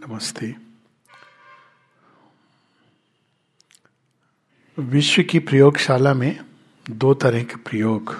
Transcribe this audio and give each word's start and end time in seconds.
नमस्ते। 0.00 0.46
विश्व 4.78 5.22
की 5.22 5.38
प्रयोगशाला 5.38 6.14
में 6.14 6.40
दो 6.90 7.12
तरह 7.14 7.42
के 7.42 7.56
प्रयोग 7.56 8.14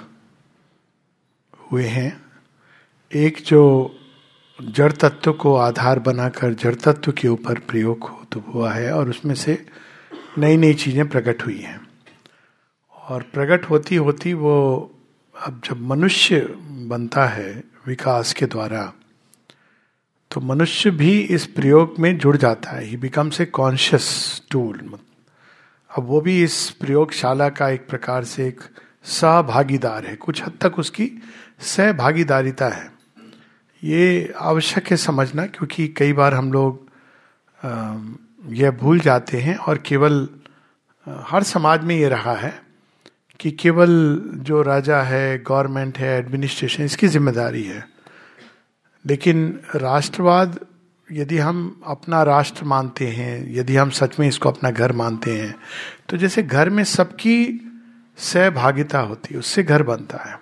हुए 1.60 1.84
हैं। 1.84 2.10
एक 3.12 3.42
जो 3.46 3.62
जड़ 4.58 4.92
तत्व 4.92 5.32
को 5.32 5.54
आधार 5.56 5.98
बनाकर 5.98 6.54
जड़ 6.54 6.74
तत्व 6.74 7.12
के 7.12 7.28
ऊपर 7.28 7.58
प्रयोग 7.58 8.10
तो 8.32 8.40
हुआ 8.40 8.72
है 8.72 8.92
और 8.92 9.10
उसमें 9.10 9.34
से 9.34 9.66
नई 10.38 10.56
नई 10.56 10.74
चीज़ें 10.74 11.08
प्रकट 11.08 11.46
हुई 11.46 11.58
हैं। 11.58 11.80
और 12.94 13.22
प्रकट 13.22 13.70
होती 13.70 13.96
होती 13.96 14.34
वो 14.34 14.56
अब 15.34 15.60
जब 15.64 15.80
मनुष्य 15.80 16.40
बनता 16.88 17.26
है 17.26 17.52
विकास 17.86 18.32
के 18.32 18.46
द्वारा 18.46 18.92
तो 20.30 20.40
मनुष्य 20.40 20.90
भी 20.90 21.18
इस 21.20 21.46
प्रयोग 21.46 21.94
में 21.98 22.16
जुड़ 22.18 22.36
जाता 22.36 22.70
है। 22.70 22.84
He 22.84 22.96
becomes 22.96 23.40
a 23.40 23.44
conscious 23.44 24.42
tool 24.50 24.78
अब 25.90 26.04
वो 26.06 26.20
भी 26.20 26.42
इस 26.42 26.70
प्रयोगशाला 26.70 27.48
का 27.48 27.68
एक 27.68 27.88
प्रकार 27.88 28.24
से 28.24 28.46
एक 28.48 28.60
सहभागीदार 29.04 30.06
है। 30.06 30.14
कुछ 30.16 30.42
हद 30.42 30.52
तक 30.60 30.78
उसकी 30.78 31.10
सहभागीदारिता 31.60 32.68
है। 32.68 32.90
ये 33.82 34.32
आवश्यक 34.40 34.90
है 34.90 34.96
समझना 34.96 35.46
क्योंकि 35.46 35.88
कई 35.88 36.12
बार 36.12 36.34
हम 36.34 36.52
लोग 36.52 36.86
यह 38.54 38.70
भूल 38.70 39.00
जाते 39.00 39.38
हैं 39.38 39.56
और 39.56 39.78
केवल 39.78 40.28
हर 41.06 41.42
समाज 41.42 41.84
में 41.84 41.96
ये 41.96 42.08
रहा 42.08 42.34
है 42.34 42.54
कि 43.40 43.50
केवल 43.50 44.22
जो 44.36 44.62
राजा 44.62 45.02
है, 45.02 45.38
गवर्नमेंट 45.38 45.98
है 45.98 46.18
एडमिनिस्ट्रेशन 46.18 46.84
इसकी 46.84 47.08
ज़िम्मेदारी 47.08 47.62
है। 47.62 47.84
लेकिन 49.04 49.58
राष्ट्रवाद, 49.76 50.58
यदि 51.08 51.38
हम 51.38 51.80
अपना 51.86 52.22
राष्ट्र 52.22 52.64
मानते 52.64 53.06
हैं, 53.08 53.54
यदि 53.54 53.76
हम 53.76 53.90
सच 53.92 54.18
में 54.20 54.26
इसको 54.28 54.48
अपना 54.48 54.70
घर 54.70 54.92
मानते 54.92 55.30
हैं 55.32 55.54
तो 56.08 56.16
जैसे 56.16 56.42
घर 56.42 56.70
में 56.70 56.84
सबकी 56.84 57.36
सहभागिता 58.18 59.00
होती 59.00 59.34
है, 59.34 59.38
उससे 59.40 59.62
घर 59.62 59.82
बनता 59.82 60.18
है। 60.20 60.38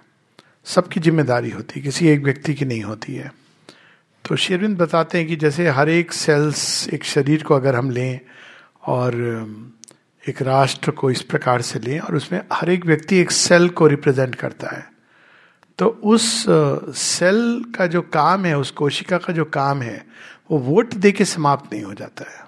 सबकी 0.67 1.01
ज़िम्मेदारी 1.01 1.51
होती 1.51 1.79
है, 1.81 1.83
किसी 1.83 2.09
एक 2.09 2.23
व्यक्ति 2.23 2.55
की 2.55 2.65
नहीं 2.65 2.83
होती 2.83 3.15
है। 3.15 3.31
तो 4.25 4.37
शेरविंद 4.37 4.77
बताते 4.79 5.19
हैं 5.19 5.27
कि 5.27 5.37
जैसे 5.37 5.69
हर 5.69 5.89
एक 5.89 6.13
सेल्स, 6.13 6.89
एक 6.89 7.05
शरीर 7.05 7.43
को 7.43 7.55
अगर 7.55 7.75
हम 7.75 7.91
लें 7.91 8.21
और, 8.87 9.15
एक 10.25 10.41
राष्ट्र 10.43 10.91
को 10.91 11.11
इस 11.11 11.23
प्रकार 11.23 11.63
से 11.63 11.79
लें 11.79 11.99
और 12.01 12.17
उसमें 12.17 12.41
हर 12.53 12.71
एक 12.71 12.87
व्यक्ति 12.87 13.17
एक 13.17 13.31
सेल 13.31 13.69
को 13.69 13.87
रिप्रेजेंट 13.87 14.35
करता 14.35 14.75
है 14.77 14.85
तो 15.79 15.87
उस 15.87 16.45
सेल 16.99 17.65
का 17.77 17.87
जो 17.87 18.03
काम 18.03 18.45
है, 18.45 18.57
उस 18.59 18.71
कोशिका 18.71 19.19
का 19.19 19.33
जो 19.33 19.45
काम 19.45 19.83
है, 19.83 20.05
वो 20.51 20.59
वोट 20.59 20.95
दे 20.95 21.13
के 21.13 21.25
समाप्त 21.25 21.73
नहीं 21.73 21.83
हो 21.83 21.95
जाता 21.95 22.25
है। 22.25 22.47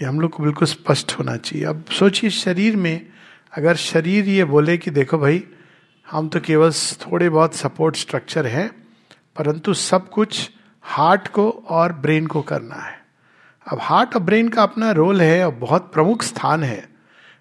ये 0.00 0.08
हम 0.08 0.20
लोग 0.20 0.30
को 0.30 0.42
बिल्कुल 0.42 0.68
स्पष्ट 0.68 1.12
होना 1.12 1.36
चाहिए। 1.36 1.64
अब 1.64 1.84
सोचिए 1.90 2.30
शरीर 2.30 2.76
में, 2.76 3.06
अगर 3.52 3.76
शरीर 3.76 4.28
ये 4.28 4.44
बोले 4.44 4.76
कि 4.78 4.90
देखो 4.90 5.18
भाई, 5.18 5.42
हम 6.08 6.28
तो 6.28 6.40
केवल 6.40 6.72
थोड़े 7.00 7.28
बहुत 7.28 7.54
सपोर्ट 7.54 7.96
स्ट्रक्चर 7.96 8.46
हैं, 8.46 8.70
परंतु 9.36 9.74
सब 9.74 10.08
कुछ 10.08 10.50
हार्ट 10.84 11.28
को 11.28 11.50
और 11.50 11.92
ब्रेन 11.92 12.26
को 12.26 12.42
करना 12.42 12.74
है। 12.74 12.98
अब 13.66 13.78
हार्ट 13.80 14.14
और 14.16 14.22
ब्रेन 14.22 14.48
का 14.48 14.62
अपना 14.62 14.90
रोल 14.90 15.20
है 15.20 15.44
और 15.46 15.54
बहुत 15.54 15.92
प्रमुख 15.92 16.22
स्थान 16.22 16.62
है, 16.62 16.88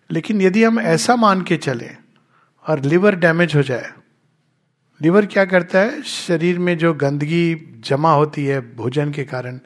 लेकिन 0.10 0.42
यदि 0.42 0.64
हम 0.64 0.80
ऐसा 0.80 1.16
मान 1.16 1.42
के 1.42 1.58
चलें 1.58 1.98
और 2.66 2.80
लिवर 2.80 3.16
डैमेज 3.16 3.56
हो 3.56 3.62
जाए 3.62 3.92
लिवर 5.02 5.26
क्या 5.26 5.46
करता 5.46 5.80
है? 5.80 6.02
शरीर 6.02 6.60
में 6.60 6.78
जो 6.78 6.94
गंदगी 6.94 7.82
जमा 7.86 8.14
होती 8.14 8.46
है 8.46 8.76
भोजन 8.76 9.12
के 9.12 9.24
कारण, 9.24 9.60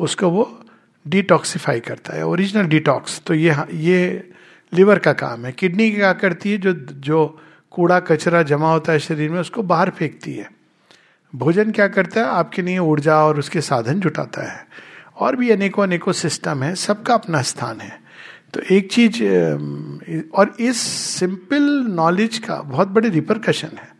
उसको 0.00 0.28
वो 0.28 0.64
डिटॉक्सिफाई 1.08 1.80
करता 1.80 2.16
है 2.16 2.26
ओरिजिनल 2.26 2.64
डिटॉक्स 2.64 3.20
तो 3.26 3.34
ये 3.34 3.54
ये 3.74 4.30
लिवर 4.72 4.98
का 4.98 5.12
काम 5.12 5.46
है। 5.46 5.52
किडनी 5.52 5.90
क्या 5.90 6.12
करती 6.12 6.52
है? 6.52 6.58
जो 6.58 6.72
जो 6.72 7.40
कूड़ा 7.70 8.00
कचरा 8.00 8.42
जमा 8.42 8.72
होता 8.72 8.92
है 8.92 8.98
शरीर 8.98 9.30
में, 9.30 9.40
उसको 9.40 9.62
बाहर 9.62 9.90
फेंकती 9.90 10.32
है। 10.32 10.50
भोजन 11.34 11.70
क्या 11.70 11.88
करता 11.88 12.20
है? 12.20 12.26
आपके 12.26 12.62
लिए 12.62 12.78
ऊर्जा 12.78 13.16
और 13.16 13.38
उसके 13.38 13.60
साधन 13.60 14.00
जुटाता 14.00 14.52
है। 14.52 14.66
और 15.16 15.36
भी 15.36 15.50
अनेकों 15.50 15.82
अनेकों 15.82 16.12
सिस्टम 16.12 16.62
है, 16.62 16.74
सबका 16.74 17.14
अपना 17.14 17.42
स्थान 17.42 17.80
है। 17.80 18.00
तो 18.54 18.60
एक 18.60 18.92
चीज़ 18.92 19.22
और 20.34 20.56
इस 20.60 20.76
सिंपल 21.20 21.86
नॉलेज 21.88 22.38
का 22.38 22.56
बहुत 22.56 22.88
बड़े 22.88 23.08
रिपरकशन 23.08 23.68
है। 23.68 23.97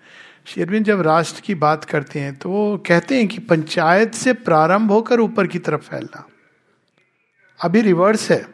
शेरविन 0.49 0.83
जब 0.83 1.01
राष्ट्र 1.01 1.41
की 1.41 1.55
बात 1.55 1.85
करते 1.85 2.21
हैं 2.21 2.37
तो 2.37 2.51
वो 2.51 2.79
कहते 2.87 3.17
हैं 3.17 3.29
कि 3.29 3.39
पंचायत 3.39 4.15
से 4.15 4.33
प्रारंभ 4.33 4.91
होकर 4.93 5.21
ऊपर 5.21 5.47
की 5.47 5.59
तरफ़ 5.59 5.81
फैलना। 5.81 6.29
अभी 7.65 7.81
रिवर्स 7.81 8.31
है। 8.31 8.49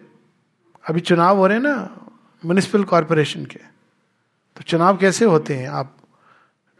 अभी 0.88 1.00
चुनाव 1.00 1.36
हो 1.36 1.46
रहे 1.46 1.56
हैं 1.56 1.64
ना 1.64 2.06
म्यूनिसिपल 2.44 2.84
कॉरपोरेशन 2.84 3.44
के। 3.44 3.58
तो 4.56 4.62
चुनाव 4.62 4.96
कैसे 4.96 5.24
होते 5.24 5.54
हैं? 5.54 5.68
आप 5.68 5.96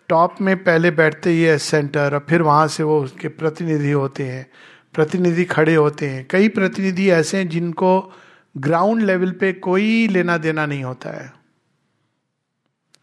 टॉप 0.09 0.37
में 0.41 0.65
पहले 0.65 0.91
बैठते 0.91 1.31
ही 1.31 1.43
है 1.43 1.59
सेंटर 1.59 2.15
और 2.15 2.27
फिर 2.29 2.43
वहाँ 2.43 2.69
से 2.69 2.83
वो 2.83 3.05
उसके 3.05 3.29
प्रतिनिधि 3.29 3.91
होते 3.91 4.25
हैं। 4.25 4.51
प्रतिनिधि 4.95 5.45
खड़े 5.45 5.75
होते 5.75 6.09
हैं। 6.09 6.29
कई 6.31 6.49
प्रतिनिधि 6.49 7.11
ऐसे 7.11 7.39
हैं 7.39 7.49
जिनको 7.49 8.13
ग्राउंड 8.57 9.03
लेवल 9.03 9.31
पे 9.31 9.53
कोई 9.53 10.09
लेना 10.09 10.37
देना 10.37 10.67
नहीं 10.67 10.85
होता 10.85 11.11
है। 11.11 11.33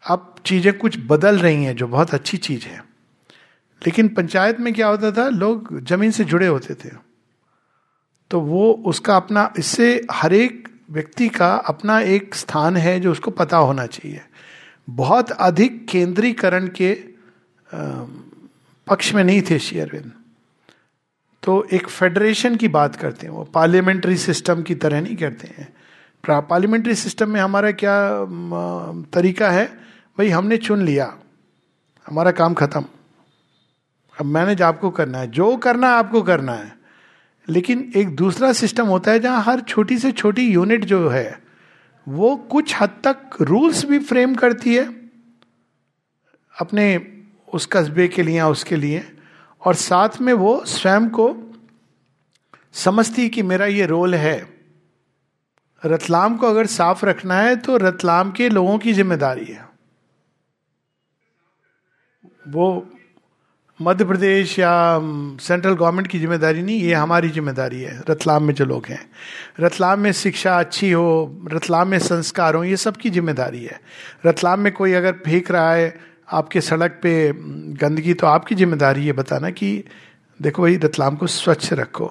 अब 0.08 0.31
चीज़ें 0.46 0.72
कुछ 0.78 0.98
बदल 1.06 1.38
रही 1.38 1.64
हैं, 1.64 1.74
जो 1.76 1.86
बहुत 1.88 2.14
अच्छी 2.14 2.36
चीज़ 2.38 2.66
है। 2.66 2.78
लेकिन 3.82 4.08
पंचायत 4.08 4.60
में 4.60 4.72
क्या 4.74 4.88
होता 4.88 5.10
था, 5.12 5.28
लोग 5.28 5.80
ज़मीन 5.84 6.10
से 6.10 6.24
जुड़े 6.24 6.46
होते 6.46 6.74
थे। 6.74 6.90
तो 8.30 8.40
वो 8.40 8.72
उसका 8.86 9.16
अपना, 9.16 9.52
इससे 9.58 10.06
हर 10.12 10.32
एक 10.32 10.68
व्यक्ति 10.90 11.28
का 11.28 11.54
अपना 11.56 12.00
एक 12.00 12.34
स्थान 12.34 12.76
है 12.76 12.98
जो 13.00 13.12
उसको 13.12 13.30
पता 13.30 13.56
होना 13.56 13.86
चाहिए। 13.86 14.20
बहुत 14.90 15.30
अधिक 15.30 15.86
केंद्रीकरण 15.88 16.66
के 16.80 16.92
पक्ष 18.86 19.12
में 19.14 19.22
नहीं 19.24 19.42
थे 19.42 19.58
शेयरविंद। 19.58 20.12
तो 21.42 21.62
एक 21.72 21.88
फेडरेशन 21.88 22.56
की 22.56 22.68
बात 22.68 22.96
करते 22.96 23.26
हैं, 23.26 23.32
वो 23.34 23.44
पार्लियामेंट्री 23.44 24.16
सिस्टम 24.16 24.62
की 24.62 24.74
तरह 24.74 25.00
नहीं 25.00 25.16
करते 25.16 25.48
हैं। 25.58 25.72
पार्लियामेंट्री 26.24 26.94
सिस्टम 26.94 27.30
में 27.30 27.40
हमारा 27.40 27.70
क्या 27.74 27.94
तरीका 29.12 29.50
है 29.50 29.66
भाई, 30.18 30.28
हमने 30.28 30.56
चुन 30.56 30.82
लिया। 30.82 31.18
हमारा 32.06 32.30
काम 32.30 32.54
खत्म। 32.54 32.84
अब 34.20 34.26
मैनेज 34.26 34.62
आपको 34.62 34.90
करना 34.90 35.18
है। 35.18 35.30
जो 35.30 35.56
करना 35.56 35.88
है, 35.88 35.94
आपको 35.94 36.22
करना 36.22 36.52
है। 36.52 36.76
लेकिन 37.48 37.92
एक 37.96 38.16
दूसरा 38.16 38.52
सिस्टम 38.52 38.86
होता 38.86 39.10
है 39.10 39.20
जहाँ 39.20 39.42
हर 39.42 39.60
छोटी 39.60 39.98
से 39.98 40.12
छोटी 40.12 40.42
यूनिट 40.42 40.84
जो 40.84 41.08
है, 41.08 41.42
वो 42.08 42.36
कुछ 42.36 42.74
हद 42.80 42.90
तक 43.06 43.36
रूल्स 43.40 43.84
भी 43.84 43.98
फ्रेम 43.98 44.34
करती 44.34 44.74
है 44.74 44.84
अपने 46.60 46.86
उस 47.54 47.66
कस्बे 47.66 48.08
के 48.08 48.22
लिए 48.22 48.40
उसके 48.40 48.76
लिए, 48.76 49.16
और 49.62 49.74
साथ 49.74 50.20
में 50.20 50.32
वो 50.32 50.64
स्वयं 50.64 51.08
को 51.08 51.34
समझती 52.72 53.28
कि 53.28 53.42
मेरा 53.42 53.66
ये 53.66 53.86
रोल 53.86 54.14
है। 54.14 54.48
रतलाम 55.82 56.36
को 56.36 56.46
अगर 56.46 56.66
साफ़ 56.66 57.06
रखना 57.06 57.36
है 57.36 57.56
तो 57.56 57.76
रतलाम 57.76 58.30
के 58.32 58.48
लोगों 58.48 58.78
की 58.78 58.92
ज़िम्मेदारी 58.92 59.44
है। 59.44 59.71
वो 62.44 62.86
मध्य 63.80 64.04
प्रदेश 64.04 64.58
या 64.58 64.70
सेंट्रल 65.40 65.74
गवर्नमेंट 65.74 66.06
की 66.06 66.18
ज़िम्मेदारी 66.18 66.62
नहीं, 66.62 66.80
ये 66.80 66.94
हमारी 66.94 67.28
ज़िम्मेदारी 67.30 67.80
है। 67.80 67.98
रतलाम 68.10 68.42
में 68.44 68.54
जो 68.54 68.64
लोग 68.64 68.86
हैं, 68.86 69.00
रतलाम 69.60 70.00
में 70.00 70.12
शिक्षा 70.12 70.58
अच्छी 70.58 70.90
हो, 70.90 71.40
रतलाम 71.52 71.88
में 71.88 71.98
संस्कार 72.00 72.54
हो, 72.54 72.64
ये 72.64 72.76
सबकी 72.78 73.10
ज़िम्मेदारी 73.10 73.64
है। 73.64 73.80
रतलाम 74.26 74.60
में 74.60 74.72
कोई 74.72 74.92
अगर 74.92 75.12
फेंक 75.24 75.50
रहा 75.50 75.72
है 75.72 75.94
आपके 76.30 76.60
सड़क 76.60 76.98
पे 77.02 77.32
गंदगी 77.78 78.14
तो 78.14 78.26
आपकी 78.26 78.54
ज़िम्मेदारी 78.54 79.06
है 79.06 79.12
बताना 79.12 79.50
कि 79.50 79.84
देखो 80.40 80.62
भाई, 80.62 80.76
रतलाम 80.76 81.16
को 81.16 81.26
स्वच्छ 81.28 81.72
रखो। 81.72 82.10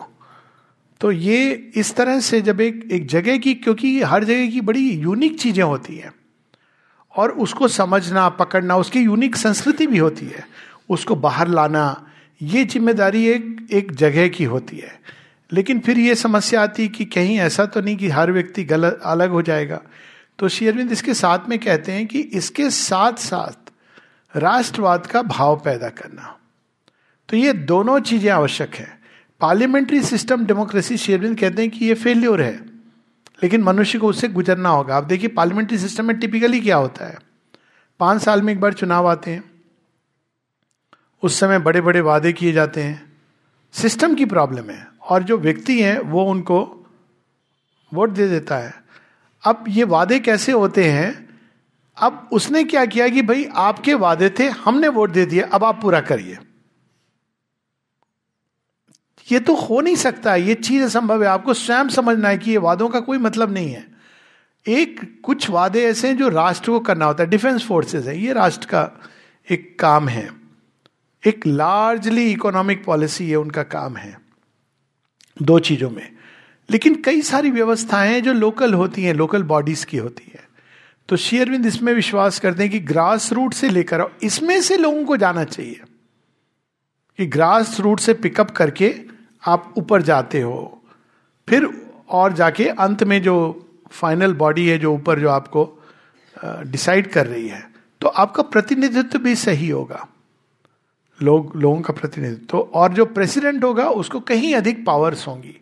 तो 1.01 1.11
ये 1.11 1.51
इस 1.75 1.95
तरह 1.95 2.19
से 2.19 2.41
जब 2.41 2.61
एक 2.61 2.87
एक 2.91 3.07
जगह 3.07 3.37
की, 3.37 3.53
क्योंकि 3.55 4.01
हर 4.03 4.23
जगह 4.23 4.49
की 4.51 4.61
बड़ी 4.61 4.89
यूनिक 4.91 5.39
चीज़ें 5.39 5.63
होती 5.63 5.95
हैं। 5.95 6.13
और 7.17 7.31
उसको 7.31 7.67
समझना, 7.67 8.29
पकड़ना, 8.29 8.77
उसकी 8.77 8.99
यूनिक 8.99 9.35
संस्कृति 9.35 9.87
भी 9.87 9.97
होती 9.97 10.25
है। 10.25 10.47
उसको 10.89 11.15
बाहर 11.15 11.47
लाना, 11.47 12.05
ये 12.41 12.65
ज़िम्मेदारी 12.65 13.27
एक 13.27 13.67
एक 13.71 13.91
जगह 13.91 14.27
की 14.27 14.43
होती 14.43 14.77
है। 14.77 14.99
लेकिन 15.53 15.79
फिर 15.79 15.99
ये 15.99 16.15
समस्या 16.15 16.61
आती 16.61 16.87
कि 16.87 17.05
कहीं 17.05 17.39
ऐसा 17.39 17.65
तो 17.65 17.81
नहीं 17.81 17.97
कि 17.97 18.09
हर 18.09 18.31
व्यक्ति 18.31 18.63
गलत 18.63 18.99
अलग 19.05 19.29
हो 19.29 19.41
जाएगा। 19.41 19.81
तो 20.39 20.49
शेयरविंद 20.49 20.91
इसके 20.91 21.13
साथ 21.13 21.39
में 21.49 21.59
कहते 21.59 21.91
हैं 21.91 22.07
कि 22.07 22.19
इसके 22.19 22.69
साथ 22.69 23.13
साथ 23.13 23.71
राष्ट्रवाद 24.37 25.05
का 25.05 25.21
भाव 25.21 25.61
पैदा 25.65 25.89
करना। 25.89 26.37
तो 27.29 27.37
ये 27.37 27.53
दोनों 27.53 27.99
चीज़ें 27.99 28.31
आवश्यक 28.31 28.75
है। 28.75 28.99
पार्लियामेंट्री 29.41 30.01
सिस्टम 30.01 30.45
डेमोक्रेसी 30.45 30.97
शेयरविंद 30.97 31.39
कहते 31.39 31.61
हैं 31.61 31.71
कि 31.71 31.85
ये 31.85 31.93
फेल्योर 31.93 32.41
है। 32.41 32.70
लेकिन 33.43 33.61
मनुष्य 33.61 33.99
को 33.99 34.07
उससे 34.07 34.27
गुजरना 34.27 34.69
होगा। 34.69 34.97
आप 34.97 35.03
देखिए 35.03 35.29
पार्लियामेंट्री 35.29 35.77
सिस्टम 35.77 36.05
में 36.05 36.19
टिपिकली 36.19 36.61
क्या 36.61 36.75
होता 36.75 37.05
है? 37.05 37.19
पाँच 37.99 38.21
साल 38.21 38.41
में 38.41 38.53
एक 38.53 38.59
बार 38.59 38.73
चुनाव 38.73 39.07
आते 39.07 39.31
हैं। 39.31 39.43
उस 41.23 41.39
समय 41.39 41.59
बड़े 41.59 41.81
बड़े 41.81 42.01
वादे 42.01 42.33
किए 42.33 42.51
जाते 42.51 42.81
हैं। 42.83 43.13
सिस्टम 43.71 44.15
की 44.15 44.25
प्रॉब्लम 44.25 44.69
है। 44.69 44.87
और 45.01 45.23
जो 45.23 45.37
व्यक्ति 45.37 45.81
हैं, 45.81 45.99
वो 45.99 46.25
उनको 46.25 46.87
वोट 47.93 48.09
दे 48.09 48.27
देता 48.27 48.57
है। 48.57 48.83
अब 49.43 49.65
ये 49.67 49.83
वादे 49.83 50.19
कैसे 50.19 50.51
होते 50.51 50.85
हैं? 50.91 51.39
अब 51.97 52.29
उसने 52.31 52.63
क्या 52.63 52.85
किया 52.85 53.09
कि 53.09 53.21
भाई, 53.21 53.45
आपके 53.55 53.93
वादे 53.93 54.35
थे, 54.39 54.47
हमने 54.49 54.87
वोट 54.87 55.11
दे 55.11 55.25
दिए, 55.25 55.41
अब 55.41 55.63
आप 55.63 55.81
पूरा 55.81 56.01
करिए। 56.01 56.37
ये 59.31 59.39
तो 59.39 59.55
हो 59.55 59.79
नहीं 59.81 59.95
सकता, 59.95 60.35
ये 60.35 60.53
चीज़ 60.55 60.83
असंभव 60.83 61.23
है। 61.23 61.29
आपको 61.29 61.53
स्वयं 61.53 61.89
समझना 61.89 62.29
है 62.29 62.37
कि 62.37 62.51
ये 62.51 62.57
वादों 62.57 62.89
का 62.89 62.99
कोई 62.99 63.17
मतलब 63.17 63.53
नहीं 63.53 63.71
है। 63.71 63.85
एक, 64.67 65.19
कुछ 65.23 65.49
वादे 65.49 65.83
ऐसे 65.83 66.07
हैं 66.07 66.17
जो 66.17 66.29
राष्ट्र 66.29 66.71
को 66.71 66.79
करना 66.79 67.05
होता 67.05 67.23
है। 67.23 67.29
डिफेंस 67.29 67.65
फोर्सेस 67.65 68.05
है, 68.05 68.19
ये 68.19 68.33
राष्ट्र 68.33 68.65
का 68.65 69.01
एक 69.49 69.77
काम 69.79 70.07
है। 70.09 70.29
एक 71.27 71.47
लार्जली 71.47 72.31
इकोनॉमिक 72.31 72.83
पॉलिसी 72.85 73.27
ये 73.27 73.35
उनका 73.35 73.63
काम 73.63 73.97
है, 73.97 74.19
दो 75.41 75.59
चीज़ों 75.59 75.89
में। 75.89 76.11
लेकिन 76.69 77.01
कई 77.01 77.21
सारी 77.21 77.49
व्यवस्थाएँ 77.51 78.21
जो 78.21 78.33
लोकल 78.33 78.73
होती 78.73 79.03
हैं, 79.03 79.13
लोकल 79.13 79.43
बॉडीज 79.43 79.83
की 79.85 79.97
होती 79.97 80.31
है। 80.33 80.49
तो 81.09 81.17
शेयरविंद 81.17 81.65
इसमें 81.65 81.93
विश्वास 81.93 82.39
करते 82.39 82.63
हैं 82.63 82.71
कि 82.71 82.79
ग्रास 82.79 83.31
रूट 83.33 83.53
से 83.53 83.69
लेकर 83.69 84.03
इसमें 84.23 84.61
से 84.61 84.77
लोगों 84.77 85.05
को 85.05 85.17
जाना 85.17 85.43
चाहिए। 85.43 85.81
कि 87.21 87.25
ग्रास 87.27 87.79
रूट 87.79 87.99
से 87.99 88.13
पिकअप 88.15 88.51
करके 88.51 88.93
आप 89.43 89.73
ऊपर 89.77 90.01
जाते 90.01 90.41
हो। 90.41 90.81
फिर 91.47 91.67
और 92.09 92.33
जाके 92.33 92.65
अंत 92.67 93.03
में 93.03 93.21
जो 93.21 93.35
फाइनल 93.91 94.33
बॉडी 94.33 94.67
है, 94.67 94.77
जो 94.77 94.93
ऊपर 94.93 95.19
जो 95.19 95.29
आपको 95.29 95.63
डिसाइड 96.65 97.11
कर 97.11 97.27
रही 97.27 97.47
है 97.47 97.63
तो 98.01 98.07
आपका 98.07 98.43
प्रतिनिधित्व 98.43 99.19
भी 99.19 99.35
सही 99.35 99.69
होगा। 99.69 100.07
लोग, 101.19 101.51
लोगों 101.55 101.81
का 101.81 101.93
प्रतिनिधित्व। 101.93 102.45
तो 102.47 102.59
और 102.73 102.93
जो 102.93 103.05
प्रेसिडेंट 103.07 103.63
होगा, 103.63 103.89
उसको 103.91 104.19
कहीं 104.21 104.53
अधिक 104.55 104.85
पावर्स 104.85 105.27
होंगी। 105.27 105.55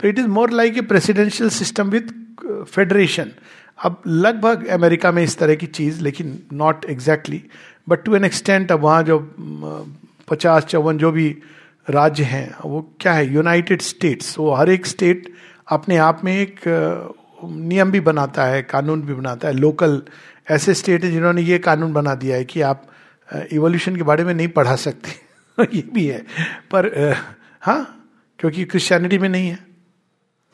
तो 0.00 0.08
it 0.08 0.18
is 0.18 0.26
more 0.28 0.50
like 0.50 0.78
a 0.78 0.80
presidential 0.82 1.50
system 1.50 1.90
with 1.90 2.64
federation 2.64 3.32
अब 3.78 4.02
लगभग 4.06 4.66
अमेरिका 4.70 5.12
में 5.12 5.22
इस 5.22 5.36
तरह 5.38 5.54
की 5.54 5.66
चीज़, 5.68 6.00
लेकिन 6.02 6.38
not 6.54 6.84
exactly 6.84 7.42
but 7.88 8.04
to 8.04 8.14
an 8.16 8.24
extent 8.24 8.72
अब 8.72 8.80
वहाँ 8.80 9.02
जो 9.02 9.18
पचास 10.28 10.64
चौवन 10.64 10.98
जो 10.98 11.12
भी 11.12 11.38
राज्य 11.90 12.22
हैं, 12.22 12.54
वो 12.64 12.96
क्या 13.00 13.12
है? 13.12 13.32
यूनाइटेड 13.32 13.82
स्टेट्स 13.82 14.38
वो 14.38 14.54
हर 14.54 14.70
एक 14.70 14.86
स्टेट 14.86 15.32
अपने 15.68 15.96
आप 15.96 16.20
में 16.24 16.36
एक 16.38 16.60
नियम 17.44 17.90
भी 17.90 18.00
बनाता 18.00 18.44
है, 18.44 18.62
कानून 18.62 19.02
भी 19.02 19.14
बनाता 19.14 19.48
है। 19.48 19.54
लोकल 19.54 20.02
ऐसे 20.50 20.74
स्टेट 20.74 21.04
है 21.04 21.10
जिन्होंने 21.10 21.42
ये 21.42 21.58
कानून 21.58 21.92
बना 21.92 22.14
दिया 22.14 22.36
है 22.36 22.44
कि 22.44 22.60
आप 22.60 22.88
इवोल्यूशन 23.52 23.96
के 23.96 24.02
बारे 24.02 24.24
में 24.24 24.34
नहीं 24.34 24.48
पढ़ा 24.48 24.76
सकते। 24.76 25.10
ये 25.74 25.84
भी 25.94 26.06
है। 26.06 26.18
पर 26.70 27.14
हाँ 27.60 28.10
क्योंकि 28.38 28.64
क्रिश्चियनिटी 28.64 29.18
में 29.18 29.28
नहीं 29.28 29.48
है। 29.48 29.58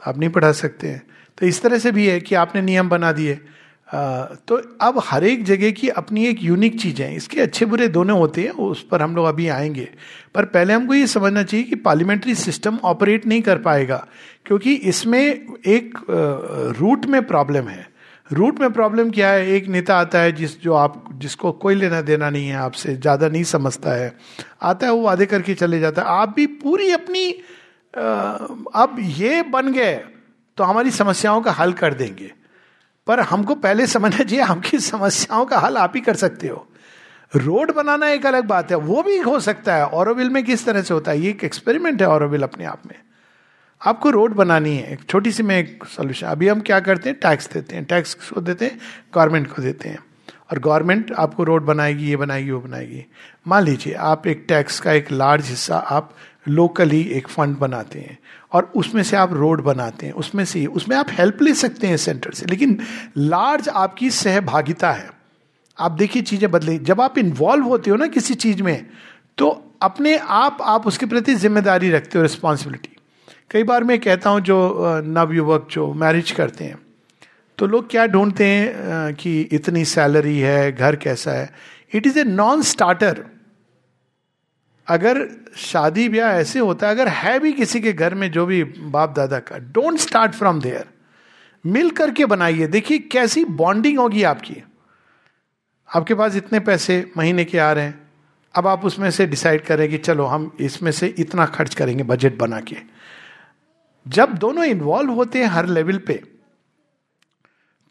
आप 0.06 0.18
नहीं 0.18 0.30
पढ़ा 0.30 0.52
सकते 0.52 0.88
हैं। 0.88 1.02
तो 1.38 1.46
इस 1.46 1.62
तरह 1.62 1.78
से 1.78 1.92
भी 1.92 2.06
है 2.06 2.20
कि 2.20 2.34
आपने 2.34 2.62
नियम 2.62 2.88
बना 2.88 3.12
दिए। 3.12 3.40
तो 3.88 4.56
अब 4.80 5.00
हर 5.04 5.24
एक 5.24 5.44
जगह 5.44 5.70
की 5.70 5.88
अपनी 5.90 6.26
एक 6.26 6.42
यूनिक 6.42 6.80
चीज़ 6.80 7.02
है। 7.02 7.14
इसके 7.16 7.40
अच्छे 7.40 7.66
बुरे 7.66 7.88
दोनों 7.88 8.18
होते 8.18 8.42
हैं, 8.42 8.50
उस 8.50 8.82
पर 8.82 9.02
हम 9.02 9.14
लोग 9.16 9.26
अभी 9.26 9.48
आएँगे। 9.48 9.88
पर 10.34 10.44
पहले 10.46 10.72
हमको 10.72 10.94
ये 10.94 11.06
समझना 11.06 11.42
चाहिए 11.42 11.64
कि 11.66 11.76
पार्लियामेंट्री 11.78 12.34
सिस्टम 12.36 12.78
ऑपरेट 12.84 13.26
नहीं 13.26 13.42
कर 13.42 13.58
पाएगा, 13.58 14.06
क्योंकि 14.46 14.74
इसमें 14.84 15.20
एक 15.20 15.98
रूट 16.80 17.06
में 17.06 17.22
प्रॉब्लम 17.26 17.68
है। 17.68 17.86
रूट 18.30 18.60
में 18.60 18.72
प्रॉब्लम 18.72 19.10
क्या 19.10 19.28
है? 19.28 19.46
एक 19.48 19.68
नेता 19.68 19.96
आता 19.96 20.20
है 20.20 20.32
जिस, 20.32 20.60
जो 20.62 20.74
आप, 20.74 21.04
जिसको 21.14 21.52
कोई 21.54 21.74
लेना 21.74 22.00
देना 22.02 22.30
नहीं 22.30 22.48
है, 22.48 22.56
आपसे 22.56 22.94
ज़्यादा 22.96 23.28
नहीं 23.28 23.44
समझता 23.46 23.92
है। 23.92 24.12
आता 24.62 24.86
है, 24.86 24.92
वो 24.92 25.02
वादे 25.02 25.26
करके 25.26 25.54
चले 25.54 25.80
जाता 25.80 26.02
है। 26.02 26.08
आप 26.12 26.34
भी 26.36 26.46
पूरी 26.58 26.90
अपनी 26.92 27.30
अब 27.94 28.96
ये 29.00 29.42
बन 29.44 29.72
गए 29.72 29.94
तो 30.58 30.64
हमारी 30.64 30.90
समस्याओं 30.92 31.40
का 31.42 31.52
हल 31.52 31.72
कर 31.72 31.94
देंगे। 31.94 32.30
पर 33.08 33.20
हमको 33.20 33.54
पहले 33.54 33.86
समझना 33.86 34.24
चाहिए, 34.24 34.44
आपकी 34.44 34.78
समस्याओं 34.78 35.46
का 35.46 35.58
हल 35.58 35.76
आप 35.76 35.92
ही 35.94 36.00
कर 36.00 36.16
सकते 36.16 36.48
हो। 36.48 36.68
रोड 37.36 37.74
बनाना 37.74 38.08
एक 38.08 38.26
अलग 38.26 38.44
बात 38.44 38.70
है, 38.70 38.76
वो 38.76 39.02
भी 39.02 39.18
हो 39.18 39.40
सकता 39.40 39.74
है। 39.74 39.86
औरविल 39.86 40.30
में 40.30 40.44
किस 40.44 40.66
तरह 40.66 40.82
से 40.82 40.94
होता 40.94 41.10
है? 41.10 41.20
ये 41.20 41.30
एक 41.30 41.44
एक्सपेरिमेंट 41.44 42.02
है 42.02 42.08
औरविल 42.08 42.42
अपने 42.42 42.64
आप 42.64 42.82
में। 42.86 42.94
आपको 43.86 44.10
रोड 44.10 44.34
बनानी 44.34 44.76
है, 44.76 44.92
एक 44.92 45.00
छोटी 45.10 45.32
सी 45.32 45.42
में 45.42 45.58
एक 45.58 45.84
सोल्यूशन 45.84 46.26
अभी 46.26 46.48
हम 46.48 46.60
क्या 46.60 46.80
करते 46.80 47.08
हैं? 47.08 47.18
टैक्स 47.22 47.52
देते 47.52 47.76
हैं। 47.76 47.84
टैक्स 47.84 48.14
को 48.14 48.40
देते 48.40 48.64
हैं 48.64 48.78
गवर्नमेंट 49.14 49.54
को 49.54 49.62
देते 49.62 49.88
हैं। 49.88 49.98
और 50.52 50.58
गवर्नमेंट 50.58 51.12
आपको 51.12 51.44
रोड 51.44 51.64
बनाएगी, 51.64 52.04
ये 52.04 52.16
बनाएगी, 52.16 52.50
वो 52.50 52.60
बनाएगी। 52.60 53.06
मान 53.48 53.62
लीजिए, 53.62 53.94
आप 53.94 54.26
एक 54.26 54.44
टैक्स 54.48 54.80
का 54.80 54.92
एक 54.92 55.12
लार्ज 55.12 55.46
हिस्सा 55.46 55.76
आप 55.76 56.14
लोकली 56.48 57.00
एक 57.10 57.28
फंड 57.28 57.56
बनाते 57.58 57.98
हैं 57.98 58.18
और 58.52 58.70
उसमें 58.76 59.02
से 59.02 59.16
आप 59.16 59.32
रोड 59.32 59.62
बनाते 59.62 60.06
हैं, 60.06 60.12
उसमें 60.14 60.44
से, 60.44 60.64
उसमें 60.66 60.96
आप 60.96 61.10
हेल्प 61.10 61.42
ले 61.42 61.54
सकते 61.54 61.86
हैं 61.86 61.96
सेंटर 61.96 62.32
से। 62.32 62.46
लेकिन 62.46 62.78
लार्ज 63.16 63.68
आपकी 63.68 64.10
सहभागिता 64.10 64.90
है। 64.92 65.10
आप 65.78 65.92
देखिए 65.92 66.22
चीज़ें 66.22 66.50
बदले। 66.50 66.78
जब 66.80 67.00
आप 67.00 67.18
इन्वॉल्व 67.18 67.64
होते 67.64 67.90
हो 67.90 67.96
ना 67.96 68.06
किसी 68.08 68.34
चीज़ 68.34 68.62
में 68.62 68.86
तो 69.38 69.48
अपने 69.82 70.16
आप 70.18 70.58
आप 70.62 70.86
उसके 70.86 71.06
प्रति 71.06 71.34
ज़िम्मेदारी 71.34 71.90
रखते 71.90 72.18
हो 72.18 72.22
रिस्पॉन्सिबिलिटी 72.22 72.96
कई 73.50 73.62
बार 73.62 73.84
मैं 73.84 73.98
कहता 73.98 74.30
हूँ 74.30 74.40
जो 74.40 75.02
नवयुवक 75.06 75.68
जो 75.70 75.92
मैरिज 75.94 76.30
करते 76.30 76.64
हैं 76.64 76.78
तो 77.58 77.66
लोग 77.66 77.90
क्या 77.90 78.06
ढूंढते 78.06 78.44
हैं 78.44 79.14
कि 79.14 79.40
इतनी 79.42 79.84
सैलरी 79.84 80.38
है, 80.38 80.72
घर 80.72 80.96
कैसा 80.96 81.30
है? 81.30 81.50
It 81.94 82.06
is 82.06 82.18
a 82.18 82.24
non 82.24 82.62
starter 82.62 83.24
अगर 84.88 85.26
शादी 85.56 86.08
ब्याह 86.08 86.32
ऐसे 86.32 86.58
होता 86.58 86.86
है, 86.86 86.94
अगर 86.94 87.08
है 87.08 87.38
भी 87.38 87.52
किसी 87.52 87.80
के 87.80 87.92
घर 87.92 88.14
में 88.14 88.30
जो 88.30 88.46
भी 88.46 88.62
बाप 88.64 89.14
दादा 89.16 89.38
का 89.38 89.58
डोंट 89.58 89.98
स्टार्ट 89.98 90.32
फ्रॉम 90.32 90.60
देयर 90.60 90.86
मिल 91.64 91.90
करके 91.90 92.26
बनाइए। 92.26 92.66
देखिए 92.66 92.98
कैसी 93.12 93.44
बॉन्डिंग 93.44 93.98
होगी 93.98 94.22
आपकी। 94.22 94.62
आपके 95.88 96.14
पास 96.14 96.36
इतने 96.36 96.60
पैसे 96.60 97.10
महीने 97.16 97.44
के 97.44 97.58
आ 97.58 97.72
रहे 97.72 97.84
हैं। 97.84 98.00
अब 98.54 98.66
आप 98.66 98.84
उसमें 98.84 99.10
से 99.10 99.26
डिसाइड 99.26 99.64
करें 99.64 99.88
कि 99.88 99.98
चलो, 99.98 100.24
हम 100.24 100.56
इसमें 100.60 100.90
से 100.92 101.14
इतना 101.18 101.46
खर्च 101.46 101.74
करेंगे 101.74 102.02
बजट 102.02 102.38
बना 102.38 102.60
के। 102.60 102.76
जब 104.06 104.32
दोनों 104.34 104.64
इन्वॉल्व 104.64 105.10
होते 105.10 105.38
हैं 105.38 105.46
हर 105.46 105.66
लेवल 105.66 105.98
पे 105.98 106.22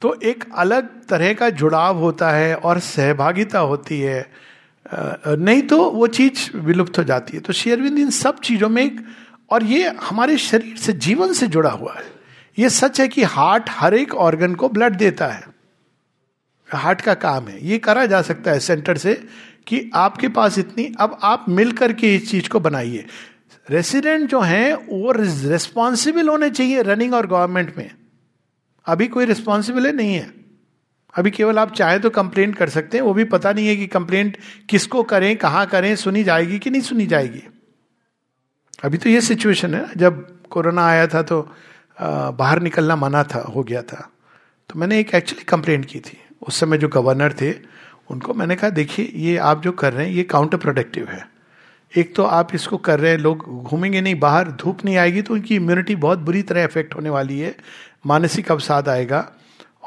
तो 0.02 0.14
एक 0.24 0.44
अलग 0.56 0.90
तरह 1.08 1.34
का 1.34 1.50
जुड़ाव 1.50 1.98
होता 1.98 2.30
है 2.32 2.56
और 2.56 2.80
सहभागिता 2.80 3.60
होती 3.60 4.00
है। 4.02 4.47
नहीं 4.94 5.62
तो 5.62 5.90
वो 5.92 6.08
चीज़ 6.08 6.58
विलुप्त 6.58 6.98
हो 6.98 7.04
जाती 7.04 7.38
है। 7.38 7.44
तो 7.44 7.54
शेयरविंद 7.54 8.00
इन 8.00 8.10
सब 8.10 8.40
चीज़ों 8.40 8.70
में 8.70 8.84
एक, 8.84 9.06
और 9.50 9.64
ये 9.64 9.90
हमारे 9.90 10.38
शरीर 10.38 10.78
से, 10.78 10.94
जीवन 10.94 11.34
से 11.34 11.48
जुड़ा 11.48 11.70
हुआ 11.70 11.96
है। 11.98 12.04
ये 12.60 12.70
सच 12.70 13.02
है 13.02 13.08
कि 13.08 13.24
हार्ट 13.24 13.64
हर 13.70 13.94
एक 13.94 14.14
ऑर्गन 14.14 14.56
को 14.56 14.70
ब्लड 14.70 14.98
देता 14.98 15.28
है। 15.28 15.48
हार्ट 16.74 17.02
का 17.02 17.14
काम 17.14 17.48
है। 17.48 17.68
ये 17.68 17.78
करा 17.78 18.06
जा 18.06 18.22
सकता 18.22 18.52
है 18.52 18.60
सेंटर 18.60 18.98
से 18.98 19.28
कि 19.68 19.92
आपके 19.94 20.30
पास 20.30 20.60
इतनी, 20.60 20.94
अब 21.00 21.20
आप 21.24 21.46
मिल 21.50 21.72
करके 21.72 22.16
इस 22.16 22.32
चीज़ 22.32 22.50
को 22.50 22.60
बनाइए। 22.60 23.06
रेसिडेंट 23.70 24.30
जो 24.30 24.40
हैं, 24.40 24.74
वो 24.74 25.12
रिस्पॉन्सिबल 25.12 26.30
होने 26.30 26.50
चाहिए 26.50 26.82
रनिंग 26.82 27.14
और 27.14 27.28
गवर्नमेंट 27.28 27.78
में। 27.78 27.92
अभी 28.86 29.08
कोई 29.08 29.26
रिस्पॉन्सिबल 29.26 29.88
नहीं 29.88 30.16
है। 30.16 30.47
अभी 31.18 31.32
केवल 31.32 31.60
आप 31.60 31.72
चाहे 31.74 32.00
तो 32.00 32.10
कंप्लेंट 32.10 32.56
कर 32.56 32.70
सकते 32.70 32.98
हैं, 32.98 33.04
वो 33.04 33.14
भी 33.14 33.24
पता 33.26 33.52
नहीं 33.54 33.68
है 33.68 33.76
कि 33.76 33.88
कंप्लेंट 33.88 34.38
किसको 34.70 35.04
करें, 35.04 35.36
कहाँ 35.38 35.66
करें, 35.68 35.96
सुनी 35.96 36.24
जाएगी 36.24 36.60
कि 36.60 36.70
नहीं 36.70 36.82
सुनी 36.82 37.06
जाएगी। 37.06 37.42
अभी 38.84 38.98
तो 38.98 39.10
ये 39.10 39.22
सिचुएशन 39.22 39.74
है, 39.76 39.86
जब 39.98 40.26
कोरोना 40.50 40.86
आया 40.88 41.08
था 41.08 41.22
तो 41.22 41.42
बाहर 41.98 42.62
निकलना 42.62 42.96
मना 42.96 43.24
था, 43.24 43.40
हो 43.40 43.64
गया 43.64 43.82
था। 43.82 44.10
तो 44.70 44.80
मैंने 44.80 45.00
एक 45.00 45.14
एक्चुअली 45.16 45.44
कंप्लेंट 45.44 45.86
की 45.86 46.00
थी। 46.00 46.18
उस 46.48 46.60
समय 46.60 46.78
जो 46.78 46.88
गवर्नर 46.88 47.34
थे, 47.34 47.52
उनको 48.10 48.34
मैंने 48.34 48.56
कहा, 48.56 48.70
देखिए, 48.70 49.12
ये 49.16 49.38
आप 49.38 49.62
जो 49.64 49.72
कर 49.72 49.94
रहे 49.94 50.06
हैं, 50.06 50.14
ये 50.14 50.24
काउंटर 50.24 50.58
प्रोडक्टिव 50.58 51.08
है। 51.10 51.26
एक 51.94 52.16
तो 52.16 52.24
आप 52.24 52.54
इसको 52.56 52.78
कर 52.78 53.00
रहे 53.00 53.12
हैं, 53.12 53.18
लोग 53.18 53.46
घूमेंगे 53.64 54.02
नहीं, 54.02 54.20
बाहर 54.20 54.52
धूप 54.52 54.86
नहीं 54.86 54.98
आएगी 54.98 55.22
तो 55.22 55.34
उनकी 55.34 55.56
इम्यूनिटी 55.56 55.96
बहुत 55.96 56.20
बुरी 56.20 56.42
तरह 56.44 56.64
इफ़ेक्ट 56.64 56.96
होने 56.96 57.10
वाली 57.10 57.40
है। 57.40 57.56
मानसिक 58.06 58.52
अवसाद 58.52 58.90
आएगा 58.90 59.20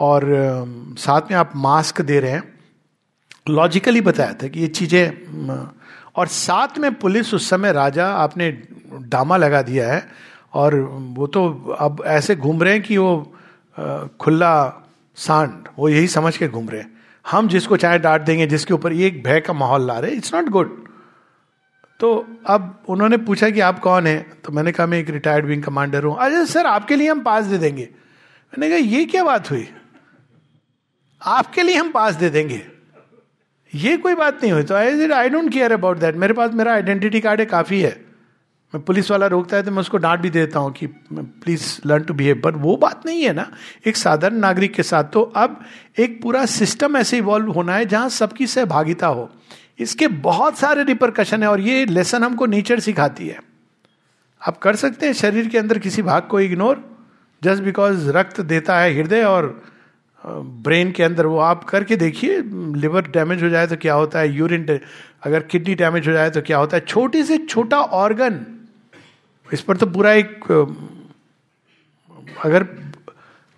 और 0.01 0.25
साथ 0.99 1.31
में 1.31 1.37
आप 1.39 1.53
मास्क 1.59 2.01
दे 2.03 2.21
रहे 2.21 2.31
हैं। 2.31 2.43
लॉजिकली 3.49 4.01
बताया 4.01 4.33
था 4.33 4.49
कि 4.49 4.61
ये 4.61 4.67
चीज़ें 4.69 5.49
और 6.17 6.27
साथ 6.29 6.79
में 6.79 6.93
पुलिस 6.95 7.33
उस 7.35 7.49
समय 7.51 7.73
राजा 7.73 8.07
आपने 8.15 8.51
डामा 8.93 9.37
लगा 9.37 9.63
दिया 9.63 9.93
है, 9.93 10.07
और 10.55 10.75
वो 11.15 11.27
तो 11.27 11.49
अब 11.81 12.03
ऐसे 12.09 12.37
घूम 12.37 12.63
रहे 12.63 12.73
हैं 12.73 12.83
कि 12.83 12.97
वो 12.97 13.33
खुला 14.21 14.53
सांड, 15.19 15.69
वो 15.79 15.89
यही 15.89 16.07
समझ 16.09 16.37
के 16.37 16.49
घूम 16.49 16.69
रहे 16.69 16.81
हैं। 16.81 16.99
हम 17.25 17.49
जिसको 17.49 17.77
चाहे 17.77 17.99
डांट 17.99 18.23
देंगे, 18.23 18.47
जिसके 18.47 18.75
ऊपर 18.75 18.93
ये 18.93 19.07
एक 19.07 19.23
भय 19.25 19.41
का 19.41 19.53
माहौल 19.55 19.87
ला 19.87 19.99
रहे 19.99 20.13
इट्स 20.13 20.35
नॉट 20.35 20.49
गुड 20.51 20.79
तो 22.01 22.15
अब 22.47 22.85
उन्होंने 22.89 23.17
पूछा 23.19 23.49
कि 23.51 23.61
आप 23.61 23.79
कौन 23.81 24.07
है? 24.07 24.19
तो 24.45 24.53
मैंने 24.53 24.73
कहा, 24.73 24.87
मैं 24.87 24.99
एक 24.99 25.11
रिटायर्ड 25.11 25.47
विंग 25.47 25.63
कमांडर 25.63 26.05
हूँ। 26.05 26.17
अरे 26.17 26.45
सर, 26.47 26.67
आपके 26.67 26.97
लिए 26.97 27.09
हम 27.11 27.21
पास 27.23 27.45
दे 27.45 27.59
देंगे। 27.59 27.89
मैंने 28.53 28.69
कहा, 28.69 28.89
ये 28.89 29.05
क्या 29.05 29.25
बात 29.25 29.51
हुई? 29.51 29.67
आपके 31.23 31.63
लिए 31.63 31.77
हम 31.77 31.91
पास 31.91 32.15
दे 32.15 32.31
देंगे। 32.31 32.63
ये 33.73 33.97
कोई 33.97 34.15
बात 34.15 34.43
नहीं 34.43 34.53
हुई। 34.53 34.63
तो 34.63 34.75
I 34.75 35.09
I 35.09 35.29
don't 35.29 35.53
care 35.53 35.73
about 35.73 35.99
that 35.99 36.17
मेरे 36.17 36.35
पास, 36.35 36.53
मेरा 36.53 36.73
आइडेंटिटी 36.73 37.21
कार्ड 37.21 37.41
है, 37.41 37.47
काफ़ी 37.47 37.81
है। 37.81 38.11
मैं 38.75 38.83
पुलिस 38.85 39.11
वाला 39.11 39.27
रोकता 39.27 39.57
है 39.57 39.63
तो 39.63 39.71
मैं 39.71 39.79
उसको 39.79 39.97
डांट 39.97 40.21
भी 40.21 40.31
देता 40.31 40.59
हूँ 40.59 40.73
कि 40.73 40.87
please 40.87 41.65
learn 41.87 42.03
to 42.05 42.15
behave 42.15 42.41
but 42.45 42.55
वो 42.57 42.77
बात 42.77 43.07
नहीं 43.07 43.23
है 43.23 43.33
ना। 43.33 43.51
एक 43.87 43.97
साधारण 43.97 44.37
नागरिक 44.37 44.75
के 44.75 44.83
साथ। 44.83 45.05
तो 45.05 45.23
अब 45.23 45.61
एक 45.99 46.21
पूरा 46.23 46.45
सिस्टम 46.47 46.97
ऐसे 46.97 47.19
इवॉल्व 47.19 47.51
होना 47.51 47.75
है 47.75 47.87
जहाँ 47.87 48.09
सबकी 48.09 48.47
सहभागिता 48.47 49.07
हो। 49.07 49.29
इसके 49.79 50.09
बहुत 50.09 50.59
सारे 50.59 50.85
रिपरकशन 50.85 51.43
है 51.43 51.49
और 51.49 51.61
ये 51.61 51.85
लेसन 51.87 52.25
हमको 52.25 52.47
नेचर 52.47 52.81
सिखाती 52.81 53.29
है। 53.29 53.39
आप 54.43 54.59
कर 54.59 54.77
सकते 54.77 55.07
हैं, 55.07 55.13
शरीर 55.13 55.49
के 55.49 55.59
अंदर 55.59 55.79
किसी 55.79 56.03
भाग 56.03 56.23
को 56.23 56.41
इग्नोर 56.41 56.85
जस्ट 57.43 57.63
बिकॉज़ 57.63 58.09
रक्त 58.11 58.41
देता 58.41 58.79
है 58.79 58.95
हृदय 58.95 59.25
और 59.25 59.63
ब्रेन 60.25 60.91
के 60.93 61.03
अंदर 61.03 61.27
वो 61.27 61.39
आप 61.39 61.65
करके 61.65 61.97
देखिए, 61.97 62.41
लिवर 62.77 63.07
डैमेज 63.11 63.43
हो 63.43 63.49
जाए 63.49 63.67
तो 63.67 63.77
क्या 63.77 63.95
होता 63.95 64.19
है, 64.19 64.33
यूरिन 64.33 64.67
अगर 65.23 65.41
किडनी 65.43 65.75
डैमेज 65.75 66.09
हो 66.09 66.13
जाए 66.13 66.31
तो 66.31 66.43
क्या 66.43 66.59
होता 66.59 66.77
है, 66.77 66.85
छोटी 66.85 67.23
से 67.25 67.39
छोटा 67.39 67.81
ऑर्गन, 67.81 68.45
इस 69.49 69.61
पर 69.63 69.77
तो 69.77 69.87
पूरा 69.87 70.13
एक, 70.13 70.45
अगर 72.45 72.67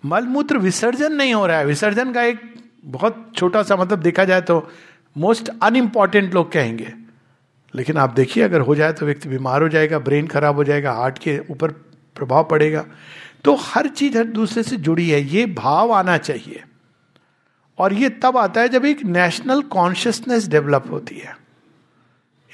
मलमूत्र 0.03 0.57
विसर्जन 0.57 1.13
नहीं 1.13 1.33
हो 1.33 1.45
रहा 1.47 1.57
है, 1.57 1.65
विसर्जन 1.65 2.13
का 2.13 2.23
एक 2.23 2.39
बहुत 2.85 3.25
छोटा 3.35 3.63
सा 3.63 3.75
मतलब 3.75 3.99
देखा 4.01 4.23
जाए 4.25 4.41
तो 4.41 4.67
मोस्ट 5.15 5.49
अनइम्पॉर्टेंट 5.63 6.33
लोग 6.33 6.51
कहेंगे। 6.51 6.93
लेकिन 7.73 7.97
आप 7.97 8.13
देखिए, 8.13 8.43
अगर 8.43 8.61
हो 8.61 8.75
जाए 8.75 8.93
तो 8.93 9.05
व्यक्ति 9.05 9.29
बीमार 9.29 9.61
हो 9.61 9.69
जाएगा, 9.69 9.99
ब्रेन 9.99 10.27
खराब 10.27 10.55
हो 10.55 10.63
जाएगा, 10.63 10.91
हार्ट 10.93 11.17
के 11.17 11.39
ऊपर 11.51 11.71
प्रभाव 12.15 12.43
पड़ेगा। 12.43 12.85
तो 13.43 13.55
हर 13.55 13.87
चीज़ 13.87 14.17
हर 14.17 14.23
दूसरे 14.23 14.63
से 14.63 14.77
जुड़ी 14.77 15.09
है, 15.09 15.21
ये 15.21 15.45
भाव 15.45 15.91
आना 15.91 16.17
चाहिए। 16.17 16.63
और 17.77 17.93
ये 17.93 18.09
तब 18.09 18.37
आता 18.37 18.61
है 18.61 18.69
जब 18.69 18.85
एक 18.85 19.03
नेशनल 19.03 19.61
कॉन्शियसनेस 19.61 20.47
डेवलप 20.47 20.83
होती 20.89 21.17
है। 21.17 21.37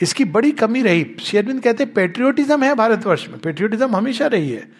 इसकी 0.01 0.25
बड़ी 0.25 0.51
कमी 0.51 0.81
रही। 0.81 1.15
शेरविंद 1.21 1.63
कहते 1.63 1.83
हैं 1.83 1.93
पेट्रियोटिज्म 1.93 2.63
है 2.63 2.75
भारतवर्ष 2.75 3.27
में। 3.27 3.39
पेट्रियोटिज्म 3.39 3.95
हमेशा 3.95 4.27
रही 4.27 4.51
है, 4.51 4.71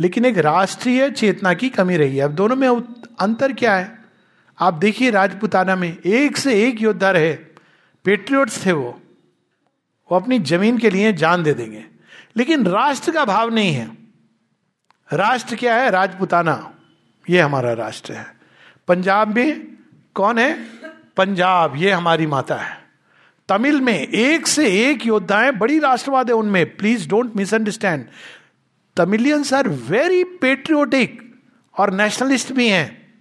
लेकिन 0.00 0.24
एक 0.24 0.38
राष्ट्रीय 0.38 1.10
चेतना 1.10 1.54
की 1.54 1.68
कमी 1.68 1.96
रही 1.96 2.16
है। 2.16 2.24
अब 2.24 2.30
दोनों 2.30 2.56
में 2.56 2.68
अंतर 3.20 3.52
क्या 3.52 3.76
है? 3.76 3.98
आप 4.60 4.74
देखिए 4.74 5.10
राजपुताना 5.10 5.76
में 5.76 5.96
एक 6.06 6.36
से 6.36 6.68
एक 6.68 6.82
योद्धा 6.82 7.10
रहे। 7.10 7.32
पेट्रियोट्स 8.04 8.66
थे 8.66 8.72
वो। 8.72 9.02
वो 10.12 10.16
अपनी 10.16 10.38
ज़मीन 10.38 10.78
के 10.78 10.90
लिए 10.90 11.12
जान 11.12 11.42
दे 11.42 11.54
देंगे। 11.54 11.84
लेकिन 12.36 12.66
राष्ट्र 12.66 13.12
का 13.12 13.24
भाव 13.24 13.54
नहीं 13.54 13.74
है। 13.74 14.07
राष्ट्र 15.12 15.56
क्या 15.56 15.74
है? 15.74 15.90
राजपुताना। 15.90 16.74
ये 17.30 17.40
हमारा 17.40 17.72
राष्ट्र 17.72 18.12
है। 18.12 18.26
पंजाब 18.88 19.34
में 19.34 19.66
कौन 20.14 20.38
है? 20.38 20.64
पंजाब, 21.16 21.76
ये 21.76 21.92
हमारी 21.92 22.26
माता 22.26 22.54
है। 22.54 22.78
तमिल 23.48 23.80
में 23.80 23.98
एक 24.08 24.46
से 24.46 24.90
एक 24.90 25.06
योद्धाएँ, 25.06 25.52
बड़ी 25.52 25.78
राष्ट्रवाद 25.78 26.28
है 26.28 26.34
उनमें। 26.34 26.76
Please 26.76 27.08
don't 27.08 27.36
misunderstand 27.36 28.04
Tamilians 28.96 29.52
are 29.52 29.68
very 29.68 30.24
patriotic 30.24 31.34
और 31.78 31.92
नेशनलिस्ट 31.92 32.52
भी 32.52 32.68
हैं। 32.68 33.14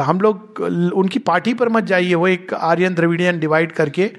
हम 0.00 0.20
लोग, 0.20 0.60
उनकी 0.94 1.18
पार्टी 1.18 1.54
पर 1.54 1.68
मत 1.68 1.84
जाइए। 1.84 2.14
वो 2.14 2.28
एक 2.28 2.54
आर्यन 2.54 2.94
द्रविडियन 2.94 3.40
डिवाइड 3.40 3.72
करके 3.72 4.16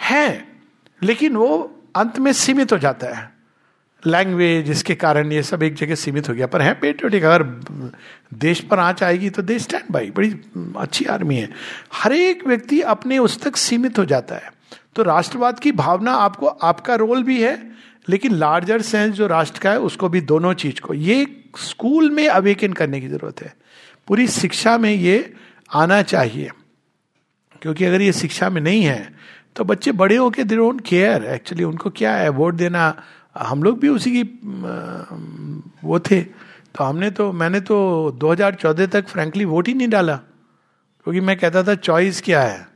हैं। 0.00 0.62
लेकिन 1.02 1.36
वो 1.36 1.82
अंत 1.96 2.18
में 2.18 2.32
सीमित 2.32 2.72
हो 2.72 2.78
जाता 2.78 3.06
है। 3.06 3.39
लैंग्वेज 4.06 4.70
इसके 4.70 4.94
कारण 4.94 5.32
ये 5.32 5.42
सब 5.42 5.62
एक 5.62 5.74
जगह 5.74 5.94
सीमित 5.94 6.28
हो 6.28 6.34
गया। 6.34 6.46
पर 6.46 6.62
है 6.62 6.74
पेट्रियोटिक 6.74 7.24
अगर 7.24 7.42
देश 8.34 8.60
पर 8.60 8.78
आँच 8.78 9.02
आएगी 9.02 9.30
तो 9.30 9.42
दे 9.42 9.58
स्टैंड 9.58 9.84
बाई 9.90 10.10
बड़ी 10.10 10.30
अच्छी 10.78 11.04
आर्मी 11.04 11.36
है। 11.36 11.48
हर 11.94 12.12
एक 12.12 12.46
व्यक्ति 12.46 12.80
अपने 12.80 13.18
उस 13.18 13.42
तक 13.42 13.56
सीमित 13.56 13.98
हो 13.98 14.04
जाता 14.04 14.34
है। 14.34 14.52
तो 14.96 15.02
राष्ट्रवाद 15.02 15.58
की 15.58 15.72
भावना 15.72 16.12
आपको, 16.12 16.46
आपका 16.46 16.94
रोल 16.94 17.22
भी 17.22 17.42
है, 17.42 17.70
लेकिन 18.08 18.34
लार्जर 18.34 18.82
सेंस 18.82 19.14
जो 19.14 19.26
राष्ट्र 19.26 19.60
का 19.60 19.70
है, 19.70 19.78
उसको 19.80 20.08
भी 20.08 20.20
दोनों 20.20 20.52
चीज़ 20.54 20.80
को। 20.80 20.94
ये 20.94 21.26
स्कूल 21.58 22.10
में 22.10 22.28
अवेकन 22.28 22.72
करने 22.72 23.00
की 23.00 23.08
ज़रूरत 23.08 23.42
है। 23.42 23.54
पूरी 24.08 24.26
शिक्षा 24.28 24.76
में 24.78 24.92
ये 24.92 25.32
आना 25.74 26.02
चाहिए। 26.02 26.50
क्योंकि 27.62 27.84
अगर 27.84 28.00
ये 28.02 28.12
शिक्षा 28.12 28.48
में 28.50 28.60
नहीं 28.60 28.82
है 28.82 29.14
तो 29.56 29.64
बच्चे 29.64 29.92
बड़े 29.92 30.16
होके 30.16 30.44
दे 30.44 30.56
डोंट 30.56 30.80
केयर 30.80 31.24
एक्चुअली 31.24 31.64
उनको 31.64 31.90
क्या 31.90 32.14
है? 32.14 32.28
वोट 32.28 32.54
देना 32.54 33.02
हम 33.36 33.62
लोग 33.62 33.78
भी 33.80 33.88
उसी 33.88 34.10
की 34.12 34.22
वो 35.84 35.98
थे। 36.00 36.20
तो 36.20 36.84
हमने 36.84 37.10
तो 37.10 37.30
मैंने 37.32 37.60
तो 37.60 37.76
2014 38.20 38.86
तक 38.86 39.08
फ्रैंकली 39.08 39.44
वोट 39.44 39.68
ही 39.68 39.74
नहीं 39.74 39.88
डाला, 39.88 40.16
क्योंकि 40.16 41.20
मैं 41.20 41.36
कहता 41.38 41.62
था 41.62 41.74
चॉइस 41.76 42.20
क्या 42.22 42.42
है? 42.42 42.66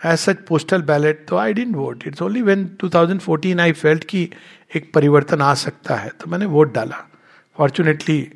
एज 0.00 0.18
सच 0.18 0.44
पोस्टल 0.48 0.82
बैलेट 0.82 1.24
तो 1.28 1.36
I 1.36 1.52
didn't 1.52 1.74
vote 1.76 2.06
it's 2.06 2.22
only 2.22 2.42
when 2.42 2.64
2014 2.84 3.60
I 3.60 3.72
felt 3.74 4.04
कि 4.04 4.28
एक 4.76 4.92
परिवर्तन 4.94 5.40
आ 5.40 5.52
सकता 5.56 5.94
है 5.94 6.10
तो 6.20 6.30
मैंने 6.30 6.46
वोट 6.48 6.74
डाला। 6.74 6.96
फॉर्चुनेटली 7.56 8.28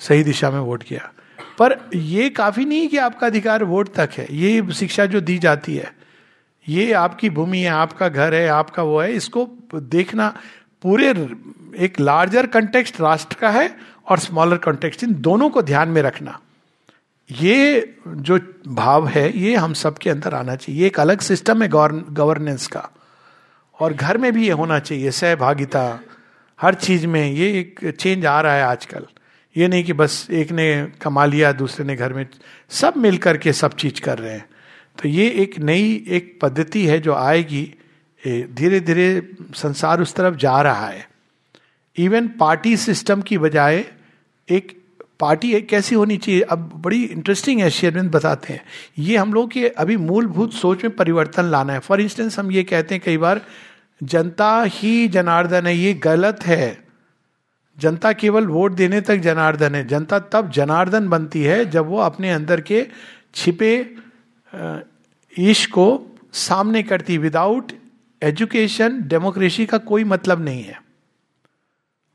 सही 0.00 0.24
दिशा 0.24 0.50
में 0.50 0.58
वोट 0.60 0.82
किया। 0.82 1.10
पर 1.58 1.76
ये 1.94 2.28
काफ़ी 2.30 2.64
नहीं 2.64 2.88
कि 2.88 2.96
आपका 2.98 3.26
अधिकार 3.26 3.64
वोट 3.64 3.92
तक 3.94 4.10
है। 4.12 4.26
ये 4.32 4.72
शिक्षा 4.72 5.06
जो 5.06 5.20
दी 5.20 5.38
जाती 5.38 5.76
है 5.76 5.92
ये 6.68 6.92
आपकी 6.92 7.30
भूमि 7.30 7.58
है, 7.58 7.68
आपका 7.68 8.08
घर 8.08 8.34
है, 8.34 8.48
आपका 8.48 8.82
वो 8.82 9.00
है, 9.00 9.12
इसको 9.12 9.50
देखना 9.74 10.28
पूरे 10.82 11.10
एक 11.78 12.00
लार्जर 12.00 12.46
कंटेक्स्ट 12.46 13.00
राष्ट्र 13.00 13.36
का 13.40 13.50
है 13.50 13.76
और 14.08 14.18
स्मॉलर 14.18 14.56
कंटेक्स्ट 14.56 15.04
इन 15.04 15.14
दोनों 15.14 15.50
को 15.50 15.62
ध्यान 15.62 15.88
में 15.88 16.02
रखना। 16.02 16.40
ये 17.30 17.94
जो 18.06 18.38
भाव 18.68 19.06
है, 19.08 19.38
ये 19.38 19.56
हम 19.56 19.72
सबके 19.72 20.10
अंदर 20.10 20.34
आना 20.34 20.56
चाहिए। 20.56 20.80
ये 20.80 20.86
एक 20.86 21.00
अलग 21.00 21.20
सिस्टम 21.20 21.62
है 21.62 21.68
गवर्नेंस 21.68 22.66
का। 22.66 22.88
और 23.80 23.92
घर 23.92 24.18
में 24.18 24.32
भी 24.32 24.44
ये 24.44 24.52
होना 24.52 24.78
चाहिए, 24.78 25.10
सहभागिता, 25.10 26.00
हर 26.60 26.74
चीज़ 26.74 27.06
में 27.06 27.30
ये 27.30 27.60
एक 27.60 27.96
चेंज 28.00 28.26
आ 28.26 28.40
रहा 28.40 28.54
है 28.54 28.62
आजकल। 28.62 29.06
ये 29.56 29.68
नहीं 29.68 29.84
कि 29.84 29.92
बस 29.92 30.28
एक 30.30 30.52
ने 30.52 30.92
कमा 31.02 31.24
लिया, 31.24 31.52
दूसरे 31.52 31.86
ने 31.86 31.96
घर 31.96 32.12
में 32.12 32.26
सब 32.70 32.94
मिल 32.96 33.18
करके 33.18 33.52
सब 33.52 33.74
चीज़ 33.74 34.00
कर 34.00 34.18
रहे 34.18 34.32
हैं। 34.32 34.46
तो 34.98 35.08
ये 35.08 35.28
एक 35.42 35.58
नई 35.58 36.04
एक 36.08 36.38
पद्धति 36.42 36.86
है 36.86 36.98
जो 37.00 37.14
आएगी 37.14 37.62
धीरे 38.22 38.80
धीरे 38.80 39.06
संसार 39.54 40.00
उस 40.00 40.14
तरफ़ 40.14 40.36
जा 40.36 40.60
रहा 40.62 40.86
है। 40.86 41.08
इवन 41.96 42.28
पार्टी 42.28 42.76
सिस्टम 42.76 43.22
की 43.22 43.38
बजाय 43.38 43.84
एक 44.48 44.72
पार्टी 45.20 45.52
एक 45.54 45.68
कैसी 45.68 45.94
होनी 45.94 46.16
चाहिए? 46.16 46.40
अब 46.40 46.58
बड़ी 46.76 47.02
इंटरेस्टिंग 47.04 47.60
है, 47.60 47.70
शेरविंद 47.70 48.10
बताते 48.10 48.52
हैं। 48.52 48.62
ये 48.98 49.16
हम 49.16 49.34
लोग 49.34 49.50
के 49.50 49.68
अभी 49.68 49.96
मूलभूत 49.96 50.52
सोच 50.52 50.84
में 50.84 50.94
परिवर्तन 50.96 51.44
लाना 51.44 51.72
है। 51.72 51.78
फॉर 51.78 52.00
इंस्टेंस 52.00 52.38
हम 52.38 52.50
ये 52.52 52.62
कहते 52.62 52.94
हैं 52.94 53.02
कई 53.04 53.16
बार, 53.16 53.40
जनता 54.02 54.62
ही 54.62 55.08
जनार्दन 55.08 55.66
है, 55.66 55.76
ये 55.76 55.92
गलत 55.94 56.46
है। 56.46 56.84
जनता 57.78 58.12
केवल 58.12 58.46
वोट 58.46 58.72
देने 58.72 59.00
तक 59.00 59.16
जनार्दन 59.16 59.74
है। 59.74 59.86
जनता 59.88 60.18
तब 60.32 60.50
जनार्दन 60.50 61.08
बनती 61.08 61.42
है 61.42 61.64
जब 61.70 61.86
वो 61.86 61.98
अपने 61.98 62.30
अंदर 62.30 62.60
के 62.60 62.86
छिपे 63.34 63.74
ईश 65.32 65.64
को 65.66 65.86
सामने 66.32 66.82
करती 66.82 67.18
विदाउट 67.18 67.72
एजुकेशन 68.22 69.00
डेमोक्रेसी 69.02 69.66
का 69.66 69.78
कोई 69.80 70.04
मतलब 70.04 70.44
नहीं 70.44 70.62
है। 70.62 70.78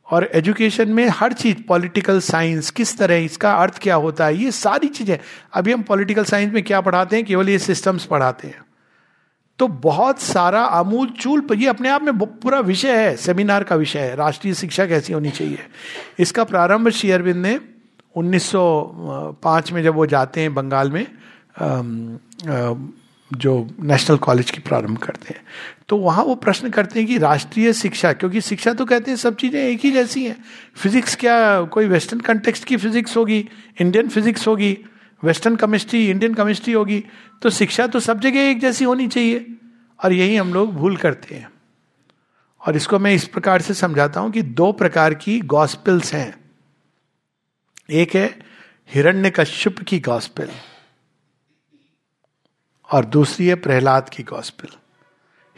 और 0.08 0.30
एजुकेशन 0.34 0.90
में 0.90 1.08
हर 1.10 1.34
चीज़ 1.34 1.62
पॉलिटिकल 1.68 2.20
साइंस 2.20 2.70
किस 2.72 2.98
तरह, 2.98 3.16
इसका 3.16 3.54
अर्थ 3.54 3.78
क्या 3.78 3.96
होता 3.96 4.26
है, 4.26 4.36
ये 4.36 4.52
सारी 4.52 4.88
चीज़ें। 4.88 5.18
अभी 5.54 5.72
हम 5.72 5.82
पॉलिटिकल 5.82 6.24
साइंस 6.24 6.54
में 6.54 6.64
क्या 6.64 6.82
पढ़ाते 6.82 7.16
हैं, 7.16 7.26
केवल 7.26 7.50
ये 7.50 7.60
सिस्टम्स 7.60 8.06
पढ़ाते 8.06 8.48
हैं। 8.48 8.64
तो 9.60 9.68
बहुत 9.68 10.20
सारा 10.22 10.64
अमूल 10.64 11.10
चूल 11.12 11.42
पर 11.42 11.56
ये 11.56 11.68
अपने 11.68 11.90
आप 11.90 12.02
में 12.02 12.18
पूरा 12.18 12.60
विषय 12.62 12.98
है 12.98 13.16
सेमिनार 13.18 13.64
का 13.64 13.76
विषय 13.76 14.00
है, 14.00 14.16
राष्ट्रीय 14.16 14.54
शिक्षा 14.54 14.86
कैसी 14.86 15.14
होनी 15.14 15.30
चाहिए। 15.32 15.66
इसका 16.20 16.44
प्रारंभ 16.44 16.90
श्री 16.90 17.12
अरविंद 17.12 17.46
ने 17.46 17.60
1905 18.16 19.72
में 19.72 19.82
जब 19.84 19.96
वो 19.96 20.06
जाते 20.06 20.42
हैं 20.42 20.54
बंगाल 20.56 20.92
में 20.92 21.06
जो 22.42 23.54
नेशनल 23.82 24.18
कॉलेज 24.18 24.52
की 24.52 24.60
प्रारंभ 24.60 24.98
करते 24.98 25.34
हैं। 25.34 25.44
तो 25.90 25.98
वहाँ 25.98 26.24
वो 26.24 26.36
प्रश्न 26.36 26.70
करते 26.70 27.00
हैं 27.00 27.08
कि 27.08 27.18
राष्ट्रीय 27.18 27.74
शिक्षा, 27.74 28.12
क्योंकि 28.14 28.42
शिक्षा 28.42 28.74
तो 28.74 28.86
कहते 28.86 29.12
हैं 29.12 29.18
सब 29.18 29.36
चीज़ें 29.36 29.60
एक 29.62 29.80
ही 29.80 29.92
जैसी 29.92 30.26
हैं। 30.26 30.36
फिजिक्स 30.76 31.16
क्या, 31.16 31.62
कोई 31.64 31.88
वेस्टर्न 31.88 32.20
कंटेक्स्ट 32.22 32.64
की 32.64 32.78
फिजिक्स 32.78 33.18
होगी 33.18 33.48
इंडियन 33.82 34.10
फिजिक्स 34.10 34.48
होगी 34.48 34.78
वेस्टर्न 35.24 35.56
केमिस्ट्री 35.56 36.06
इंडियन 36.10 36.34
केमिस्ट्री 36.34 36.74
होगी 36.74 37.04
तो 37.42 37.50
शिक्षा 37.50 37.88
तो 37.88 38.00
सब 38.00 38.20
जगह 38.20 38.50
एक 38.50 38.60
जैसी 38.60 38.86
होनी 38.86 39.08
चाहिए। 39.08 39.46
और 40.00 40.14
यही 40.14 40.36
हम 40.36 40.54
लोग 40.54 40.74
भूल 40.74 40.96
करते 40.98 41.36
हैं। 41.36 41.50
और 42.62 42.76
इसको 42.76 43.00
मैं 43.00 43.14
इस 43.14 43.26
प्रकार 43.28 43.62
से 43.62 43.74
समझाता 43.74 44.20
हूँ 44.20 44.32
कि 44.32 44.42
दो 44.42 44.72
प्रकार 44.74 45.14
की 45.14 45.40
गॉस्पिल्स 45.48 46.14
हैं। 46.14 46.34
एक 47.92 48.16
है 48.16 48.28
हिरण्य 48.90 49.30
कश्यप 49.30 49.80
की 49.80 50.00
गॉस्पिल 50.00 50.50
और 52.92 53.06
दूसरी 53.06 53.48
है 53.48 53.56
प्रहलाद 53.56 54.10
की 54.10 54.24
गॉस्पिल 54.24 54.70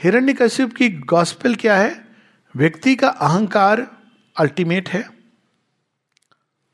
हिरण्य 0.03 0.33
कश्यप 0.33 0.73
की 0.73 0.89
गॉस्पेल 0.89 1.55
क्या 1.55 1.75
है? 1.75 2.05
व्यक्ति 2.55 2.95
का 2.95 3.07
अहंकार 3.07 3.87
अल्टीमेट 4.39 4.89
है 4.89 5.09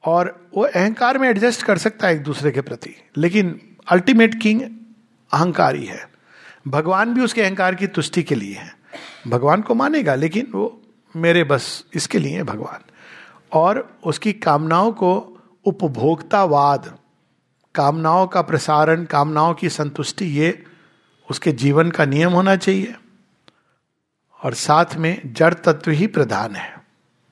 और 0.04 0.50
वो 0.56 0.64
अहंकार 0.64 1.18
में 1.18 1.30
एडजस्ट 1.30 1.64
कर 1.64 1.78
सकता 1.78 2.08
है 2.08 2.16
एक 2.16 2.24
दूसरे 2.24 2.52
के 2.52 2.62
प्रति, 2.62 2.96
लेकिन 3.18 3.76
अल्टीमेट 3.88 4.42
किंग 4.42 4.62
अहंकारी 5.34 5.86
है। 5.86 6.10
भगवान 6.68 7.14
भी 7.14 7.22
उसके 7.22 7.42
अहंकार 7.42 7.76
की 7.76 7.88
तुष्टि 7.88 8.24
के 8.24 8.36
लिए 8.36 8.56
है। 8.56 8.78
भगवान 9.28 9.62
को 9.62 9.76
मानेगा, 9.76 10.16
लेकिन 10.16 10.48
वो 10.56 10.82
मेरे 11.16 11.44
बस 11.44 11.86
इसके 11.94 12.20
लिए 12.20 12.36
है 12.36 12.44
भगवान। 12.44 12.80
और 13.54 14.00
उसकी 14.06 14.34
कामनाओं 14.34 14.92
को 14.92 15.38
उपभोक्तावाद 15.66 16.98
कामनाओं 17.78 18.28
का 18.28 18.42
प्रसारण, 18.42 19.06
कामनाओं 19.06 19.54
की 19.54 19.70
संतुष्टि, 19.70 20.26
ये 20.26 20.66
उसके 21.30 21.52
जीवन 21.52 21.92
का 21.92 22.06
नियम 22.06 22.32
होना 22.32 22.56
चाहिए। 22.56 22.96
और 24.44 24.54
साथ 24.54 24.86
में 24.96 25.34
जड़ 25.34 25.54
तत्व 25.54 25.92
ही 25.92 26.08
प्रधान 26.08 26.56
है। 26.56 26.82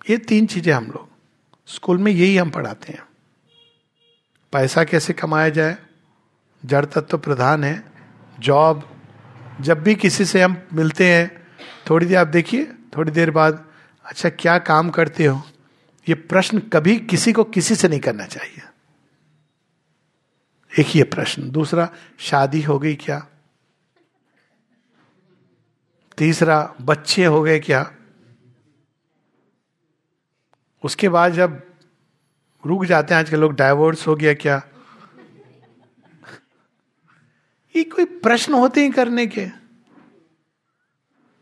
ये 0.09 0.17
तीन 0.17 0.45
चीज़ें 0.45 0.73
हम 0.73 0.85
लोग 0.85 1.09
स्कूल 1.67 1.97
में 1.97 2.11
यही 2.11 2.37
हम 2.37 2.49
पढ़ाते 2.49 2.93
हैं। 2.93 3.03
पैसा 4.51 4.83
कैसे 4.83 5.13
कमाया 5.13 5.49
जाए? 5.49 5.77
जड़ 6.65 6.85
तत्व 6.85 7.17
प्रधान 7.17 7.63
है। 7.63 7.83
जॉब, 8.39 8.89
जब 9.61 9.83
भी 9.83 9.95
किसी 9.95 10.25
से 10.25 10.41
हम 10.41 10.61
मिलते 10.73 11.13
हैं, 11.13 11.47
थोड़ी 11.89 12.05
देर 12.05 12.17
आप 12.17 12.27
देखिए, 12.27 12.65
थोड़ी 12.65 13.11
देर 13.11 13.31
बाद 13.31 13.65
अच्छा 14.05 14.29
क्या 14.29 14.57
काम 14.57 14.89
करते 14.89 15.25
हो? 15.25 15.41
ये 16.09 16.15
प्रश्न 16.15 16.59
कभी 16.59 16.99
किसी 16.99 17.33
को 17.33 17.43
किसी 17.43 17.75
से 17.75 17.87
नहीं 17.87 17.99
करना 17.99 18.25
चाहिए। 18.25 18.61
एक 20.79 20.85
ही 20.85 21.03
प्रश्न। 21.03 21.51
दूसरा, 21.51 21.93
शादी 22.19 22.61
हो 22.61 22.79
गई 22.79 22.95
क्या? 22.95 23.27
तीसरा, 26.17 26.73
बच्चे 26.81 27.25
हो 27.25 27.43
गए 27.43 27.59
क्या? 27.59 27.91
उसके 30.83 31.09
बाद 31.09 31.33
जब 31.33 31.73
रुक 32.65 32.85
जाते 32.85 33.13
हैं, 33.13 33.19
आजकल 33.19 33.39
लोग 33.39 33.53
डाइवोर्स 33.53 34.07
हो 34.07 34.15
गया 34.15 34.33
क्या? 34.33 34.61
ये 37.75 37.83
कोई 37.83 38.05
प्रश्न 38.05 38.53
होते 38.53 38.81
हैं 38.81 38.91
करने 38.91 39.27
के। 39.27 39.47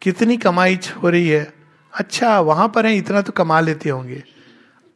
कितनी 0.01 0.37
कमाई 0.37 0.79
हो 1.03 1.09
रही 1.09 1.29
है? 1.29 1.53
अच्छा 1.93 2.39
वहाँ 2.39 2.69
पर 2.69 2.85
है, 2.85 2.95
इतना 2.95 3.21
तो 3.21 3.31
कमा 3.31 3.59
लेते 3.59 3.89
होंगे। 3.89 4.23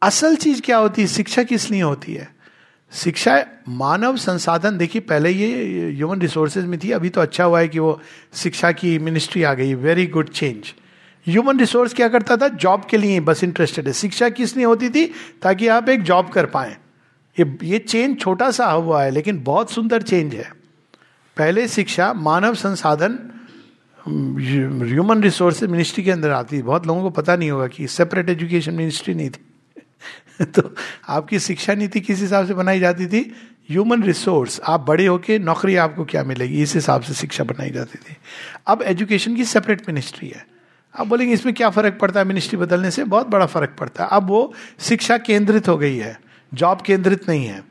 असल 0.02 0.36
चीज़ 0.36 0.62
क्या 0.62 0.76
होती 0.76 1.02
है? 1.02 1.08
शिक्षा 1.08 1.42
किस 1.42 1.70
लिए 1.70 1.82
होती 1.82 2.14
है? 2.14 2.37
शिक्षा 2.92 3.44
मानव 3.68 4.16
संसाधन, 4.16 4.76
देखिए, 4.78 5.00
पहले 5.02 5.30
ये 5.30 5.90
ह्यूमन 5.90 6.20
रिसोर्सेज 6.20 6.64
में 6.64 6.78
थी, 6.78 6.90
अभी 6.90 7.08
तो 7.08 7.20
अच्छा 7.20 7.44
हुआ 7.44 7.60
है 7.60 7.68
कि 7.68 7.78
वो 7.78 8.00
शिक्षा 8.34 8.72
की 8.72 8.98
मिनिस्ट्री 8.98 9.42
आ 9.42 9.54
गई 9.54 9.74
very 9.74 10.06
good 10.06 10.28
change 10.28 10.72
human 11.26 11.58
resource 11.58 11.94
क्या 11.94 12.08
करता 12.08 12.36
था? 12.36 12.48
जॉब 12.48 12.84
के 12.90 12.96
लिए 12.96 13.20
बस 13.20 13.42
इंटरेस्टेड 13.44 13.86
है। 13.86 13.92
शिक्षा 13.92 14.28
किस 14.28 14.56
लिए 14.56 14.64
होती 14.64 14.88
थी? 14.90 15.04
ताकि 15.42 15.66
आप 15.68 15.88
एक 15.88 16.02
जॉब 16.02 16.28
कर 16.28 16.46
पाए। 16.46 16.76
ये 17.36 17.58
ये 17.62 17.78
चेंज 17.78 18.18
छोटा 18.20 18.50
सा 18.50 18.66
हुआ 18.66 19.02
है, 19.02 19.10
लेकिन 19.10 19.42
बहुत 19.44 19.70
सुंदर 19.70 20.02
चेंज 20.02 20.34
है। 20.34 20.50
पहले 21.36 21.66
शिक्षा 21.68 22.12
मानव 22.12 22.54
संसाधन 22.54 23.18
ह्यूमन 24.88 25.22
रिसोर्स 25.22 25.62
मिनिस्ट्री 25.62 26.04
के 26.04 26.10
अंदर 26.10 26.30
आती 26.30 26.62
बहुत 26.62 26.86
लोगों 26.86 27.02
को 27.02 27.10
पता 27.10 27.36
नहीं 27.36 27.50
होगा 27.50 27.66
कि 27.66 27.86
सेपरेट 27.86 28.30
एजुकेशन 28.30 28.74
मिनिस्ट्री 28.74 29.14
नहीं 29.14 29.30
थी। 29.30 29.44
तो 30.42 30.74
आपकी 31.08 31.40
शिक्षा 31.40 31.74
नीति 31.74 32.00
किस 32.00 32.20
हिसाब 32.20 32.46
से 32.46 32.54
बनाई 32.54 32.80
जाती 32.80 33.06
थी? 33.06 33.36
ह्यूमन 33.70 34.02
रिसोर्स 34.02 34.60
आप 34.66 34.80
बड़े 34.80 35.06
होके 35.06 35.38
नौकरी 35.38 35.76
आपको 35.76 36.04
क्या 36.04 36.24
मिलेगी? 36.24 36.62
इस 36.62 36.74
हिसाब 36.74 37.02
से 37.02 37.14
शिक्षा 37.14 37.44
बनाई 37.44 37.70
जाती 37.70 37.98
थी। 37.98 38.16
अब 38.66 38.82
एजुकेशन 38.82 39.36
की 39.36 39.44
सेपरेट 39.44 39.82
मिनिस्ट्री 39.88 40.28
है। 40.28 40.46
आप 40.98 41.06
बोलेंगे, 41.06 41.34
इसमें 41.34 41.54
क्या 41.54 41.70
फ़र्क 41.70 41.98
पड़ता 42.00 42.20
है? 42.20 42.26
मिनिस्ट्री 42.26 42.58
बदलने 42.58 42.90
से 42.90 43.04
बहुत 43.04 43.26
बड़ा 43.26 43.46
फ़र्क 43.46 43.76
पड़ता 43.80 44.04
है। 44.04 44.10
अब 44.12 44.26
वो 44.26 44.54
शिक्षा 44.80 45.18
केंद्रित 45.18 45.68
हो 45.68 45.78
गई 45.78 45.96
है। 45.96 46.20
जॉब 46.54 46.80
केंद्रित 46.80 47.28
नहीं 47.28 47.46
है। 47.46 47.64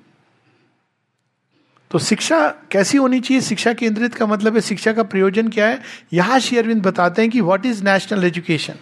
तो 1.91 1.99
शिक्षा 1.99 2.49
कैसी 2.71 2.97
होनी 2.97 3.19
चाहिए? 3.19 3.41
शिक्षा 3.41 3.73
केंद्रित 3.73 4.15
का 4.15 4.25
मतलब 4.25 4.55
है, 4.55 4.61
शिक्षा 4.61 4.93
का 4.93 5.03
प्रयोजन 5.03 5.47
क्या 5.47 5.67
है? 5.67 5.81
यहाँ 6.13 6.39
श्री 6.39 6.57
अरविंद 6.57 6.81
बताते 6.81 7.21
हैं 7.21 7.31
कि 7.31 7.41
व्हाट 7.41 7.65
इज़ 7.65 7.83
नेशनल 7.83 8.23
एजुकेशन 8.23 8.73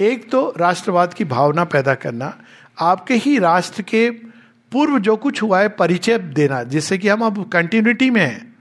एक 0.00 0.30
तो 0.30 0.54
राष्ट्रवाद 0.56 1.14
की 1.14 1.24
भावना 1.24 1.64
पैदा 1.64 1.94
करना 1.94 2.38
आपके 2.80 3.14
ही 3.14 3.38
राष्ट्र 3.38 3.82
के 3.82 4.10
पूर्व 4.72 4.98
जो 4.98 5.16
कुछ 5.16 5.42
हुआ 5.42 5.60
है, 5.60 5.68
परिचय 5.68 6.18
देना, 6.18 6.62
जिससे 6.62 6.98
कि 6.98 7.08
हम 7.08 7.20
अब 7.20 7.48
कंटिन्यूटी 7.48 8.10
में 8.10 8.22
हैं। 8.22 8.56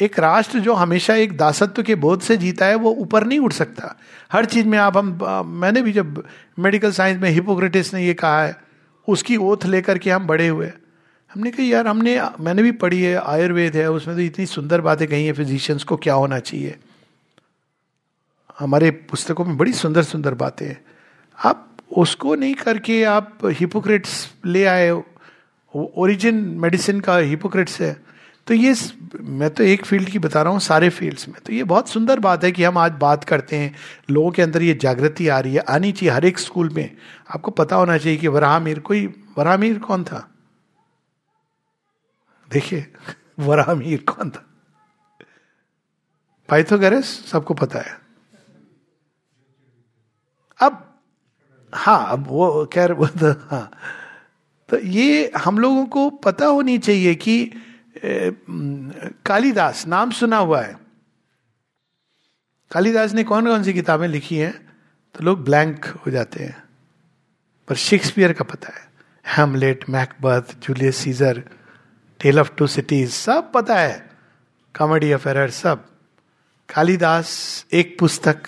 एक 0.00 0.18
राष्ट्र 0.18 0.58
जो 0.58 0.74
हमेशा 0.74 1.14
एक 1.14 1.36
दासत्व 1.36 1.82
के 1.82 1.94
बोध 1.94 2.20
से 2.20 2.36
जीता 2.36 2.66
है, 2.66 2.74
वो 2.74 2.90
ऊपर 2.90 3.26
नहीं 3.26 3.38
उठ 3.38 3.52
सकता। 3.52 3.96
हर 4.32 4.44
चीज़ 4.44 4.66
में 4.66 4.78
आप, 4.78 4.96
हम 4.96 5.18
मैंने 5.46 5.82
भी 5.82 5.92
जब 5.92 6.24
मेडिकल 6.58 6.92
साइंस 6.92 7.22
में 7.22 7.30
हिपोक्रेटिस 7.30 7.94
ने 7.94 8.06
ये 8.06 8.14
कहा 8.14 8.42
है, 8.42 8.56
उसकी 9.08 9.36
ओथ 9.36 9.64
लेकर 9.64 9.98
के 9.98 10.10
हम 10.10 10.26
बड़े 10.26 10.48
हुए 10.48 10.72
हमने 11.34 11.50
कहा, 11.50 11.66
यार, 11.66 11.86
हमने, 11.86 12.22
मैंने 12.40 12.62
भी 12.62 12.72
पढ़ी 12.72 13.02
है, 13.02 13.16
आयुर्वेद 13.16 13.76
है, 13.76 13.90
उसमें 13.90 14.16
तो 14.16 14.22
इतनी 14.22 14.46
सुंदर 14.46 14.80
बातें 14.80 15.08
कही 15.08 15.26
है 15.26 15.32
फिजिशियंस 15.32 15.84
को 15.84 15.96
क्या 15.96 16.14
होना 16.14 16.38
चाहिए? 16.38 16.78
हमारे 18.58 18.90
पुस्तकों 18.90 19.44
में 19.44 19.56
बड़ी 19.56 19.72
सुंदर 19.72 20.02
सुंदर 20.02 20.34
बातें 20.34 20.66
हैं। 20.66 20.84
आप 21.44 21.67
उसको 21.92 22.34
नहीं 22.34 22.54
करके 22.54 23.04
आप 23.04 23.38
हिपोक्रेट्स 23.44 24.34
ले 24.46 24.64
आए 24.64 25.02
ओरिजिन 25.74 26.34
मेडिसिन 26.34 27.00
का 27.00 27.16
हिपोक्रेट्स 27.16 27.80
है। 27.80 28.02
तो 28.46 28.54
ये 28.54 28.74
मैं 29.20 29.50
तो 29.50 29.64
एक 29.64 29.84
फ़ील्ड 29.84 30.08
की 30.08 30.18
बता 30.18 30.42
रहा 30.42 30.52
हूँ, 30.52 30.60
सारे 30.60 30.88
फील्ड्स 30.88 31.28
में। 31.28 31.36
तो 31.46 31.52
ये 31.52 31.64
बहुत 31.64 31.88
सुंदर 31.88 32.20
बात 32.20 32.44
है 32.44 32.52
कि 32.52 32.64
हम 32.64 32.78
आज 32.78 32.92
बात 32.92 33.24
करते 33.24 33.56
हैं, 33.56 33.74
लोगों 34.10 34.30
के 34.30 34.42
अंदर 34.42 34.62
ये 34.62 34.74
जागृति 34.74 35.28
आ 35.28 35.40
रही 35.40 35.54
है। 35.54 35.60
आनी 35.60 35.92
चाहिए 35.92 36.14
हर 36.14 36.24
एक 36.24 36.38
स्कूल 36.38 36.68
में। 36.68 36.96
आपको 37.30 37.50
पता 37.50 37.76
होना 37.76 37.98
चाहिए 37.98 38.18
कि 38.18 38.28
वराहमीर 38.28 38.78
कोई, 38.78 39.06
वराहमीर 39.38 39.78
कौन 39.78 40.04
था? 40.04 40.30
देखिए, 42.50 42.92
वराहमीर 43.38 44.04
कौन 44.08 44.30
था? 44.30 44.44
पाइथोगरस, 46.48 47.04
सबको 47.04 47.54
पता 47.54 47.78
है। 47.78 48.00
अब 50.62 50.87
हाँ 51.74 52.12
अब 52.12 52.24
वो 52.28 52.66
खैर, 52.66 52.92
वो 52.92 53.06
तो 53.06 53.32
हाँ। 53.32 53.70
तो 54.68 54.78
ये 54.78 55.32
हम 55.36 55.58
लोगों 55.58 55.86
को 55.86 56.10
पता 56.10 56.46
होनी 56.46 56.78
चाहिए 56.78 57.14
कि 57.14 57.52
कालिदास, 59.26 59.86
नाम 59.86 60.10
सुना 60.10 60.36
हुआ 60.36 60.62
है। 60.62 60.78
कालिदास 62.70 63.12
ने 63.12 63.24
कौन 63.24 63.46
कौन 63.46 63.62
सी 63.62 63.72
किताबें 63.72 64.08
लिखी 64.08 64.36
हैं? 64.36 64.72
तो 65.14 65.24
लोग 65.24 65.44
ब्लैंक 65.44 65.86
हो 65.86 66.10
जाते 66.10 66.44
हैं। 66.44 66.62
पर 67.68 67.74
शेक्सपियर 67.74 68.32
का 68.32 68.44
पता 68.44 68.68
है। 68.68 68.88
Hamlet, 69.26 69.90
Macbeth, 69.90 70.58
Julius 70.58 70.96
Caesar, 70.96 71.44
tale 72.20 72.40
of 72.40 72.52
two 72.56 72.66
cities, 72.66 73.10
सब 73.10 73.52
पता 73.52 73.74
है। 73.74 74.10
कॉमेडी 74.78 75.12
ऑफ़ 75.12 75.28
एरर, 75.28 75.50
सब। 75.50 75.86
कालिदास, 76.74 77.66
एक 77.72 77.96
पुस्तक। 77.98 78.42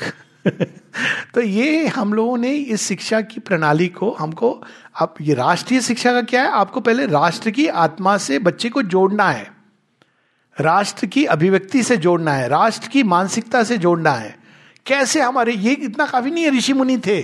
तो 1.35 1.41
ये 1.41 1.87
हम 1.87 2.15
लोगों 2.15 2.39
ने 2.39 2.53
इस 2.55 2.83
शिक्षा 2.83 3.21
की 3.21 3.41
प्रणाली 3.41 3.89
को, 3.89 4.17
हमको 4.19 4.63
अब 5.01 5.15
ये 5.21 5.35
राष्ट्रीय 5.35 5.81
शिक्षा 5.81 6.13
का 6.13 6.23
क्या 6.23 6.43
है? 6.43 6.49
आपको 6.49 6.81
पहले 6.81 7.07
राष्ट्र 7.07 7.51
की 7.51 7.69
आत्मा 7.69 8.19
से 8.19 8.39
बच्चे 8.39 8.69
को 8.69 8.83
जोड़ना 8.83 9.31
है। 9.31 9.53
राष्ट्र 10.61 11.07
की 11.07 11.25
अभिव्यक्ति 11.25 11.83
से 11.83 11.97
जोड़ना 11.97 12.33
है। 12.33 12.49
राष्ट्र 12.49 12.89
की 12.89 13.03
मानसिकता 13.03 13.65
से 13.65 13.79
जोड़ना 13.79 14.11
है। 14.11 14.39
कैसे 14.87 15.21
हमारे, 15.21 15.53
ये 15.53 15.73
इतना 15.73 16.07
काफ़ी 16.07 16.31
नहीं 16.31 16.45
है, 16.45 16.59
ऋषि 16.59 16.73
मुनि 16.73 16.99
थे। 16.99 17.23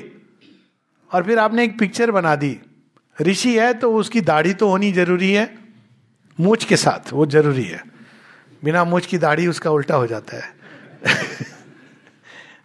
और 1.12 1.24
फिर 1.24 1.38
आपने 1.38 1.64
एक 1.64 1.78
पिक्चर 1.78 2.10
बना 2.10 2.36
दी। 2.36 2.60
ऋषि 3.20 3.58
है 3.58 3.74
तो 3.74 3.94
उसकी 3.94 4.20
दाढ़ी 4.20 4.54
तो 4.54 4.68
होनी 4.68 4.92
ज़रूरी 4.92 5.32
है। 5.32 5.58
मूछ 6.40 6.64
के 6.64 6.76
साथ, 6.76 7.12
वो 7.12 7.26
ज़रूरी 7.26 7.64
है। 7.64 7.84
बिना 8.64 8.84
मूछ 8.84 9.06
की 9.06 9.18
दाढ़ी 9.18 9.46
उसका 9.46 9.70
उल्टा 9.70 9.94
हो 9.94 10.06
जाता 10.06 10.36
है। 10.36 10.56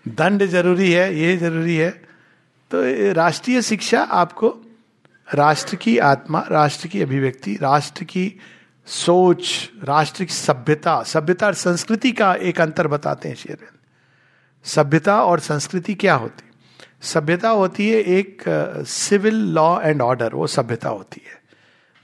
दंड 0.05 0.45
ज़रूरी 0.45 0.91
है, 0.91 1.15
ये 1.15 1.37
ज़रूरी 1.37 1.75
है। 1.75 1.89
तो 2.71 2.81
राष्ट्रीय 3.13 3.61
शिक्षा 3.61 4.01
आपको 4.01 4.55
राष्ट्र 5.27 5.75
की 5.75 5.97
आत्मा, 5.97 6.43
राष्ट्र 6.51 6.87
की 6.87 7.01
अभिव्यक्ति, 7.01 7.57
राष्ट्र 7.61 8.03
की 8.03 8.33
सोच, 8.87 9.69
राष्ट्र 9.83 10.25
की 10.25 10.33
सभ्यता 10.33 11.01
सभ्यता 11.03 11.45
और 11.47 11.53
संस्कृति 11.53 12.11
का 12.11 12.33
एक 12.35 12.61
अंतर 12.61 12.87
बताते 12.87 13.29
हैं 13.29 13.35
शेर। 13.35 13.57
सभ्यता 14.65 15.21
और 15.23 15.39
संस्कृति 15.39 15.93
क्या 15.93 16.15
होती? 16.15 16.43
सभ्यता 17.01 17.49
होती 17.49 17.89
है 17.89 17.97
एक 17.97 18.43
सिविल 18.87 19.35
लॉ 19.53 19.79
एंड 19.81 20.01
ऑर्डर, 20.01 20.33
वो 20.33 20.47
सभ्यता 20.47 20.89
होती 20.89 21.21
है। 21.27 21.39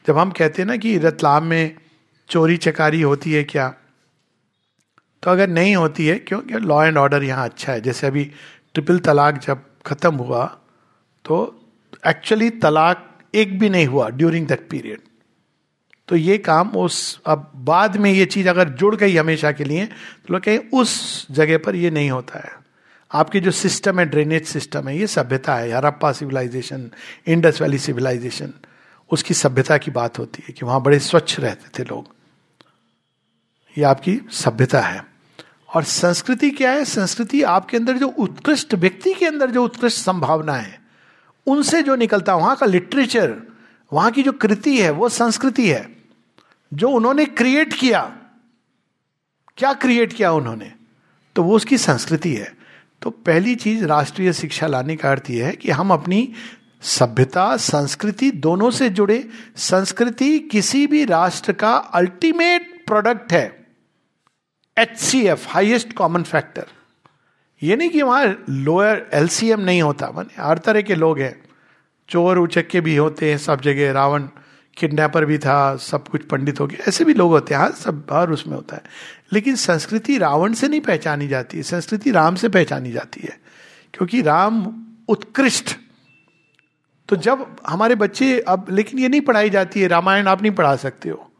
जब 0.07 0.17
हम 0.17 0.31
कहते 0.31 0.61
हैं 0.61 0.67
ना 0.67 0.77
कि 0.77 0.97
रतलाम 0.97 1.43
में 1.43 1.75
चोरी 2.29 2.57
चकारी 2.57 3.01
होती 3.01 3.33
है 3.33 3.43
क्या? 3.43 3.73
तो 5.23 5.31
अगर 5.31 5.49
नहीं 5.49 5.75
होती 5.75 6.07
है 6.07 6.17
क्योंकि 6.19 6.59
लॉ 6.59 6.83
एंड 6.85 6.97
ऑर्डर 6.97 7.23
यहाँ 7.23 7.45
अच्छा 7.45 7.71
है? 7.71 7.81
जैसे 7.81 8.07
अभी 8.07 8.23
ट्रिपल 8.73 8.99
तलाक 8.99 9.37
जब 9.37 9.63
खत्म 9.85 10.15
हुआ 10.15 10.45
तो 11.25 11.35
एक्चुअली 12.07 12.49
तलाक 12.49 13.03
एक 13.35 13.59
भी 13.59 13.69
नहीं 13.69 13.85
हुआ 13.85 14.09
ड्यूरिंग 14.09 14.47
दैट 14.47 14.67
पीरियड 14.69 14.99
तो 16.07 16.15
ये 16.15 16.37
काम 16.37 16.69
उस, 16.69 17.21
अब 17.25 17.51
बाद 17.55 17.97
में 17.97 18.11
ये 18.11 18.25
चीज़ 18.25 18.49
अगर 18.49 18.69
जुड़ 18.69 18.95
गई 18.95 19.15
हमेशा 19.15 19.51
के 19.51 19.63
लिए 19.63 19.85
तो 19.85 20.33
लोग 20.33 20.41
कहें 20.43 20.69
उस 20.73 21.27
जगह 21.31 21.57
पर 21.57 21.75
ये 21.75 21.89
नहीं 21.91 22.09
होता 22.09 22.39
है। 22.39 22.51
आपके 23.11 23.39
जो 23.39 23.51
सिस्टम 23.51 23.99
है 23.99 24.05
ड्रेनेज 24.05 24.45
सिस्टम 24.45 24.87
है, 24.87 24.97
ये 24.97 25.07
सभ्यता 25.07 25.55
है। 25.55 25.71
Harappa 25.71 26.11
civilisation 26.11 26.89
Indus 27.27 27.61
valley 27.61 27.77
civilisation 27.77 28.53
उसकी 29.11 29.33
सभ्यता 29.33 29.77
की 29.77 29.91
बात 29.91 30.19
होती 30.19 30.43
है 30.47 30.53
कि 30.53 30.65
वहाँ 30.65 30.81
बड़े 30.81 30.99
स्वच्छ 30.99 31.39
रहते 31.39 31.79
थे 31.79 31.87
लोग। 31.87 32.15
ये 33.77 33.83
आपकी 33.83 34.21
सभ्यता 34.31 34.79
है। 34.79 35.05
और 35.75 35.83
संस्कृति 35.83 36.49
क्या 36.49 36.71
है? 36.71 36.85
संस्कृति 36.85 37.41
आपके 37.41 37.77
अंदर 37.77 37.97
जो 37.97 38.07
उत्कृष्ट 38.07 38.73
व्यक्ति 38.73 39.13
के 39.13 39.25
अंदर 39.25 39.51
जो 39.51 39.63
उत्कृष्ट 39.63 39.97
संभावना 39.97 40.53
है, 40.53 40.81
उनसे 41.47 41.81
जो 41.81 41.95
निकलता 41.95 42.33
है, 42.33 42.39
वहाँ 42.39 42.55
का 42.55 42.65
लिटरेचर, 42.65 43.35
वहाँ 43.93 44.11
की 44.11 44.23
जो 44.23 44.31
कृति 44.31 44.81
है, 44.81 44.89
वो 44.89 45.09
संस्कृति 45.09 45.69
है। 45.69 45.97
जो 46.73 46.89
उन्होंने 46.89 47.25
क्रिएट 47.25 47.73
किया, 47.73 48.17
क्या 49.57 49.73
क्रिएट 49.73 50.13
किया 50.13 50.31
उन्होंने? 50.31 50.73
तो 51.35 51.43
वो 51.43 51.55
उसकी 51.55 51.77
संस्कृति 51.77 52.33
है। 52.33 52.55
तो 53.01 53.09
पहली 53.09 53.55
चीज़ 53.55 53.85
राष्ट्रीय 53.85 54.33
शिक्षा 54.33 54.67
लाने 54.67 54.95
का 54.95 55.11
अर्थ 55.11 55.29
यह 55.29 55.45
है 55.45 55.51
कि 55.51 55.71
हम 55.71 55.91
अपनी 55.91 56.33
सभ्यता, 56.81 57.57
संस्कृति 57.57 58.31
दोनों 58.31 58.71
से 58.71 58.89
जुड़े। 58.89 59.29
संस्कृति 59.55 60.39
किसी 60.39 60.87
भी 60.87 61.05
राष्ट्र 61.05 61.53
का 61.53 61.73
अल्टीमेट 61.73 62.83
प्रोडक्ट 62.87 63.33
है। 63.33 63.56
H 64.79 64.97
C 64.97 65.27
F 65.27 65.47
highest 65.47 65.93
common 65.93 66.23
factor 66.23 66.65
ये 67.63 67.75
नहीं 67.75 67.89
कि 67.89 68.01
वहाँ 68.01 68.43
लोअर 68.49 69.09
एल 69.13 69.27
सी 69.27 69.49
एम 69.49 69.59
नहीं 69.59 69.81
होता। 69.81 70.11
माने 70.11 70.43
हर 70.43 70.57
तरह 70.57 70.81
के 70.81 70.95
लोग 70.95 71.19
हैं। 71.19 71.43
चोर, 72.09 72.37
उचक्के 72.37 72.81
भी 72.81 72.95
होते 72.95 73.31
हैं 73.31 73.37
सब 73.37 73.61
जगह। 73.61 73.91
रावण 73.91 74.23
किडनैपर 74.77 75.25
भी 75.25 75.37
था, 75.37 75.75
सब 75.75 76.07
कुछ 76.07 76.23
पंडित 76.23 76.59
हो 76.59 76.67
गया। 76.67 76.85
ऐसे 76.87 77.05
भी 77.05 77.13
लोग 77.13 77.31
होते 77.31 77.53
हैं। 77.53 77.61
हर 77.61 77.71
सब 77.71 78.07
हर 78.11 78.29
उसमें 78.29 78.55
होता 78.55 78.75
है। 78.75 78.83
लेकिन 79.33 79.55
संस्कृति 79.55 80.17
रावण 80.17 80.53
से 80.53 80.67
नहीं 80.67 80.81
पहचानी 80.81 81.27
जाती 81.27 81.57
है। 81.57 81.63
संस्कृति 81.63 82.11
राम 82.11 82.35
से 82.35 82.49
पहचानी 82.49 82.91
जाती 82.91 83.21
है। 83.21 83.39
क्योंकि 83.93 84.21
राम 84.21 84.85
उत्कृष्ट। 85.07 85.77
तो 87.09 87.15
जब 87.15 87.55
हमारे 87.67 87.95
बच्चे 87.95 88.39
अब, 88.39 88.65
लेकिन 88.69 88.99
ये 88.99 89.09
नहीं 89.09 89.21
पढ़ाई 89.21 89.49
जाती 89.49 89.81
है। 89.81 89.87
रामायण 89.87 90.27
आप 90.27 90.41
नहीं 90.41 90.51
पढ़ा 90.51 90.75
सकते 90.75 91.09
हो। 91.09 91.31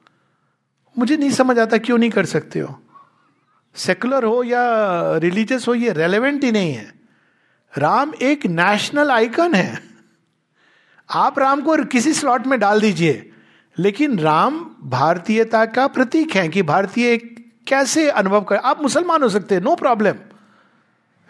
मुझे 0.97 1.17
नहीं 1.17 1.31
समझ 1.31 1.59
आता 1.59 1.77
क्यों 1.77 1.97
नहीं 1.97 2.09
कर 2.09 2.25
सकते 2.25 2.59
हो। 2.59 2.81
सेकुलर 3.77 4.23
हो 4.23 4.43
या 4.43 4.61
रिलीजियस 5.17 5.67
हो, 5.67 5.73
ये 5.73 5.93
रेलेवेंट 5.93 6.43
ही 6.43 6.51
नहीं 6.51 6.73
है। 6.73 6.93
राम 7.77 8.13
एक 8.21 8.45
नेशनल 8.45 9.11
आइकन 9.11 9.53
है। 9.53 9.83
आप 11.09 11.39
राम 11.39 11.61
को 11.61 11.85
किसी 11.85 12.13
स्लॉट 12.13 12.47
में 12.47 12.59
डाल 12.59 12.81
दीजिए। 12.81 13.31
लेकिन 13.79 14.19
राम 14.19 14.59
भारतीयता 14.83 15.65
का 15.65 15.87
प्रतीक 15.87 16.35
है 16.35 16.47
कि 16.47 16.61
भारतीय 16.61 17.17
कैसे 17.67 18.09
अनुभव 18.09 18.41
कर। 18.41 18.55
आप 18.55 18.81
मुसलमान 18.81 19.23
हो 19.23 19.29
सकते 19.29 19.55
हैं 19.55 19.61
नो 19.61 19.75
प्रॉब्लम 19.75 20.13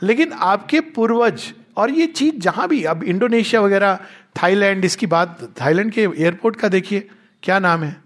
लेकिन 0.03 0.33
आपके 0.33 0.79
पूर्वज, 0.79 1.53
और 1.77 1.91
ये 1.91 2.07
चीज़ 2.07 2.35
जहाँ 2.35 2.67
भी, 2.67 2.83
अब 2.83 3.03
इंडोनेशिया 3.03 3.61
वगैरह, 3.61 3.99
थाईलैंड, 4.43 4.85
इसकी 4.85 5.07
बात, 5.07 5.53
थाईलैंड 5.61 5.91
के 5.91 6.01
एयरपोर्ट 6.01 6.55
का 6.55 6.67
देखिए, 6.67 7.09
क्या 7.43 7.59
नाम 7.59 7.83
है? 7.83 8.01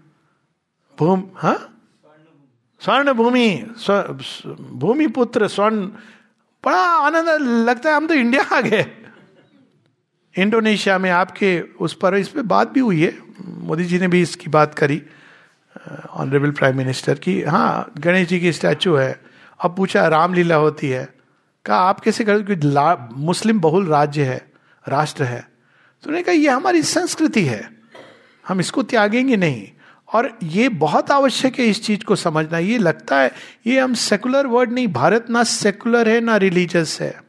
भूम 0.98 1.24
हाँ? 1.36 1.81
स्वर्ण 2.84 3.12
भूमि 3.12 3.48
भूमि 4.72 5.06
पुत्र 5.06 5.48
स्वर्ण 5.48 5.86
बड़ा 6.64 6.78
आनंद 6.78 7.28
लगता 7.68 7.90
है, 7.90 7.96
हम 7.96 8.06
तो 8.06 8.14
इंडिया 8.14 8.42
आ 8.56 8.60
गए। 8.60 8.86
इंडोनेशिया 10.38 10.98
में 10.98 11.10
आपके 11.10 11.60
उस 11.60 11.94
पर 11.94 12.16
इस 12.16 12.28
पर 12.28 12.42
बात 12.42 12.70
भी 12.70 12.80
हुई 12.80 13.02
है। 13.02 13.18
मोदी 13.44 13.84
जी 13.84 13.98
ने 13.98 14.08
भी 14.08 14.22
इसकी 14.22 14.50
बात 14.50 14.74
करी 14.74 15.02
ऑनरेबल 16.10 16.50
प्राइम 16.50 16.76
मिनिस्टर 16.76 17.14
की। 17.14 17.42
हाँ 17.42 17.92
गणेश 17.98 18.28
जी 18.28 18.40
की 18.40 18.52
स्टैचू 18.52 18.94
है। 18.94 19.20
अब 19.60 19.76
पूछा, 19.76 20.06
रामलीला 20.08 20.56
होती 20.56 20.88
है। 20.88 21.08
कहा, 21.64 21.76
आप 21.78 22.00
कैसे 22.00 22.24
कर 22.28 23.08
मुस्लिम 23.12 23.60
बहुल 23.60 23.86
राज्य 23.86 24.24
है, 24.24 24.52
राष्ट्र 24.88 25.24
है। 25.24 25.40
तो 25.40 26.08
उन्होंने 26.08 26.22
कहा, 26.22 26.34
ये 26.34 26.48
हमारी 26.48 26.82
संस्कृति 26.82 27.44
है। 27.44 27.70
हम 28.48 28.60
इसको 28.60 28.82
त्यागेंगे 28.82 29.36
नहीं। 29.36 29.68
और 30.12 30.38
ये 30.42 30.68
बहुत 30.68 31.10
आवश्यक 31.10 31.58
है 31.58 31.66
इस 31.66 31.82
चीज़ 31.84 32.04
को 32.04 32.16
समझना। 32.16 32.58
ये 32.58 32.78
लगता 32.78 33.20
है, 33.20 33.30
ये 33.66 33.78
हम 33.80 33.94
सेकुलर 33.94 34.46
वर्ड 34.46 34.72
नहीं, 34.72 34.88
भारत 34.88 35.30
ना 35.30 35.42
सेकुलर 35.42 36.08
है, 36.08 36.20
ना 36.20 36.36
रिलीजियस 36.36 37.00
है। 37.00 37.20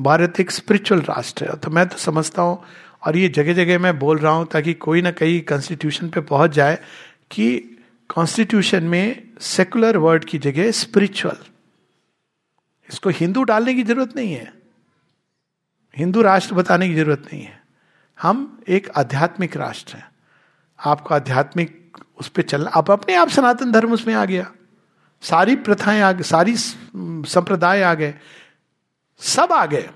भारत 0.00 0.40
एक 0.40 0.50
स्पिरिचुअल 0.50 1.00
राष्ट्र 1.00 1.44
है। 1.44 1.56
तो 1.56 1.70
मैं 1.70 1.86
तो 1.88 1.98
समझता 1.98 2.42
हूँ 2.42 2.62
और 3.06 3.16
ये 3.16 3.28
जगह 3.28 3.54
जगह 3.54 3.78
मैं 3.78 3.98
बोल 3.98 4.18
रहा 4.18 4.32
हूँ 4.32 4.46
ताकि 4.46 4.74
कोई 4.74 5.02
ना 5.02 5.10
कहीं 5.10 5.40
कॉन्स्टिट्यूशन 5.40 6.08
पे 6.08 6.20
पहुँच 6.20 6.50
जाए 6.50 6.78
कि 7.30 7.58
कॉन्स्टिट्यूशन 8.08 8.84
में 8.84 9.28
सेकुलर 9.40 9.96
वर्ड 9.96 10.24
की 10.24 10.38
जगह 10.38 10.70
स्पिरिचुअल 10.70 11.36
इसको 12.88 13.10
हिंदू 13.10 13.42
डालने 13.42 13.74
की 13.74 13.82
ज़रूरत 13.82 14.16
नहीं 14.16 14.32
है। 14.32 14.52
हिंदू 15.96 16.22
राष्ट्र 16.22 16.54
बताने 16.54 16.88
की 16.88 16.94
ज़रूरत 16.94 17.22
नहीं 17.32 17.42
है। 17.42 17.62
हम 18.18 18.60
एक 18.68 18.88
आध्यात्मिक 18.96 19.56
राष्ट्र 19.56 19.96
हैं। 19.96 20.08
आपको 20.78 21.14
आध्यात्मिक 21.14 21.77
उस 22.20 22.28
पर 22.28 22.42
चलना। 22.42 22.70
अब 22.70 22.90
अपने 22.90 23.14
आप 23.14 23.28
सनातन 23.28 23.72
धर्म 23.72 23.92
उसमें 23.92 24.14
आ 24.14 24.24
गया। 24.24 24.50
सारी 25.22 25.56
प्रथाएँ 25.56 26.00
आ 26.00 26.12
गए 26.12 26.22
सारी 26.22 26.54
संप्रदाय 26.56 27.82
आ 27.82 27.94
गए। 27.94 28.14
सब 29.20 29.52
आ 29.52 29.66
गए। 29.66 29.90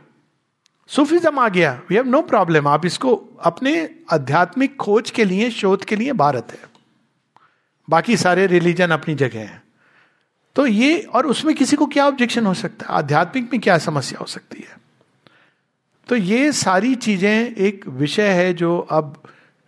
सूफिज्म 0.89 1.39
आ 1.39 1.49
गया। 1.49 1.81
वी 1.89 1.95
हैव 1.95 2.07
नो 2.07 2.23
प्रॉब्लम 2.23 2.69
आप 2.69 2.87
इसको 2.87 3.15
अपने 3.43 3.95
आध्यात्मिक 4.13 4.77
खोज 4.77 5.11
के 5.11 5.25
लिए, 5.25 5.51
शोध 5.51 5.85
के 5.85 5.97
लिए 5.97 6.13
भारत 6.13 6.49
है। 6.51 6.71
बाकी 7.91 8.17
सारे 8.17 8.47
रिलीजन 8.47 8.91
अपनी 8.91 9.15
जगह 9.15 9.41
हैं। 9.41 9.63
तो 10.57 10.67
ये 10.67 11.01
और 11.01 11.27
उसमें 11.27 11.55
किसी 11.55 11.77
को 11.77 11.87
क्या 11.87 12.07
ऑब्जेक्शन 12.07 12.47
हो 12.47 12.55
सकता 12.55 12.87
है? 12.87 12.95
आध्यात्मिक 12.95 13.53
में 13.53 13.61
क्या 13.61 13.79
समस्या 13.79 14.19
हो 14.19 14.27
सकती 14.27 14.61
है? 14.61 14.77
तो 16.09 16.17
ये 16.17 16.53
सारी 16.53 16.95
चीज़ें 16.95 17.55
एक 17.55 17.89
विषय 17.89 18.29
है 18.29 18.55
जो 18.55 18.79
अब 18.79 19.23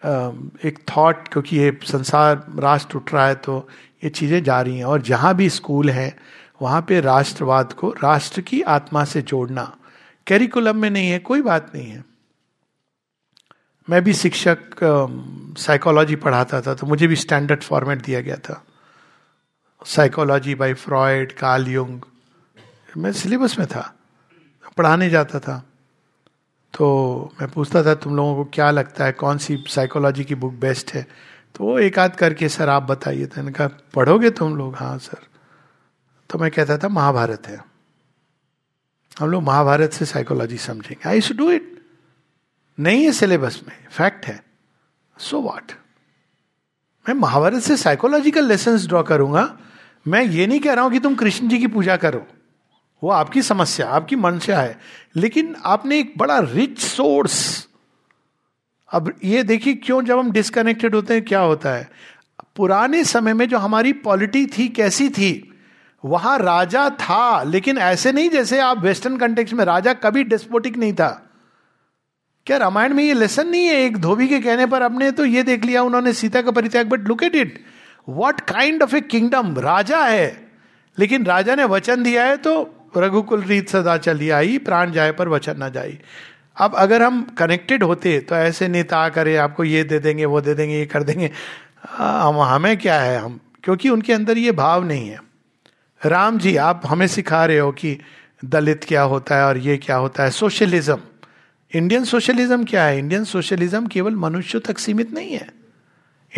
एक 0.04 0.78
थॉट 0.88 1.28
क्योंकि 1.28 1.56
ये 1.58 1.78
संसार, 1.84 2.44
राष्ट्र 2.58 2.96
उठ 2.96 3.12
रहा 3.14 3.26
है 3.26 3.34
तो 3.36 3.68
ये 4.04 4.10
चीज़ें 4.10 4.42
जा 4.44 4.60
रही 4.60 4.78
हैं। 4.78 4.84
और 4.84 5.02
जहाँ 5.02 5.34
भी 5.34 5.48
स्कूल 5.50 5.90
है, 5.90 6.16
वहाँ 6.62 6.80
पे 6.88 7.00
राष्ट्रवाद 7.00 7.72
को, 7.72 7.90
राष्ट्र 8.02 8.40
की 8.42 8.60
आत्मा 8.62 9.04
से 9.04 9.22
जोड़ना 9.22 9.64
कैरिकुलम 10.26 10.76
में 10.76 10.90
नहीं 10.90 11.10
है, 11.10 11.18
कोई 11.20 11.42
बात 11.42 11.70
नहीं 11.74 11.86
है। 11.86 12.04
मैं 13.88 14.02
भी 14.04 14.12
शिक्षक 14.14 14.78
साइकोलॉजी 15.58 16.16
पढ़ाता 16.16 16.60
था 16.60 16.74
तो 16.74 16.86
मुझे 16.86 17.06
भी 17.06 17.16
स्टैंडर्ड 17.16 17.62
फॉर्मेट 17.62 18.02
दिया 18.02 18.20
गया 18.20 18.36
था। 18.38 18.62
साइकोलॉजी 19.82 20.54
बाय 20.54 20.74
फ्रॉयड 20.74 21.32
कार्ल 21.32 22.00
मैं 22.96 23.12
सिलेबस 23.12 23.58
में 23.58 23.66
था, 23.68 23.92
पढ़ाने 24.76 25.08
जाता 25.10 25.38
था। 25.40 25.62
तो 26.74 27.32
मैं 27.40 27.50
पूछता 27.50 27.84
था 27.84 27.94
तुम 27.94 28.16
लोगों 28.16 28.36
को 28.36 28.50
क्या 28.52 28.70
लगता 28.70 29.04
है, 29.04 29.12
कौन 29.12 29.38
सी 29.38 29.64
साइकोलॉजी 29.68 30.24
की 30.24 30.34
बुक 30.34 30.52
बेस्ट 30.52 30.92
है? 30.94 31.06
तो 31.54 31.64
वो 31.64 31.78
एक 31.78 31.98
आध 31.98 32.16
करके, 32.16 32.48
सर, 32.48 32.68
आप 32.68 32.82
बताइए। 32.82 33.26
तो 33.26 33.52
कहा 33.52 33.68
पढ़ोगे 33.94 34.30
तुम 34.30 34.56
लोग? 34.56 34.76
हाँ 34.76 34.98
सर। 34.98 35.18
तो 36.30 36.38
मैं 36.38 36.50
कहता 36.50 36.78
था, 36.78 36.88
महाभारत 36.88 37.46
है। 37.46 37.64
हम 39.20 39.30
लोग 39.30 39.42
महाभारत 39.42 39.92
से 39.92 40.04
साइकोलॉजी 40.04 40.58
समझेंगे। 40.58 41.08
आई 41.08 41.20
शू 41.20 41.34
डू 41.34 41.50
इट 41.50 41.84
नहीं 42.80 43.04
है 43.04 43.12
सिलेबस 43.12 43.60
में 43.68 43.86
फैक्ट 43.90 44.26
है। 44.26 44.44
सो 45.18 45.36
so 45.36 45.44
वॉट 45.44 45.72
मैं 47.08 47.14
महाभारत 47.14 47.62
से 47.62 47.76
साइकोलॉजिकल 47.76 48.44
लेसन 48.44 48.76
ड्रॉ 48.76 49.02
करूँगा। 49.02 49.58
मैं 50.08 50.22
ये 50.22 50.46
नहीं 50.46 50.60
कह 50.60 50.72
रहा 50.72 50.84
हूँ 50.84 50.92
कि 50.92 51.00
तुम 51.00 51.14
कृष्ण 51.14 51.48
जी 51.48 51.58
की 51.58 51.66
पूजा 51.66 51.96
करो। 51.96 52.26
वो 53.02 53.10
आपकी 53.10 53.42
समस्या, 53.42 53.88
आपकी 53.88 54.16
मंशा 54.16 54.58
है। 54.58 54.78
लेकिन 55.16 55.56
आपने 55.64 55.98
एक 55.98 56.14
बड़ा 56.16 56.38
रिच 56.38 56.78
सोर्स 56.78 57.68
अब 58.92 59.14
ये 59.24 59.42
देखिए 59.42 59.74
क्यों 59.74 60.02
जब 60.02 60.18
हम 60.18 60.30
डिस्कनेक्टेड 60.30 60.94
होते 60.94 61.14
हैं, 61.14 61.24
क्या 61.24 61.40
होता 61.40 61.70
है? 61.70 61.90
पुराने 62.56 63.04
समय 63.04 63.34
में 63.34 63.48
जो 63.48 63.58
हमारी 63.58 63.92
पॉलिटी 63.92 64.46
थी, 64.46 64.68
कैसी 64.68 65.08
थी? 65.08 65.60
वहाँ 66.04 66.38
राजा 66.38 66.90
था, 66.90 67.42
लेकिन 67.42 67.78
ऐसे 67.78 68.12
नहीं 68.12 68.30
जैसे 68.30 68.58
आप 68.58 68.78
वेस्टर्न 68.78 69.16
कंटेक्स 69.16 69.52
में, 69.52 69.64
राजा 69.64 69.92
कभी 69.92 70.24
डिस्पोटिक 70.24 70.76
नहीं 70.76 70.92
था। 70.92 71.30
क्या 72.46 72.56
रामायण 72.56 72.94
में 72.94 73.04
ये 73.04 73.14
लेसन 73.14 73.48
नहीं 73.48 73.64
है? 73.64 73.74
एक 73.74 73.96
धोबी 73.96 74.28
के 74.28 74.40
कहने 74.40 74.66
पर 74.66 74.82
अपने 74.82 75.10
तो 75.10 75.24
ये 75.24 75.42
देख 75.42 75.64
लिया, 75.64 75.82
उन्होंने 75.82 76.12
सीता 76.12 76.42
का 76.42 76.50
परित्याग 76.50 76.88
but 76.88 77.08
look 77.08 77.22
at 77.22 77.34
it 77.34 77.64
what 78.08 78.40
kind 78.40 78.82
of 78.82 78.96
a 78.96 79.00
kingdom 79.00 79.58
राजा 79.58 80.04
है। 80.04 80.52
लेकिन 80.98 81.24
राजा 81.24 81.54
ने 81.54 81.64
वचन 81.64 82.02
दिया 82.02 82.24
है 82.24 82.36
तो 82.36 82.83
रघुकुल 82.98 83.42
रीत 83.42 83.68
सदा 83.68 83.96
चली 83.96 84.30
आई, 84.30 84.58
प्राण 84.58 84.92
जाए 84.92 85.12
पर 85.12 85.28
वचन 85.28 85.56
ना 85.56 85.68
जाए 85.68 85.98
अब 86.56 86.74
अगर 86.74 87.02
हम 87.02 87.22
कनेक्टेड 87.38 87.82
होते 87.82 88.20
तो 88.20 88.34
ऐसे 88.34 88.68
नेता 88.68 89.08
करे 89.08 89.36
आपको 89.36 89.64
ये 89.64 89.84
दे 89.84 89.98
देंगे, 89.98 90.24
वो 90.24 90.40
दे 90.40 90.54
देंगे, 90.54 90.78
ये 90.78 90.86
कर 90.86 91.02
देंगे। 91.02 91.30
हम, 91.90 92.40
हमें 92.40 92.76
क्या 92.76 93.00
है 93.00 93.18
हम? 93.18 93.40
क्योंकि 93.64 93.88
उनके 93.88 94.12
अंदर 94.12 94.38
ये 94.38 94.52
भाव 94.52 94.84
नहीं 94.84 95.08
है। 95.08 95.18
राम 96.06 96.38
जी, 96.38 96.56
आप 96.56 96.82
हमें 96.86 97.06
सिखा 97.06 97.44
रहे 97.46 97.58
हो 97.58 97.72
कि 97.72 97.98
दलित 98.44 98.84
क्या 98.84 99.02
होता 99.02 99.36
है 99.36 99.44
और 99.44 99.58
ये 99.58 99.76
क्या 99.76 99.96
होता 99.96 100.22
है? 100.22 100.30
सोशलिज्म। 100.30 100.98
इंडियन 101.74 102.04
सोशलिज्म 102.04 102.64
क्या 102.64 102.84
है? 102.84 102.98
इंडियन 102.98 103.24
सोशलिज्म 103.24 103.86
केवल 103.86 104.14
मनुष्य 104.14 104.58
तक 104.58 104.78
सीमित 104.78 105.12
नहीं 105.12 105.32
है। 105.32 105.48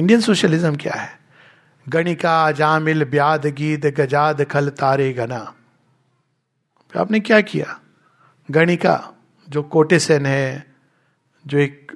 इंडियन 0.01 0.21
सोशलिज्म 0.21 0.77
क्या 0.77 0.95
है? 0.95 1.19
गणिका, 1.89 2.53
जामिल, 2.53 3.05
ब्याद 3.05 3.47
गीत, 3.47 3.87
गजाद 3.87 4.45
खल 4.45 4.69
तारे 4.69 5.13
गना 6.95 7.01
आपने 7.01 7.21
क्या 7.21 7.41
किया? 7.41 7.81
गणिका, 8.51 9.15
जो 9.49 9.63
कोटेसन 9.63 10.27
है, 10.27 10.75
जो 11.47 11.59
एक 11.59 11.93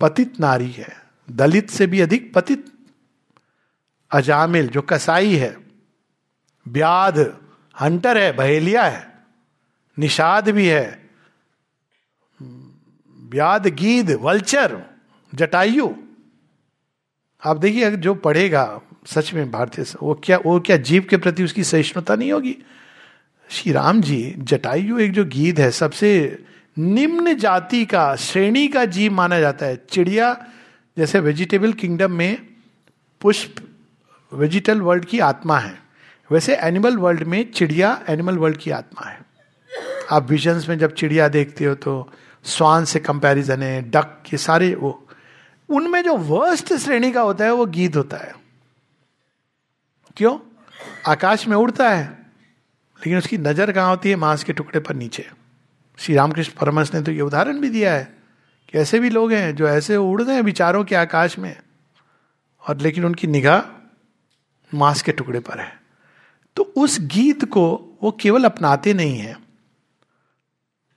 पतित 0.00 0.40
नारी 0.40 0.70
है, 0.70 1.02
दलित 1.30 1.70
से 1.70 1.86
भी 1.86 2.00
अधिक 2.00 2.34
पतित, 2.34 2.64
अजामिल, 4.10 4.68
जो 4.68 4.82
कसाई 4.82 5.36
है 5.36 5.56
ब्याद 6.68 7.18
हंटर 7.80 8.18
है, 8.18 8.32
बहेलिया 8.32 8.84
है, 8.84 9.12
निषाद 9.98 10.48
भी 10.48 10.66
है 10.68 11.10
व्याद 13.30 13.66
गीद 13.66 14.10
वल्चर, 14.10 14.82
जटायु। 15.34 15.88
आप 17.42 17.56
देखिए, 17.56 17.90
जो 17.90 18.14
पढ़ेगा, 18.14 18.80
सच 19.06 19.32
में 19.34 19.50
भारतीय 19.50 19.84
वो 20.02 20.14
क्या 20.24 20.38
वो 20.38 20.60
क्या 20.60 20.76
जीव 20.76 21.06
के 21.10 21.16
प्रति 21.16 21.44
उसकी 21.44 21.64
सहिष्णुता 21.64 22.16
नहीं 22.16 22.32
होगी? 22.32 22.56
श्री 23.52 23.72
राम 23.72 24.00
जी, 24.00 24.34
जटायु 24.38 24.98
एक 24.98 25.12
जो 25.12 25.24
गीत 25.24 25.58
है, 25.58 25.70
सबसे 25.70 26.38
निम्न 26.78 27.34
जाति 27.36 27.84
का, 27.84 28.16
श्रेणी 28.16 28.68
का 28.68 28.84
जीव 28.84 29.12
माना 29.12 29.40
जाता 29.40 29.66
है। 29.66 29.76
चिड़िया, 29.90 30.46
जैसे 30.98 31.20
वेजिटेबल 31.20 31.72
किंगडम 31.72 32.12
में 32.12 32.46
पुष्प 33.20 33.54
वेजिटल 34.32 34.80
वर्ल्ड 34.80 35.04
की 35.04 35.18
आत्मा 35.18 35.58
है। 35.58 35.82
वैसे 36.30 36.56
एनिमल 36.56 36.96
वर्ल्ड 36.96 37.22
में 37.22 37.52
चिड़िया 37.52 38.02
एनिमल 38.08 38.38
वर्ल्ड 38.38 38.56
की 38.56 38.70
आत्मा 38.70 39.08
है। 39.10 39.20
आप 40.10 40.30
विजन्स 40.30 40.68
में 40.68 40.78
जब 40.78 40.94
चिड़िया 40.94 41.28
देखते 41.28 41.64
हो 41.64 41.74
तो 41.74 42.12
स्वान 42.44 42.84
से 42.84 43.00
कंपैरिजन 43.00 43.62
है 43.62 43.90
डक 43.90 44.22
ये 44.26 44.36
सारे 44.36 44.74
वो। 44.74 45.08
उनमें 45.68 46.02
जो 46.02 46.16
वर्स्ट 46.16 46.74
श्रेणी 46.74 47.12
का 47.12 47.20
होता 47.20 47.44
है, 47.44 47.52
वो 47.52 47.66
गीत 47.66 47.96
होता 47.96 48.16
है। 48.16 48.34
क्यों? 50.16 50.38
आकाश 51.06 51.48
में 51.48 51.56
उड़ता 51.56 51.90
है। 51.90 52.21
लेकिन 53.02 53.18
उसकी 53.18 53.38
नज़र 53.38 53.72
कहाँ 53.72 53.88
होती 53.88 54.10
है? 54.10 54.16
मांस 54.16 54.44
के 54.44 54.52
टुकड़े 54.52 54.80
पर 54.80 54.94
नीचे। 54.94 55.28
श्री 55.98 56.14
रामकृष्ण 56.14 56.52
परमस 56.60 56.94
ने 56.94 57.00
तो 57.02 57.12
ये 57.12 57.20
उदाहरण 57.20 57.60
भी 57.60 57.68
दिया 57.70 57.92
है 57.94 58.04
कि 58.68 58.78
ऐसे 58.78 58.98
भी 59.00 59.10
लोग 59.10 59.32
हैं 59.32 59.54
जो 59.56 59.68
ऐसे 59.68 59.96
उड़ 59.96 60.22
हैं 60.22 60.40
विचारों 60.42 60.84
के 60.84 60.94
आकाश 60.94 61.38
में, 61.38 61.56
और 62.64 62.80
लेकिन 62.80 63.04
उनकी 63.04 63.26
निगाह 63.26 63.62
मांस 64.72 65.02
के 65.02 65.12
टुकड़े 65.12 65.40
पर 65.40 65.60
है। 65.60 65.72
तो 66.56 66.62
उस 66.76 66.98
गीत 67.12 67.44
को 67.44 67.64
वो 68.02 68.10
केवल 68.20 68.44
अपनाते 68.44 68.94
नहीं 68.94 69.18
है। 69.18 69.36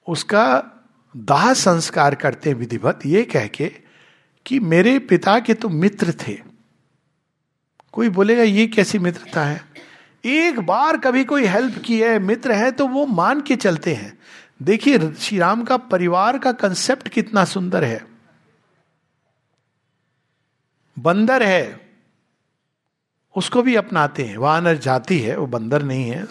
उसका 0.07 0.45
दाह 1.15 1.53
संस्कार 1.53 2.15
करते 2.15 2.49
हैं 2.49 2.57
विधिवत 2.57 3.05
ये 3.05 3.23
कह 3.25 3.47
के 3.47 3.71
कि 4.45 4.59
मेरे 4.61 4.97
पिता 5.01 5.39
के 5.39 5.53
तो 5.53 5.69
मित्र 5.69 6.13
थे। 6.21 6.37
कोई 7.93 8.09
बोलेगा, 8.09 8.43
ये 8.43 8.67
कैसी 8.67 8.99
मित्रता 8.99 9.43
है? 9.43 9.61
एक 10.25 10.59
बार 10.59 10.97
कभी 10.97 11.23
कोई 11.23 11.45
हेल्प 11.45 11.81
की 11.85 11.99
है, 12.01 12.17
मित्र 12.19 12.51
है 12.51 12.71
तो 12.71 12.87
वो 12.87 13.05
मान 13.05 13.41
के 13.41 13.55
चलते 13.55 13.93
हैं। 13.93 14.17
देखिए, 14.61 15.11
श्री 15.11 15.37
राम 15.37 15.63
का 15.63 15.77
परिवार 15.77 16.37
का 16.37 16.51
कंसेप्ट 16.51 17.07
कितना 17.07 17.43
सुंदर 17.45 17.83
है। 17.83 18.05
बंदर 20.97 21.43
है, 21.43 21.79
उसको 23.35 23.61
भी 23.61 23.75
अपनाते 23.75 24.23
हैं। 24.23 24.37
वानर 24.37 24.77
जाति 24.77 25.19
है, 25.19 25.35
वो 25.37 25.47
बंदर 25.47 25.83
नहीं 25.83 26.09
है, 26.09 26.25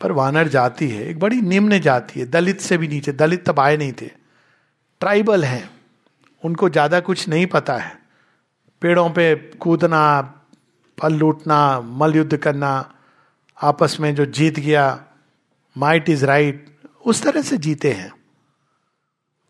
पर 0.00 0.12
वानर 0.12 0.48
जाति 0.48 0.88
है। 0.88 1.06
एक 1.06 1.18
बड़ी 1.18 1.40
निम्न 1.42 1.78
जाति 1.78 2.20
है, 2.20 2.26
दलित 2.26 2.60
से 2.60 2.78
भी 2.78 2.88
नीचे, 2.88 3.12
दलित 3.12 3.44
तब 3.48 3.60
आए 3.60 3.76
नहीं 3.76 3.92
थे। 3.92 4.10
ट्राइबल 5.00 5.44
हैं, 5.44 5.70
उनको 6.42 6.68
ज़्यादा 6.68 7.00
कुछ 7.00 7.28
नहीं 7.28 7.46
पता 7.46 7.76
है। 7.76 7.98
पेड़ों 8.82 9.08
पे 9.10 9.34
कूदना, 9.60 10.20
फल 10.98 11.14
लूटना 11.14 11.80
मल 11.80 12.16
युद्ध 12.16 12.36
करना 12.36 12.72
आपस 13.62 13.96
में 14.00 14.14
जो 14.14 14.26
जीत 14.26 14.60
गया 14.60 15.04
माइट 15.76 16.08
इज़ 16.08 16.26
राइट 16.26 16.80
उस 17.06 17.22
तरह 17.22 17.42
से 17.42 17.56
जीते 17.56 17.92
हैं। 17.92 18.12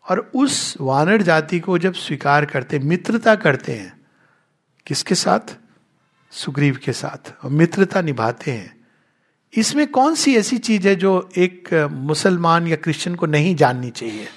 और 0.09 0.31
उस 0.35 0.77
वानर 0.81 1.21
जाति 1.21 1.59
को 1.59 1.77
जब 1.77 1.93
स्वीकार 1.93 2.45
करते, 2.45 2.79
मित्रता 2.79 3.35
करते 3.35 3.71
हैं, 3.71 4.05
किसके 4.87 5.15
साथ? 5.15 5.57
सुग्रीव 6.31 6.79
के 6.83 6.93
साथ। 6.93 7.45
और 7.45 7.51
मित्रता 7.51 8.01
निभाते 8.01 8.51
हैं। 8.51 8.87
इसमें 9.57 9.87
कौन 9.87 10.15
सी 10.15 10.35
ऐसी 10.35 10.57
चीज़ 10.57 10.87
है 10.87 10.95
जो 10.95 11.29
एक 11.37 11.89
मुसलमान 11.91 12.67
या 12.67 12.75
क्रिश्चियन 12.75 13.15
को 13.15 13.25
नहीं 13.25 13.55
जाननी 13.55 13.89
चाहिए? 13.89 14.27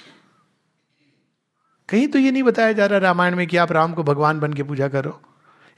कहीं 1.89 2.07
तो 2.07 2.19
ये 2.19 2.31
नहीं 2.31 2.43
बताया 2.43 2.71
जा 2.71 2.85
रहा 2.85 2.99
रामायण 2.99 3.35
में 3.35 3.47
कि 3.47 3.57
आप 3.57 3.71
राम 3.71 3.93
को 3.93 4.03
भगवान 4.03 4.39
बन 4.39 4.53
के 4.53 4.63
पूजा 4.63 4.87
करो। 4.87 5.21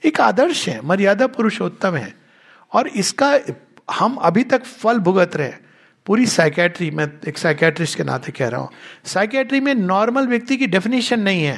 एक 0.06 0.22
आदर्श 0.22 0.70
है, 0.70 0.82
मर्यादा 0.82 1.28
पुरुषोत्तम 1.28 1.96
है। 1.96 2.18
और 2.74 2.88
इसका 2.88 3.40
हम 3.91 4.15
अभी 4.15 4.43
तक 4.43 4.63
फल 4.63 5.00
भुगत 5.00 5.36
रहे 5.36 5.54
पूरी 6.06 6.26
साइकेट्री 6.26 6.91
मैं 6.91 7.19
एक 7.28 7.38
साइकेट्रिस्ट 7.38 7.97
के 7.97 8.04
नाते 8.04 8.32
कह 8.32 8.47
रहा 8.47 8.62
हूँ। 8.62 8.69
साइकेट्री 9.06 9.60
में 9.60 9.76
नॉर्मल 9.76 10.28
व्यक्ति 10.28 10.58
की 10.58 10.67
डेफिनेशन 10.67 11.19
नहीं 11.19 11.43
है। 11.43 11.58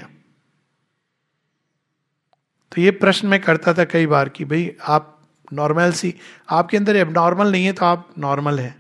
तो 2.72 2.82
ये 2.82 2.92
प्रश्न 2.92 3.28
मैं 3.28 3.42
करता 3.42 3.74
था 3.74 3.84
कई 3.84 4.06
बार 4.06 4.30
कि 4.30 4.46
भाई, 4.46 4.76
आप 4.88 5.22
नॉर्मल 5.54 5.92
सी, 5.92 6.16
आपके 6.50 6.78
अंदर 6.78 6.96
अब 6.96 7.14
नॉर्मल 7.14 7.52
नहीं 7.52 7.66
है 7.66 7.74
तो 7.74 7.86
आप 7.86 8.10
नॉर्मल 8.18 8.60
है। 8.60 8.76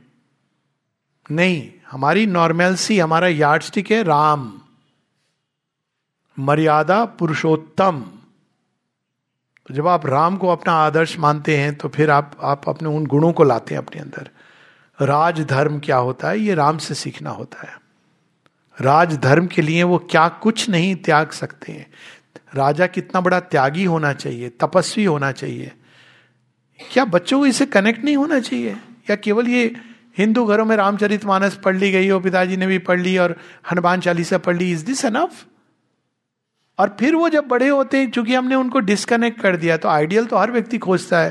नहीं, 1.32 1.72
हमारी 1.92 2.26
नॉर्मल 2.26 2.76
सी, 2.76 3.00
हमारा 3.00 3.28
यार्ड 3.28 3.64
स्टिक 3.64 3.92
है 3.92 4.04
राम। 4.04 4.62
मर्यादा 6.40 7.06
पुरुषोत्तम। 7.06 8.06
तो 9.70 9.76
जब 9.76 9.88
आप 9.88 10.06
राम 10.06 10.38
को 10.38 10.48
अपना 10.48 10.74
आदर्श 10.74 11.18
मानते 11.20 11.58
हैं 11.58 11.76
तो 11.76 11.90
फिर 11.90 12.10
आप 12.10 12.32
आप 12.42 12.62
अपने 12.70 12.90
उन 12.90 13.06
गुणों 13.06 13.32
को 13.34 13.44
लाते 13.44 13.76
हैं 13.76 13.82
अपने 13.82 14.02
अंदर। 14.02 14.30
राज 15.06 15.42
धर्म 15.42 15.80
क्या 15.80 15.98
होता 15.98 16.30
है? 16.30 16.40
ये 16.40 16.54
राम 16.56 16.78
से 16.78 16.94
सीखना 16.94 17.30
होता 17.30 17.62
है। 17.62 17.78
राज 18.82 19.18
धर्म 19.18 19.48
के 19.48 19.62
लिए 19.62 19.84
वो 19.84 19.98
क्या 19.98 20.28
कुछ 20.28 20.70
नहीं 20.70 20.96
त्याग 20.96 21.30
सकते 21.32 21.72
हैं। 21.72 21.86
राजा 22.56 22.88
कितना 22.88 23.22
बड़ा 23.22 23.40
त्यागी 23.40 23.84
होना 23.86 24.14
चाहिए, 24.14 24.50
तपस्वी 24.50 25.04
होना 25.04 25.32
चाहिए। 25.32 25.72
क्या 26.94 27.06
बच्चों 27.06 27.40
को 27.40 27.46
इसे 27.46 27.66
कनेक्ट 27.66 28.04
नहीं 28.04 28.18
होना 28.18 28.40
चाहिए? 28.40 28.76
या 29.10 29.16
केवल 29.16 29.48
ये 29.48 29.76
हिंदू 30.18 30.46
घरों 30.46 30.66
में 30.66 30.76
रामचरित 30.76 31.26
मानस 31.26 31.56
पढ़ 31.56 31.76
ली 31.76 31.92
गई 31.92 32.08
हो, 32.08 32.20
पिताजी 32.20 32.58
ने 32.58 32.68
भी 32.68 32.78
पढ़ 32.78 33.00
ली 33.00 33.18
और 33.18 33.36
हनुमान 33.72 34.00
चालीसा 34.00 34.38
पढ़ 34.38 34.58
ली 34.58 34.72
इज़ 34.72 34.86
दिस 34.86 35.06
एनफ 35.06 35.46
और 36.80 36.96
फिर 37.00 37.16
वो 37.16 37.30
जब 37.30 37.48
बड़े 37.48 37.68
होते 37.68 37.98
हैं, 37.98 38.12
चूँकि 38.12 38.36
हमने 38.36 38.56
उनको 38.56 38.80
डिस्कनेक्ट 38.80 39.42
कर 39.42 39.56
दिया 39.56 39.78
तो 39.78 39.90
आइडियल 39.90 40.26
तो 40.26 40.38
हर 40.38 40.52
व्यक्ति 40.52 40.78
खोजता 40.78 41.20
है। 41.20 41.30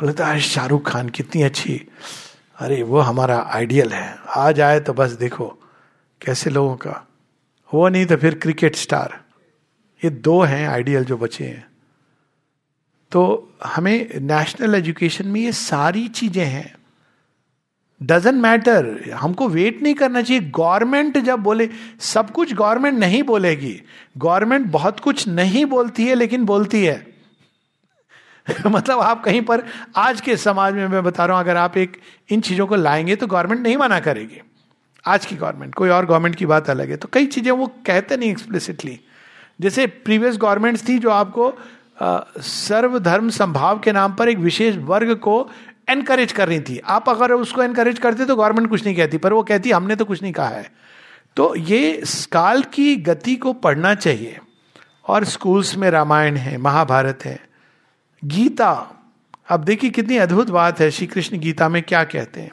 बोलता 0.00 0.26
है 0.26 0.40
शाहरुख 0.40 0.90
खान 0.90 1.08
कितनी 1.08 1.42
अच्छी। 1.42 1.86
अरे, 2.58 2.82
वो 2.82 3.00
हमारा 3.00 3.38
आइडियल 3.54 3.92
है। 3.92 4.18
आ 4.36 4.52
जाए 4.52 4.80
तो 4.80 4.92
बस 4.92 5.10
देखो, 5.10 5.46
कैसे 6.20 6.50
लोगों 6.50 6.76
का। 6.76 7.06
वो 7.74 7.88
नहीं 7.88 8.06
तो 8.06 8.16
फिर 8.16 8.34
क्रिकेट 8.34 8.76
स्टार 8.76 9.20
ये 10.04 10.10
दो 10.10 10.40
हैं 10.42 10.68
आइडियल 10.68 11.04
जो 11.04 11.16
बचे 11.16 11.44
हैं। 11.44 11.66
तो 13.12 13.52
हमें 13.64 14.20
नेशनल 14.20 14.74
एजुकेशन 14.74 15.28
में 15.28 15.40
ये 15.40 15.52
सारी 15.52 16.08
चीज़ें 16.08 16.44
हैं। 16.44 16.74
डजेंट 18.02 18.34
मैटर 18.34 19.10
हमको 19.14 19.48
वेट 19.48 19.82
नहीं 19.82 19.94
करना 19.94 20.22
चाहिए। 20.22 20.42
गवर्नमेंट 20.42 21.18
जब 21.18 21.38
बोले, 21.38 21.68
सब 22.00 22.30
कुछ 22.30 22.54
गवर्नमेंट 22.54 22.98
नहीं 22.98 23.22
बोलेगी। 23.22 23.82
गवर्नमेंट 24.18 24.66
बहुत 24.66 25.00
कुछ 25.00 25.28
नहीं 25.28 25.64
बोलती 25.64 26.06
है, 26.06 26.14
लेकिन 26.14 26.44
बोलती 26.44 26.84
है। 26.84 27.06
मतलब 28.66 29.00
आप 29.00 29.24
कहीं 29.24 29.42
पर, 29.42 29.62
आज 29.96 30.20
के 30.20 30.36
समाज 30.36 30.74
में 30.74 30.88
मैं 30.88 31.02
बता 31.04 31.26
रहा 31.26 31.36
हूँ, 31.36 31.44
अगर 31.44 31.56
आप 31.56 31.76
एक, 31.76 31.96
इन 32.30 32.40
चीज़ों 32.40 32.66
को 32.66 32.76
लाएँगे 32.76 33.16
तो 33.16 33.26
गवर्नमेंट 33.26 33.62
नहीं 33.62 33.76
मना 33.76 34.00
करेगी। 34.00 34.40
आज 35.06 35.26
की 35.26 35.36
गवर्नमेंट 35.36 35.74
कोई 35.74 35.88
और 35.88 36.06
गवर्नमेंट 36.06 36.36
की 36.36 36.46
बात 36.46 36.70
अलग 36.70 36.90
है। 36.90 36.96
तो 36.96 37.08
कई 37.12 37.26
चीज़ें 37.26 37.52
वो 37.52 37.66
कहते 37.66 38.16
नहीं 38.16 38.30
एक्सप्लिसिटली 38.30 39.00
जैसे 39.60 39.86
प्रीवियस 39.86 40.36
गवर्नमेंट्स 40.36 40.88
थी 40.88 40.98
जो 40.98 41.10
आपको 41.10 41.54
सर्वधर्म 42.40 43.30
संभाव 43.30 43.78
के 43.78 43.92
नाम 43.92 44.12
पर 44.14 44.28
एक 44.28 44.38
विशेष 44.38 44.76
वर्ग 44.76 45.14
को 45.14 45.50
एनकरेज 45.90 46.32
कर 46.32 46.48
रही 46.48 46.60
थी। 46.60 46.78
आप 46.78 47.08
अगर 47.08 47.32
उसको 47.32 47.62
एनकरेज 47.62 47.98
करते 47.98 48.24
तो 48.24 48.36
गवर्नमेंट 48.36 48.68
कुछ 48.70 48.84
नहीं 48.86 48.96
कहती, 48.96 49.18
पर 49.18 49.32
वो 49.32 49.42
कहती, 49.42 49.70
हमने 49.70 49.96
तो 49.96 50.04
कुछ 50.04 50.22
नहीं 50.22 50.32
कहा 50.32 50.48
है। 50.48 50.72
तो 51.36 51.54
ये 51.56 52.02
काल 52.32 52.62
की 52.62 52.94
गति 52.96 53.36
को 53.36 53.52
पढ़ना 53.52 53.94
चाहिए। 53.94 54.38
और 55.08 55.24
स्कूल्स 55.24 55.76
में 55.76 55.90
रामायण 55.90 56.36
है, 56.36 56.56
महाभारत 56.58 57.24
है। 57.24 57.38
गीता, 58.22 58.72
अब 59.48 59.64
देखिए 59.64 59.90
कितनी 59.90 60.16
अद्भुत 60.16 60.50
बात 60.50 60.80
है 60.80 60.90
श्री 60.90 61.06
कृष्ण 61.06 61.38
गीता 61.38 61.68
में 61.68 61.82
क्या 61.82 62.02
कहते 62.04 62.40
हैं। 62.40 62.52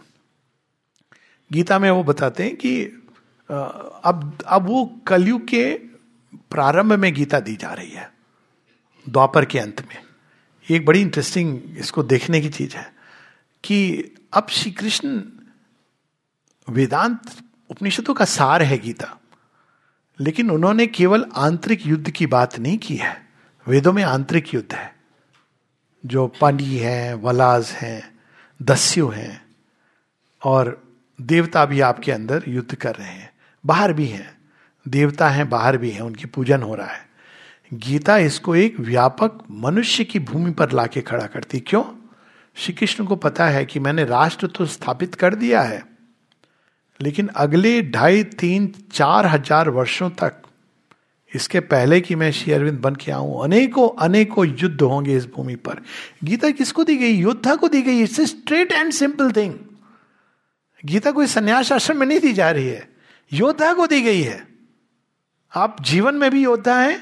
गीता 1.52 1.80
में 1.80 1.90
वो 1.92 2.04
बताते 2.04 2.44
हैं 2.44 2.56
कि 2.56 2.84
अब 3.50 4.38
अब 4.48 4.68
वो 4.68 4.86
कलयुग 5.08 5.48
के 5.48 5.64
प्रारंभ 6.52 6.94
में 6.94 7.14
गीता 7.14 7.40
दी 7.40 7.56
जा 7.56 7.74
रही 7.74 7.92
है, 7.92 8.10
द्वापर 9.08 9.46
के 9.46 9.60
अंत 9.60 9.82
में। 9.82 10.02
एक 10.70 10.86
बड़ी 10.86 11.02
इंटरेस्टिंग 11.02 11.78
इसको 11.78 12.04
देखने 12.04 12.42
की 12.42 12.50
चीज़ 12.50 12.76
है। 12.76 12.97
कि 13.68 14.04
अब 14.34 14.48
श्री 14.50 14.72
कृष्ण 14.72 15.22
वेदांत 16.70 17.22
उपनिषदों 17.70 18.14
का 18.14 18.26
सार 18.26 18.62
है 18.62 18.78
गीता, 18.78 19.20
लेकिन 20.20 20.52
उन्होंने 20.52 20.88
केवल 20.88 21.26
आंतरिक 21.36 21.88
युद्ध 21.88 22.10
की 22.10 22.28
बात 22.28 22.60
नहीं 22.60 22.78
की 22.78 22.96
है। 22.96 23.28
वेदों 23.68 23.94
में 23.94 24.04
आंतरिक 24.04 24.54
युद्ध 24.54 24.74
है। 24.74 24.96
जो 26.06 26.28
पानी 26.28 26.78
है, 26.78 27.14
वलाज 27.14 27.68
हैं, 27.70 28.20
दस्यु 28.62 29.08
हैं, 29.08 29.46
और 30.44 30.96
देवता 31.22 31.66
भी 31.66 31.82
आपके 31.82 32.12
अंदर 32.12 32.44
युद्ध 32.48 32.76
कर 32.76 32.96
रहे 32.96 33.10
हैं। 33.10 33.34
बाहर 33.66 33.94
भी 33.94 34.08
हैं। 34.08 34.38
देवता 34.88 35.30
हैं, 35.30 35.50
बाहर 35.50 35.78
भी 35.78 35.90
हैं, 35.90 36.02
उनकी 36.02 36.26
पूजन 36.26 36.62
हो 36.62 36.76
रहा 36.76 36.88
है। 36.88 37.10
गीता 37.74 38.18
इसको 38.18 38.56
एक 38.56 38.80
व्यापक 38.80 39.40
मनुष्य 39.52 40.04
की 40.04 40.20
भूमि 40.20 40.52
पर 40.52 40.72
लाके 40.72 41.02
खड़ा 41.02 41.28
करती 41.28 41.60
क्यों? 41.60 41.97
श्री 42.58 42.74
कृष्ण 42.74 43.06
को 43.06 43.16
पता 43.18 43.46
है 43.46 43.64
कि 43.66 43.80
मैंने 43.80 44.04
राष्ट्र 44.06 44.48
तो 44.48 44.66
स्थापित 44.66 45.16
कर 45.16 45.36
दिया 45.36 45.62
है, 45.62 45.84
लेकिन 47.00 47.28
अगले 47.36 47.82
ढाई, 47.84 48.24
तीन, 48.24 48.74
चार 48.92 49.26
हज़ार 49.26 49.70
वर्षों 49.70 50.10
तक, 50.12 50.42
इसके 51.32 51.60
पहले 51.62 52.00
कि 52.02 52.16
मैं 52.16 52.32
श्री 52.32 52.54
अरविंद 52.54 52.80
बन 52.80 52.96
के 52.96 53.12
आऊँ, 53.12 53.44
अनेकों 53.44 53.90
अनेकों 54.00 54.46
युद्ध 54.48 54.82
होंगे 54.82 55.16
इस 55.18 55.26
भूमि 55.28 55.56
पर। 55.58 55.82
गीता 56.24 56.50
किसको 56.52 56.84
दी 56.84 56.96
गई? 56.96 57.12
योद्धा 57.12 57.56
को 57.56 57.68
दी 57.68 57.82
गई। 57.82 58.02
It's 58.04 58.22
straight 58.22 58.72
and 58.72 58.92
simple 58.94 59.32
thing 59.32 59.54
Gita 60.84 61.12
कोई 61.12 61.28
संन्यास 61.28 61.72
आश्रम 61.72 61.98
में 61.98 62.06
नहीं 62.08 62.20
दी 62.20 62.34
जा 62.34 62.50
रही 62.52 62.68
है। 62.68 62.88
योद्धा 63.32 63.72
को 63.74 63.88
दी 63.88 64.02
गई 64.02 64.22
है। 64.22 64.46
आप 65.54 65.78
जीवन 65.82 66.16
में 66.16 66.30
भी 66.32 66.44
योद्धा 66.44 66.80
हैं 66.80 67.00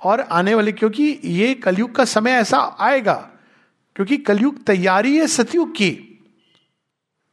और 0.00 0.20
आने 0.22 0.54
वाले, 0.54 0.72
क्योंकि 0.72 1.18
ये 1.24 1.52
कलयुग 1.56 1.94
का 1.94 2.04
समय 2.06 2.30
ऐसा 2.32 2.58
आएगा 2.80 3.28
क्योंकि 3.96 4.16
कलयुग 4.16 4.64
तैयारी 4.64 5.16
है, 5.16 5.26
सतयुग 5.26 5.70
की। 5.70 6.08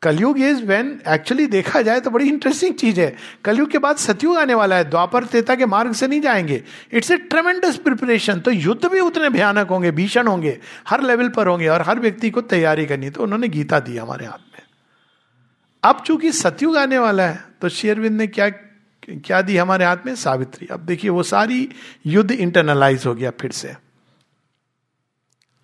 कलयुग 0.02 0.40
इज़ 0.40 0.64
वेन 0.64 1.02
एक्चुअली 1.08 1.46
देखा 1.48 1.82
जाए 1.82 2.00
तो 2.00 2.10
बड़ी 2.10 2.28
इंटरेस्टिंग 2.30 2.74
चीज़ 2.76 3.00
है। 3.00 3.16
कलयुग 3.46 3.70
के 3.70 3.78
बाद 3.78 3.96
सतयुग 3.96 4.38
आने 4.38 4.54
वाला 4.54 4.76
है, 4.76 4.90
द्वापर 4.90 5.24
तेता 5.24 5.56
के 5.56 5.66
मार्ग 5.66 5.94
से 5.94 6.08
नहीं 6.08 6.22
जाएँगे। 6.22 6.64
इट्स 6.94 7.12
ए 7.12 7.18
ट्रमेंडस 7.18 7.78
प्रिपरेशन 7.78 8.40
तो 8.40 8.52
युद्ध 8.52 8.86
भी 8.86 9.00
उतने 9.00 9.30
भयानक 9.30 9.68
होंगे, 9.68 9.92
भीषण 9.92 10.28
होंगे, 10.28 10.60
हर 10.88 11.04
लेवल 11.04 11.30
पर 11.30 11.48
होंगे 11.48 11.68
और 11.68 11.82
हर 11.82 12.00
व्यक्ति 12.00 12.30
को 12.30 12.42
तैयारी 12.42 12.86
करनी 12.86 13.10
तो 13.10 13.24
उन्होंने 13.24 13.48
गीता 13.48 13.80
दी 13.80 13.98
हमारे 13.98 14.26
हाथ 14.26 14.54
में। 14.54 14.62
अब 15.84 16.04
चूँकि 16.06 16.32
सतयुग 16.32 16.78
आने 16.78 16.98
वाला 17.00 17.24
है 17.24 17.44
तो 17.62 17.70
शेयरविंद 17.70 18.18
ने 18.18 18.28
क्या 18.28 18.50
क्या 19.10 19.42
दी 19.42 19.58
हमारे 19.58 19.86
हाथ 19.86 19.98
में? 20.06 20.16
सावित्री। 20.16 20.68
अब 20.72 20.80
देखिए, 20.80 21.10
वो 21.10 21.24
सारी 21.24 21.70
युद्ध 22.06 22.32
इंटरनलाइज 22.32 23.06
हो 23.06 23.14
गया 23.16 23.32
फिर 23.32 23.52
से। 23.52 23.76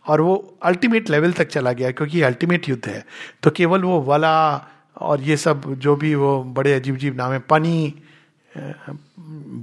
और 0.08 0.22
वो 0.22 0.58
अल्टीमेट 0.63 1.10
लेवल 1.10 1.32
तक 1.34 1.48
चला 1.48 1.72
गया 1.72 1.91
क्योंकि 1.91 2.22
अल्टीमेट 2.22 2.70
युद्ध 2.70 2.86
है। 2.88 3.06
तो 3.44 3.52
केवल 3.52 3.84
वो 3.84 4.02
वला 4.02 4.65
और 4.98 5.22
ये 5.22 5.38
सब 5.38 5.74
जो 5.74 5.96
भी 5.96 6.15
वो 6.15 6.44
बड़े 6.44 6.74
अजीब 6.74 6.96
अजीब 6.96 7.15
नाम 7.15 7.32
है, 7.32 7.39
पनी, 7.39 7.94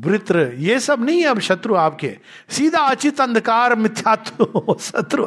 वृत्र, 0.04 0.52
ये 0.58 0.80
सब 0.80 1.04
नहीं 1.04 1.20
है 1.20 1.26
अब 1.26 1.38
शत्रु 1.38 1.74
आपके। 1.74 2.18
सीधा 2.50 2.80
अचित 2.80 3.20
अंधकार 3.20 3.74
मिथ्यात्व 3.74 4.76
शत्रु। 4.80 5.26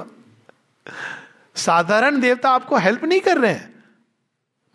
साधारण 1.55 2.19
देवता 2.21 2.49
आपको 2.49 2.77
हेल्प 2.77 3.03
नहीं 3.03 3.19
कर 3.19 3.37
रहे 3.37 3.51
हैं। 3.51 3.74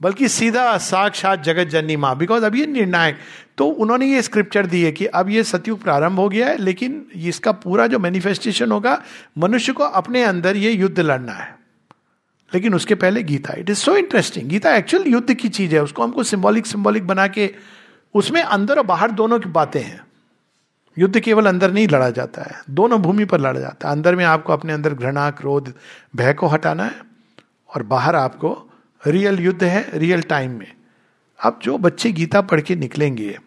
बल्कि 0.00 0.28
सीधा 0.28 0.76
साक्षात 0.78 1.42
जगत 1.42 1.68
जननी 1.68 1.96
माँ 1.96 2.16
बिकॉज़ 2.16 2.44
अब 2.44 2.54
ये 2.56 2.66
निर्णायक 2.66 3.18
तो 3.58 3.66
उन्होंने 3.66 4.06
ये 4.06 4.22
स्क्रिप्चर 4.22 4.66
दी 4.66 4.82
है 4.82 4.92
कि 4.92 5.06
अब 5.06 5.30
ये 5.30 5.44
सतयुग 5.44 5.82
प्रारंभ 5.82 6.18
हो 6.18 6.28
गया 6.28 6.48
है, 6.48 6.56
लेकिन 6.58 7.06
इसका 7.16 7.52
पूरा 7.52 7.86
जो 7.86 7.98
मैनिफेस्टेशन 7.98 8.72
होगा, 8.72 9.02
मनुष्य 9.38 9.72
को 9.72 9.84
अपने 9.84 10.22
अंदर 10.22 10.56
ये 10.56 10.70
युद्ध 10.70 11.00
लड़ना 11.00 11.32
है। 11.32 11.58
लेकिन 12.54 12.74
उसके 12.74 12.94
पहले 12.94 13.22
Gita 13.22 13.54
it 13.58 13.70
is 13.70 13.78
so 13.78 13.96
interesting 13.96 14.48
Gita 14.48 14.74
actual 14.76 15.04
युद्ध 15.06 15.34
की 15.34 15.48
चीज़ 15.48 15.74
है, 15.74 15.82
उसको 15.82 16.02
हमको 16.02 16.22
सिंबॉलिक 16.22 16.66
सिंबॉलिक 16.66 17.06
बना 17.06 17.26
के 17.26 17.54
उसमें 18.14 18.42
अंदर 18.42 18.78
और 18.78 18.86
बाहर 18.86 19.10
दोनों 19.10 19.38
की 19.40 19.48
बातें 19.48 19.80
हैं। 19.80 20.00
युद्ध 20.98 21.20
केवल 21.20 21.46
अंदर 21.46 21.72
नहीं 21.72 21.88
लड़ा 21.88 22.10
जाता 22.10 22.42
है, 22.42 22.60
दोनों 22.70 23.00
भूमि 23.02 23.24
पर 23.24 23.40
लड़ा 23.40 23.60
जाता 23.60 23.88
है। 23.88 23.94
अंदर 23.94 24.14
में 24.14 24.24
आपको 24.24 24.52
अपने 24.52 24.72
अंदर 24.72 24.94
घृणा, 24.94 25.30
क्रोध, 25.30 25.72
भय 26.16 26.32
को 26.32 26.46
हटाना 26.46 26.84
है, 26.84 27.02
और 27.74 27.82
बाहर 27.82 28.16
आपको 28.16 28.69
रियल 29.06 29.38
युद्ध 29.40 29.62
है 29.64 29.98
रियल 29.98 30.22
टाइम 30.22 30.58
में। 30.58 30.72
अब 31.40 31.60
जो 31.62 31.78
बच्चे 31.78 32.12
गीता 32.12 32.40
पढ़ 32.40 32.60
के 32.60 32.76
निकलेंगे, 32.76 33.38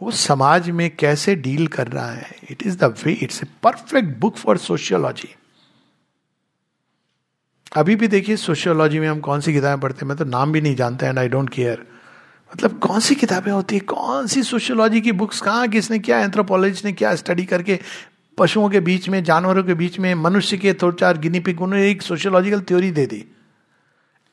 वो 0.00 0.10
समाज 0.10 0.70
में 0.70 0.88
कैसे 0.96 1.34
डील 1.36 1.66
कर 1.66 1.88
रहा 1.88 2.10
है? 2.10 2.36
It 2.50 2.62
is 2.66 2.78
the 2.78 2.84
way 3.04 3.12
it's 3.12 3.42
a 3.42 3.46
perfect 3.62 4.18
book 4.18 4.36
for 4.36 4.58
sociology 4.58 5.34
अभी 7.72 7.96
भी 7.96 8.08
देखिए 8.08 8.36
सोशियोलॉजी 8.36 8.98
में 8.98 9.08
हम 9.08 9.20
कौन 9.20 9.40
सी 9.40 9.52
किताबें 9.52 9.80
पढ़ते 9.80 9.98
हैं? 10.02 10.08
मैं 10.08 10.16
तो 10.18 10.24
नाम 10.24 10.52
भी 10.52 10.60
नहीं 10.60 10.74
जानता 10.76 11.08
एंड 11.08 11.18
आई 11.18 11.28
डोंट 11.28 11.50
केयर 11.50 11.86
मतलब 12.50 12.78
कौन 12.78 13.00
सी 13.00 13.14
किताबें 13.14 13.52
होती 13.52 13.74
है? 13.74 13.80
कौन 13.80 14.26
सी 14.26 14.42
सोशियोलॉजी 14.42 15.00
की 15.00 15.12
बुक्स 15.12 15.40
कहाँ 15.40 15.68
किसने 15.68 15.98
क्या 15.98 16.20
एंथ्रोपोलॉजिस्ट 16.20 16.84
ने 16.84 16.92
क्या 16.92 17.14
स्टडी 17.14 17.44
करके 17.44 17.78
पशुओं 18.38 18.68
के 18.70 18.80
बीच 18.80 19.08
में, 19.08 19.22
जानवरों 19.24 19.64
के 19.64 19.74
बीच 19.74 19.98
में, 19.98 20.14
मनुष्य 20.14 20.58
के 20.58 20.72
थोड़ 20.74 20.94
चार 20.94 21.18
गिनी 21.18 21.40
पिक 21.40 21.60
उन्होंने 21.60 21.90
एक 21.90 22.02
सोशियोलॉजिकल 22.02 22.60
थ्योरी 22.60 22.90
दे 22.90 23.06
दी। 23.06 23.24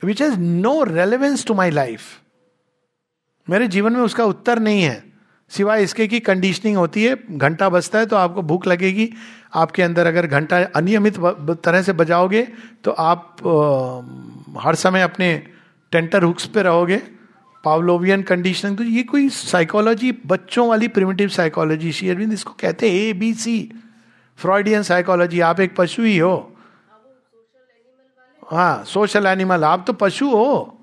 Which 0.02 0.22
has 0.22 0.40
no 0.40 0.82
relevance 0.84 1.46
to 1.46 1.54
my 1.54 1.72
life 1.72 2.02
मेरे 3.48 3.68
जीवन 3.68 3.94
में 3.94 4.02
उसका 4.02 4.26
उत्तर 4.26 4.60
नहीं 4.60 4.82
है। 4.84 5.04
सिवाय 5.52 5.84
इसके 5.84 6.08
की 6.08 6.20
कंडीशनिंग 6.20 6.78
होती 6.78 7.04
है 7.04 7.16
घंटा 7.32 7.70
बजता 7.70 8.00
है 8.00 8.06
तो 8.06 8.16
आपको 8.16 8.42
भूख 8.42 8.68
लगेगी। 8.68 9.10
आपके 9.56 9.84
अंदर 9.84 10.08
अगर 10.08 10.28
घंटा 10.28 10.58
अनियमित 10.76 11.20
तरह 11.66 11.82
से 11.82 11.94
बजाओगे 11.94 12.42
तो 12.84 12.92
आप 12.92 13.48
आ, 13.48 14.62
हर 14.62 14.76
समय 14.76 15.02
अपने 15.02 15.36
टेंटर 15.92 16.24
हुक्स 16.24 16.46
पे 16.46 16.64
रहोगे। 16.64 16.98
पावलोवियन 17.64 18.22
कंडीशनिंग 18.24 18.78
तो 18.78 18.84
ये 18.84 19.04
कोई 19.04 19.30
साइकोलॉजी 19.30 20.12
बच्चों 20.26 20.68
वाली 20.70 20.88
प्रिमिटिव 20.88 21.30
साइकोलॉजी 21.30 21.92
श्री 21.92 22.10
अरविंद 22.10 22.34
इसको 22.34 22.54
कहते 22.60 22.90
हैं 22.90 22.98
A 23.00 23.14
B 23.14 23.34
C 23.36 23.58
Freudian 24.40 24.84
psychology 24.84 25.40
आप 25.40 25.60
एक 25.60 25.76
पशु 25.76 26.04
ही 26.04 26.18
हो। 26.18 26.57
हाँ 28.52 28.84
सोशल 28.84 29.26
एनिमल 29.26 29.64
आप 29.64 29.84
तो 29.88 29.94
पशु 29.94 30.30
हो। 30.30 30.78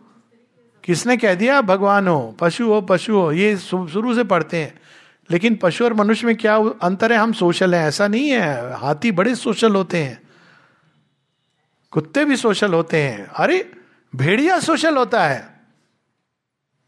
किसने 0.85 1.16
कह 1.16 1.35
दिया? 1.35 1.61
भगवान 1.61 2.09
हो। 2.09 2.37
पशु 2.40 2.72
हो 2.72 2.81
पशु 2.81 3.18
हो। 3.18 3.33
ये 3.33 3.57
शुरू 3.57 4.14
से 4.14 4.24
पढ़ते 4.24 4.57
हैं। 4.57 4.81
लेकिन 5.31 5.57
पशु 5.57 5.85
और 5.85 5.94
मनुष्य 5.94 6.27
में 6.27 6.37
क्या 6.37 6.57
अंतर 6.83 7.12
है? 7.12 7.18
हम 7.18 7.33
सोशल 7.33 7.74
हैं, 7.74 7.88
ऐसा 7.88 8.09
नहीं 8.09 8.29
है। 8.31 8.77
हाथी 8.77 9.12
बड़े 9.12 9.35
सोशल 9.35 9.74
होते 9.74 9.98
हैं। 9.98 10.22
कुत्ते 11.90 12.24
भी 12.24 12.37
सोशल 12.37 12.74
होते 12.74 13.03
हैं। 13.03 13.27
अरे, 13.27 13.72
भेड़िया 14.16 14.59
सोशल 14.59 14.96
होता 14.96 15.24
है। 15.24 15.61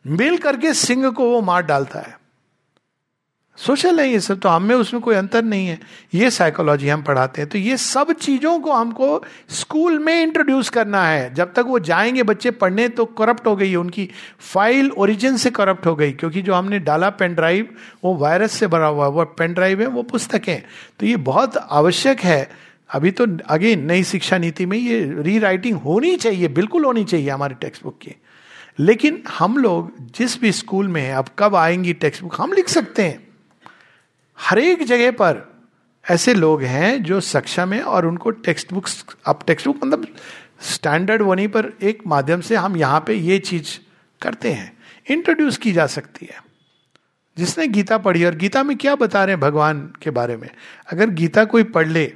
मिल 0.07 0.39
करके 0.39 0.75
सिंह 0.75 1.11
को 1.11 1.31
वो 1.31 1.41
मार 1.41 1.63
डालता 1.63 1.99
है। 1.99 2.26
सोशल 3.59 4.01
है 4.01 4.09
ये 4.09 4.21
सब 4.21 4.41
तो 4.41 4.49
हम 4.49 4.63
में 4.63 4.75
उसमें 4.75 5.03
कोई 5.03 5.15
अंतर 5.15 5.45
नहीं 5.45 5.67
है। 5.67 5.79
ये 6.15 6.31
साइकोलॉजी 6.31 6.89
हम 6.89 7.03
पढ़ाते 7.03 7.41
हैं। 7.43 7.49
तो 7.51 7.59
ये 7.59 7.77
सब 7.77 8.13
चीज़ों 8.13 8.59
को 8.61 8.73
हमको 8.73 9.25
स्कूल 9.49 9.99
में 9.99 10.23
इंट्रोड्यूस 10.23 10.71
करना 10.71 11.07
है। 11.07 11.35
जब 11.35 11.53
तक 11.53 11.65
वो 11.67 11.79
जाएँगे 11.79 12.23
बच्चे 12.23 12.51
पढ़ने 12.51 12.89
तो 12.89 13.05
करप्ट 13.05 13.47
हो 13.47 13.57
गई 13.57 13.71
है। 13.71 13.77
उनकी 13.77 14.09
फ़ाइल 14.41 14.91
ओरिजिन 14.91 15.37
से 15.37 15.51
करप्ट 15.51 15.87
हो 15.87 15.95
गई, 15.97 16.13
क्योंकि 16.13 16.43
जो 16.43 16.55
हमने 16.55 16.79
डाला 16.79 17.11
पेन 17.11 17.35
ड्राइव 17.35 17.69
वो 18.05 18.15
वायरस 18.17 18.53
से 18.53 18.67
भरा 18.67 18.87
हुआ, 18.87 19.07
वो 19.07 19.25
पेन 19.25 19.55
ड्राइव 19.55 19.81
है, 19.81 19.87
वो 19.87 20.03
पुस्तकें 20.03 20.63
तो 21.01 21.07
ये 21.07 21.17
बहुत 21.17 21.57
आवश्यक 21.57 22.21
है। 22.21 22.51
अभी 22.91 23.11
तो 23.11 23.27
अगेन 23.49 23.85
नई 23.87 24.03
शिक्षा 24.05 24.39
नीति 24.39 24.67
में 24.67 24.79
ये 24.79 25.03
री 25.19 25.39
राइटिंग 25.39 25.77
होनी 25.77 26.17
चाहिए, 26.17 26.49
बिल्कुल 26.49 26.85
होनी 26.85 27.05
चाहिए 27.05 27.31
हमारे 27.31 27.55
टेक्स्ट 27.55 27.83
बुक 27.83 27.99
की। 28.03 28.15
लेकिन 28.79 29.23
हम 29.39 29.57
लोग 29.59 29.93
जिस 30.19 30.41
भी 30.41 30.53
स्कूल 30.53 30.89
में 30.89 31.03
हैं, 31.03 31.15
अब 31.15 31.29
कब 31.39 31.55
आएँगी 31.55 31.93
टेक्स्ट 31.93 32.23
बुक 32.23 32.41
हम 32.41 32.53
लिख 32.53 32.69
सकते 32.69 33.03
हैं। 33.03 33.26
हर 34.41 34.59
एक 34.59 34.83
जगह 34.83 35.11
पर 35.11 35.57
ऐसे 36.11 36.35
लोग 36.35 36.63
हैं 36.63 37.03
जो 37.03 37.21
सक्षम 37.21 37.73
है 37.73 37.83
और 37.83 38.07
उनको 38.07 38.31
टेक्स्ट 38.31 38.73
बुक्स 38.73 39.07
अब 39.27 39.39
टेक्स्ट 39.47 39.67
बुक 39.67 39.85
मतलब 39.85 40.07
स्टैंडर्ड 40.61 41.23
वहीं 41.23 41.49
पर 41.49 41.73
एक 41.83 42.03
माध्यम 42.07 42.41
से 42.41 42.57
हम 42.57 42.77
यहाँ 42.77 43.05
पे 43.07 43.15
ये 43.15 43.39
चीज़ 43.39 43.79
करते 44.23 44.53
हैं। 44.53 44.77
इंट्रोड्यूस 45.11 45.57
की 45.57 45.73
जा 45.73 45.87
सकती 45.87 46.27
है। 46.27 46.45
जिसने 47.39 47.69
गीता 47.69 47.99
पढ़ी 47.99 48.25
और 48.25 48.35
गीता 48.35 48.63
में 48.63 48.77
क्या 48.77 48.95
बता 48.95 49.25
रहे 49.25 49.33
हैं 49.33 49.41
भगवान 49.41 49.93
के 50.03 50.11
बारे 50.11 50.37
में? 50.37 50.51
अगर 50.93 51.11
गीता 51.11 51.45
कोई 51.45 51.63
पढ़ 51.63 51.89
ले 51.89 52.13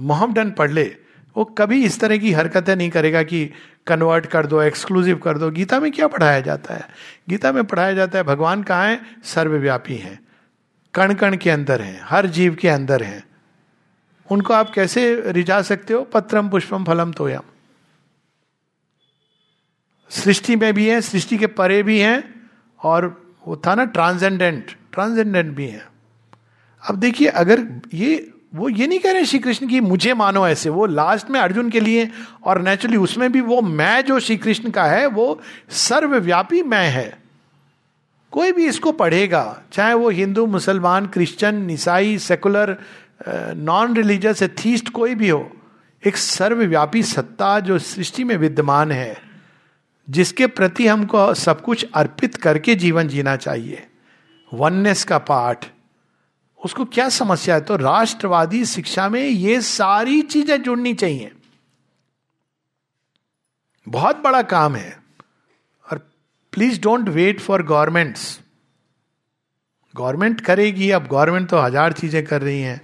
मोहम्मदन 0.00 0.50
पढ़ 0.50 0.70
ले, 0.70 0.96
वो 1.36 1.44
कभी 1.44 1.84
इस 1.84 2.00
तरह 2.00 2.16
की 2.16 2.32
हरकतें 2.32 2.76
नहीं 2.76 2.90
करेगा 2.90 3.22
कि 3.22 3.50
कन्वर्ट 3.86 4.26
कर 4.26 4.46
दो 4.46 4.62
एक्सक्लूसिव 4.62 5.16
कर 5.16 5.38
दो। 5.38 5.50
गीता 5.50 5.80
में 5.80 5.92
क्या 5.92 6.08
पढ़ाया 6.08 6.40
जाता 6.40 6.74
है? 6.74 6.88
गीता 7.28 7.52
में 7.52 7.64
पढ़ाया 7.64 7.92
जाता 7.92 8.18
है, 8.18 8.24
भगवान 8.24 8.62
कहाँ 8.62 8.86
है? 8.86 9.00
सर्वव्यापी 9.24 9.96
हैं। 9.96 10.27
कण 10.98 11.14
कण 11.14 11.36
के 11.36 11.50
अंदर 11.50 11.82
हैं, 11.82 12.00
हर 12.04 12.26
जीव 12.26 12.54
के 12.54 12.68
अंदर 12.68 13.02
हैं। 13.02 13.24
उनको 14.30 14.54
आप 14.54 14.70
कैसे 14.70 15.22
रिझा 15.26 15.62
सकते 15.62 15.94
हो? 15.94 16.02
पत्रम, 16.02 16.48
पुष्पम, 16.48 16.84
फलम, 16.84 17.12
तोयम। 17.12 17.40
सृष्टि 20.10 20.56
में 20.56 20.74
भी 20.74 20.88
है, 20.88 21.00
सृष्टि 21.00 21.38
के 21.38 21.46
परे 21.46 21.82
भी 21.82 21.98
हैं, 21.98 22.50
और 22.82 23.22
वो 23.46 23.62
था 23.66 23.74
ना 23.74 23.84
ट्रांसेंडेंट 23.84 24.66
ट्रांसेंडेंट 24.92 25.56
भी 25.56 25.66
है। 25.66 25.88
अब 26.88 26.96
देखिए, 26.96 27.28
अगर 27.28 27.80
ये, 27.94 28.32
वो 28.54 28.68
ये 28.68 28.86
नहीं 28.86 28.98
कह 28.98 29.12
रहे 29.12 29.24
श्री 29.24 29.38
कृष्ण 29.38 29.68
की 29.68 29.80
मुझे 29.80 30.14
मानो 30.14 30.48
ऐसे, 30.48 30.68
वो 30.68 30.86
लास्ट 30.86 31.30
में 31.30 31.40
अर्जुन 31.40 31.70
के 31.70 31.80
लिए, 31.80 32.10
और 32.44 32.62
नेचुरली 32.62 32.96
उसमें 32.96 33.32
भी 33.32 33.40
वो 33.40 33.60
मैं 33.60 34.04
जो 34.04 34.20
श्री 34.20 34.36
कृष्ण 34.36 34.70
का 34.70 34.84
है, 34.84 35.06
वो 35.06 35.42
सर्वव्यापी 35.70 36.62
मैं 36.62 36.90
है। 36.90 37.27
कोई 38.38 38.52
भी 38.52 38.66
इसको 38.66 38.92
पढ़ेगा, 38.92 39.62
चाहे 39.72 39.94
वो 39.94 40.10
हिंदू, 40.10 40.46
मुसलमान, 40.46 41.06
क्रिश्चियन, 41.06 41.70
ईसाई, 41.70 42.18
सेकुलर 42.18 42.76
नॉन 43.56 43.96
रिलीजियस 43.96 44.42
एथीस्ट 44.42 44.88
कोई 44.88 45.14
भी 45.14 45.28
हो, 45.28 45.50
एक 46.06 46.16
सर्वव्यापी 46.16 47.02
सत्ता 47.02 47.60
जो 47.60 47.78
सृष्टि 47.78 48.24
में 48.24 48.36
विद्यमान 48.36 48.92
है, 48.92 49.16
जिसके 50.10 50.46
प्रति 50.46 50.86
हमको 50.86 51.34
सब 51.34 51.60
कुछ 51.60 51.86
अर्पित 51.94 52.34
करके 52.34 52.74
जीवन 52.74 53.08
जीना 53.08 53.36
चाहिए। 53.36 53.86
वननेस 54.54 55.04
का 55.04 55.18
पाठ। 55.18 55.66
उसको 56.64 56.84
क्या 56.84 57.08
समस्या 57.08 57.54
है? 57.54 57.60
तो 57.60 57.76
राष्ट्रवादी 57.76 58.64
शिक्षा 58.64 59.08
में 59.08 59.22
ये 59.22 59.60
सारी 59.60 60.22
चीज़ें 60.22 60.62
जुड़नी 60.62 60.94
चाहिए। 60.94 61.32
बहुत 63.88 64.16
बड़ा 64.16 64.42
काम 64.42 64.76
है। 64.76 64.97
Please 66.52 66.80
don't 66.80 67.08
wait 67.08 67.40
for 67.40 67.62
governments 67.62 68.40
government 69.96 70.40
करेगी, 70.40 70.90
अब 70.90 71.06
गवर्नमेंट 71.06 71.48
तो 71.48 71.58
हज़ार 71.58 71.92
चीज़ें 71.92 72.24
कर 72.24 72.42
रही 72.42 72.60
हैं। 72.60 72.80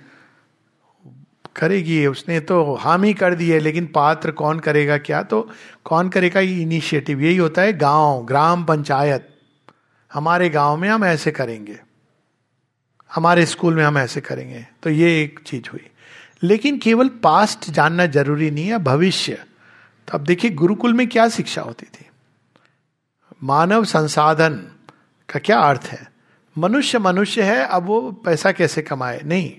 करेगी, 1.57 2.07
उसने 2.07 2.41
तो 2.41 2.75
हम 2.75 3.03
ही 3.03 3.15
कर 3.15 3.35
दी 3.35 3.51
है, 3.51 3.59
लेकिन 3.59 3.87
पात्र 3.87 4.31
कौन 4.31 4.61
करेगा 4.61 4.99
क्या? 4.99 5.23
तो 5.23 5.51
कौन 5.85 6.09
करेगा 6.09 6.41
ये 6.41 6.63
इनिशिएटिव 6.63 7.21
यही 7.21 7.37
होता 7.37 7.63
है 7.63 7.73
गाँव, 7.73 8.25
ग्राम 8.25 8.65
पंचायत। 8.65 9.29
हमारे 10.13 10.49
गाँव 10.49 10.77
में 10.77 10.89
हम 10.89 11.05
ऐसे 11.05 11.31
करेंगे। 11.31 11.81
हमारे 13.15 13.47
स्कूल 13.47 13.75
में 13.75 13.85
हम 13.85 13.99
ऐसे 13.99 14.21
करेंगे। 14.21 14.67
तो 14.83 14.91
ये 14.91 15.23
एक 15.23 15.41
चीज़ 15.47 15.71
हुई। 15.73 15.87
लेकिन 16.43 16.79
केवल 16.79 17.09
पास्ट 17.09 17.71
जानना 17.71 18.07
ज़रूरी 18.07 18.51
नहीं 18.51 18.67
है, 18.67 18.79
भविष्य। 18.79 19.35
तो 20.09 20.19
अब 20.19 20.25
देखिए, 20.25 20.51
गुरुकुल 20.51 20.95
में 20.95 21.09
क्या 21.09 21.29
शिक्षा 21.29 21.63
होती 21.63 21.87
थी? 21.87 22.07
मानव 23.43 23.85
संसाधन 23.85 24.55
का 25.29 25.39
क्या 25.39 25.59
अर्थ 25.59 25.83
है? 25.83 26.13
मनुष्य 26.59 26.99
मनुष्य 26.99 27.43
है, 27.43 27.67
अब 27.67 27.83
वो 27.83 28.13
पैसा 28.13 28.53
कैसे 28.53 28.83
कमाए? 28.83 29.21
नहीं। 29.25 29.57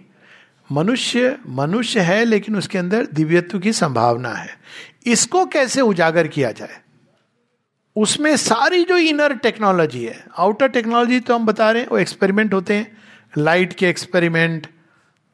मनुष्य 0.71 1.37
मनुष्य 1.47 1.99
है, 1.99 2.25
लेकिन 2.25 2.55
उसके 2.55 2.77
अंदर 2.77 3.05
दिव्यत्व 3.05 3.59
की 3.59 3.73
संभावना 3.73 4.29
है। 4.29 4.59
इसको 5.05 5.45
कैसे 5.45 5.81
उजागर 5.81 6.27
किया 6.27 6.51
जाए? 6.51 6.81
उसमें 7.95 8.37
सारी 8.37 8.83
जो 8.83 8.97
इनर 8.97 9.33
टेक्नोलॉजी 9.33 10.05
है 10.05 10.25
आउटर 10.37 10.67
टेक्नोलॉजी 10.67 11.19
तो 11.19 11.35
हम 11.35 11.45
बता 11.45 11.71
रहे 11.71 11.81
हैं, 11.81 11.89
वो 11.89 11.97
एक्सपेरिमेंट 11.97 12.53
होते 12.53 12.73
हैं। 12.73 12.97
लाइट 13.37 13.73
के 13.73 13.89
एक्सपेरिमेंट 13.89 14.67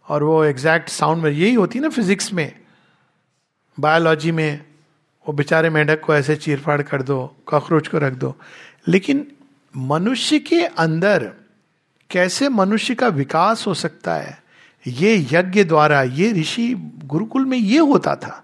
और 0.10 0.24
वो 0.24 0.44
एग्जैक्ट 0.44 0.89
साउंड 0.89 1.24
में, 1.24 1.32
यही 1.32 1.54
होती 1.54 1.80
है 1.80 1.84
ना 1.84 1.89
फिजिक्स 1.89 2.34
में 2.34 2.60
बायोलॉजी 3.80 4.32
में। 4.32 4.70
वो 5.28 5.34
बेचारे 5.34 5.69
मेढक 5.69 5.99
को 5.99 6.15
ऐसे 6.15 6.36
चीरफाड़ 6.36 6.82
कर 6.82 7.01
दो, 7.01 7.38
कॉकरोच 7.45 7.88
को 7.88 7.97
रख 7.97 8.13
दो। 8.13 8.36
लेकिन 8.88 9.32
मनुष्य 9.78 10.39
के 10.39 10.65
अंदर 10.65 11.34
कैसे 12.09 12.49
मनुष्य 12.49 12.95
का 12.95 13.07
विकास 13.07 13.67
हो 13.67 13.74
सकता 13.74 14.15
है? 14.15 14.43
ये 14.88 15.28
यज्ञ 15.32 15.63
द्वारा, 15.63 16.01
ये 16.01 16.32
ऋषि 16.32 16.74
गुरुकुल 17.05 17.45
में 17.45 17.57
ये 17.57 17.78
होता 17.78 18.15
था। 18.15 18.43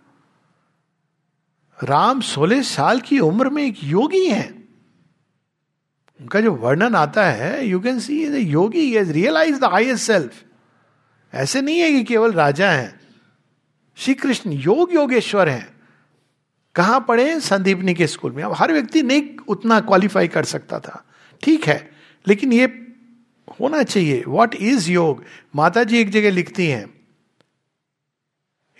राम 1.83 2.21
सोलह 2.21 2.61
साल 2.61 2.99
की 2.99 3.19
उम्र 3.19 3.49
में 3.49 3.63
एक 3.63 3.83
योगी 3.83 4.25
है। 4.25 4.63
उनका 6.21 6.41
जो 6.41 6.53
वर्णन 6.53 6.95
आता 6.95 7.25
है 7.25 7.67
you 7.67 7.79
can 7.79 7.99
see 7.99 8.23
is 8.23 8.35
a 8.35 8.39
yogi 8.39 8.99
realise 8.99 9.59
the 9.59 9.63
highest 9.63 10.03
self 10.03 10.43
ऐसे 11.33 11.61
नहीं 11.61 11.79
है 11.79 11.91
कि 11.91 12.03
केवल 12.03 12.33
राजा 12.33 12.71
हैं। 12.71 12.99
श्री 13.97 14.13
कृष्ण 14.13 14.51
योग 14.51 14.93
योगेश्वर 14.93 15.49
हैं। 15.49 15.76
कहाँ 16.77 16.99
पढ़े? 17.07 17.39
संदीपनी 17.39 17.93
के 17.93 18.07
स्कूल 18.07 18.31
में। 18.31 18.43
अब 18.43 18.53
हर 18.53 18.71
व्यक्ति 18.71 19.01
नहीं 19.03 19.37
उतना 19.47 19.79
क्वालिफाई 19.79 20.27
कर 20.27 20.43
सकता 20.43 20.79
था। 20.79 21.03
ठीक 21.43 21.67
है, 21.67 21.91
लेकिन 22.27 22.53
ये 22.53 22.65
होना 23.61 23.83
चाहिए। 23.83 24.23
वॉट 24.27 24.55
इज़ 24.55 24.91
योग? 24.91 25.23
माता 25.55 25.83
जी 25.83 25.97
एक 25.97 26.09
जगह 26.09 26.31
लिखती 26.31 26.67
हैं। 26.67 26.85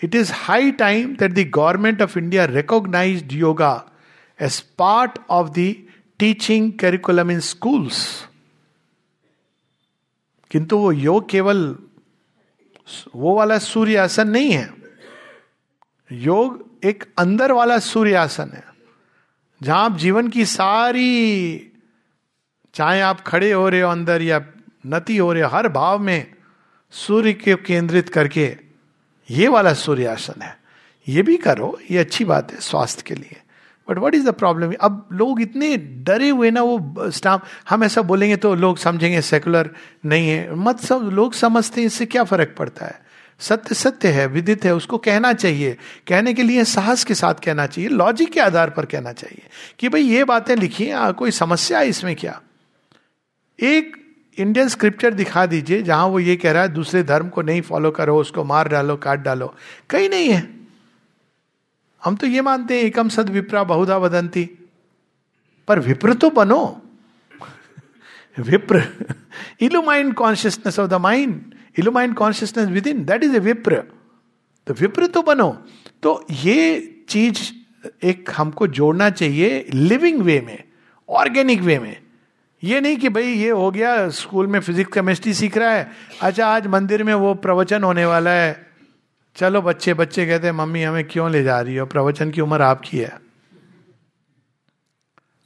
It 0.03 0.15
is 0.15 0.31
high 0.33 0.71
time 0.71 1.15
that 1.15 1.31
the 1.31 1.51
government 1.55 2.01
of 2.01 2.17
India 2.19 2.45
recognise 2.45 3.33
yoga 3.33 3.91
as 4.41 4.59
part 4.77 5.17
of 5.29 5.49
the 5.49 5.75
teaching 6.19 6.71
curriculum 6.73 7.31
in 7.31 7.39
schools 7.39 8.27
किंतु 10.51 10.77
वो 10.77 10.91
योग 10.91 11.29
केवल 11.29 11.75
वो 13.15 13.35
वाला 13.35 13.57
सूर्य 13.57 13.95
आसन 13.97 14.27
नहीं 14.27 14.51
है। 14.51 14.73
योग 16.11 16.66
एक 16.83 17.03
अंदर 17.17 17.51
वाला 17.51 17.77
सूर्य 17.79 18.15
आसन 18.15 18.51
है, 18.53 18.63
जहाँ 19.61 19.83
आप 19.85 19.97
जीवन 19.97 20.27
की 20.27 20.45
सारी, 20.45 21.71
चाहे 22.75 23.01
आप 23.01 23.21
खड़े 23.21 23.51
हो 23.51 23.67
रहे 23.69 23.81
हो 23.81 23.89
अंदर 23.89 24.21
या 24.21 24.43
नति 24.85 25.17
हो 25.17 25.31
रहे 25.33 25.43
हो, 25.43 25.49
हर 25.49 25.67
भाव 25.69 25.99
में 25.99 26.33
सूर्य 26.93 27.33
के 27.33 27.55
केंद्रित 27.57 28.09
करके, 28.09 28.55
ये 29.29 29.47
वाला 29.47 29.73
सूर्यासन 29.73 30.41
है। 30.41 30.55
ये 31.07 31.21
भी 31.21 31.37
करो, 31.37 31.77
ये 31.91 31.97
अच्छी 31.97 32.25
बात 32.25 32.51
है 32.51 32.59
स्वास्थ्य 32.59 33.03
के 33.07 33.15
लिए। 33.15 33.41
But 33.87 33.97
what 33.97 34.15
is 34.15 34.25
the 34.25 34.33
problem 34.33 34.73
अब 34.81 35.07
लोग 35.11 35.41
इतने 35.41 35.75
डरे 35.77 36.29
हुए 36.29 36.51
ना, 36.51 36.61
वो 36.61 37.09
स्टाफ 37.11 37.47
हम 37.69 37.83
ऐसा 37.83 38.01
बोलेंगे 38.01 38.35
तो 38.35 38.53
लोग 38.55 38.77
समझेंगे 38.77 39.21
सेकुलर 39.21 39.69
नहीं 40.05 40.29
है। 40.29 40.55
मत 40.55 40.79
सब 40.79 41.09
लोग 41.13 41.33
समझते 41.33 41.81
हैं, 41.81 41.85
इससे 41.87 42.05
क्या 42.05 42.23
फ़र्क 42.23 42.55
पड़ता 42.57 42.85
है? 42.85 43.06
सत्य 43.39 43.75
सत्य 43.75 44.07
है, 44.07 44.27
विदित 44.27 44.65
है, 44.65 44.75
उसको 44.75 44.97
कहना 44.97 45.33
चाहिए। 45.33 45.77
कहने 46.07 46.33
के 46.33 46.43
लिए 46.43 46.63
साहस 46.63 47.03
के 47.03 47.15
साथ 47.15 47.33
कहना 47.33 47.67
चाहिए 47.67 47.89
लॉजिक 47.89 48.31
के 48.31 48.39
आधार 48.39 48.69
पर 48.69 48.85
कहना 48.85 49.13
चाहिए 49.13 49.41
कि 49.79 49.89
भाई 49.89 50.01
ये 50.01 50.23
बातें 50.23 50.55
लिखी 50.55 50.89
कोई 50.93 51.31
समस्या 51.31 51.79
है 51.79 51.87
इसमें 51.87 52.15
क्या? 52.15 52.41
एक 53.59 54.07
इंडियन 54.37 54.67
स्क्रिप्चर 54.67 55.13
दिखा 55.13 55.45
दीजिए, 55.45 55.81
जहाँ 55.81 56.07
वो 56.07 56.19
ये 56.19 56.35
कह 56.35 56.51
रहा 56.51 56.61
है, 56.61 56.69
दूसरे 56.69 57.03
धर्म 57.03 57.29
को 57.29 57.41
नहीं 57.41 57.61
फॉलो 57.61 57.91
करो, 57.91 58.17
उसको 58.17 58.43
मार 58.43 58.67
डालो, 58.67 58.95
काट 58.95 59.19
डालो। 59.19 59.55
कहीं 59.89 60.09
नहीं 60.09 60.29
है। 60.29 60.57
हम 62.03 62.15
तो 62.15 62.27
ये 62.27 62.41
मानते 62.41 62.75
हैं, 62.77 62.83
एकम 62.83 63.09
सद 63.09 63.29
विप्रा 63.29 63.63
बहुधा 63.63 63.97
वदंती। 63.97 64.49
पर 65.67 65.79
विप्र 65.79 66.13
तो 66.13 66.29
बनो। 66.29 66.81
विप्र 68.39 69.05
illumined 69.61 70.13
consciousness 70.13 70.79
of 70.79 70.89
the 70.89 70.93
mind. 70.93 71.53
Illumined 71.79 72.15
consciousness 72.15 72.69
within 72.87 73.05
that 73.05 73.23
is 73.23 73.35
a 73.35 73.39
विप्र 73.39 73.83
तो 74.67 74.73
विप्र 74.73 75.07
तो 75.07 75.21
बनो। 75.21 75.63
तो 76.03 76.25
ये 76.31 76.95
चीज़ 77.09 77.51
एक 78.03 78.29
हमको 78.37 78.67
जोड़ना 78.67 79.09
चाहिए 79.09 79.65
लिविंग 79.73 80.21
वे 80.21 80.41
में 80.41 80.63
ऑर्गेनिक 81.09 81.61
वे 81.61 81.79
में। 81.79 82.01
ये 82.63 82.81
नहीं 82.81 82.97
कि 82.97 83.09
भाई 83.09 83.27
ये 83.27 83.49
हो 83.49 83.71
गया 83.71 84.09
स्कूल 84.09 84.47
में 84.47 84.59
फिजिक्स 84.59 84.93
केमिस्ट्री 84.93 85.33
सीख 85.33 85.57
रहा 85.57 85.71
है। 85.71 85.91
अच्छा 86.21 86.47
आज 86.47 86.67
मंदिर 86.67 87.03
में 87.03 87.13
वो 87.13 87.33
प्रवचन 87.33 87.83
होने 87.83 88.05
वाला 88.05 88.29
है। 88.29 88.67
चलो 89.35 89.61
बच्चे 89.61 89.93
बच्चे 89.93 90.25
कहते 90.25 90.47
हैं, 90.47 90.53
मम्मी, 90.53 90.83
हमें 90.83 91.07
क्यों 91.07 91.31
ले 91.31 91.43
जा 91.43 91.61
रही 91.61 91.75
हो? 91.75 91.85
प्रवचन 91.85 92.31
की 92.31 92.41
उम्र 92.41 92.61
आपकी 92.61 92.97
है। 92.97 93.19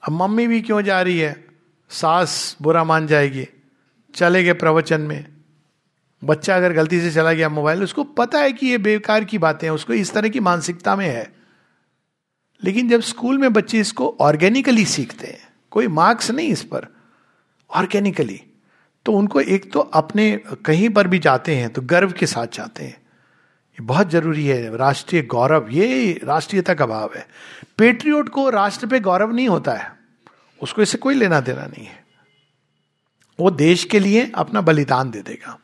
अब 0.04 0.12
मम्मी 0.12 0.48
भी 0.48 0.62
क्यों 0.62 0.82
जा 0.82 1.02
रही 1.02 1.20
है? 1.20 1.46
सास 1.90 2.58
बुरा 2.62 2.84
मान 2.84 3.08
जाएगी। 3.08 3.48
चले 4.16 4.44
गए 4.44 4.54
प्रवचन 4.54 5.02
में। 5.02 5.31
बच्चा 6.22 6.56
अगर 6.56 6.74
गलती 6.74 7.00
से 7.02 7.12
चला 7.12 7.34
गया 7.34 7.50
मोबाइल, 7.50 7.84
उसको 7.84 8.04
पता 8.04 8.40
है 8.40 8.52
कि 8.54 8.68
ये 8.68 8.78
बेकार 8.78 9.24
की 9.24 9.38
बातें 9.38 9.68
हैं, 9.68 9.74
उसको 9.74 9.94
इस 9.94 10.14
तरह 10.14 10.30
की 10.30 10.40
मानसिकता 10.40 10.96
में 10.96 11.08
है। 11.08 11.32
लेकिन 12.64 12.90
जब 12.90 13.02
स्कूल 13.02 13.38
में 13.38 13.52
बच्चे 13.54 13.80
इसको 13.80 14.16
ऑर्गेनिकली 14.22 14.86
सीखते 14.86 15.28
हैं, 15.28 15.48
कोई 15.72 15.88
मार्क्स 15.90 16.32
नहीं 16.32 16.50
इस 16.50 16.64
पर, 16.64 16.88
ऑर्गेनिकली 17.70 18.42
तो 19.06 19.12
उनको 19.12 19.42
एक 19.42 19.72
तो 19.74 19.80
अपने 19.80 20.32
कहीं 20.66 20.90
पर 20.90 21.08
भी 21.08 21.20
जाते 21.20 21.56
हैं 21.56 21.70
तो 21.70 21.82
गर्व 21.82 22.12
के 22.12 22.26
साथ 22.26 22.48
जाते 22.54 22.84
हैं। 22.84 22.94
ये 22.94 23.82
बहुत 23.82 24.10
ज़रूरी 24.10 24.46
है, 24.46 24.78
राष्ट्रीय 24.78 25.22
गौरव, 25.22 25.70
ये 25.70 26.20
राष्ट्रीयता 26.24 26.74
का 26.74 26.86
भाव 26.86 27.12
है। 27.16 27.26
पेट्रियोट 27.78 28.30
को 28.30 28.50
राष्ट्र 28.50 28.88
पे 28.88 29.00
गौरव 29.00 29.34
नहीं 29.36 29.48
होता 29.48 29.74
है, 29.74 29.92
उसको 30.62 30.82
इससे 30.82 30.98
कोई 30.98 31.16
लेना 31.16 31.40
देना 31.40 31.66
नहीं 31.66 31.86
है। 31.86 32.04
वो 33.40 33.52
देश 33.52 33.84
के 33.84 34.00
लिए 34.00 34.32
अपना 34.36 34.62
बलिदान 34.62 35.12
दे 35.12 35.22
देगा। 35.22 35.58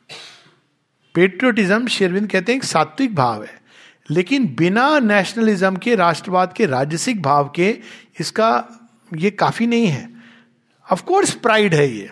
पेट्रियोटिज्म 1.18 1.86
शेरविंद 1.86 2.30
कहते 2.30 2.52
हैं 2.52 2.60
सात्विक 2.60 3.14
भाव 3.14 3.42
है। 3.44 3.62
लेकिन 4.10 4.54
बिना 4.58 4.98
नेशनलिज्म 4.98 5.76
के, 5.76 5.94
राष्ट्रवाद 5.94 6.52
के, 6.52 6.66
राजसिक 6.66 7.22
भाव 7.22 7.52
के, 7.54 7.78
इसका 8.20 8.68
ये 9.16 9.30
काफ़ी 9.30 9.66
नहीं 9.66 9.86
है। 9.86 10.08
ऑफ़ 10.92 11.02
कोर्स 11.02 11.34
प्राइड 11.34 11.74
है 11.74 11.90
ये। 11.90 12.10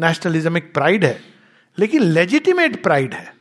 नेशनलिज्म 0.00 0.56
एक 0.56 0.74
प्राइड 0.74 1.04
है, 1.04 1.20
लेकिन 1.78 2.02
लेजिटिमेट 2.02 2.82
प्राइड 2.82 3.14
है। 3.14 3.34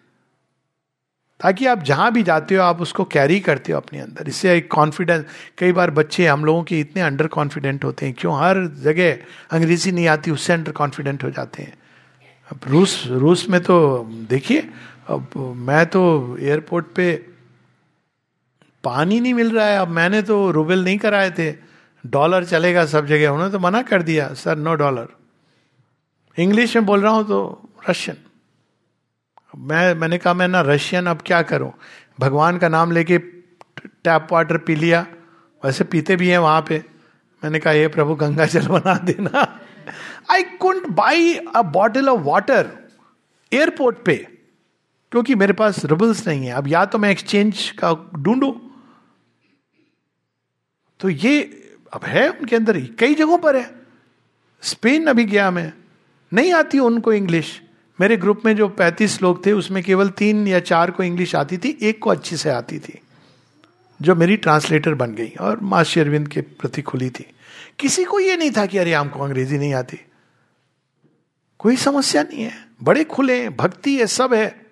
ताकि 1.40 1.66
आप 1.66 1.84
जहाँ 1.84 2.12
भी 2.12 2.24
जाते 2.24 2.56
हो, 2.56 2.64
आप 2.64 2.82
उसको 2.82 3.04
कैरी 3.04 3.40
करते 3.40 3.72
हो 3.72 3.80
अपने 3.80 4.00
अंदर। 4.00 4.28
इससे 4.28 4.58
एक 4.58 4.72
कॉन्फिडेंस 4.72 5.26
कई 5.58 5.72
बार 5.72 5.92
बच्चे 5.92 6.28
हम 6.28 6.46
लोगों 6.46 6.64
के 6.64 6.80
इतने 6.80 7.02
अंडर 7.02 7.28
कॉन्फिडेंट 7.28 7.84
होते 7.84 8.06
हैं, 8.06 8.16
क्यों? 8.18 8.40
हर 8.40 8.68
जगह 8.68 9.18
अंग्रेज़ी 9.52 9.92
नहीं 9.92 10.08
आती, 10.08 10.32
उससे 10.32 10.54
अंडर 10.54 10.72
कॉन्फिडेंट 10.72 11.24
हो 11.24 11.30
जाते 11.30 11.64
हैं। 11.64 11.74
अब 12.52 12.60
रूस 12.68 13.04
रूस 13.08 13.50
में 13.50 13.64
तो 13.64 14.04
देखिए 14.30 14.70
अब 15.08 15.32
मैं 15.58 15.86
तो 15.86 16.02
एयरपोर्ट 16.40 16.86
पे 16.96 17.14
पानी 18.84 19.20
नहीं 19.20 19.34
मिल 19.34 19.52
रहा 19.52 19.66
है, 19.66 19.78
अब 19.80 19.88
मैंने 19.88 20.22
तो 20.22 20.52
रूबल 20.52 20.84
नहीं 20.84 20.98
कराए 20.98 21.32
थे। 21.32 21.52
डॉलर 22.04 22.44
चलेगा 22.46 22.86
सब 22.86 23.06
जगह, 23.06 23.30
उन्होंने 23.30 23.52
तो 23.52 23.60
मना 23.60 23.82
कर 23.82 24.02
दिया, 24.02 24.34
सर 24.34 24.58
नो 24.58 24.74
डॉलर 24.76 25.08
इंग्लिश 26.38 26.76
में 26.76 26.86
बोल 26.86 27.02
रहा 27.02 27.12
हूँ 27.12 27.24
तो 27.24 27.70
रशियन। 27.90 28.18
मैं, 29.58 29.94
मैंने 29.96 30.18
कहा, 30.18 30.34
मैं 30.34 30.48
ना 30.48 30.62
रशियन, 30.62 31.06
अब 31.06 31.22
क्या 31.26 31.42
करूँ? 31.42 31.72
भगवान 32.20 32.58
का 32.58 32.70
नाम 32.70 32.92
लेके 32.92 33.18
टैप 33.18 34.28
वाटर 34.32 34.58
पी 34.58 34.76
लिया, 34.76 35.06
वैसे 35.64 35.84
पीते 35.84 36.16
भी 36.16 36.30
हैं 36.30 36.38
वहाँ 36.38 36.66
पे। 36.70 36.84
मैंने 37.44 37.60
कहा, 37.60 37.74
ये 37.74 37.88
प्रभु 37.88 38.16
गंगा 38.16 38.46
जल 38.46 38.68
बना 38.68 38.94
देना। 38.98 39.62
I 40.32 40.44
couldn't 40.60 40.88
buy 40.88 41.34
a 41.56 41.62
bottle 41.62 42.10
of 42.10 42.22
water 42.22 42.70
airport 43.52 43.98
पे। 44.06 44.16
क्योंकि 45.16 45.36
मेरे 45.36 45.54
पास 45.54 45.86
रबल्स 45.86 46.28
नहीं 46.28 46.46
है। 46.46 46.54
अब 46.54 46.68
या 46.68 46.86
तो 46.86 46.98
मैं 46.98 47.10
एक्सचेंज 47.10 47.70
का 47.72 48.12
ढूंढू। 48.16 48.52
तो 51.00 51.10
ये 51.10 51.44
अब 51.94 52.04
है 52.06 52.30
उनके 52.30 52.56
अंदर 52.56 52.76
ही 52.76 52.86
कई 53.00 53.14
जगहों 53.16 53.38
पर 53.38 53.56
है। 53.56 53.76
स्पेन 54.62 55.08
अभी 55.08 55.26
गया 55.26 55.52
मैं। 55.52 55.74
नहीं 56.34 56.54
आती 56.54 56.80
उनको 56.80 57.14
इंग्लिश 57.14 57.62
मेरे 58.02 58.18
ग्रुप 58.18 58.42
में 58.46 58.56
जो 58.56 58.68
पैंतीस 58.68 59.22
लोग 59.22 59.46
थे, 59.46 59.52
उसमें 59.52 59.84
केवल 59.84 60.10
तीन 60.10 60.48
या 60.48 60.60
चार 60.60 60.92
को 60.92 61.04
इंग्लिश 61.04 61.36
आती 61.36 61.58
थी, 61.58 61.78
एक 61.82 62.00
को 62.00 62.10
अच्छी 62.10 62.38
से 62.38 62.50
आती 62.50 62.80
थी, 62.80 63.00
जो 64.02 64.16
मेरी 64.16 64.38
ट्रांसलेटर 64.38 64.94
बन 64.94 65.14
गई 65.14 65.32
और 65.42 65.60
माँ 65.62 65.84
शेरविंद 65.84 66.28
के 66.28 66.42
प्रति 66.42 66.82
खुली 66.82 67.10
थी। 67.10 67.26
किसी 67.80 68.04
को 68.04 68.20
ये 68.20 68.38
नहीं 68.38 68.52
था 68.52 68.66
कि 68.66 68.78
अरे 68.78 68.94
हमको 68.94 69.20
अंग्रेज़ी 69.20 69.58
नहीं 69.58 69.74
आती। 69.74 69.98
कोई 71.60 71.76
समस्या 71.76 72.24
नहीं 72.24 72.44
है। 72.44 72.68
बड़े 72.84 73.04
खुले 73.04 73.42
हैं, 73.42 73.56
भक्ति 73.56 73.98
है, 73.98 74.08
सब 74.08 74.34
है। 74.34 74.65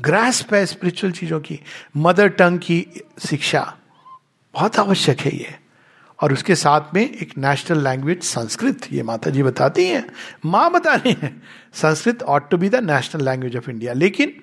ग्रास्प 0.00 0.54
है 0.54 0.66
स्पिरिचुअल 0.66 1.12
चीज़ों 1.12 1.40
की। 1.40 1.60
मदर 1.96 2.28
टंग 2.28 2.58
की 2.58 2.86
शिक्षा। 3.28 3.78
बहुत 4.54 4.76
आवश्यक 4.76 5.20
है 5.20 5.36
ये। 5.36 5.58
और 6.22 6.32
उसके 6.32 6.54
साथ 6.54 6.80
में 6.94 7.10
एक 7.10 7.38
नेशनल 7.38 7.84
लैंग्वेज 7.84 8.22
संस्कृत, 8.22 8.92
ये 8.92 9.02
माता 9.02 9.30
जी 9.30 9.42
बताती 9.42 9.86
हैं। 9.86 10.10
माँ 10.44 10.72
बता 10.72 10.94
रही 10.94 11.16
हैं, 11.22 11.42
Sanskrit 11.74 12.22
ought 12.22 12.50
to 12.50 12.56
be 12.56 12.68
the 12.68 12.74
national 12.74 13.24
language 13.24 13.56
of 13.56 13.70
India 13.70 13.92
लेकिन 13.92 14.40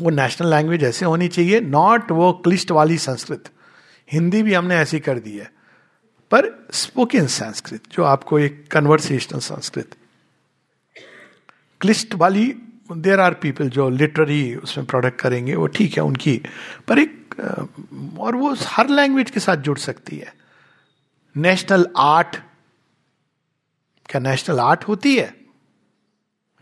वो 0.00 0.10
नेशनल 0.10 0.50
लैंग्वेज 0.50 0.84
ऐसे 0.84 1.04
होनी 1.04 1.28
चाहिए 1.28 1.60
नॉट 1.60 2.10
वो 2.10 2.32
क्लिष्ट 2.32 2.70
वाली 2.70 2.98
संस्कृत। 2.98 3.50
हिंदी 4.12 4.42
भी 4.42 4.54
हमने 4.54 4.76
ऐसी 4.76 5.00
कर 5.00 5.18
दी 5.18 5.38
है। 5.38 5.52
पर 6.30 6.68
स्पोकन 6.72 7.26
संस्कृत, 7.26 7.80
जो 7.92 8.04
आपको 8.04 8.38
एक 8.38 8.68
कन्वर्सेशनल 8.70 9.40
संस्कृत। 9.40 9.96
क्लिष्ट 11.80 12.14
वाली 12.14 12.54
देर 12.90 13.20
आर 13.20 13.34
पीपल 13.34 13.68
जो 13.68 13.88
लिटररी 13.90 14.54
उसमें 14.56 14.86
प्रोडक्ट 14.86 15.20
करेंगे, 15.20 15.54
वो 15.54 15.66
ठीक 15.66 15.96
है 15.96 16.02
उनकी, 16.02 16.40
पर 16.88 16.98
एक 16.98 17.34
और 18.18 18.36
वो 18.36 18.54
हर 18.66 18.88
लैंग्वेज 18.88 19.30
के 19.30 19.40
साथ 19.40 19.56
जुड़ 19.56 19.78
सकती 19.78 20.16
है। 20.16 20.34
नेशनल 21.36 21.86
आर्ट 21.96 22.36
क्या 24.08 24.20
नेशनल 24.20 24.60
आर्ट 24.60 24.84
होती 24.84 25.16
है? 25.16 25.34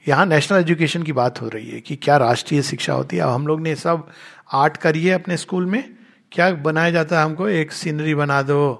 यहाँ 0.08 0.26
नेशनल 0.26 0.58
एजुकेशन 0.58 1.02
की 1.02 1.12
बात 1.12 1.40
हो 1.40 1.48
रही 1.48 1.70
है 1.70 1.80
कि 1.80 1.96
क्या 1.96 2.16
राष्ट्रीय 2.16 2.62
शिक्षा 2.62 2.92
होती 2.92 3.16
है? 3.16 3.22
अब 3.22 3.28
हम 3.28 3.46
लोग 3.46 3.60
ने 3.60 3.74
सब 3.74 4.08
आर्ट 4.52 4.76
करी 4.76 5.04
है 5.04 5.14
अपने 5.14 5.36
स्कूल 5.36 5.66
में। 5.66 5.96
क्या 6.32 6.50
बनाया 6.52 6.90
जाता 6.90 7.18
है 7.18 7.24
हमको? 7.24 7.48
एक 7.48 7.72
सीनरी 7.72 8.14
बना 8.14 8.40
दो। 8.42 8.74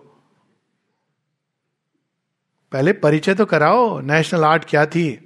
पहले 2.72 2.92
परिचय 2.92 3.34
तो 3.34 3.46
कराओ 3.46 4.00
नेशनल 4.00 4.44
आर्ट 4.44 4.64
क्या 4.64 4.86
थी? 4.86 5.23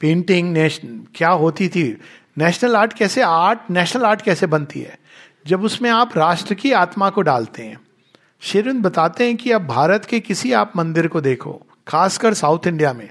पेंटिंग 0.00 0.68
क्या 1.14 1.28
होती 1.28 1.68
थी? 1.68 2.00
नेशनल 2.38 2.76
आर्ट 2.76 2.92
कैसे 2.92 3.22
आर्ट 3.22 3.58
नेशनल 3.70 4.02
आर्ट 4.02 4.22
कैसे 4.22 4.46
बनती 4.46 4.80
है? 4.80 4.98
जब 5.46 5.62
उसमें 5.62 5.90
आप 5.90 6.18
राष्ट्र 6.18 6.54
की 6.54 6.72
आत्मा 6.72 7.10
को 7.10 7.22
डालते 7.22 7.62
हैं। 7.62 7.80
शेरविंद 8.40 8.82
बताते 8.82 9.26
हैं 9.26 9.36
कि 9.36 9.50
अब 9.50 9.66
भारत 9.66 10.04
के 10.04 10.20
किसी 10.20 10.52
आप 10.52 10.72
मंदिर 10.76 11.08
को 11.08 11.20
देखो, 11.20 11.62
खासकर 11.88 12.34
साउथ 12.34 12.66
इंडिया 12.66 12.92
में। 12.92 13.10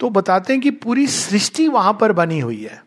तो 0.00 0.10
बताते 0.10 0.52
हैं 0.52 0.62
कि 0.62 0.70
पूरी 0.70 1.06
सृष्टि 1.06 1.68
वहाँ 1.68 1.98
पर 2.00 2.12
बनी 2.12 2.40
हुई 2.40 2.64
है। 2.64 2.84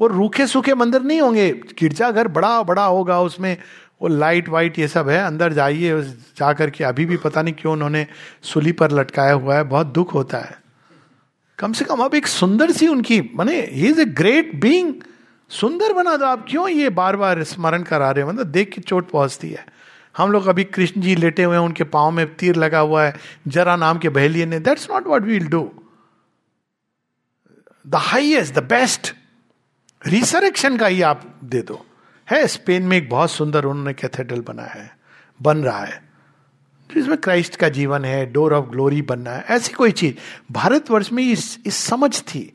और 0.00 0.12
रूखे 0.12 0.46
सूखे 0.46 0.74
मंदिर 0.74 1.02
नहीं 1.02 1.20
होंगे। 1.20 1.50
गिरजाघर 1.52 2.28
बड़ा 2.28 2.62
बड़ा 2.62 2.84
होगा 2.84 3.20
उसमें। 3.20 3.56
वो 4.00 4.08
लाइट 4.08 4.48
वाइट 4.48 4.78
ये 4.78 4.88
सब 4.88 5.08
है, 5.08 5.22
अंदर 5.22 5.52
जाइए 5.52 6.00
जा 6.38 6.52
करके 6.52 6.84
अभी 6.84 7.06
भी 7.06 7.16
पता 7.16 7.42
नहीं 7.42 7.54
क्यों 7.54 7.72
उन्होंने 7.72 8.06
सुली 8.42 8.72
पर 8.72 8.90
लटकाया 8.90 9.32
हुआ 9.32 9.56
है, 9.56 9.64
बहुत 9.64 9.86
दुख 9.86 10.14
होता 10.14 10.38
है। 10.38 10.58
कम 11.58 11.72
से 11.72 11.84
कम 11.84 12.00
अब 12.00 12.14
एक 12.14 12.26
सुंदर 12.26 12.70
सी 12.70 12.88
उनकी, 12.88 13.20
माने 13.34 13.60
he 13.62 13.88
is 13.88 14.00
a 14.00 14.04
great 14.04 14.54
being 14.60 14.94
सुंदर 15.50 15.92
बना 15.92 16.16
दो, 16.16 16.24
आप 16.24 16.44
क्यों 16.48 16.68
ये 16.68 16.90
बार 16.90 17.16
बार 17.16 17.42
स्मरण 17.44 17.82
करा 17.82 18.10
रहे 18.10 18.24
हो? 18.24 18.30
मतलब 18.30 18.46
देख 18.46 18.70
के 18.70 18.80
चोट 18.80 19.10
पहुँचती 19.10 19.50
है। 19.50 19.64
हम 20.16 20.32
लोग 20.32 20.46
अभी 20.46 20.64
कृष्ण 20.64 21.00
जी 21.00 21.14
लेटे 21.16 21.44
हुए 21.44 21.56
हैं, 21.56 21.62
उनके 21.62 21.84
पाँव 21.84 22.10
में 22.10 22.34
तीर 22.36 22.56
लगा 22.56 22.78
हुआ 22.78 23.04
है, 23.04 23.14
जरा 23.48 23.76
नाम 23.76 23.98
के 23.98 24.08
बहेलिए 24.08 24.46
ने 24.46 24.58
that's 24.60 24.90
not 24.90 25.06
what 25.06 25.22
we'll 25.22 25.46
do 25.48 25.70
the 27.86 27.94
highest 27.94 28.54
the 28.54 28.62
best 28.64 29.14
resurrection 30.02 30.76
का 30.76 30.86
ही 30.86 31.02
आप 31.02 31.22
दे 31.44 31.62
दो। 31.62 31.84
है, 32.28 32.46
स्पेन 32.46 32.82
में 32.82 32.96
एक 32.96 33.08
बहुत 33.10 33.30
सुंदर 33.30 33.64
उन्होंने 33.64 33.92
कैथेड्रल 33.94 34.40
बनाया 34.40 34.82
है, 34.82 34.90
बन 35.40 35.58
रहा 35.58 35.84
है। 35.84 36.04
जिसमें 36.90 37.16
क्राइस्ट 37.18 37.56
का 37.56 37.68
जीवन 37.68 38.04
है, 38.04 38.24
डोर 38.32 38.54
ऑफ़ 38.54 38.66
ग्लोरी 38.66 39.02
बनना 39.02 39.30
है, 39.30 39.44
ऐसी 39.50 39.72
कोई 39.72 39.92
चीज़। 39.92 40.14
भारतवर्ष 40.52 41.12
में 41.12 41.22
इस 41.22 41.58
इस 41.66 41.76
समझ 41.76 42.20
थी। 42.22 42.52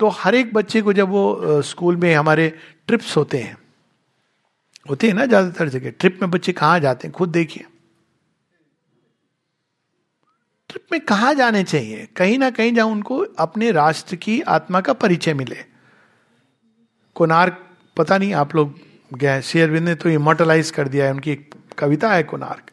तो 0.00 0.08
हर 0.08 0.34
एक 0.34 0.52
बच्चे 0.54 0.80
को 0.82 0.92
जब 0.92 1.08
वो 1.08 1.62
स्कूल 1.62 1.96
में 1.96 2.14
हमारे 2.14 2.48
ट्रिप्स 2.88 3.16
होते 3.16 3.38
हैं 3.38 3.56
होते 4.88 5.06
हैं 5.06 5.14
ना 5.14 5.26
ज़्यादातर 5.26 5.68
जगह, 5.68 5.90
ट्रिप 5.90 6.18
में 6.22 6.30
बच्चे 6.30 6.52
कहाँ 6.52 6.80
जाते 6.80 7.08
हैं, 7.08 7.12
खुद 7.14 7.28
देखिए। 7.28 7.64
ट्रिप 10.70 10.86
में 10.92 11.00
कहा 11.00 11.32
जाने 11.32 11.62
चाहिए? 11.64 12.08
कहीं 12.16 12.38
ना 12.38 12.50
कहीं 12.50 12.74
जहाँ 12.74 12.86
उनको 12.86 13.18
अपने 13.38 13.70
राष्ट्र 13.72 14.16
की 14.16 14.40
आत्मा 14.40 14.80
का 14.80 14.92
परिचय 14.92 15.34
मिले। 15.34 15.64
कोनार्क 17.16 17.68
पता 17.96 18.18
नहीं 18.18 18.34
आप 18.34 18.54
लोग 18.54 18.80
गए, 19.14 19.42
शेयरविंद 19.42 19.88
ने 19.88 19.94
तो 19.94 20.08
इमोटलाइज 20.08 20.70
कर 20.70 20.88
दिया 20.88 21.04
है, 21.04 21.12
उनकी 21.12 21.30
एक 21.30 21.54
कविता 21.78 22.12
है 22.12 22.22
कोनार्क 22.22 22.70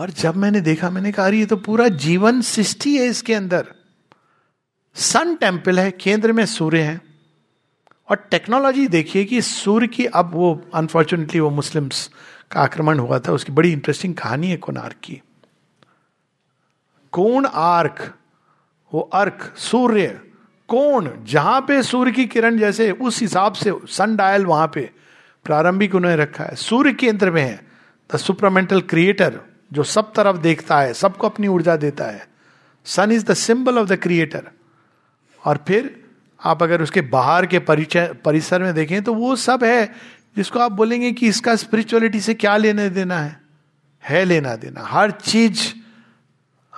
और 0.00 0.10
जब 0.10 0.36
मैंने 0.36 0.60
देखा, 0.60 0.90
मैंने 0.90 1.12
कहा 1.12 1.28
ये 1.28 1.46
तो 1.46 1.56
पूरा 1.56 1.88
जीवन 1.88 2.40
सृष्टि 2.40 2.98
है 2.98 3.06
इसके 3.06 3.34
अंदर। 3.34 3.74
सन 4.94 5.34
टेंपल 5.34 5.78
है, 5.80 5.90
केंद्र 5.90 6.32
में 6.32 6.46
सूर्य 6.46 6.80
है। 6.80 7.00
और 8.08 8.16
टेक्नोलॉजी 8.16 8.88
देखिए 8.88 9.24
कि 9.24 9.42
सूर्य 9.42 9.86
की 9.86 10.06
अब 10.06 10.30
वो 10.32 10.64
अनफॉर्चुनेटली 10.74 11.40
वो 11.40 11.50
मुस्लिम्स 11.50 12.10
का 12.50 12.60
आक्रमण 12.60 12.98
हुआ 12.98 13.18
था, 13.18 13.32
उसकी 13.32 13.52
बड़ी 13.52 13.72
इंटरेस्टिंग 13.72 14.14
कहानी 14.14 14.50
है 14.50 14.56
कोनार्क 14.56 14.96
की। 15.04 15.22
कोण 17.12 17.46
आर्क? 17.46 18.14
वो 18.94 19.00
अर्क, 19.00 19.54
सूर्य। 19.56 20.27
कोण, 20.68 21.10
जहाँ 21.24 21.60
पे 21.60 21.82
सूर्य 21.82 22.12
की 22.12 22.26
किरण 22.26 22.58
जैसे, 22.58 22.90
उस 22.90 23.20
हिसाब 23.20 23.52
से 23.52 23.72
सन 23.88 24.16
डायल 24.16 24.46
वहाँ 24.46 24.70
पे 24.74 24.90
प्रारंभिक 25.44 25.94
उन्होंने 25.94 26.16
रखा 26.16 26.44
है। 26.44 26.54
सूर्य 26.54 26.92
केंद्र 26.92 27.30
में 27.30 27.42
है। 27.42 27.68
द 28.14 28.16
सुपरमेंटल 28.16 28.80
क्रिएटर 28.80 29.40
जो 29.72 29.82
सब 29.82 30.12
तरफ़ 30.12 30.36
देखता 30.36 30.80
है, 30.80 30.94
सबको 30.94 31.28
अपनी 31.28 31.46
ऊर्जा 31.46 31.76
देता 31.76 32.04
है। 32.04 32.28
Sun 32.84 33.12
is 33.12 33.24
the 33.24 33.34
symbol 33.34 33.78
of 33.78 33.88
the 33.88 33.96
creator 33.96 34.48
और 35.44 35.64
फिर 35.68 36.04
आप 36.44 36.62
अगर 36.62 36.82
उसके 36.82 37.00
बाहर 37.00 37.46
के 37.46 37.58
परिचय, 37.58 38.12
परिसर 38.24 38.62
में 38.62 38.74
देखें 38.74 39.02
तो 39.02 39.14
वो 39.14 39.36
सब 39.36 39.64
है 39.64 39.92
जिसको 40.36 40.58
आप 40.58 40.72
बोलेंगे 40.72 41.12
कि 41.12 41.28
इसका 41.28 41.56
स्पिरिचुअलिटी 41.56 42.20
से 42.20 42.34
क्या 42.34 42.56
लेने 42.56 42.88
देना 42.88 43.18
है? 43.18 43.40
है 44.04 44.24
लेना 44.24 44.56
देना। 44.56 44.80
हर 44.82 45.10
चीज़ 45.10 45.72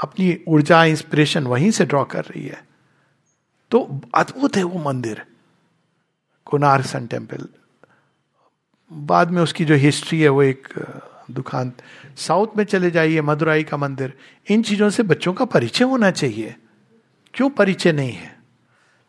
अपनी 0.02 0.38
ऊर्जा 0.48 0.84
इंस्पिरेशन 0.84 1.44
वहीं 1.44 1.70
से 1.70 1.84
ड्रॉ 1.84 2.04
कर 2.04 2.24
रही 2.24 2.46
है। 2.46 2.69
तो 3.70 4.00
अद्भुत 4.14 4.56
है 4.56 4.62
वो 4.62 4.82
मंदिर, 4.82 5.24
कोनार 6.44 6.82
सन 6.82 7.06
टेंपल 7.06 7.48
बाद 8.92 9.30
में 9.30 9.42
उसकी 9.42 9.64
जो 9.64 9.74
हिस्ट्री 9.74 10.20
है, 10.20 10.28
वो 10.28 10.42
एक 10.42 10.68
दुकान। 11.30 11.72
साउथ 12.16 12.46
में 12.56 12.64
चले 12.64 12.90
जाइए, 12.90 13.20
मदुराई 13.20 13.64
का 13.64 13.76
मंदिर। 13.76 14.18
इन 14.48 14.62
चीज़ों 14.62 14.90
से 14.90 15.02
बच्चों 15.02 15.34
का 15.34 15.44
परिचय 15.44 15.84
होना 15.84 16.10
चाहिए। 16.10 16.56
क्यों 17.34 17.50
परिचय 17.50 17.92
नहीं 17.92 18.12
है? 18.12 18.38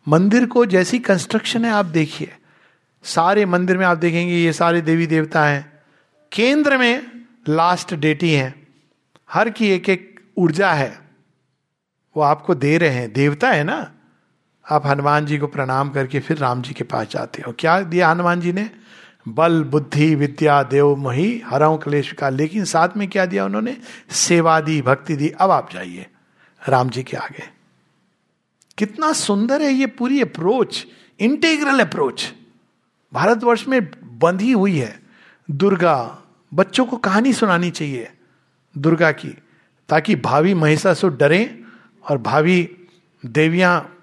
मंदिर 0.08 0.46
को 0.46 0.66
जैसी 0.66 1.00
कंस्ट्रक्शन 1.00 1.66
है, 1.66 1.72
आप 1.72 1.86
देखिए। 1.86 2.36
सारे 3.04 3.46
मंदिर 3.46 3.78
में 3.78 3.86
आप 3.86 3.98
देखेंगे, 3.98 4.34
ये 4.34 4.54
सारे 4.54 4.82
देवी 4.82 5.08
देवता 5.08 5.46
हैं। 5.46 5.80
केंद्र 6.32 6.78
में 6.78 7.26
लास्ट 7.50 7.94
डेटी 7.94 8.32
हैं 8.32 8.68
हर 9.32 9.50
की 9.50 9.70
एक 9.70 9.90
एक 9.90 10.20
ऊर्जा 10.38 10.74
है। 10.74 11.02
वो 12.18 12.24
आपको 12.24 12.56
दे 12.56 12.78
रहे 12.78 12.90
हैं। 12.90 13.14
देवता 13.14 13.52
है 13.52 13.64
ना? 13.64 13.92
आप 14.72 14.88
हनुमान 14.88 15.26
जी 15.26 15.38
को 15.38 15.48
प्रणाम 15.48 15.90
करके 15.90 16.20
फिर 16.20 16.38
राम 16.38 16.62
जी 16.62 16.74
के 16.74 16.84
पास 16.84 17.08
जाते 17.08 17.44
हो। 17.48 17.56
क्या 17.60 17.82
दिया 17.82 18.10
हनुमान 18.10 18.42
जी 18.42 18.54
ने? 18.54 18.70
बल, 19.28 19.64
बुद्धि, 19.64 20.16
विद्या, 20.16 20.64
देव, 20.64 20.96
मही, 20.96 21.42
हराओ, 21.46 21.78
क्लेश 21.78 22.12
का 22.12 22.30
लेकिन 22.30 22.66
साथ 22.66 22.90
में 22.98 23.08
क्या 23.08 23.26
दिया 23.26 23.46
उन्होंने? 23.46 23.78
सेवा 24.10 24.62
दी, 24.62 24.82
भक्ति 24.82 25.16
दी। 25.16 25.30
अब 25.30 25.52
आप 25.52 25.70
जाइए 25.74 26.06
राम 26.70 26.90
जी 26.90 27.04
के 27.04 27.18
आगे। 27.18 27.44
कितना 28.78 29.14
सुंदर 29.14 29.62
है 29.62 29.72
ये 29.72 29.86
पूरी 29.86 30.22
अप्रोच 30.22 30.88
इंटेग्रल 31.20 31.80
अप्रोच 31.80 32.34
भारतवर्ष 33.14 33.68
में 33.68 33.86
बंधी 34.20 34.52
हुई 34.52 34.78
है। 34.78 35.00
दुर्गा, 35.52 36.22
बच्चों 36.54 36.86
को 36.86 36.98
कहानी 36.98 37.34
सुनानी 37.34 37.72
चाहिए 37.72 38.12
दुर्गा 38.78 39.12
की, 39.12 39.38
ताकि 39.90 40.16
भावी 40.16 40.54
महिषासुर 40.54 41.18
डरे 41.18 41.64
और 42.10 42.18
भावी 42.18 42.70
देवियाँ 43.26 43.98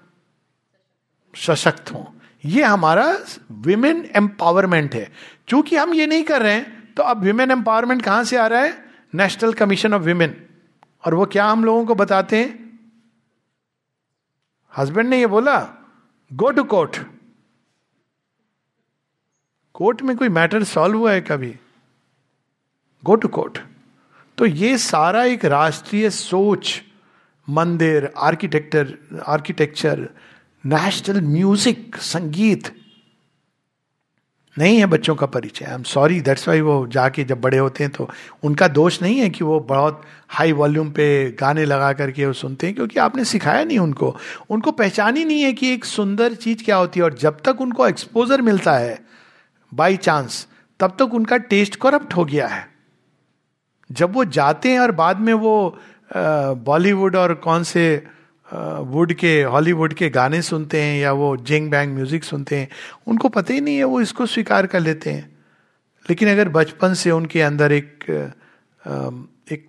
सशक्त 1.35 1.91
हों। 1.91 2.03
ये 2.45 2.63
हमारा 2.63 3.17
विमेन 3.51 4.09
एम्पावरमेंट 4.15 4.95
है। 4.95 5.11
चूँकि 5.47 5.75
हम 5.75 5.93
ये 5.93 6.05
नहीं 6.07 6.23
कर 6.23 6.41
रहे 6.41 6.53
हैं 6.53 6.93
तो 6.93 7.03
अब 7.03 7.19
विमेन 7.19 7.51
एम्पावरमेंट 7.51 8.01
कहाँ 8.01 8.23
से 8.23 8.37
आ 8.37 8.47
रहा 8.47 8.61
है? 8.61 8.85
नेशनल 9.15 9.53
कमीशन 9.53 9.93
ऑफ़ 9.93 10.03
विमेन 10.03 10.35
और 11.05 11.13
वो 11.13 11.25
क्या 11.25 11.45
हम 11.45 11.63
लोगों 11.65 11.85
को 11.85 11.95
बताते 11.95 12.37
हैं? 12.37 12.79
हस्बैंड 14.77 15.09
ने 15.09 15.19
ये 15.19 15.27
बोला 15.27 15.59
गो 16.33 16.49
टू 16.49 16.63
कोर्ट 16.63 16.97
कोर्ट 19.73 20.01
में 20.01 20.15
कोई 20.17 20.29
मैटर 20.29 20.63
सॉल्व 20.63 20.97
हुआ 20.97 21.11
है 21.11 21.21
कभी? 21.21 21.55
गो 23.03 23.15
टू 23.15 23.27
कोर्ट 23.27 23.57
तो 24.37 24.45
ये 24.45 24.77
सारा 24.77 25.23
एक 25.23 25.45
राष्ट्रीय 25.45 26.09
सोच, 26.09 26.81
मंदिर 27.49 28.11
आर्किटेक्टर 28.17 28.97
आर्किटेक्चर 29.27 30.09
नेशनल 30.63 31.21
म्यूज़िक 31.23 31.95
संगीत। 31.97 32.73
नहीं 34.57 34.77
है 34.77 34.85
बच्चों 34.85 35.15
का 35.15 35.25
परिचय। 35.25 35.65
I 35.65 35.73
am 35.73 35.83
sorry 35.83 36.19
that's 36.21 36.47
why 36.47 36.61
वो 36.61 36.85
जाके 36.91 37.23
जब 37.23 37.41
बड़े 37.41 37.57
होते 37.57 37.83
हैं 37.83 37.91
तो 37.93 38.07
उनका 38.43 38.67
दोष 38.69 39.01
नहीं 39.01 39.19
है 39.19 39.29
कि 39.29 39.43
वो 39.43 39.59
बहुत 39.69 40.01
हाई 40.29 40.51
वॉल्यूम 40.51 40.89
पे 40.91 41.07
गाने 41.39 41.65
लगा 41.65 41.91
करके 41.93 42.25
वो 42.25 42.33
सुनते 42.33 42.67
हैं, 42.67 42.75
क्योंकि 42.75 42.99
आपने 42.99 43.25
सिखाया 43.25 43.63
नहीं 43.63 43.79
उनको। 43.79 44.15
उनको 44.49 44.71
पहचान 44.73 45.17
ही 45.17 45.25
नहीं 45.25 45.41
है 45.41 45.53
कि 45.53 45.73
एक 45.73 45.85
सुंदर 45.85 46.33
चीज़ 46.35 46.63
क्या 46.63 46.75
होती 46.75 46.99
है, 46.99 47.03
और 47.03 47.13
जब 47.15 47.39
तक 47.45 47.61
उनको 47.61 47.87
एक्सपोजर 47.87 48.41
मिलता 48.41 48.77
है 48.77 48.99
बाई 49.71 49.97
चांस 49.99 50.45
तब 50.79 50.95
तक 50.99 51.13
उनका 51.13 51.37
टेस्ट 51.47 51.75
करप्ट 51.75 52.15
हो 52.15 52.25
गया 52.25 52.47
है। 52.47 52.67
जब 53.89 54.13
वो 54.13 54.25
जाते 54.27 54.71
हैं 54.71 54.79
और 54.79 54.91
बाद 54.93 55.19
में 55.19 55.33
वो 55.35 55.77
बॉलीवुड 56.11 57.15
और 57.15 57.33
कौन 57.39 57.63
से 57.65 57.83
वुड 58.51 59.13
के 59.13 59.41
हॉलीवुड 59.43 59.93
के 59.93 60.09
गाने 60.09 60.41
सुनते 60.41 60.81
हैं 60.81 60.99
या 60.99 61.11
वो 61.11 61.35
जेंग 61.37 61.69
बैंग 61.71 61.93
म्यूज़िक 61.95 62.23
सुनते 62.23 62.55
हैं, 62.55 62.67
उनको 63.07 63.29
पता 63.29 63.53
ही 63.53 63.61
नहीं 63.61 63.77
है, 63.77 63.83
वो 63.83 64.01
इसको 64.01 64.25
स्वीकार 64.25 64.67
कर 64.67 64.79
लेते 64.79 65.09
हैं। 65.09 65.29
लेकिन 66.05 66.29
अगर 66.29 66.49
बचपन 66.49 66.93
से 66.93 67.11
उनके 67.11 67.41
अंदर 67.41 67.71
एक 67.71 68.05
एक 69.51 69.67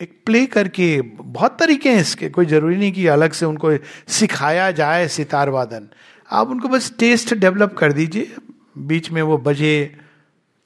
एक 0.00 0.22
प्ले 0.26 0.46
करके, 0.46 1.00
बहुत 1.02 1.56
तरीके 1.58 1.90
हैं 1.90 2.00
इसके, 2.00 2.28
कोई 2.28 2.46
ज़रूरी 2.46 2.76
नहीं 2.76 2.92
कि 2.92 3.06
अलग 3.06 3.32
से 3.32 3.46
उनको 3.46 3.76
सिखाया 4.08 4.70
जाए 4.70 5.08
सितार 5.08 5.50
वादन। 5.50 5.88
आप 6.30 6.48
उनको 6.48 6.68
बस 6.68 6.92
टेस्ट 6.98 7.34
डेवलप 7.34 7.76
कर 7.78 7.92
दीजिए, 7.92 8.34
बीच 8.78 9.10
में 9.10 9.22
वो 9.22 9.38
बजे 9.38 9.94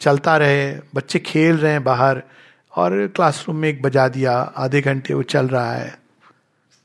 चलता 0.01 0.37
रहे, 0.37 0.73
बच्चे 0.95 1.19
खेल 1.19 1.57
रहे 1.57 1.73
हैं 1.73 1.85
बाहर, 1.85 2.23
और 2.73 3.07
क्लासरूम 3.07 3.57
में 3.57 3.69
एक 3.69 3.83
बजा 3.83 4.09
दिया, 4.09 4.33
आधे 4.33 4.81
घंटे 4.81 5.15
वो 5.15 5.23
चल 5.23 5.49
रहा 5.49 5.73
है। 5.73 6.06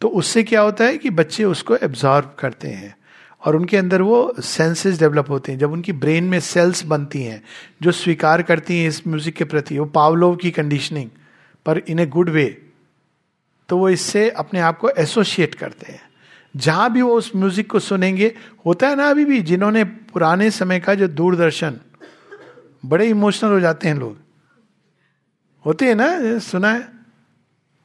तो 0.01 0.07
उससे 0.09 0.43
क्या 0.43 0.61
होता 0.61 0.83
है 0.83 0.97
कि 0.97 1.09
बच्चे 1.09 1.43
उसको 1.43 1.75
एब्जॉर्व 1.77 2.29
करते 2.39 2.67
हैं 2.67 2.95
और 3.41 3.55
उनके 3.55 3.77
अंदर 3.77 4.01
वो 4.01 4.33
सेंसेस 4.39 4.99
डेवलप 4.99 5.29
होते 5.29 5.51
हैं। 5.51 5.59
जब 5.59 5.71
उनकी 5.71 5.93
ब्रेन 5.93 6.23
में 6.23 6.39
सेल्स 6.39 6.83
बनती 6.85 7.21
हैं, 7.23 7.41
जो 7.81 7.91
स्वीकार 7.91 8.41
करती 8.41 8.79
हैं 8.79 8.87
इस 8.87 9.01
म्यूज़िक 9.07 9.35
के 9.35 9.43
प्रति, 9.45 9.77
वो 9.79 9.85
पावलोव 9.85 10.35
की 10.35 10.51
कंडीशनिंग 10.51 11.09
पर 11.65 11.77
इन 11.79 11.99
ए 11.99 12.05
गुड 12.07 12.29
वे 12.29 12.45
तो 13.69 13.77
वो 13.77 13.89
इससे 13.89 14.29
अपने 14.31 14.59
आप 14.59 14.77
को 14.77 14.89
एसोसिएट 14.89 15.53
करते 15.55 15.91
हैं। 15.91 16.01
जहाँ 16.55 16.91
भी 16.93 17.01
वो 17.01 17.13
उस 17.15 17.31
म्यूज़िक 17.35 17.69
को 17.71 17.79
सुनेंगे, 17.79 18.33
होता 18.65 18.87
है 18.87 18.95
ना 18.95 19.09
अभी 19.09 19.25
भी, 19.25 19.41
जिन्होंने 19.41 19.83
पुराने 19.83 20.49
समय 20.51 20.79
का 20.79 20.93
जो 20.95 21.07
दूरदर्शन, 21.07 21.79
बड़े 22.85 23.07
इमोशनल 23.09 23.51
हो 23.51 23.59
जाते 23.59 23.87
हैं 23.87 23.95
लोग। 23.95 24.17
होते 25.65 25.85
हैं 25.85 25.95
ना, 25.95 26.39
सुना 26.39 26.71
है? 26.71 27.00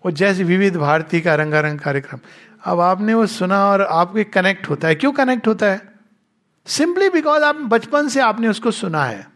वो 0.04 0.10
जैसे 0.10 0.44
विविध 0.44 0.76
भारती 0.76 1.20
का 1.20 1.34
रंगारंग 1.34 1.78
कार्यक्रम। 1.78 2.20
अब 2.64 2.80
आपने 2.80 3.14
वो 3.14 3.26
सुना 3.26 3.64
और 3.66 3.82
आपको 3.82 4.24
कनेक्ट 4.24 4.68
होता 4.70 4.88
है। 4.88 4.94
क्यों 4.94 5.12
कनेक्ट 5.12 5.46
होता 5.46 5.66
है? 5.66 5.80
सिंपली 6.66 7.08
बिकॉज़ 7.08 7.42
आप 7.42 7.56
बचपन 7.56 8.08
से 8.08 8.20
आपने 8.20 8.48
उसको 8.48 8.70
सुना 8.70 9.04
है। 9.04 9.26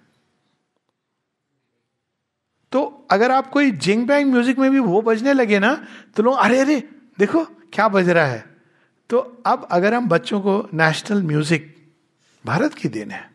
तो 2.72 3.06
अगर 3.10 3.30
आप 3.30 3.50
कोई 3.50 3.70
जिंग 3.70 4.06
बैंग 4.06 4.30
म्यूज़िक 4.30 4.58
में 4.58 4.70
भी 4.70 4.78
वो 4.78 5.02
बजने 5.02 5.32
लगे 5.32 5.58
ना 5.58 5.74
तो 6.16 6.22
लोग, 6.22 6.36
अरे 6.36 6.58
अरे, 6.58 6.76
देखो, 7.18 7.44
क्या 7.44 7.88
बज 7.88 8.08
रहा 8.08 8.26
है? 8.26 8.44
तो 9.10 9.18
अब 9.46 9.66
अगर 9.70 9.94
हम 9.94 10.08
बच्चों 10.08 10.40
को 10.40 10.68
नेशनल 10.74 11.22
म्यूज़िक 11.22 11.74
भारत 12.44 12.74
की 12.74 12.88
देन 12.88 13.10
है। 13.10 13.29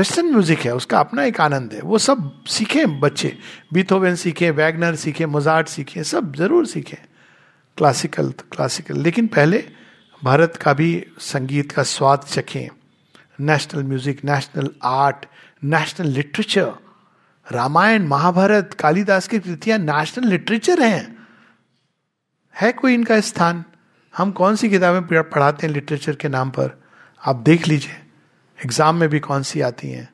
वेस्टर्न 0.00 0.30
म्यूज़िक 0.30 0.58
है, 0.58 0.74
उसका 0.74 0.98
अपना 1.00 1.24
एक 1.24 1.40
आनंद 1.40 1.72
है। 1.72 1.80
वो 1.82 1.98
सब 1.98 2.44
सीखे 2.48 2.84
बच्चे। 3.00 3.36
बीथोवेन 3.72 4.14
सीखे 4.16 4.50
वैगनर 4.50 4.94
सीखे 4.96 5.26
मोजार्ट 5.26 5.68
सीखे, 5.68 6.04
सब 6.04 6.36
ज़रूर 6.36 6.66
सीखे। 6.66 6.96
क्लासिकल 7.78 8.30
तो 8.30 8.44
क्लासिकल 8.52 8.98
लेकिन 8.98 9.26
पहले 9.26 9.58
भारत 10.22 10.56
का 10.56 10.72
भी 10.72 10.90
संगीत 11.20 11.72
का 11.72 11.82
स्वाद 11.82 12.24
चखें। 12.28 12.68
National 13.40 13.82
music 13.82 14.24
national 14.24 14.70
art 14.84 15.26
national 15.64 16.08
literature 16.08 16.72
Ramayana, 17.46 18.06
Mahabharata, 18.06 18.74
Kalidasa 18.74 19.28
की 19.28 19.38
कृतियाँ 19.38 19.78
नेशनल 19.78 20.28
लिटरेचर 20.28 20.82
हैं। 20.82 21.26
है 22.54 22.72
कोई 22.72 22.94
इनका 22.94 23.20
स्थान? 23.20 23.64
हम 24.14 24.30
कौन 24.32 24.56
सी 24.56 24.70
किताबें 24.70 25.02
पढ़ाते 25.22 25.66
हैं 25.66 25.74
लिटरेचर 25.74 26.16
के 26.16 26.28
नाम 26.28 26.50
पर? 26.50 26.78
आप 27.22 27.36
देख 27.36 27.68
लीजिए। 27.68 27.99
एग्ज़ाम 28.60 28.96
में 28.96 29.08
भी 29.08 29.20
कौन 29.20 29.42
सी 29.42 29.60
आती 29.60 29.90
हैं? 29.90 30.08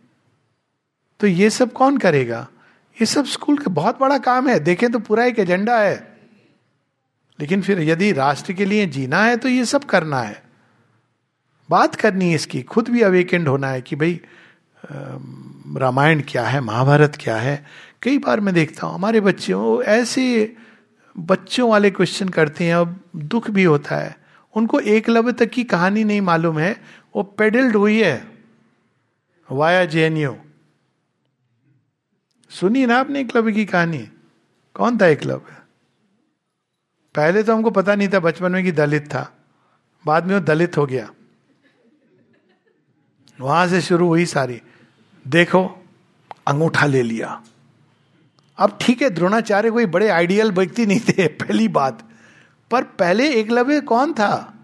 तो 1.20 1.26
ये 1.26 1.51
सब 1.51 1.72
कौन 1.72 1.99
करेगा? 1.99 2.47
ये 2.97 3.07
सब 3.07 3.24
स्कूल 3.26 3.59
का 3.59 3.70
बहुत 3.72 3.99
बड़ा 4.01 4.18
काम 4.18 4.49
है। 4.49 4.59
देखें 4.61 4.90
तो 4.92 4.99
पूरा 4.99 5.24
एक 5.24 5.38
एजेंडा 5.38 5.78
है। 5.78 5.97
लेकिन 7.38 7.62
फिर 7.62 7.80
यदि 7.80 8.11
राष्ट्र 8.12 8.53
के 8.53 8.64
लिए 8.64 8.86
जीना 8.86 9.22
है 9.24 9.36
तो 9.36 9.49
ये 9.49 9.64
सब 9.64 9.84
करना 9.84 10.20
है। 10.20 10.42
बात 11.68 11.94
करनी 11.94 12.28
है 12.28 12.34
इसकी। 12.34 12.62
खुद 12.62 12.88
भी 12.88 13.03
अवेकेंड 13.03 13.49
होना 13.49 13.68
है 13.68 13.80
कि 13.82 13.97
भाई 13.97 14.20
रामायण 14.84 16.22
क्या 16.28 16.44
है? 16.44 16.61
महाभारत 16.61 17.16
क्या 17.20 17.36
है? 17.36 17.64
कई 18.03 18.18
बार 18.18 18.40
मैं 18.40 18.55
देखता 18.55 18.86
हूँ, 18.86 18.94
हमारे 18.94 19.20
बच्चे 19.20 19.53
वो 19.53 19.82
ऐसे 19.82 20.55
बच्चों 21.16 21.68
वाले 21.70 21.90
क्वेश्चन 21.90 22.28
करते 22.28 22.64
हैं 22.64 22.74
और 22.74 22.94
दुख 23.16 23.51
भी 23.51 23.64
होता 23.64 23.97
है। 23.97 24.16
उनको 24.55 24.80
एकलव्य 24.80 25.32
तक 25.32 25.51
की 25.51 25.64
कहानी 25.64 26.05
नहीं 26.05 26.20
मालूम 26.20 26.59
है। 26.59 26.72
वो 27.16 27.22
पेडल्ड 27.22 27.76
हुई 27.76 28.01
है। 28.03 28.16
वाया 29.51 29.84
जे 29.84 30.38
सुनी 32.51 32.86
ना 32.86 32.99
आपने 32.99 33.20
एकलव्य 33.20 33.53
की 33.53 33.64
कहानी? 33.64 34.11
कौन 34.74 34.99
था 34.99 35.07
एकलव्य 35.07 35.57
पहले 37.14 37.42
तो 37.42 37.57
हमको 37.57 37.70
पता 37.70 37.94
नहीं 37.94 38.09
था 38.09 38.20
बचपन 38.20 38.53
में 38.53 38.64
कि 38.64 38.72
दलित 38.72 39.07
था। 39.07 39.32
बाद 40.07 40.24
में 40.24 40.34
वो 40.34 40.40
दलित 40.40 40.76
हो 40.76 40.86
गया। 40.86 41.11
वहाँ 43.40 43.68
से 43.68 43.80
शुरू 43.80 44.07
हुई 44.09 44.26
सारी। 44.26 44.62
देखो, 45.26 45.84
अंगूठा 46.47 46.86
ले 46.86 47.03
लिया। 47.03 47.42
अब 48.59 48.78
ठीक 48.80 49.03
है, 49.03 49.11
द्रोणाचार्य 49.11 49.70
कोई 49.70 49.86
बड़े 49.86 50.09
आइडियल 50.09 50.53
व्यक्ति 50.53 50.86
नहीं 50.86 51.01
थे, 51.01 51.28
पहली 51.28 51.68
बात। 51.68 52.09
पर 52.70 52.84
पहले 52.84 53.34
एकलव्य 53.34 53.80
कौन 53.80 54.12
था? 54.12 54.55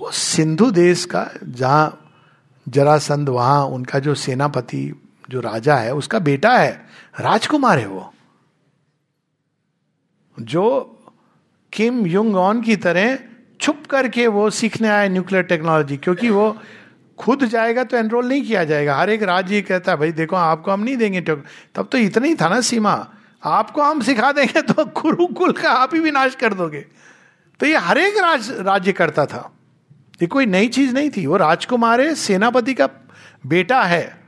वो 0.00 0.10
सिंधु 0.10 0.70
देश 0.70 1.04
का, 1.04 1.30
जहाँ 1.44 2.07
जरासंध 2.68 3.28
वहाँ 3.28 3.64
उनका 3.66 3.98
जो 3.98 4.14
सेनापति 4.14 4.82
जो 5.30 5.40
राजा 5.40 5.76
है 5.76 5.94
उसका 5.94 6.18
बेटा 6.18 6.56
है 6.58 6.70
राजकुमार 7.20 7.78
है 7.78 7.86
वो। 7.86 8.12
जो 10.38 10.64
किम 11.72 12.06
युंग 12.06 12.36
ऑन 12.36 12.62
की 12.62 12.76
तरह 12.76 13.18
छुप 13.60 13.86
करके 13.86 14.26
वो 14.26 14.48
सीखने 14.50 14.88
आए 14.88 15.08
न्यूक्लियर 15.08 15.44
टेक्नोलॉजी 15.44 15.96
क्योंकि 15.96 16.30
वो 16.30 16.56
खुद 17.18 17.44
जाएगा 17.44 17.84
तो 17.84 17.96
एनरोल 17.96 18.26
नहीं 18.28 18.42
किया 18.42 18.64
जाएगा। 18.64 18.96
हर 18.96 19.10
एक 19.10 19.22
राज्य 19.22 19.60
कहता 19.62 19.92
है 19.92 19.98
भाई 19.98 20.12
देखो 20.12 20.36
आपको 20.36 20.70
हम 20.70 20.80
नहीं 20.80 20.96
देंगे 20.96 21.20
तब 21.20 21.88
तो 21.92 21.98
इतना 21.98 22.26
ही 22.26 22.34
था 22.34 22.48
ना 22.48 22.60
सीमा। 22.60 22.94
आपको 23.42 23.82
हम 23.82 24.00
सिखा 24.02 24.32
देंगे 24.32 24.62
तो 24.62 24.84
कुरुकुल 24.96 25.52
का 25.52 25.70
आप 25.70 25.94
ही 25.94 26.00
विनाश 26.00 26.34
कर 26.34 26.54
दोगे। 26.54 26.84
तो 27.60 27.66
ये 27.66 27.76
हर 27.76 27.98
एक 27.98 28.18
राज, 28.18 28.50
राज्य 28.50 28.92
करता 28.92 29.26
था। 29.26 29.50
ये 30.20 30.26
कोई 30.26 30.46
नई 30.46 30.68
चीज़ 30.68 30.94
नहीं 30.94 31.10
थी। 31.10 31.26
वो 31.26 31.36
राजकुमार 31.36 32.00
है, 32.00 32.14
सेनापति 32.14 32.74
का 32.74 32.88
बेटा 33.46 33.82
है 33.82 34.20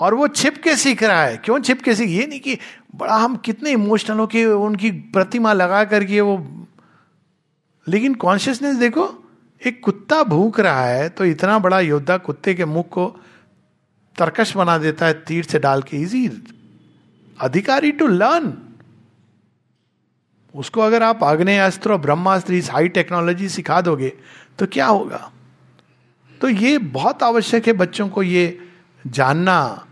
और 0.00 0.14
वो 0.14 0.28
छिप 0.28 0.56
के 0.64 0.76
सीख 0.76 1.02
रहा 1.02 1.22
है। 1.22 1.36
क्यों 1.36 1.58
छिप 1.60 1.82
के 1.82 1.94
सीख? 1.94 2.08
ये 2.08 2.26
नहीं 2.26 2.40
कि 2.40 2.58
बड़ा 2.94 3.16
हम 3.16 3.36
कितने 3.36 3.70
इमोशनल 3.70 4.18
हो 4.18 4.26
कि 4.26 4.44
उनकी 4.44 4.90
प्रतिमा 4.90 5.52
लगा 5.52 5.84
करके 5.84 6.20
वो 6.20 6.66
लेकिन 7.86 8.14
कॉन्शियसनेस 8.14 8.76
देखो, 8.76 9.08
एक 9.62 9.80
कुत्ता 9.84 10.22
भूख 10.22 10.60
रहा 10.60 10.84
है 10.84 11.08
तो 11.08 11.24
इतना 11.24 11.58
बड़ा 11.58 11.80
योद्धा 11.80 12.16
कुत्ते 12.18 12.54
के 12.54 12.64
मुख 12.64 12.88
को 12.88 13.06
तरकश 14.16 14.56
बना 14.56 14.76
देता 14.78 15.06
है, 15.06 15.12
तीर 15.14 15.44
से 15.44 15.58
डाल 15.58 15.82
के। 15.82 15.96
इजी 15.96 16.28
अधिकारी 17.38 17.92
टू 17.92 18.06
लर्न 18.06 18.52
उसको 20.56 20.80
अगर 20.80 21.02
आप 21.02 21.24
अस्त्र 21.24 21.92
और 21.92 21.98
ब्रह्मास्त्र, 21.98 22.54
इस 22.54 22.70
हाई 22.70 22.88
टेक्नोलॉजी 22.88 23.48
सिखा 23.48 23.80
दोगे 23.80 24.12
तो 24.58 24.66
क्या 24.66 24.86
होगा? 24.86 25.30
तो 26.40 26.48
ये 26.48 26.78
बहुत 26.78 27.22
आवश्यक 27.22 27.66
है 27.66 27.72
बच्चों 27.72 28.08
को 28.08 28.22
ये 28.22 28.58
जानना 29.04 29.82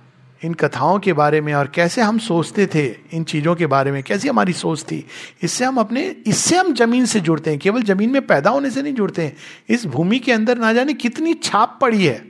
इन 0.43 0.55
कथाओं 0.55 0.99
के 0.99 1.13
बारे 1.13 1.41
में 1.41 1.53
और 1.55 1.67
कैसे 1.75 2.01
हम 2.01 2.19
सोचते 2.19 2.67
थे 2.67 2.85
इन 3.13 3.25
चीज़ों 3.25 3.55
के 3.55 3.67
बारे 3.67 3.93
में, 3.93 4.03
कैसी 4.03 4.29
हमारी 4.29 4.53
सोच 4.53 4.83
थी। 4.83 5.05
इससे 5.43 5.65
हम 5.65 5.79
अपने, 5.79 6.05
इससे 6.27 6.57
हम 6.57 6.73
ज़मीन 6.75 7.07
से 7.07 7.21
जुड़ते 7.21 7.51
हैं, 7.51 7.59
केवल 7.59 7.83
ज़मीन 7.83 8.11
में 8.11 8.27
पैदा 8.27 8.51
होने 8.51 8.71
से 8.71 8.83
नहीं 8.83 8.95
जुड़ते 8.95 9.23
हैं। 9.23 9.37
इस 9.69 9.87
भूमि 9.87 10.19
के 10.19 10.33
अंदर 10.33 10.59
ना 10.59 10.73
जाने 10.73 10.95
कितनी 10.95 11.35
छाप 11.35 11.79
पड़ी 11.81 12.05
है। 12.05 12.23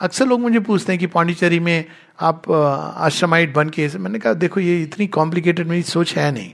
अक्सर 0.00 0.26
लोग 0.26 0.40
मुझे 0.40 0.60
पूछते 0.60 0.92
हैं 0.92 1.00
कि 1.00 1.06
पांडिचेरी 1.06 1.60
में 1.60 1.84
आप 2.20 2.50
आश्रमाइट 2.50 3.54
बन 3.54 3.68
के, 3.68 3.88
मैंने 3.98 4.18
कहा, 4.18 4.32
देखो, 4.32 4.60
ये 4.60 4.82
इतनी 4.82 5.06
कॉम्प्लिकेटेड 5.06 5.68
मेरी 5.68 5.82
सोच 5.82 6.14
है 6.16 6.32
नहीं। 6.32 6.52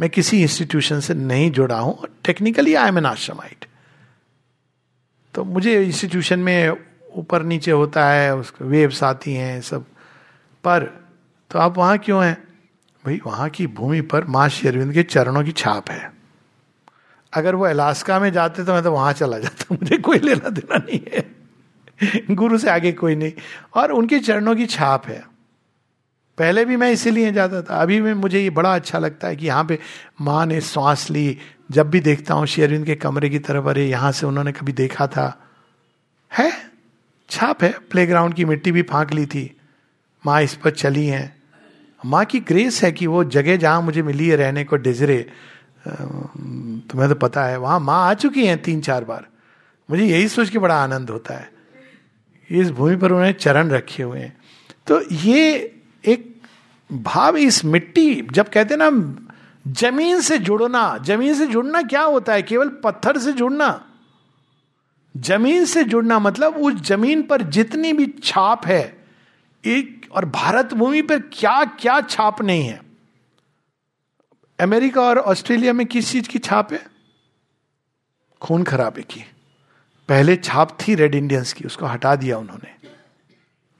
मैं 0.00 0.10
किसी 0.10 0.42
इंस्टीट्यूशन 0.42 1.00
से 1.00 1.14
नहीं 1.14 1.50
जुड़ा 1.50 1.78
हूँ। 1.78 1.98
Technically 2.24 2.74
I 2.74 2.88
am 2.88 2.98
an 2.98 3.06
ashramite 3.06 3.64
तो 5.34 5.44
मुझे 5.44 5.84
इंस्टीट्यूशन 5.84 6.38
में 6.38 6.72
ऊपर 7.14 7.42
नीचे 7.42 7.70
होता 7.70 8.10
है, 8.10 8.36
उसके 8.36 8.64
वेव्स 8.64 9.02
आती 9.02 9.34
हैं, 9.34 9.62
सब। 9.62 9.82
पर 10.64 10.82
तो 11.50 11.58
आप 11.58 11.78
वहाँ 11.78 11.98
क्यों 11.98 12.24
हैं? 12.24 12.44
भाई, 13.06 13.20
वहाँ 13.26 13.48
की 13.48 13.66
भूमि 13.66 14.00
पर 14.00 14.24
माँ 14.24 14.48
शेरविंद 14.48 14.92
के 14.92 15.02
चरणों 15.02 15.44
की 15.44 15.52
छाप 15.52 15.90
है। 15.90 16.12
अगर 17.32 17.54
वो 17.54 17.64
अलास्का 17.64 18.20
में 18.20 18.32
जाते 18.32 18.64
तो 18.64 18.74
मैं 18.74 18.82
तो 18.82 18.92
वहाँ 18.92 19.12
चला 19.12 19.38
जाता। 19.38 19.64
मुझे 19.74 19.96
कोई 19.96 20.18
लेना 20.18 20.48
देना 20.48 20.76
नहीं 20.76 21.00
है। 21.14 21.36
गुरु 22.34 22.58
से 22.58 22.70
आगे 22.70 22.92
कोई 22.92 23.16
नहीं। 23.16 23.32
और 23.74 23.92
उनके 23.92 24.18
चरणों 24.18 24.56
की 24.56 24.66
छाप 24.66 25.06
है। 25.06 25.35
पहले 26.38 26.64
भी 26.64 26.76
मैं 26.76 26.90
इसीलिए 26.92 27.32
जाता 27.32 27.62
था। 27.62 27.80
अभी 27.82 28.00
भी 28.00 28.14
मुझे 28.14 28.40
ये 28.40 28.50
बड़ा 28.50 28.74
अच्छा 28.74 28.98
लगता 28.98 29.28
है 29.28 29.36
कि 29.36 29.46
यहाँ 29.46 29.64
पे 29.64 29.78
माँ 30.20 30.46
ने 30.46 30.60
सांस 30.60 31.10
ली। 31.10 31.38
जब 31.70 31.90
भी 31.90 32.00
देखता 32.00 32.34
हूँ 32.34 32.46
शेरविंद 32.46 32.86
के 32.86 32.94
कमरे 32.94 33.28
की 33.28 33.38
तरफ़, 33.38 33.66
अरे 33.66 33.86
यहाँ 33.86 34.12
से 34.12 34.26
उन्होंने 34.26 34.52
कभी 34.52 34.72
देखा 34.72 35.06
था। 35.06 35.50
है? 36.32 36.52
छाप 37.30 37.62
है। 37.64 37.74
प्लेग्राउंड 37.90 38.34
की 38.34 38.44
मिट्टी 38.44 38.72
भी 38.72 38.82
फाँक 38.82 39.12
ली 39.12 39.26
थी। 39.26 39.56
माँ 40.26 40.42
इस 40.42 40.54
पर 40.54 40.70
चली 40.70 41.06
हैं। 41.06 41.36
माँ 42.04 42.24
की 42.24 42.40
ग्रेस 42.40 42.82
है 42.82 42.92
कि 42.92 43.06
वो 43.06 43.24
जगह 43.24 43.56
जहाँ 43.56 43.82
मुझे 43.82 44.02
मिली 44.02 44.28
है 44.28 44.36
रहने 44.36 44.64
को, 44.64 44.76
डिजरे 44.76 45.26
तुम्हें 45.88 47.08
तो 47.08 47.14
पता 47.14 47.44
है, 47.44 47.56
वहाँ 47.58 47.80
माँ 47.80 48.06
आ 48.06 48.14
चुकी 48.14 48.46
हैं 48.46 48.62
तीन 48.62 48.80
चार 48.80 49.04
बार। 49.04 49.26
मुझे 49.90 50.04
यही 50.04 50.28
सोच 50.28 50.50
के 50.50 50.58
बड़ा 50.58 50.76
आनंद 50.76 51.10
होता 51.10 51.34
है। 51.34 51.50
इस 52.50 52.70
भूमि 52.70 52.96
पर 52.96 53.12
उन्होंने 53.12 53.32
चरण 53.32 53.70
रखे 53.70 54.02
हुए 54.02 54.20
हैं। 54.20 54.36
तो 54.86 55.00
ये 55.12 55.75
एक 56.06 56.42
भाव 56.92 57.36
इस 57.36 57.64
मिट्टी, 57.64 58.26
जब 58.32 58.48
कहते 58.48 58.76
ना, 58.76 58.90
ज़मीन 59.72 60.20
से 60.20 60.38
जुड़ना, 60.38 60.98
ज़मीन 60.98 61.34
से 61.34 61.46
जुड़ना 61.46 61.82
क्या 61.82 62.02
होता 62.02 62.32
है? 62.32 62.42
केवल 62.42 62.68
पत्थर 62.68 63.18
से 63.18 63.32
जुड़ना। 63.32 63.84
ज़मीन 65.16 65.64
से 65.64 65.84
जुड़ना 65.84 66.18
मतलब 66.18 66.56
उस 66.56 66.74
ज़मीन 66.74 67.22
पर 67.22 67.42
जितनी 67.42 67.92
भी 67.92 68.14
छाप 68.24 68.66
है, 68.66 69.06
एक 69.64 70.06
और 70.12 70.24
भारत 70.24 70.74
भूमि 70.74 71.02
पर 71.02 71.18
क्या 71.18 71.64
क्या 71.64 72.00
छाप 72.00 72.42
नहीं 72.42 72.64
है। 72.64 72.80
अमेरिका 74.60 75.02
और 75.02 75.18
ऑस्ट्रेलिया 75.18 75.72
में 75.72 75.86
किस 75.86 76.12
चीज़ 76.12 76.28
की 76.28 76.38
छाप 76.38 76.72
है? 76.72 76.86
खून 78.42 78.62
खराबे 78.62 79.02
की। 79.02 79.24
पहले 80.08 80.36
छाप 80.36 80.78
थी 80.80 80.94
रेड 80.94 81.14
इंडियंस 81.14 81.52
की, 81.52 81.64
उसको 81.64 81.86
हटा 81.86 82.16
दिया 82.16 82.38
उन्होंने। 82.38 82.75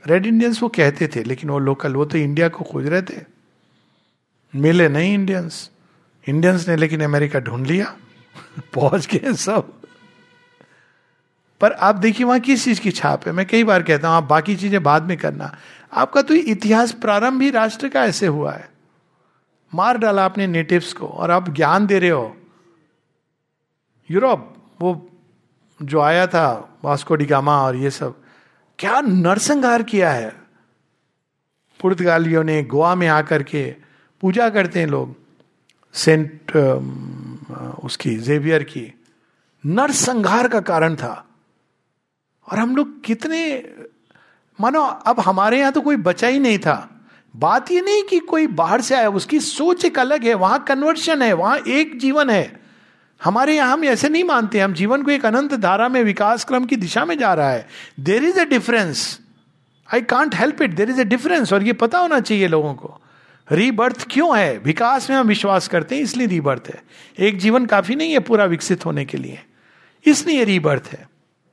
रेड 0.07 0.27
इंडियंस 0.27 0.63
वो 0.63 0.69
कहते 0.69 1.09
थे, 1.09 1.23
लेकिन 1.23 1.51
वो 1.51 1.59
लोकल 1.59 1.95
वो 1.95 2.05
तो 2.05 2.19
इंडिया 2.19 2.49
को 2.49 2.65
खोज 2.65 2.87
रहे 2.87 3.03
थे। 3.03 3.21
मिले 4.55 4.89
नहीं 4.89 5.15
इंडियंस 5.15 5.71
इंडियंस 6.29 6.69
ने 6.69 6.77
लेकिन 6.77 7.05
अमेरिका 7.05 7.41
ढूंढ 7.41 7.67
लिया। 7.67 7.97
पहुँच 8.75 9.07
गए 9.07 9.33
सब। 9.33 9.73
पर 11.61 11.73
आप 11.73 11.95
देखिए 11.95 12.27
वहाँ 12.27 12.41
किस 12.41 12.65
चीज़ 12.65 12.81
की 12.81 12.91
छाप 12.91 13.27
है? 13.27 13.33
मैं 13.33 13.47
कई 13.47 13.65
बार 13.65 13.83
कहता 13.83 14.09
हूँ, 14.09 14.17
आप 14.17 14.25
बाकी 14.25 14.57
चीज़ें 14.57 14.83
बाद 14.83 15.03
में 15.03 15.17
करना। 15.17 15.57
आपका 15.93 16.23
तो 16.23 16.35
इतिहास 16.35 16.93
प्रारंभ 16.93 17.43
ही 17.43 17.51
राष्ट्र 17.51 17.89
का 17.89 18.05
ऐसे 18.05 18.27
हुआ 18.27 18.53
है। 18.53 18.71
मार 19.75 19.99
डाला 19.99 20.25
आपने 20.25 20.47
नेटिव्स 20.47 20.93
को, 20.93 21.07
और 21.07 21.31
आप 21.31 21.51
ज्ञान 21.51 21.87
दे 21.87 21.99
रहे 21.99 22.11
हो। 22.11 22.37
यूरोप, 24.11 24.57
वो 24.81 25.11
जो 25.83 26.01
आया 26.01 26.27
था, 26.27 26.79
वास्को 26.85 27.15
डिगामा 27.15 27.63
और 27.63 27.77
ये 27.77 27.91
सब 27.91 28.23
क्या 28.79 29.01
नरसंहार 29.01 29.83
किया 29.83 30.11
है? 30.13 30.31
पुर्तगालियों 31.81 32.45
ने 32.45 32.63
गोवा 32.63 32.95
में 32.95 33.07
आकर 33.09 33.43
के 33.43 33.77
पूजा 34.21 34.49
करते 34.51 34.81
हैं 34.81 34.87
लोग। 34.87 35.15
सेंट 35.95 36.57
उसकी 37.85 38.17
जेवियर 38.17 38.63
की। 38.63 38.93
नरसंहार 39.67 40.49
का 40.49 40.61
कारण 40.61 40.97
था। 40.97 41.25
और 42.53 42.59
हम 42.59 42.77
लोग 42.77 43.01
कितने, 43.05 43.69
मानो 44.61 44.83
अब 44.83 45.21
हमारे 45.21 45.59
यहाँ 45.61 45.73
तो 45.73 45.81
कोई 45.81 45.97
बचा 45.97 46.27
ही 46.27 46.39
नहीं 46.39 46.59
था। 46.59 46.91
बात 47.37 47.71
ये 47.71 47.81
नहीं 47.81 48.03
कि 48.03 48.19
कोई 48.19 48.47
बाहर 48.47 48.81
से 48.81 48.95
आया, 48.95 49.09
उसकी 49.11 49.41
सोच 49.41 49.85
एक 49.85 49.99
अलग 49.99 50.25
है, 50.25 50.35
वहाँ 50.35 50.63
कन्वर्शन 50.65 51.23
है, 51.23 51.33
वहाँ 51.33 51.59
एक 51.59 51.99
जीवन 51.99 52.31
है। 52.31 52.66
हमारे 53.25 53.57
यहाँ 53.57 53.73
हम 53.73 53.85
ऐसे 53.85 54.09
नहीं 54.09 54.25
मानते, 54.25 54.61
हम 54.61 54.73
जीवन 54.73 55.03
को 55.03 55.11
एक 55.11 55.27
अनंत 55.27 55.55
धारा 55.55 55.89
में, 55.89 56.03
विकास 56.03 56.45
क्रम 56.45 56.65
की 56.65 56.77
दिशा 56.77 57.05
में 57.05 57.19
जा 57.19 57.35
रहा 57.35 57.51
है। 57.51 57.69
There 58.01 58.25
is 58.25 58.41
a 58.41 58.45
difference 58.45 59.21
I 59.95 60.01
can't 60.01 60.35
help 60.35 60.63
it 60.63 60.71
there 60.71 60.91
is 60.91 61.01
a 61.01 61.05
difference 61.05 61.53
और 61.53 61.63
ये 61.63 61.73
पता 61.73 61.99
होना 61.99 62.21
चाहिए 62.21 62.49
लोगों 62.49 62.75
को। 62.75 63.01
रीबर्थ 63.53 64.07
क्यों 64.11 64.39
है? 64.39 64.59
विकास 64.59 65.11
में 65.11 65.17
हम 65.17 65.27
विश्वास 65.27 65.69
करते 65.69 65.97
हैं, 65.97 66.03
इसलिए 66.03 66.27
रीबर्थ 66.27 66.63
है। 66.69 66.83
एक 67.19 67.39
जीवन 67.39 67.67
काफ़ी 67.67 67.97
नहीं 67.97 68.13
है 68.13 68.19
पूरा 68.19 68.45
विकसित 68.45 68.87
होने 68.87 69.05
के 69.05 69.19
लिए। 69.19 69.39
इसलिए 70.05 70.45
रीबर्थ 70.45 70.83
है। 70.93 71.09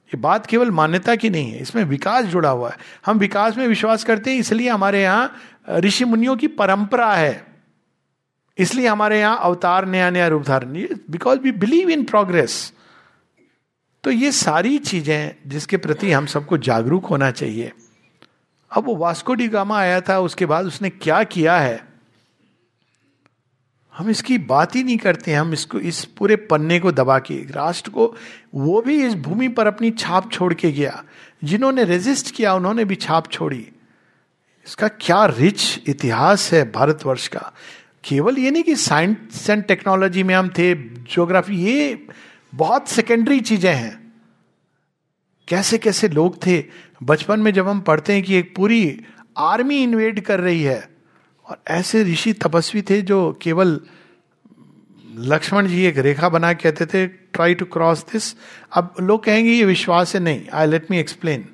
ये 0.05 0.17
बात 0.17 0.45
केवल 0.45 0.71
मान्यता 0.71 1.15
की 1.15 1.29
नहीं 1.29 1.51
है। 1.51 1.59
इसमें 1.59 1.83
विकास 1.83 2.25
जुड़ा 2.25 2.49
हुआ 2.49 2.69
है। 2.69 2.77
हम 3.05 3.17
विकास 3.17 3.57
में 3.57 3.67
विश्वास 3.67 4.03
करते 4.03 4.31
हैं, 4.31 4.39
इसलिए 4.39 4.69
हमारे 4.69 5.01
यहाँ 5.01 5.35
ऋषि 5.69 6.05
मुनियों 6.05 6.35
की 6.35 6.47
परंपरा 6.47 7.13
है। 7.13 7.52
इसलिए 8.57 8.87
हमारे 8.87 9.19
यहाँ 9.19 9.39
अवतार, 9.41 9.85
नया 9.85 10.09
नया 10.09 10.27
रूप 10.27 10.43
धारण 10.43 10.73
because 11.09 11.39
we 11.39 11.51
believe 11.51 11.89
in 11.89 12.03
progress 12.03 12.73
तो 14.03 14.11
ये 14.11 14.31
सारी 14.31 14.77
चीज़ें 14.77 15.35
जिसके 15.47 15.77
प्रति 15.77 16.11
हम 16.11 16.25
सबको 16.25 16.57
जागरूक 16.57 17.05
होना 17.05 17.31
चाहिए। 17.31 17.71
अब 18.71 18.85
वो 18.85 18.95
वास्को 18.95 19.33
डी 19.33 19.47
गामा 19.47 19.79
आया 19.79 20.01
था, 20.01 20.19
उसके 20.19 20.45
बाद 20.45 20.65
उसने 20.65 20.89
क्या 20.89 21.23
किया 21.23 21.57
है? 21.57 21.87
हम 23.97 24.09
इसकी 24.09 24.37
बात 24.37 24.75
ही 24.75 24.83
नहीं 24.83 24.97
करते, 24.97 25.33
हम 25.33 25.53
इसको, 25.53 25.79
इस 25.79 26.05
पूरे 26.05 26.35
पन्ने 26.35 26.79
को 26.79 26.91
दबा 26.91 27.19
के, 27.19 27.35
राष्ट्र 27.51 27.91
को, 27.91 28.15
वो 28.55 28.81
भी 28.81 29.05
इस 29.05 29.15
भूमि 29.15 29.47
पर 29.47 29.67
अपनी 29.67 29.91
छाप 29.91 30.31
छोड़ 30.31 30.53
के 30.53 30.71
गया। 30.71 31.03
जिन्होंने 31.43 31.83
रेजिस्ट 31.83 32.35
किया, 32.35 32.53
उन्होंने 32.53 32.85
भी 32.85 32.95
छाप 32.95 33.31
छोड़ी। 33.31 33.71
इसका 34.67 34.87
क्या 34.87 35.25
रिच 35.25 35.79
इतिहास 35.87 36.53
है 36.53 36.71
भारतवर्ष 36.71 37.27
का। 37.27 37.53
केवल 38.03 38.37
ये 38.37 38.51
नहीं 38.51 38.63
कि 38.63 38.75
साइंस 38.75 39.49
एंड 39.49 39.63
टेक्नोलॉजी 39.63 40.23
में 40.23 40.33
हम 40.35 40.49
थे 40.49 40.73
ज्योग्राफी 40.75 41.55
ये 41.55 42.07
बहुत 42.53 42.87
सेकेंडरी 42.87 43.39
चीज़ें 43.39 43.73
हैं। 43.73 44.13
कैसे 45.47 45.77
कैसे 45.77 46.07
लोग 46.09 46.35
थे? 46.45 46.63
बचपन 47.03 47.39
में 47.39 47.51
जब 47.53 47.67
हम 47.67 47.79
पढ़ते 47.81 48.13
हैं 48.13 48.23
कि 48.23 48.35
एक 48.35 48.55
पूरी 48.55 48.99
आर्मी 49.37 49.81
इन्वेड 49.83 50.19
कर 50.21 50.39
रही 50.39 50.61
है, 50.63 50.89
और 51.45 51.57
ऐसे 51.67 52.03
ऋषि 52.03 52.33
तपस्वी 52.33 52.81
थे 52.81 53.01
जो 53.01 53.39
केवल 53.41 53.79
लक्ष्मण 55.25 55.67
जी 55.67 55.83
एक 55.85 55.97
रेखा 55.97 56.29
बना 56.29 56.53
कहते 56.53 56.85
थे 56.85 57.05
ट्राई 57.07 57.55
टू 57.55 57.65
क्रॉस 57.65 58.05
दिस 58.11 58.33
अब 58.73 58.93
लोग 58.99 59.23
कहेंगे, 59.23 59.51
ये 59.51 59.65
विश्वास 59.65 60.15
है 60.15 60.21
नहीं। 60.21 60.47
आई 60.53 60.67
लेट 60.67 60.91
मी 60.91 60.99
एक्सप्लेन 60.99 61.45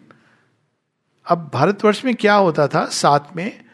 अब 1.25 1.49
भारतवर्ष 1.53 2.03
में 2.05 2.13
क्या 2.15 2.35
होता 2.35 2.67
था 2.67 2.85
साथ 2.85 3.35
में? 3.35 3.68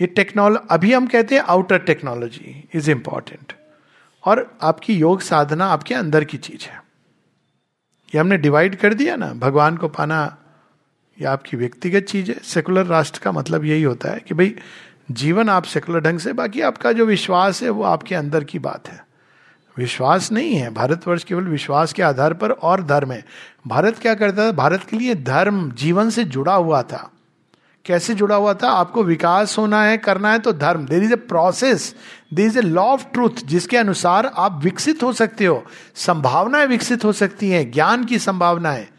ये 0.00 0.06
टेक्नोलॉजी 0.06 0.66
अभी 0.70 0.92
हम 0.92 1.06
कहते 1.06 1.34
हैं 1.34 1.42
आउटर 1.42 1.78
टेक्नोलॉजी 1.78 2.68
इज़ 2.74 2.90
इंपॉर्टेंट 2.90 3.52
और 4.24 4.58
आपकी 4.62 4.94
योग 4.94 5.20
साधना 5.20 5.66
आपके 5.66 5.94
अंदर 5.94 6.24
की 6.24 6.36
चीज़ 6.36 6.66
है। 6.66 6.82
ये 8.14 8.18
हमने 8.18 8.36
डिवाइड 8.36 8.76
कर 8.76 8.94
दिया 8.94 9.16
ना, 9.16 9.32
भगवान 9.32 9.76
को 9.76 9.88
पाना 9.88 10.36
ये 11.20 11.26
आपकी 11.26 11.56
व्यक्तिगत 11.56 12.00
चीज़ 12.00 12.30
है। 12.30 12.38
सेकुलर 12.42 12.86
राष्ट्र 12.86 13.20
का 13.22 13.32
मतलब 13.32 13.64
यही 13.64 13.82
होता 13.82 14.10
है 14.10 14.20
कि 14.20 14.34
भाई, 14.34 14.54
जीवन 15.10 15.48
आप 15.48 15.62
सेकुलर 15.62 16.00
ढंग 16.00 16.18
से, 16.18 16.32
बाकी 16.32 16.60
आपका 16.60 16.92
जो 16.92 17.06
विश्वास 17.06 17.62
है 17.62 17.70
वो 17.70 17.82
आपके 17.82 18.14
अंदर 18.14 18.44
की 18.44 18.58
बात 18.58 18.88
है। 18.88 19.06
विश्वास 19.78 20.32
नहीं 20.32 20.54
है। 20.54 20.74
भारतवर्ष 20.74 21.24
केवल 21.24 21.44
विश्वास 21.44 21.92
के 21.92 22.02
आधार 22.02 22.34
पर 22.34 22.50
और 22.50 22.82
धर्म 22.82 23.12
है। 23.12 23.24
भारत 23.66 23.98
क्या 23.98 24.14
करता 24.14 24.46
था? 24.46 24.52
भारत 24.52 24.84
के 24.90 24.96
लिए 24.96 25.14
धर्म 25.14 25.72
जीवन 25.72 26.10
से 26.10 26.24
जुड़ा 26.24 26.54
हुआ 26.54 26.82
था। 26.82 27.10
कैसे 27.88 28.14
जुड़ा 28.14 28.36
हुआ 28.36 28.54
था? 28.54 28.70
आपको 28.70 29.04
विकास 29.04 29.58
होना 29.58 29.82
है, 29.82 29.98
करना 29.98 30.32
है 30.32 30.38
तो 30.38 30.52
धर्म। 30.52 30.86
There 30.86 31.02
is 31.02 31.12
a 31.12 31.16
process 31.16 31.94
there 32.34 32.46
is 32.46 32.58
a 32.58 32.62
law 32.62 32.82
of 32.82 33.04
truth 33.04 33.30
जिसके 33.44 33.76
अनुसार 33.76 34.30
आप 34.36 34.60
विकसित 34.64 35.02
हो 35.02 35.12
सकते 35.12 35.44
हो। 35.44 35.64
संभावनाएँ 35.94 36.66
विकसित 36.66 37.04
हो 37.04 37.12
सकती 37.12 37.50
हैं, 37.50 37.72
ज्ञान 37.72 38.04
की 38.04 38.18
संभावना 38.18 38.70
है। 38.70 38.90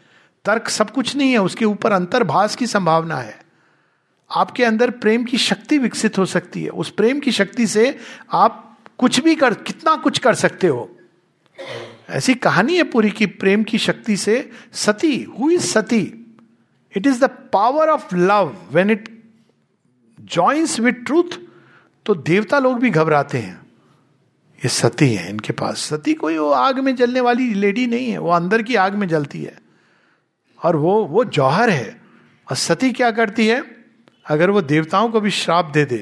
तर्क 0.44 0.68
सब 0.68 0.90
कुछ 0.90 1.16
नहीं 1.16 1.30
है, 1.30 1.38
उसके 1.38 1.64
ऊपर 1.64 1.92
अंतर्भाष 1.92 2.54
की 2.54 2.66
संभावना 2.66 3.16
है। 3.16 3.40
आपके 4.36 4.64
अंदर 4.64 4.90
प्रेम 4.90 5.24
की 5.24 5.38
शक्ति 5.38 5.78
विकसित 5.78 6.18
हो 6.18 6.26
सकती 6.26 6.62
है। 6.62 6.70
उस 6.70 6.90
प्रेम 6.90 7.20
की 7.20 7.32
शक्ति 7.32 7.66
से 7.66 7.98
आप 8.32 8.78
कुछ 8.98 9.20
भी 9.20 9.34
कर, 9.34 9.54
कितना 9.54 9.96
कुछ 9.96 10.18
कर 10.18 10.34
सकते 10.34 10.66
हो। 10.66 10.96
ऐसी 12.10 12.34
कहानी 12.34 12.76
है 12.76 12.82
पूरी 12.82 13.10
की 13.10 13.26
प्रेम 13.26 13.62
की 13.62 13.78
शक्ति 13.78 14.16
से 14.16 14.50
सती। 14.72 15.26
हुई 15.40 15.58
सती? 15.58 16.19
It 16.96 17.06
is 17.06 17.24
the 17.24 17.30
power 17.52 17.88
of 17.88 18.16
love 18.16 18.56
when 18.72 18.90
it 18.90 19.22
joins 20.20 20.80
with 20.80 20.92
truth 20.92 21.38
तो 22.06 22.14
देवता 22.14 22.58
लोग 22.58 22.78
भी 22.78 22.90
घबराते 22.90 23.38
हैं। 23.38 23.60
ये 24.56 24.68
सती 24.68 25.14
है 25.14 25.30
इनके 25.30 25.52
पास। 25.52 25.78
सती 25.78 26.14
कोई 26.14 26.38
वो 26.38 26.50
आग 26.50 26.78
में 26.78 26.96
जलने 26.96 27.20
वाली 27.20 27.54
लेडी 27.54 27.86
नहीं 27.86 28.10
है। 28.10 28.18
वो 28.18 28.30
अंदर 28.30 28.62
की 28.62 28.74
आग 28.74 28.94
में 28.94 29.08
जलती 29.08 29.42
है। 29.42 29.58
और 30.64 30.76
वो 30.76 31.04
वो 31.04 31.24
जौहर 31.24 31.70
है। 31.70 32.00
और 32.50 32.56
सती 32.56 32.92
क्या 32.92 33.10
करती 33.10 33.46
है? 33.46 33.64
अगर 34.26 34.50
वो 34.50 34.62
देवताओं 34.62 35.08
को 35.08 35.20
भी 35.20 35.30
श्राप 35.30 35.64
दे 35.64 35.84
दे 35.84 35.98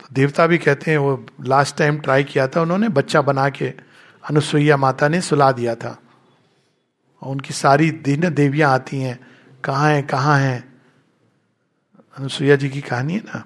तो 0.00 0.06
देवता 0.12 0.46
भी 0.46 0.58
कहते 0.58 0.90
हैं, 0.90 0.98
वो 0.98 1.26
लास्ट 1.40 1.76
टाइम 1.76 1.98
ट्राई 1.98 2.24
किया 2.24 2.48
था 2.48 2.62
उन्होंने, 2.62 2.88
बच्चा 2.88 3.22
बना 3.22 3.48
के 3.48 3.68
अनुसुईया 4.24 4.76
माता 4.76 5.08
ने 5.08 5.20
सुला 5.20 5.52
दिया 5.52 5.74
था। 5.74 5.98
और 7.22 7.32
उनकी 7.32 7.54
सारी 7.54 7.90
दिन 7.90 8.34
देवियाँ 8.34 8.72
आती 8.72 8.98
हैं। 8.98 9.20
कहाँ 9.68 9.90
है 9.90 10.02
कहाँ 10.02 10.38
है? 10.38 10.64
अनुसुईया 12.18 12.56
जी 12.56 12.68
की 12.68 12.80
कहानी 12.80 13.12
है 13.12 13.20
ना? 13.20 13.44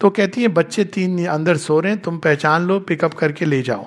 तो 0.00 0.10
कहती 0.10 0.42
है, 0.42 0.48
बच्चे 0.48 0.84
तीन 0.84 1.26
अंदर 1.26 1.56
सो 1.56 1.80
रहे 1.80 1.92
हैं, 1.92 2.02
तुम 2.02 2.18
पहचान 2.18 2.62
लो 2.62 2.80
पिकअप 2.80 3.14
करके 3.14 3.44
ले 3.44 3.62
जाओ. 3.62 3.84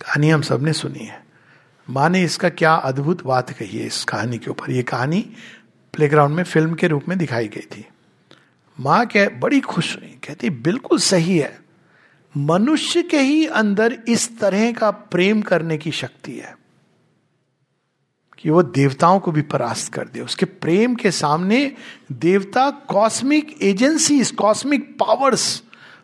कहानी 0.00 0.30
हम 0.30 0.42
सबने 0.42 0.72
सुनी 0.72 0.98
है। 0.98 1.26
माँ 1.90 2.08
ने 2.08 2.22
इसका 2.22 2.48
क्या 2.48 2.74
अद्भुत 2.74 3.24
बात 3.24 3.50
कही 3.50 3.78
है 3.78 3.86
इस 3.86 4.04
कहानी 4.04 4.38
के 4.38 4.50
ऊपर। 4.50 4.70
ये 4.70 4.82
कहानी 4.82 5.20
प्लेग्राउंड 5.92 6.34
में 6.34 6.44
फ़िल्म 6.44 6.74
के 6.74 6.86
रूप 6.86 7.04
में 7.08 7.18
दिखाई 7.18 7.48
गई 7.48 7.66
थी। 7.76 7.86
माँ 8.80 9.06
कह, 9.06 9.28
बड़ी 9.28 9.60
खुश 9.60 9.96
हुई 9.96 10.18
कहती, 10.28 10.50
बिल्कुल 10.50 10.98
सही 10.98 11.38
है। 11.38 11.60
मनुष्य 12.36 13.02
के 13.02 13.18
ही 13.18 13.46
अंदर 13.46 13.98
इस 14.08 14.38
तरह 14.38 14.72
का 14.72 14.90
प्रेम 14.90 15.42
करने 15.42 15.78
की 15.78 15.90
शक्ति 15.90 16.32
है। 16.32 16.65
कि 18.38 18.50
वो 18.50 18.62
देवताओं 18.62 19.20
को 19.20 19.32
भी 19.32 19.42
परास्त 19.42 19.92
कर 19.92 20.08
दे। 20.08 20.20
उसके 20.20 20.46
प्रेम 20.46 20.94
के 20.94 21.10
सामने 21.10 21.74
देवता 22.12 22.70
कॉस्मिक 22.70 23.62
एजेंसी 23.62 24.24
कॉस्मिक 24.24 24.98
पावर्स 24.98 25.62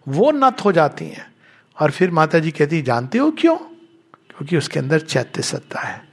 वो 0.08 0.30
नत 0.30 0.64
हो 0.64 0.72
जाती 0.72 1.04
हैं। 1.04 1.34
और 1.80 1.90
फिर 1.90 2.10
माता 2.10 2.38
जी 2.38 2.50
कहती 2.50 2.82
जानते 2.82 3.18
हो 3.18 3.30
क्यों? 3.30 3.56
क्योंकि 3.56 4.56
उसके 4.56 4.78
अंदर 4.78 5.00
चैत्य 5.00 5.42
सत्ता 5.42 5.80
है। 5.80 6.08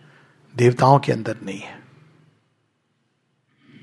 देवताओं 0.55 0.99
के 0.99 1.11
अंदर 1.11 1.37
नहीं 1.45 1.59
है। 1.59 1.79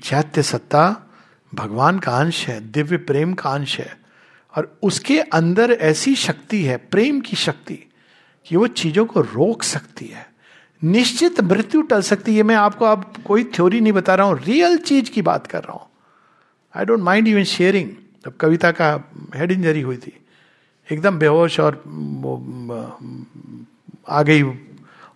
चैत्य 0.03 0.43
सत्ता 0.43 1.11
भगवान 1.55 1.99
का 1.99 2.17
अंश 2.17 2.47
है, 2.47 2.71
दिव्य 2.71 2.97
प्रेम 2.97 3.33
का 3.33 3.49
अंश 3.49 3.79
है। 3.79 3.99
और 4.57 4.79
उसके 4.83 5.21
अंदर 5.21 5.71
ऐसी 5.71 6.15
शक्ति 6.15 6.63
है, 6.63 6.77
प्रेम 6.77 7.21
की 7.21 7.35
शक्ति, 7.35 7.91
कि 8.45 8.55
वो 8.55 8.67
चीज़ों 8.67 9.05
को 9.05 9.21
रोक 9.21 9.63
सकती 9.63 10.05
है। 10.05 10.36
निश्चित 10.83 11.41
मृत्यु 11.41 11.81
टल 11.81 12.01
सकती 12.01 12.37
है। 12.37 12.43
मैं 12.43 12.55
आपको 12.55 12.85
अब 12.85 13.13
कोई 13.25 13.43
थ्योरी 13.43 13.81
नहीं 13.81 13.93
बता 13.93 14.15
रहा 14.15 14.27
हूँ। 14.27 14.39
रियल 14.45 14.77
चीज़ 14.77 15.11
की 15.11 15.21
बात 15.21 15.47
कर 15.47 15.59
रहा 15.59 15.73
हूँ। 15.73 15.81
I 16.75 16.85
don't 16.85 16.99
mind 16.99 17.27
even 17.27 17.43
sharing 17.43 17.89
जब 18.25 18.37
कविता 18.37 18.71
का 18.71 19.11
हेड 19.35 19.51
इंजरी 19.51 19.81
हुई 19.81 19.97
थी। 19.97 20.25
एकदम 20.91 21.19
बेहोश 21.19 21.59
और 21.59 21.83
आ 24.09 24.21
गई 24.21 24.43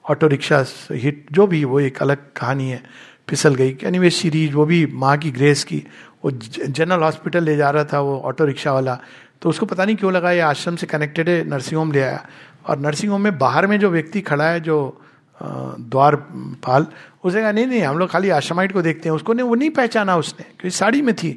ऑटो 0.10 0.28
रिक्शा 0.28 0.66
हिट 0.92 1.26
जो 1.32 1.48
भी, 1.48 1.64
वो 1.64 1.80
एक 1.80 2.02
अलग 2.02 2.18
कहानी 2.36 2.70
है। 2.70 2.84
फिसल 3.30 3.56
गई। 3.56 3.78
एनीवे 3.84 4.10
सीरीज़ 4.10 4.54
वो 4.54 4.66
भी 4.66 4.86
माँ 4.86 5.18
की 5.18 5.32
ग्रेस 5.32 5.64
की। 5.64 5.88
वो 6.26 6.32
जनरल 6.32 7.00
हॉस्पिटल 7.00 7.44
ले 7.44 7.56
जा 7.56 7.70
रहा 7.70 7.84
था 7.84 8.00
वो 8.00 8.20
ऑटो 8.20 8.46
रिक्शा 8.46 8.74
वाला। 8.74 9.00
तो 9.42 9.50
उसको 9.50 9.66
पता 9.66 9.86
नहीं 9.86 9.96
क्यों 9.96 10.14
लगा, 10.14 10.32
ये 10.32 10.40
आश्रम 10.40 10.76
से 10.76 10.88
कनेक्टेड 10.88 11.30
है 11.30 11.50
नर्सिंग 11.50 11.80
होम 11.80 11.92
ले 11.92 12.02
आया। 12.02 12.28
और 12.66 12.80
नर्सिंग 12.80 13.12
होम 13.12 13.22
में 13.22 13.38
बाहर 13.38 13.68
में 13.68 13.80
जो 13.80 13.90
व्यक्ति 13.90 14.22
खड़ा 14.22 14.50
है, 14.50 14.60
जो 14.60 15.01
द्वार 15.42 16.16
पाल 16.64 16.86
उसने 17.24 17.42
कहा 17.42 17.52
नहीं 17.52 17.66
नहीं 17.68 17.82
हम 17.82 17.98
लोग 17.98 18.10
खाली 18.10 18.30
आश्रमाइट 18.30 18.72
को 18.72 18.82
देखते 18.82 19.10
हैं। 19.10 19.16
उसको 19.16 19.34
ने 19.34 19.44
वो 19.44 19.56
नहीं 19.56 19.70
पहचाना 19.70 20.16
उसने 20.18 20.44
क्योंकि 20.44 20.70
साड़ी 20.70 21.02
में 21.02 21.16
थी। 21.16 21.32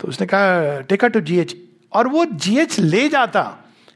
तो 0.00 0.08
उसने 0.08 0.26
कहा 0.26 0.80
टेका 0.80 1.08
टू 1.08 1.20
जीएच 1.20 1.56
और 1.92 2.08
वो 2.08 2.24
जीएच 2.24 2.78
ले 2.80 3.08
जाता। 3.08 3.52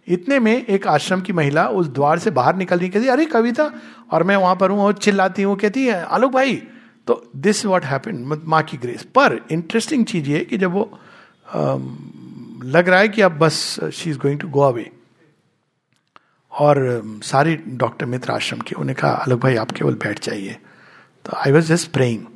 इतने 0.08 0.38
में 0.38 0.66
एक 0.66 0.86
आश्रम 0.86 1.20
की 1.20 1.32
महिला 1.32 1.66
उस 1.68 1.88
द्वार 1.88 2.18
से 2.18 2.30
बाहर 2.30 2.56
निकल 2.56 2.78
रही 2.78 2.88
कहती 2.88 3.08
अरे 3.08 3.26
कविता 3.26 3.70
और 4.12 4.22
मैं 4.22 4.36
वहाँ 4.36 4.56
पर 4.56 4.70
हूँ 4.70 4.80
और 4.80 4.92
चिल्लाती 4.92 5.42
हूँ 5.42 5.56
कहती 5.56 5.86
है 5.86 6.02
आलोक 6.04 6.32
भाई। 6.32 6.56
तो 7.06 7.22
दिस 7.36 7.64
वॉट 7.66 7.84
हैपन 7.84 8.40
माँ 8.44 8.62
की 8.62 8.76
ग्रेस 8.76 9.02
पर 9.14 9.38
इंटरेस्टिंग 9.50 10.04
चीज़ 10.06 10.30
ये 10.30 10.40
कि 10.40 10.58
जब 10.58 10.72
वो 10.72 10.82
आ, 11.48 11.76
लग 12.64 12.88
रहा 12.88 13.00
है 13.00 13.08
कि 13.08 13.22
अब 13.22 13.38
बस 13.38 13.78
she 13.92 14.11
is 14.11 14.18
going 14.18 14.40
to 14.40 14.48
go 14.48 14.61
away 14.61 14.90
और 16.53 16.80
सारे 17.24 17.55
डॉक्टर 17.68 18.07
मित्र 18.07 18.32
आश्रम 18.32 18.61
के 18.61 18.74
उन्हें 18.74 18.96
कहा 18.96 19.11
आलोक 19.12 19.40
भाई, 19.40 19.57
आप 19.57 19.70
केवल 19.70 19.94
बैठ 19.94 20.24
जाइए। 20.24 20.57
तो 21.24 21.36
आई 21.36 21.53
वॉज़ 21.53 21.72
जस्ट 21.72 21.90
प्रेइंग 21.92 22.26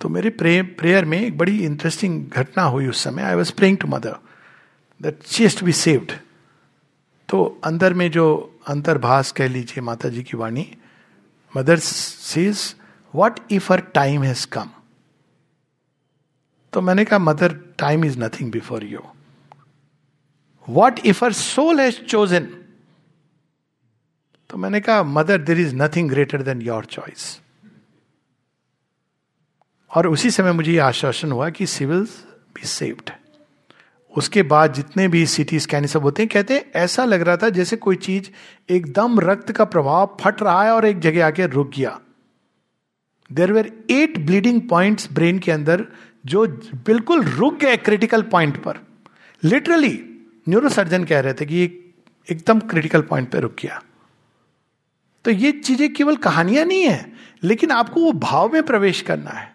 तो 0.00 0.08
मेरे 0.08 0.30
प्रे 0.30 0.60
प्रेयर 0.78 1.04
में 1.04 1.18
एक 1.20 1.38
बड़ी 1.38 1.58
इंटरेस्टिंग 1.64 2.24
घटना 2.30 2.62
हुई 2.62 2.86
उस 2.86 3.02
समय। 3.04 3.22
I 3.22 3.34
was 3.34 3.52
praying 3.52 3.78
to 3.78 3.88
mother 3.88 4.16
that 5.00 5.22
she 5.26 5.48
to 5.58 5.66
be 5.66 5.72
saved 5.72 6.12
तो 7.28 7.44
अंदर 7.64 7.94
में 7.94 8.10
जो 8.10 8.26
अंतर्भाष 8.68 9.30
कह 9.32 9.48
लीजिए 9.48 9.82
माता 9.82 10.08
जी 10.08 10.22
की 10.22 10.36
वाणी 10.36 10.66
mother 11.56 11.78
says 11.78 12.74
what 13.14 13.40
if 13.50 13.72
our 13.72 13.80
time 13.94 14.22
has 14.22 14.46
come 14.46 14.70
तो 16.72 16.80
मैंने 16.80 17.04
कहा 17.04 17.18
mother 17.18 17.52
time 17.78 18.04
is 18.04 18.18
nothing 18.18 18.50
before 18.52 18.84
you 18.84 19.02
what 20.68 20.98
if 21.06 21.24
our 21.24 21.32
soul 21.32 21.80
has 21.80 22.00
chosen 22.00 22.48
तो 24.50 24.56
मैंने 24.56 24.80
कहा 24.80 25.02
mother 25.02 25.38
there 25.38 25.60
is 25.60 25.74
nothing 25.76 26.08
greater 26.10 26.42
than 26.42 26.62
your 26.62 26.84
choice 26.84 27.40
और 29.90 30.06
उसी 30.06 30.30
समय 30.30 30.52
मुझे 30.52 30.72
यह 30.72 30.84
आश्वासन 30.84 31.32
हुआ 31.32 31.50
कि 31.50 31.66
सिविल्स 31.66 32.24
बी 32.54 32.66
सेव्ड 32.66 33.10
उसके 34.16 34.42
बाद 34.42 34.72
जितने 34.72 35.08
भी 35.08 35.26
सिटी 35.26 35.58
स्कैन 35.60 35.86
सब 35.86 36.02
होते 36.02 36.22
हैं, 36.22 36.28
कहते 36.32 36.54
हैं, 36.54 36.70
ऐसा 36.74 37.04
लग 37.04 37.20
रहा 37.20 37.36
था 37.36 37.48
जैसे 37.48 37.76
कोई 37.76 37.96
चीज़ 37.96 38.30
एकदम 38.72 39.20
रक्त 39.20 39.52
का 39.52 39.64
प्रभाव 39.64 40.16
फट 40.20 40.42
रहा 40.42 40.62
है 40.64 40.70
और 40.70 40.86
एक 40.86 40.98
जगह 40.98 41.26
आके 41.26 41.46
रुक 41.46 41.70
गया. 41.76 42.00
There 43.32 43.52
were 43.52 43.84
at 43.90 44.18
bleeding 44.18 44.60
points 44.68 45.12
brain 45.12 45.38
के 45.38 45.52
अंदर 45.52 45.84
जो 46.26 46.46
बिल्कुल 46.86 47.22
रुक 47.22 47.58
गए 47.58 47.76
क्रिटिकल 47.76 48.22
पॉइंट 48.22 48.62
पर। 48.62 48.78
लिटरली 49.42 49.92
न्यूरोसर्जन 50.48 51.04
कह 51.04 51.20
रहे 51.20 51.34
थे 51.34 51.46
कि 51.46 51.62
एकदम 52.28 52.60
क्रिटिकल 52.60 53.02
पॉइंट 53.02 53.30
पर 53.30 53.40
रुक 53.40 53.56
गया। 53.62 53.82
तो 55.28 55.32
ये 55.32 55.52
चीज़ें 55.52 55.92
केवल 55.92 56.16
कहानियाँ 56.16 56.64
नहीं 56.64 56.82
है, 56.82 57.12
लेकिन 57.42 57.70
आपको 57.70 58.00
वो 58.00 58.12
भाव 58.12 58.52
में 58.52 58.62
प्रवेश 58.62 59.00
करना 59.02 59.30
है। 59.30 59.52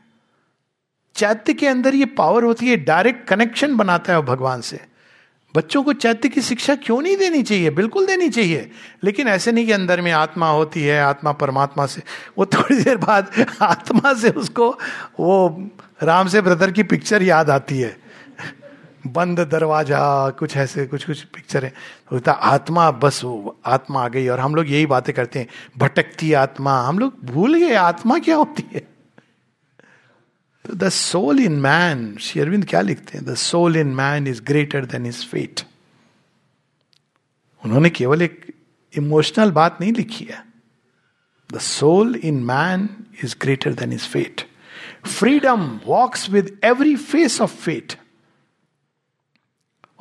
चैत्य 1.15 1.53
के 1.53 1.67
अंदर 1.67 1.95
ये 1.95 2.05
पावर 2.05 2.43
होती 2.43 2.67
है 2.67 2.77
डायरेक्ट 2.77 3.27
कनेक्शन 3.27 3.75
बनाता 3.77 4.13
है 4.13 4.21
भगवान 4.21 4.61
से। 4.61 4.79
बच्चों 5.55 5.83
को 5.83 5.93
चैत्य 5.93 6.29
की 6.29 6.41
शिक्षा 6.41 6.75
क्यों 6.75 7.01
नहीं 7.01 7.17
देनी 7.17 7.43
चाहिए? 7.43 7.69
बिल्कुल 7.69 8.05
देनी 8.05 8.29
चाहिए। 8.29 8.71
लेकिन 9.03 9.27
ऐसे 9.27 9.51
नहीं 9.51 9.65
कि 9.65 9.71
अंदर 9.71 10.01
में 10.01 10.11
आत्मा 10.11 10.49
होती 10.49 10.83
है, 10.83 11.01
आत्मा 11.01 11.31
परमात्मा 11.31 11.85
से। 11.85 12.01
वो 12.37 12.45
थोड़ी 12.45 12.83
देर 12.83 12.97
बाद 12.97 13.31
आत्मा 13.61 14.13
से 14.13 14.29
उसको 14.29 14.69
वो 15.19 15.69
राम 16.03 16.27
से 16.27 16.41
ब्रदर 16.41 16.71
की 16.71 16.83
पिक्चर 16.83 17.23
याद 17.23 17.49
आती 17.49 17.79
है। 17.79 18.02
बंद 19.07 19.39
दरवाज़ा, 19.39 20.29
कुछ 20.29 20.57
ऐसे, 20.57 20.85
कुछ 20.87 21.05
कुछ 21.05 21.23
पिक्चर 21.23 21.65
है। 21.65 21.73
होता 22.11 22.31
आत्मा, 22.31 22.91
बस 22.91 23.21
आत्मा 23.65 24.05
आ 24.05 24.07
गई। 24.07 24.27
और 24.27 24.39
हम 24.39 24.55
लोग 24.55 24.71
यही 24.71 24.85
बातें 24.85 25.15
करते 25.15 25.39
हैं, 25.39 25.47
भटकती 25.77 26.33
आत्मा। 26.33 26.81
हम 26.81 26.99
लोग 26.99 27.25
भूल 27.25 27.57
गए, 27.57 27.73
आत्मा 27.73 28.19
क्या 28.19 28.35
होती 28.35 28.63
है? 28.73 28.79
तो 30.65 30.73
the 30.73 30.89
soul 30.89 31.39
in 31.39 31.51
man 31.51 32.17
Shri 32.17 32.41
Aurobindo 32.41 32.65
क्या 32.65 32.81
लिखते 32.81 33.17
हैं? 33.17 33.25
The 33.25 33.35
soul 33.35 33.75
in 33.75 33.87
man 33.87 34.27
is 34.27 34.41
greater 34.41 34.85
than 34.85 35.05
his 35.05 35.25
fate 35.25 35.61
उन्होंने 37.65 37.89
केवल 37.89 38.21
एक 38.21 38.53
इमोशनल 38.97 39.51
बात 39.51 39.77
नहीं 39.81 39.93
लिखी 39.93 40.25
है। 40.25 40.43
The 41.53 41.57
soul 41.57 42.15
in 42.15 42.43
man 42.43 42.89
is 43.23 43.35
greater 43.41 43.73
than 43.73 43.93
his 43.93 44.07
fate 44.07 44.41
freedom 45.07 45.79
walks 45.85 46.29
with 46.29 46.59
every 46.63 46.95
face 46.95 47.41
of 47.41 47.55
fate 47.55 47.93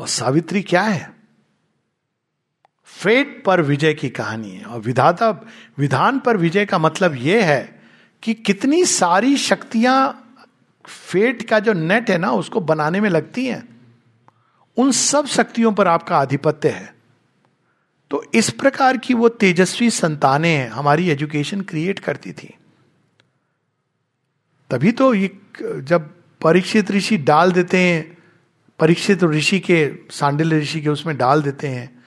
और 0.02 0.08
सावित्री 0.08 0.62
क्या 0.62 0.82
है? 0.82 1.12
फेट 2.84 3.44
पर 3.44 3.60
विजय 3.60 3.94
की 3.94 4.10
कहानी 4.10 4.50
है 4.50 4.64
और 4.64 4.80
विधाता, 4.80 5.30
विधान 5.78 6.18
पर 6.18 6.36
विजय 6.36 6.66
का 6.66 6.78
मतलब 6.78 7.14
यह 7.14 7.46
है 7.46 7.82
कि 8.22 8.34
कितनी 8.34 8.84
सारी 8.84 9.36
शक्तियाँ 9.36 10.18
फेट 10.86 11.48
का 11.48 11.58
जो 11.58 11.72
नेट 11.72 12.10
है 12.10 12.18
ना, 12.18 12.32
उसको 12.32 12.60
बनाने 12.60 13.00
में 13.00 13.10
लगती 13.10 13.46
हैं। 13.46 13.80
उन 14.76 14.92
सब 14.92 15.26
शक्तियों 15.26 15.72
पर 15.72 15.88
आपका 15.88 16.16
आधिपत्य 16.16 16.68
है। 16.68 16.94
तो 18.10 18.24
इस 18.34 18.50
प्रकार 18.50 18.96
की 18.96 19.14
वो 19.14 19.28
तेजस्वी 19.28 19.90
संतानें 19.90 20.68
हमारी 20.68 21.10
एजुकेशन 21.10 21.60
क्रिएट 21.60 21.98
करती 21.98 22.32
थी। 22.32 22.54
तभी 24.70 24.92
तो 24.92 25.14
ये 25.14 25.38
जब 25.62 26.14
परीक्षित 26.40 26.90
ऋषि 26.90 27.16
डाल 27.16 27.52
देते 27.52 27.78
हैं 27.78 28.11
परीक्षित 28.82 29.24
ऋषि 29.24 29.60
के 29.60 29.94
सांडिल 30.10 30.52
ऋषि 30.52 30.80
के 30.80 30.88
उसमें 30.88 31.16
डाल 31.16 31.42
देते 31.42 31.68
हैं 31.68 32.04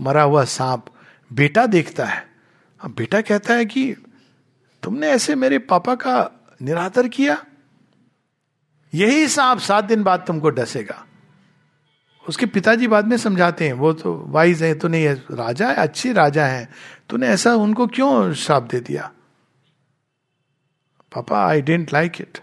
मरा 0.00 0.22
हुआ 0.22 0.44
सांप। 0.44 0.86
बेटा 1.32 1.66
देखता 1.66 2.04
है। 2.04 2.26
अब 2.80 2.94
बेटा 2.98 3.20
कहता 3.20 3.54
है 3.54 3.64
कि, 3.64 3.96
तुमने 4.82 5.08
ऐसे 5.08 5.34
मेरे 5.34 5.58
पापा 5.58 5.94
का 5.94 6.30
निरादर 6.62 7.08
किया? 7.08 7.44
यही 8.94 9.28
सांप 9.28 9.58
सात 9.58 9.84
दिन 9.84 10.02
बाद 10.02 10.24
तुमको 10.26 10.50
डसेगा। 10.50 11.06
उसके 12.28 12.46
पिताजी 12.46 12.88
बाद 12.88 13.06
में 13.06 13.16
समझाते 13.16 13.66
हैं, 13.66 13.72
वो 13.72 13.92
तो 13.92 14.24
वाइज 14.26 14.62
है 14.62 14.74
तो 14.74 14.88
नहीं 14.88 15.04
है 15.04 15.14
राजा 15.14 15.68
है, 15.68 15.74
अच्छे 15.74 16.12
राजा 16.12 16.46
है। 16.46 16.68
तूने 17.08 17.26
ऐसा 17.28 17.54
उनको 17.54 17.86
क्यों 17.86 18.34
श्राप 18.34 18.62
दे 18.62 18.80
दिया? 18.80 19.12
पापा 21.14 21.46
आई 21.46 21.62
डेंट 21.62 21.92
लाइक 21.92 22.12
इट 22.20 22.38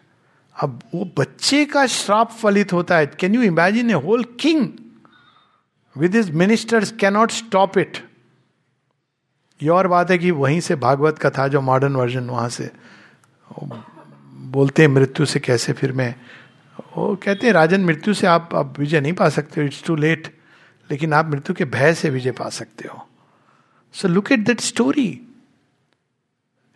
अब 0.56 0.80
वो 0.94 1.10
बच्चे 1.18 1.66
का 1.66 1.86
श्राप 1.88 2.32
फलित 2.32 2.74
होता 2.74 2.98
है। 2.98 3.06
Can 3.20 3.36
you 3.36 3.42
imagine 3.42 3.90
a 3.90 3.94
whole 3.94 4.24
king 4.40 4.68
with 5.96 6.16
his 6.16 6.32
ministers 6.32 6.92
cannot 6.92 7.32
stop 7.32 7.78
it 7.78 7.98
ये 9.62 9.70
और 9.70 9.88
बात 9.88 10.12
है 10.12 10.18
कि 10.18 10.32
वहीं 10.32 10.60
से 10.60 10.76
भागवत 10.76 11.20
कथा, 11.20 11.48
जो 11.48 11.62
मॉडर्न 11.62 11.96
वर्जन 11.96 12.24
वहाँ 12.24 12.50
से 12.50 12.70
बोलते 13.54 14.82
हैं, 14.82 14.90
मृत्यु 14.90 15.26
से 15.26 15.40
कैसे 15.40 15.74
फिर 15.74 15.92
मैं? 15.92 16.16
वो 16.98 17.16
कहते 17.16 17.48
हैं, 17.48 17.54
राजन, 17.54 17.86
मृत्यु 17.86 18.14
से 18.14 18.28
आप 18.28 18.50
अब 18.56 18.76
विजय 18.80 19.02
नहीं 19.02 19.14
पा 19.14 19.30
सकते 19.30 19.66
इट्स 19.66 19.84
टू 19.84 19.96
लेट 19.96 20.28
लेकिन 20.90 21.14
आप 21.14 21.30
मृत्यु 21.30 21.56
के 21.56 21.66
भय 21.66 21.94
से 21.94 22.10
विजय 22.10 22.32
पा 22.32 22.50
सकते 22.50 22.88
हो। 22.88 23.08
So 23.94 24.08
look 24.08 24.32
at 24.32 24.40
that 24.40 24.60
story 24.60 25.20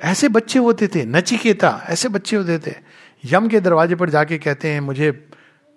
ऐसे 0.02 0.30
बच्चे 0.30 0.60
होते 0.60 0.88
थे, 0.88 1.06
नचिकेता, 1.06 1.82
ऐसे 1.86 2.10
बच्चे 2.10 2.36
होते 2.36 2.60
थे। 2.60 2.76
यम 3.26 3.48
के 3.48 3.60
दरवाजे 3.60 3.96
पर 3.96 4.10
जाके 4.10 4.38
कहते 4.38 4.68
हैं, 4.68 4.80
मुझे 4.80 5.30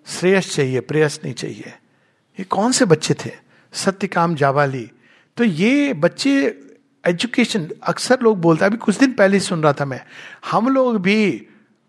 श्रेयस 0.07 0.55
चाहिए, 0.55 0.79
प्रेयस 0.79 1.19
नहीं 1.23 1.33
चाहिए। 1.33 1.73
ये 2.39 2.43
कौन 2.43 2.71
से 2.71 2.85
बच्चे 2.85 3.13
थे? 3.13 3.31
सत्यकाम 3.73 4.35
जावाली 4.35 4.91
तो 5.37 5.43
ये 5.43 5.93
बच्चे 5.93 6.59
एजुकेशन, 7.07 7.69
अक्सर 7.83 8.19
लोग 8.21 8.41
बोलते 8.41 8.65
हैं, 8.65 8.69
अभी 8.69 8.77
कुछ 8.77 8.97
दिन 8.97 9.13
पहले 9.13 9.39
सुन 9.39 9.63
रहा 9.63 9.73
था 9.73 9.85
मैं। 9.85 10.05
हम 10.51 10.69
लोग 10.69 11.01
भी, 11.01 11.47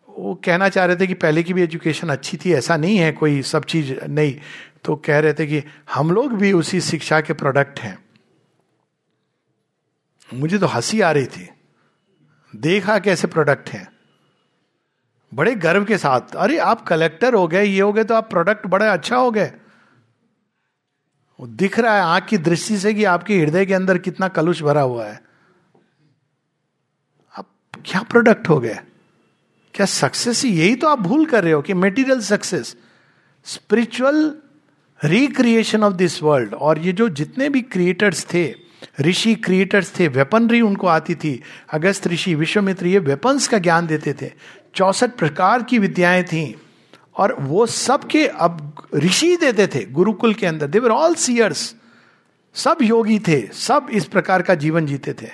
वो 0.08 0.42
कहना 0.44 0.68
चाह 0.68 0.84
रहे 0.84 0.96
थे 0.96 1.06
कि 1.06 1.14
पहले 1.14 1.42
की 1.42 1.54
भी 1.54 1.62
एजुकेशन 1.62 2.08
अच्छी 2.08 2.36
थी, 2.36 2.52
ऐसा 2.52 2.76
नहीं 2.76 2.96
है, 2.96 3.12
कोई 3.12 3.42
सब 3.42 3.64
चीज़ 3.64 4.04
नहीं। 4.04 4.40
तो 4.84 4.96
कह 4.96 5.18
रहे 5.18 5.32
थे 5.32 5.46
कि 5.46 5.62
हम 5.94 6.10
लोग 6.10 6.32
भी 6.32 6.52
उसी 6.52 6.80
शिक्षा 6.80 7.20
के 7.20 7.32
प्रोडक्ट 7.32 7.80
हैं। 7.80 7.98
मुझे 10.34 10.58
तो 10.58 10.66
हँसी 10.66 11.00
आ 11.00 11.12
रही 11.12 11.26
थी। 11.26 11.50
देखा 12.56 12.98
कैसे 12.98 13.26
प्रोडक्ट 13.26 13.68
हैं। 13.68 13.91
बड़े 15.34 15.54
गर्व 15.54 15.84
के 15.84 15.98
साथ, 15.98 16.20
अरे, 16.36 16.58
आप 16.58 16.82
कलेक्टर 16.82 17.34
हो 17.34 17.48
गए, 17.48 17.64
ये 17.64 17.80
हो 17.80 17.92
गए 17.92 18.04
तो 18.04 18.14
आप 18.14 18.30
प्रोडक्ट 18.30 18.66
बड़े 18.66 18.88
अच्छा 18.88 19.16
हो 19.16 19.30
गए। 19.30 19.52
दिख 21.40 21.78
रहा 21.78 21.94
है 21.94 22.02
आँख 22.02 22.24
की 22.24 22.38
दृष्टि 22.38 22.78
से 22.78 22.94
कि 22.94 23.04
आपके 23.04 23.38
हृदय 23.40 23.66
के 23.66 23.74
अंदर 23.74 23.98
कितना 23.98 24.28
कलुष 24.28 24.62
भरा 24.62 24.80
हुआ 24.80 25.06
है। 25.06 25.22
आप 27.38 27.46
क्या 27.86 28.02
प्रोडक्ट 28.02 28.48
हो 28.48 28.60
गए? 28.60 28.78
क्या 29.74 29.86
सक्सेस 29.86 30.44
यही 30.44 30.76
तो 30.76 30.88
आप 30.88 31.00
भूल 31.00 31.26
कर 31.26 31.44
रहे 31.44 31.52
हो 31.52 31.62
कि 31.62 31.74
material 31.74 32.20
success 32.20 32.76
spiritual 33.44 34.36
recreation 35.04 35.84
of 35.84 35.94
this 35.94 36.22
world 36.22 36.54
और 36.54 36.78
ये 36.78 36.92
जो 36.92 37.08
जितने 37.08 37.48
भी 37.48 37.60
क्रिएटर्स 37.60 38.24
थे, 38.34 38.54
ऋषि 39.00 39.34
क्रिएटर्स 39.34 39.98
थे 39.98 40.08
वेपनरी 40.08 40.60
उनको 40.60 40.86
आती 40.86 41.14
थी। 41.14 41.42
अगस्त 41.72 42.06
ऋषि, 42.06 42.34
विश्वमित्र, 42.34 42.86
ये 42.86 42.98
वेपन्स 42.98 43.48
का 43.48 43.58
ज्ञान 43.58 43.86
देते 43.86 44.14
थे। 44.22 44.61
चौसठ 44.74 45.10
प्रकार 45.10 45.62
की 45.62 45.78
विद्याएँ 45.78 46.24
थी, 46.24 46.62
और 47.16 47.36
वो 47.40 47.66
सब 47.66 48.04
के 48.04 48.26
अब 48.26 48.74
ऋषि 48.94 49.36
देते 49.36 49.66
थे, 49.66 49.84
गुरुकुल 49.86 50.34
के 50.34 50.46
अंदर। 50.46 50.66
देवर 50.66 50.90
ऑल 50.90 51.14
सीयर्स 51.14 51.74
सब 52.54 52.78
योगी 52.82 53.18
थे, 53.18 53.46
सब 53.52 53.86
इस 53.92 54.04
प्रकार 54.04 54.42
का 54.42 54.54
जीवन 54.54 54.86
जीते 54.86 55.12
थे। 55.12 55.28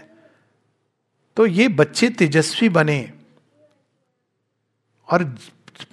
तो 1.37 1.47
ये 1.47 1.69
बच्चे 1.69 2.11
तेजस्वी 2.11 2.69
बने, 2.69 3.13
और 5.11 5.39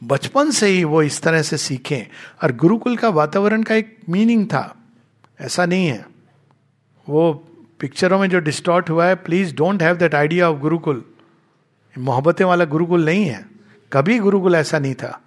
बचपन 0.04 0.52
से 0.52 0.68
ही 0.68 0.84
वो 0.84 1.02
इस 1.04 1.22
तरह 1.22 1.42
से 1.42 1.58
सीखें। 1.58 2.04
और 2.44 2.52
गुरुकुल 2.52 2.98
का 2.98 3.10
वातावरण 3.10 3.64
का 3.64 3.76
एक 3.76 3.98
मीनिंग 4.10 4.46
था। 4.46 4.76
ऐसा 5.42 5.66
नहीं 5.66 5.88
है। 5.88 6.06
वो 7.10 7.34
पिक्चरों 7.80 8.20
में 8.20 8.30
जो 8.30 8.40
डिस्टॉर्ट 8.40 8.90
हुआ 8.90 9.06
है, 9.06 9.16
please 9.16 9.56
don't 9.56 9.84
have 9.84 9.96
that 9.96 10.16
idea 10.16 10.50
of 10.50 10.60
gurukul. 10.60 11.15
Mohabbatein 11.98 12.46
वाला 12.46 12.66
गुरुकुल 12.66 13.06
नहीं 13.06 13.26
है। 13.26 13.46
कभी 13.94 14.20
गुरुकुल 14.20 14.56
ऐसा 14.56 14.80
नहीं 14.80 14.96
था। 14.96 15.22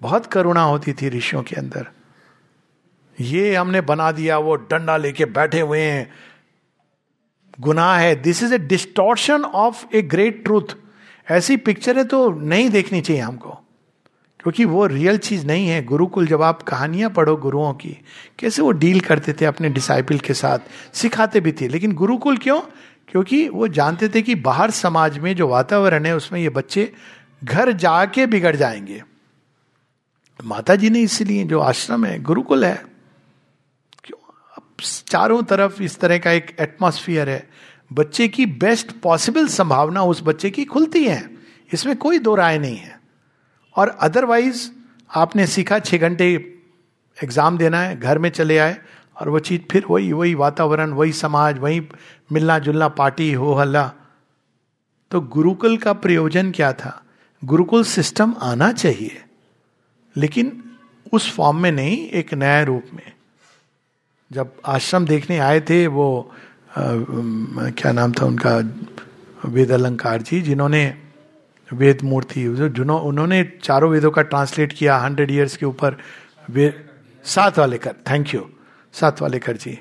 बहुत 0.00 0.26
करुणा 0.26 0.62
होती 0.62 0.92
थी 0.92 1.08
ऋषियों 1.08 1.42
के 1.42 1.56
अंदर। 1.56 1.88
ये 3.20 3.54
हमने 3.54 3.80
बना 3.80 4.12
दिया, 4.12 4.38
वो 4.38 4.56
डंडा 4.56 4.96
लेके 4.96 5.24
बैठे 5.24 5.60
हुए 5.60 5.80
हैं। 5.80 6.10
गुनाह 7.60 7.96
है। 7.96 8.16
This 8.16 8.42
is 8.42 8.54
a 8.54 8.58
distortion 8.58 9.44
of 9.44 9.96
a 9.96 10.02
great 10.02 10.44
truth 10.44 10.76
ऐसी 11.30 11.56
पिक्चरें 11.56 12.08
तो 12.08 12.30
नहीं 12.30 12.70
देखनी 12.70 13.00
चाहिए 13.00 13.22
हमको। 13.22 13.50
क्योंकि 14.40 14.64
वो 14.64 14.86
रियल 14.86 15.18
चीज़ 15.18 15.46
नहीं 15.46 15.68
है। 15.68 15.84
गुरुकुल 15.84 16.26
जब 16.26 16.42
आप 16.42 16.62
कहानियाँ 16.62 17.10
पढ़ो 17.10 17.36
गुरुओं 17.36 17.74
की, 17.74 17.96
कैसे 18.38 18.62
वो 18.62 18.70
डील 18.70 19.00
करते 19.00 19.32
थे 19.32 19.44
अपने 19.44 19.68
डिसाइपल 19.68 20.18
के 20.18 20.34
साथ? 20.34 20.58
सिखाते 20.94 21.40
भी 21.40 21.52
थे। 21.52 21.68
लेकिन 21.68 21.92
गुरुकुल 21.92 22.36
क्यों? 22.36 22.60
क्योंकि 23.08 23.48
वो 23.48 23.68
जानते 23.68 24.08
थे 24.08 24.22
कि 24.22 24.34
बाहर 24.34 24.70
समाज 24.70 25.18
में 25.18 25.36
जो 25.36 25.48
वातावरण 25.48 26.06
है, 26.06 26.16
उसमें 26.16 26.40
ये 26.40 26.48
बच्चे 26.48 26.92
घर 27.44 27.72
जाके 27.72 28.26
बिगड़ 28.26 28.56
जाएँगे। 28.56 29.04
माता 30.44 30.74
जी 30.74 30.90
ने 30.90 31.00
इसलिए 31.00 31.44
जो 31.44 31.60
आश्रम 31.60 32.04
है, 32.04 32.22
गुरुकुल 32.22 32.64
है, 32.64 32.84
क्यों? 34.04 34.32
अब 34.56 34.64
चारों 35.08 35.42
तरफ़ 35.42 35.82
इस 35.82 36.00
तरह 36.00 36.18
का 36.18 36.30
एक 36.30 36.56
एटमोस्फियर 36.60 37.28
है। 37.28 37.50
बच्चे 37.92 38.28
की 38.28 38.46
बेस्ट 38.46 38.92
पॉसिबल 38.92 39.48
संभावना 39.48 40.02
उस 40.02 40.22
बच्चे 40.22 40.50
की 40.50 40.64
खुलती 40.64 41.04
है। 41.04 41.30
इसमें 41.72 41.96
कोई 41.96 42.18
दो 42.18 42.34
राय 42.34 42.58
नहीं 42.58 42.76
है। 42.76 43.00
और 43.76 43.88
अदरवाइज़ 43.88 44.70
आपने 45.14 45.46
सीखा 45.46 45.78
छः 45.78 45.98
घंटे 45.98 46.54
एग्ज़ाम 47.24 47.58
देना 47.58 47.80
है, 47.80 48.00
घर 48.00 48.18
में 48.18 48.30
चले 48.30 48.58
आए 48.58 48.78
और 49.20 49.28
वो 49.28 49.38
चीज़ 49.38 49.60
फिर 49.70 49.84
वही 49.90 50.12
वही 50.12 50.34
वातावरण 50.34 50.90
वही 50.90 51.12
समाज 51.12 51.58
वही 51.58 51.80
मिलना 52.32 52.58
जुलना 52.58 52.88
पार्टी 52.88 53.32
हो 53.32 53.52
हल्ला 53.54 53.90
तो 55.10 55.20
गुरुकुल 55.20 55.76
का 55.76 55.92
प्रयोजन 55.92 56.50
क्या 56.50 56.72
था? 56.72 57.02
गुरुकुल 57.42 57.84
सिस्टम 57.84 58.34
आना 58.42 58.72
चाहिए 58.72 59.22
लेकिन 60.16 60.62
उस 61.12 61.30
फॉर्म 61.34 61.62
में 61.62 61.70
नहीं 61.72 61.96
एक 62.10 62.34
नया 62.34 62.62
रूप 62.62 62.84
में। 62.94 63.12
जब 64.30 64.52
आश्रम 64.66 65.06
देखने 65.06 65.38
आए 65.38 65.60
थे 65.60 65.86
वो 65.86 66.08
आ, 66.78 66.82
क्या 67.70 67.92
नाम 67.92 68.12
था 68.12 68.26
उनका 68.26 68.56
वेद 69.46 69.70
अलंकार 69.72 70.22
जी 70.22 70.40
जिन्होंने 70.40 70.84
वेद 71.72 71.98
मूर्ति 72.04 72.42
जिन्हों 72.56 73.00
उन्होंने 73.00 73.42
चारों 73.62 73.90
वेदों 73.90 74.10
का 74.10 74.22
ट्रांसलेट 74.22 74.72
किया 74.72 74.96
हंड्रेड 74.96 75.30
ईयर्स 75.30 75.56
के 75.56 75.66
ऊपर 75.66 75.96
वे 76.50 76.72
सात 77.24 77.58
वाले 77.58 77.78
कर 77.78 77.94
थैंक 78.10 78.34
यू। 78.34 78.40
सात 78.92 79.22
वाले 79.22 79.40
जी 79.48 79.78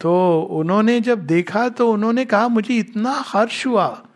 तो 0.00 0.40
उन्होंने 0.40 1.00
जब 1.00 1.26
देखा 1.26 1.68
तो 1.68 1.92
उन्होंने 1.92 2.24
कहा, 2.24 2.48
मुझे 2.48 2.74
इतना 2.74 3.10
हर्ष 3.10 3.66
हुआ 3.66 4.06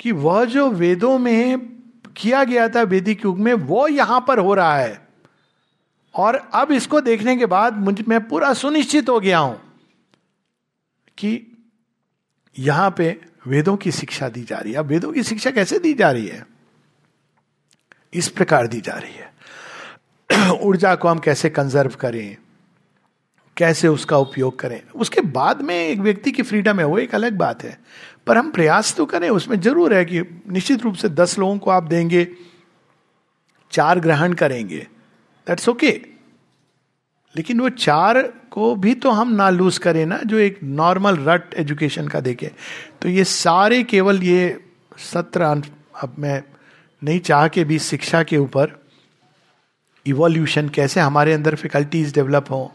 कि 0.00 0.12
वह 0.12 0.44
जो 0.44 0.70
वेदों 0.70 1.18
में 1.18 1.58
किया 2.16 2.44
गया 2.44 2.68
था, 2.68 2.82
वैदिक 2.82 3.24
युग 3.24 3.38
में, 3.38 3.54
वो 3.54 3.88
यहाँ 3.88 4.24
पर 4.28 4.38
हो 4.38 4.54
रहा 4.54 4.76
है। 4.76 5.08
और 6.14 6.34
अब 6.34 6.72
इसको 6.72 7.00
देखने 7.00 7.36
के 7.36 7.46
बाद 7.46 7.76
मुझे, 7.76 8.04
मैं 8.08 8.28
पूरा 8.28 8.52
सुनिश्चित 8.54 9.08
हो 9.08 9.20
गया 9.20 9.38
हूँ 9.38 9.60
कि 11.18 11.56
यहाँ 12.58 12.90
पे 12.90 13.20
वेदों 13.46 13.76
की 13.76 13.92
शिक्षा 13.92 14.28
दी 14.28 14.42
जा 14.42 14.58
रही 14.58 14.72
है। 14.72 14.78
अब 14.78 14.86
वेदों 14.86 15.12
की 15.12 15.22
शिक्षा 15.22 15.50
कैसे 15.50 15.78
दी 15.78 15.94
जा 15.94 16.10
रही 16.10 16.26
है? 16.26 16.46
इस 18.14 18.28
प्रकार 18.28 18.66
दी 18.66 18.80
जा 18.80 18.92
रही 18.92 19.14
है। 19.14 19.32
ऊर्जा 20.60 20.94
को 20.94 21.08
हम 21.08 21.18
कैसे 21.18 21.50
कंजर्व 21.50 21.90
करें? 21.90 22.36
कैसे 23.58 23.88
उसका 23.88 24.16
उपयोग 24.18 24.58
करें। 24.58 24.80
उसके 24.94 25.20
बाद 25.20 25.62
में 25.62 25.74
एक 25.76 25.98
व्यक्ति 26.00 26.32
की 26.32 26.42
फ्रीडम 26.42 26.78
है, 26.80 26.84
वो 26.84 26.98
एक 26.98 27.14
अलग 27.14 27.36
बात 27.36 27.62
है। 27.64 27.78
पर 28.26 28.36
हम 28.36 28.50
प्रयास 28.50 28.94
तो 28.96 29.06
करें, 29.06 29.28
उसमें 29.30 29.60
ज़रूर 29.60 29.94
है 29.94 30.04
कि 30.04 30.22
निश्चित 30.48 30.82
रूप 30.82 30.94
से 30.94 31.08
दस 31.10 31.38
लोगों 31.38 31.58
को 31.58 31.70
आप 31.70 31.82
देंगे, 31.84 32.26
चार 33.72 34.00
ग्रहण 34.00 34.32
करेंगे। 34.34 34.86
दैट्स 35.46 35.68
ओके 35.68 36.00
लेकिन 37.34 37.60
वो 37.60 37.68
चार 37.70 38.22
को 38.50 38.74
भी 38.76 38.94
तो 38.94 39.10
हम 39.10 39.32
ना 39.32 39.48
लूज 39.50 39.78
करें 39.78 40.04
ना, 40.06 40.18
जो 40.18 40.38
एक 40.38 40.58
नॉर्मल 40.62 41.16
रट 41.18 41.54
एजुकेशन 41.54 42.08
का 42.08 42.20
देखें। 42.20 42.48
तो 43.02 43.08
ये 43.08 43.24
सारे 43.24 43.82
केवल 43.84 44.22
ये 44.22 44.58
सत्र 45.02 45.42
अब 45.42 46.14
मैं 46.18 46.42
नहीं 47.02 47.20
चाह 47.20 47.46
के 47.48 47.64
भी 47.64 47.78
शिक्षा 47.78 48.22
के 48.22 48.36
ऊपर 48.38 48.72
इवोल्यूशन 50.06 50.68
कैसे 50.68 51.00
हमारे 51.00 51.32
अंदर 51.32 51.54
फैकल्टीज 51.54 52.14
डेवलप 52.14 52.50
हो। 52.50 52.72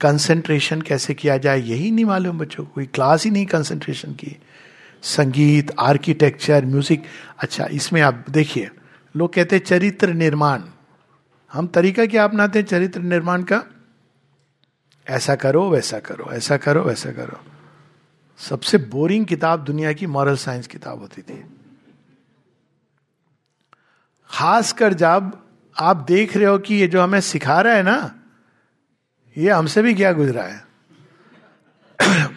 कंसंट्रेशन 0.00 0.82
कैसे 0.82 1.14
किया 1.14 1.36
जाए, 1.38 1.60
यही 1.60 1.90
नहीं 1.90 2.04
मालूम 2.04 2.38
बच्चों 2.38 2.64
को 2.64 2.72
कोई 2.74 2.86
क्लास 2.86 3.24
ही 3.24 3.30
नहीं 3.30 3.46
कंसंट्रेशन 3.46 4.12
की। 4.12 4.36
संगीत 5.02 5.70
आर्किटेक्चर 5.78 6.64
म्यूज़िक 6.64 7.04
अच्छा 7.38 7.66
इसमें 7.66 8.00
आप 8.00 8.24
देखिए, 8.30 8.70
लोग 9.14 9.32
कहते 9.34 9.56
हैं 9.56 9.64
चरित्र 9.64 10.14
निर्माण। 10.14 10.62
हम 11.52 11.66
तरीका 11.66 12.06
क्या 12.06 12.24
अपनाते 12.24 12.58
हैं 12.58 12.66
चरित्र 12.66 13.00
निर्माण 13.00 13.42
का? 13.42 13.62
ऐसा 15.06 15.34
करो, 15.34 15.68
वैसा 15.70 15.98
करो, 15.98 16.30
ऐसा 16.32 16.56
करो, 16.56 16.82
वैसा 16.82 17.10
करो। 17.12 17.38
सबसे 18.40 18.78
बोरिंग 18.78 19.26
किताब 19.26 19.64
दुनिया 19.64 19.92
की 19.92 20.06
मॉरल 20.06 20.36
साइंस 20.36 20.66
किताब 20.66 21.00
होती 21.00 21.22
थी। 21.22 21.44
खासकर 24.30 24.94
जब 24.94 25.32
आप 25.76 25.96
देख 25.96 26.36
रहे 26.36 26.46
हो 26.46 26.58
कि 26.58 26.74
ये 26.74 26.86
जो 26.86 27.02
हमें 27.02 27.20
सिखा 27.20 27.60
रहा 27.60 27.74
है 27.74 27.82
ना 27.82 27.98
ये 29.36 29.50
हमसे 29.50 29.82
भी 29.82 29.94
क्या 29.94 30.12
गुजरा 30.12 30.42
है? 30.42 30.66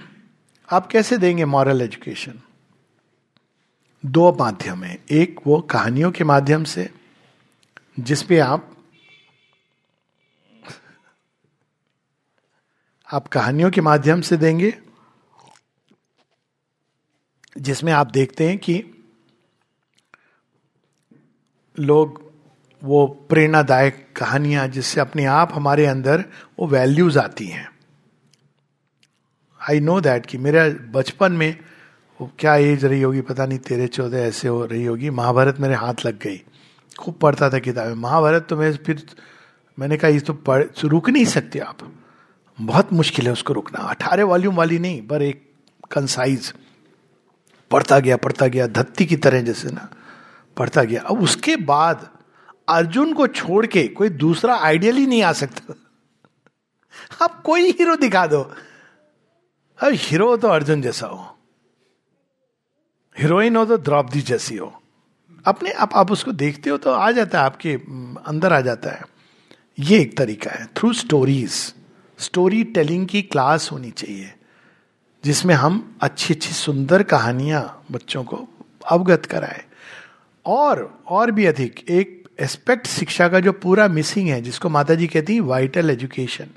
आप 0.74 0.88
कैसे 0.88 1.18
देंगे 1.18 1.46
मॉरल 1.46 1.82
एजुकेशन 1.82 2.42
दो 4.06 4.34
माध्यम 4.34 4.84
है। 4.84 5.04
एक 5.12 5.40
वो 5.48 5.62
कहानियों 5.62 6.12
के 6.12 6.24
माध्यम 6.24 6.64
से 6.64 6.90
जिसपे 8.00 8.40
आप 8.40 8.76
आप 13.14 13.28
कहानियों 13.28 13.72
के 13.72 13.82
माध्यम 13.82 14.22
से 14.22 14.38
देंगे, 14.38 14.78
जिसमें 17.58 17.94
आप 17.94 18.08
देखते 18.08 18.48
हैं 18.50 18.58
कि 18.58 18.84
लोग 21.80 22.29
वो 22.82 23.06
प्रेरणादायक 23.30 24.06
कहानियाँ 24.16 24.68
जिससे 24.68 25.02
अपने 25.02 25.26
आप 25.26 25.54
हमारे 25.54 25.86
अंदर 25.86 26.24
वो 26.60 26.68
वैल्यूज़ 26.68 27.20
आती 27.20 27.48
हैं। 27.48 27.68
आई 29.62 29.80
नो 29.80 30.00
दैट 30.02 30.26
कि 30.26 30.38
मेरे 30.38 30.70
बचपन 30.70 31.32
में 31.32 31.58
वो 32.20 32.30
क्या 32.40 32.56
एज 32.56 32.86
रही 32.86 33.02
होगी, 33.02 33.22
पता 33.22 33.46
नहीं 33.46 33.60
तेरह 33.60 33.88
चौदह 33.88 34.18
ऐसे 34.18 34.48
हो 34.48 34.66
रही 34.66 34.86
होगी, 34.86 35.10
महाभारत 35.10 35.60
मेरे 35.60 35.76
हाथ 35.76 36.06
लग 36.06 36.20
गई। 36.20 36.42
खूब 37.00 37.16
पढ़ता 37.16 37.50
था 37.50 37.60
किताबें। 37.60 37.94
महाभारत 37.94 38.48
तो 38.50 38.58
मैं 38.58 38.76
फिर 38.78 39.06
मैंने 39.78 39.98
कहा 39.98 40.12
ये 40.12 40.20
तो 40.20 40.34
पढ़ 40.34 40.64
रुक 40.84 41.10
नहीं 41.10 41.26
सकते 41.26 41.60
आप। 41.60 41.78
बहुत 42.58 42.94
मुश्किल 42.94 43.26
है 43.26 43.34
उसको 43.34 43.54
रुकना। 43.54 43.80
अठारह 43.80 44.24
वॉल्यूम 44.24 44.56
वाली 44.56 44.80
नहीं, 44.80 45.08
पर 45.08 45.22
एक 45.22 45.42
कंसाइज 45.92 46.54
पढ़ता 47.72 48.00
गया 48.00 48.18
पढ़ता 48.18 48.48
गया 48.48 48.68
धत्ती 48.68 49.06
की 49.06 49.16
तरह 49.16 49.42
जैसे 49.42 49.70
ना, 49.70 49.90
पढ़ता 50.58 50.84
गया। 50.84 51.02
अब 51.02 51.22
उसके 51.22 51.56
बाद 51.56 52.10
अर्जुन 52.70 53.14
को 53.14 53.28
छोड़ 53.28 53.66
के 53.66 53.88
कोई 53.88 54.10
दूसरा 54.10 54.56
आइडियल 54.56 54.96
ही 54.96 55.06
नहीं 55.08 55.22
आ 55.24 55.32
सकता। 55.34 55.74
आप 57.22 57.42
कोई 57.42 57.72
हीरो 57.72 57.96
दिखा 57.96 58.26
दो। 58.28 58.42
अब 59.80 59.94
हीरो 59.94 60.36
तो 60.38 60.48
अर्जुन 60.48 60.82
जैसा 60.82 61.08
हो। 61.08 61.38
हीरोइन 63.16 63.56
हो 63.56 63.66
तो 63.66 63.78
द्रौपदी 63.78 64.22
जैसी 64.22 64.58
हो। 64.58 64.74
अपने 65.46 65.72
आप 65.72 65.94
आप 65.94 66.12
उसको 66.12 66.32
देखते 66.32 66.70
हो 66.70 66.78
तो 66.78 66.92
आ 66.92 67.12
जाता 67.12 67.40
है, 67.40 67.46
आपके 67.46 67.74
अंदर 68.28 68.54
आ 68.54 68.60
जाता 68.62 68.90
है। 68.90 69.04
ये 69.80 70.00
एक 70.00 70.18
तरीका 70.18 70.52
है। 70.52 70.66
थ्रू 70.78 70.94
स्टोरीज 70.94 71.52
स्टोरी 72.20 72.64
टेलिंग 72.64 73.08
की 73.08 73.22
क्लास 73.22 73.72
होनी 73.72 73.92
चाहिए, 73.92 74.34
जिसमें 75.24 75.56
हम 75.56 75.98
अच्छी 76.02 76.34
अच्छी 76.34 76.54
सुंदर 76.54 77.04
कहानियाँ 77.04 77.86
बच्चों 77.92 78.24
को 78.24 78.48
अवगत 78.88 79.26
कराए। 79.26 79.64
और 80.46 81.04
और 81.08 81.32
भी 81.32 81.46
अधिक, 81.46 81.86
एक 81.90 82.19
एस्पेक्ट 82.40 82.88
शिक्षा 82.88 83.28
का 83.30 83.40
जो 83.40 83.52
पूरा 83.54 83.88
मिसिंग 83.88 84.28
है, 84.30 84.42
जिसको 84.42 84.70
माता 84.70 84.96
जी 84.96 85.08
कहती 85.08 85.34
है 85.36 85.40
वाइटल 85.42 85.90
एजुकेशन 85.90 86.50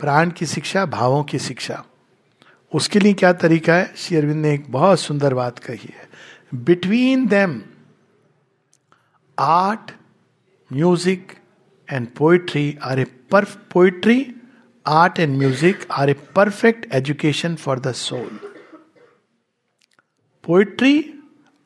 प्राण 0.00 0.30
की 0.30 0.46
शिक्षा, 0.46 0.84
भावों 0.86 1.22
की 1.24 1.38
शिक्षा. 1.38 1.84
उसके 2.72 2.98
लिए 2.98 3.12
क्या 3.14 3.32
तरीका 3.32 3.74
है? 3.74 3.92
श्री 3.96 4.16
अरविंद 4.16 4.42
ने 4.42 4.52
एक 4.54 4.70
बहुत 4.72 5.00
सुंदर 5.00 5.34
बात 5.34 5.58
कही 5.58 5.88
है। 5.94 6.08
Between 6.64 7.26
them 7.26 7.60
art 9.38 9.90
music 10.70 11.32
and 11.88 12.06
poetry 12.18 12.76
are 12.82 12.98
a 13.00 13.04
perf 13.30 13.56
poetry 13.72 14.26
art 14.86 15.18
and 15.20 15.36
music 15.38 15.86
are 15.90 16.10
a 16.10 16.14
perfect 16.36 16.92
education 16.94 17.54
for 17.56 17.80
the 17.80 17.92
soul 17.92 18.38
poetry 20.44 20.98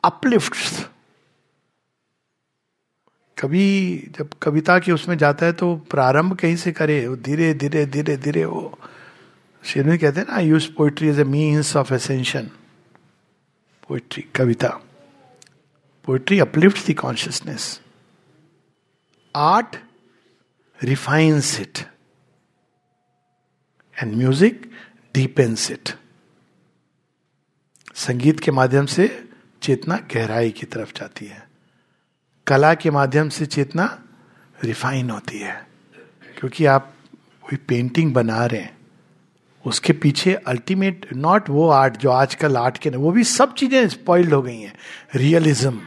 uplift 0.04 0.86
कभी 3.38 4.12
जब 4.18 4.30
कविता 4.42 4.78
के 4.78 4.92
उसमें 4.92 5.16
जाता 5.18 5.46
है 5.46 5.52
तो 5.52 5.74
प्रारंभ 5.90 6.36
कहीं 6.38 6.56
से 6.56 6.72
करे 6.72 7.00
धीरे 7.16 7.52
धीरे 7.54 7.84
धीरे 7.86 8.16
धीरे, 8.16 8.44
वो 8.44 8.78
शेरवी 9.62 9.98
कहते 9.98 10.20
हैं 10.20 10.26
ना 10.28 10.38
use 10.40 10.68
poetry 10.76 11.08
as 11.08 11.18
a 11.20 11.24
means 11.24 11.76
of 11.76 11.92
ascension 11.94 12.50
poetry 13.88 14.22
Kavita. 14.34 14.68
Poetry 16.08 16.38
uplift 16.40 16.90
the 16.90 16.94
consciousness 16.94 17.80
art 19.34 19.76
refines 20.78 21.58
it 21.60 21.78
and 23.96 24.14
music 24.16 24.70
deepens 25.14 25.70
it 25.70 25.88
संगीत 27.96 28.40
के 28.40 28.50
माध्यम 28.50 28.86
से 28.86 29.08
चेतना 29.62 29.96
गहराई 30.14 30.50
की 30.50 30.66
तरफ़ 30.66 30.92
जाती 30.98 31.26
है। 31.26 31.42
कला 32.46 32.74
के 32.74 32.90
माध्यम 32.90 33.28
से 33.28 33.46
चेतना 33.46 33.98
रिफाइन 34.64 35.10
होती 35.10 35.38
है। 35.38 35.66
क्योंकि 36.38 36.66
आप 36.66 36.94
कोई 37.42 37.56
पेंटिंग 37.68 38.14
बना 38.14 38.46
रहे 38.46 38.60
हैं, 38.60 38.76
उसके 39.66 39.92
पीछे 39.92 40.34
अल्टीमेट 40.34 41.06
नॉट 41.12 41.50
वो 41.50 41.68
आर्ट 41.68 41.96
जो 41.96 42.10
आजकल 42.10 42.56
आर्ट 42.56 42.78
के 42.78 42.90
ना, 42.90 42.98
वो 42.98 43.12
भी 43.12 43.24
सब 43.24 43.54
चीज़ें 43.54 43.88
स्पॉइल्ड 43.88 44.34
हो 44.34 44.42
गई 44.42 44.60
हैं। 44.60 44.74
रियलिज्म 45.14 45.80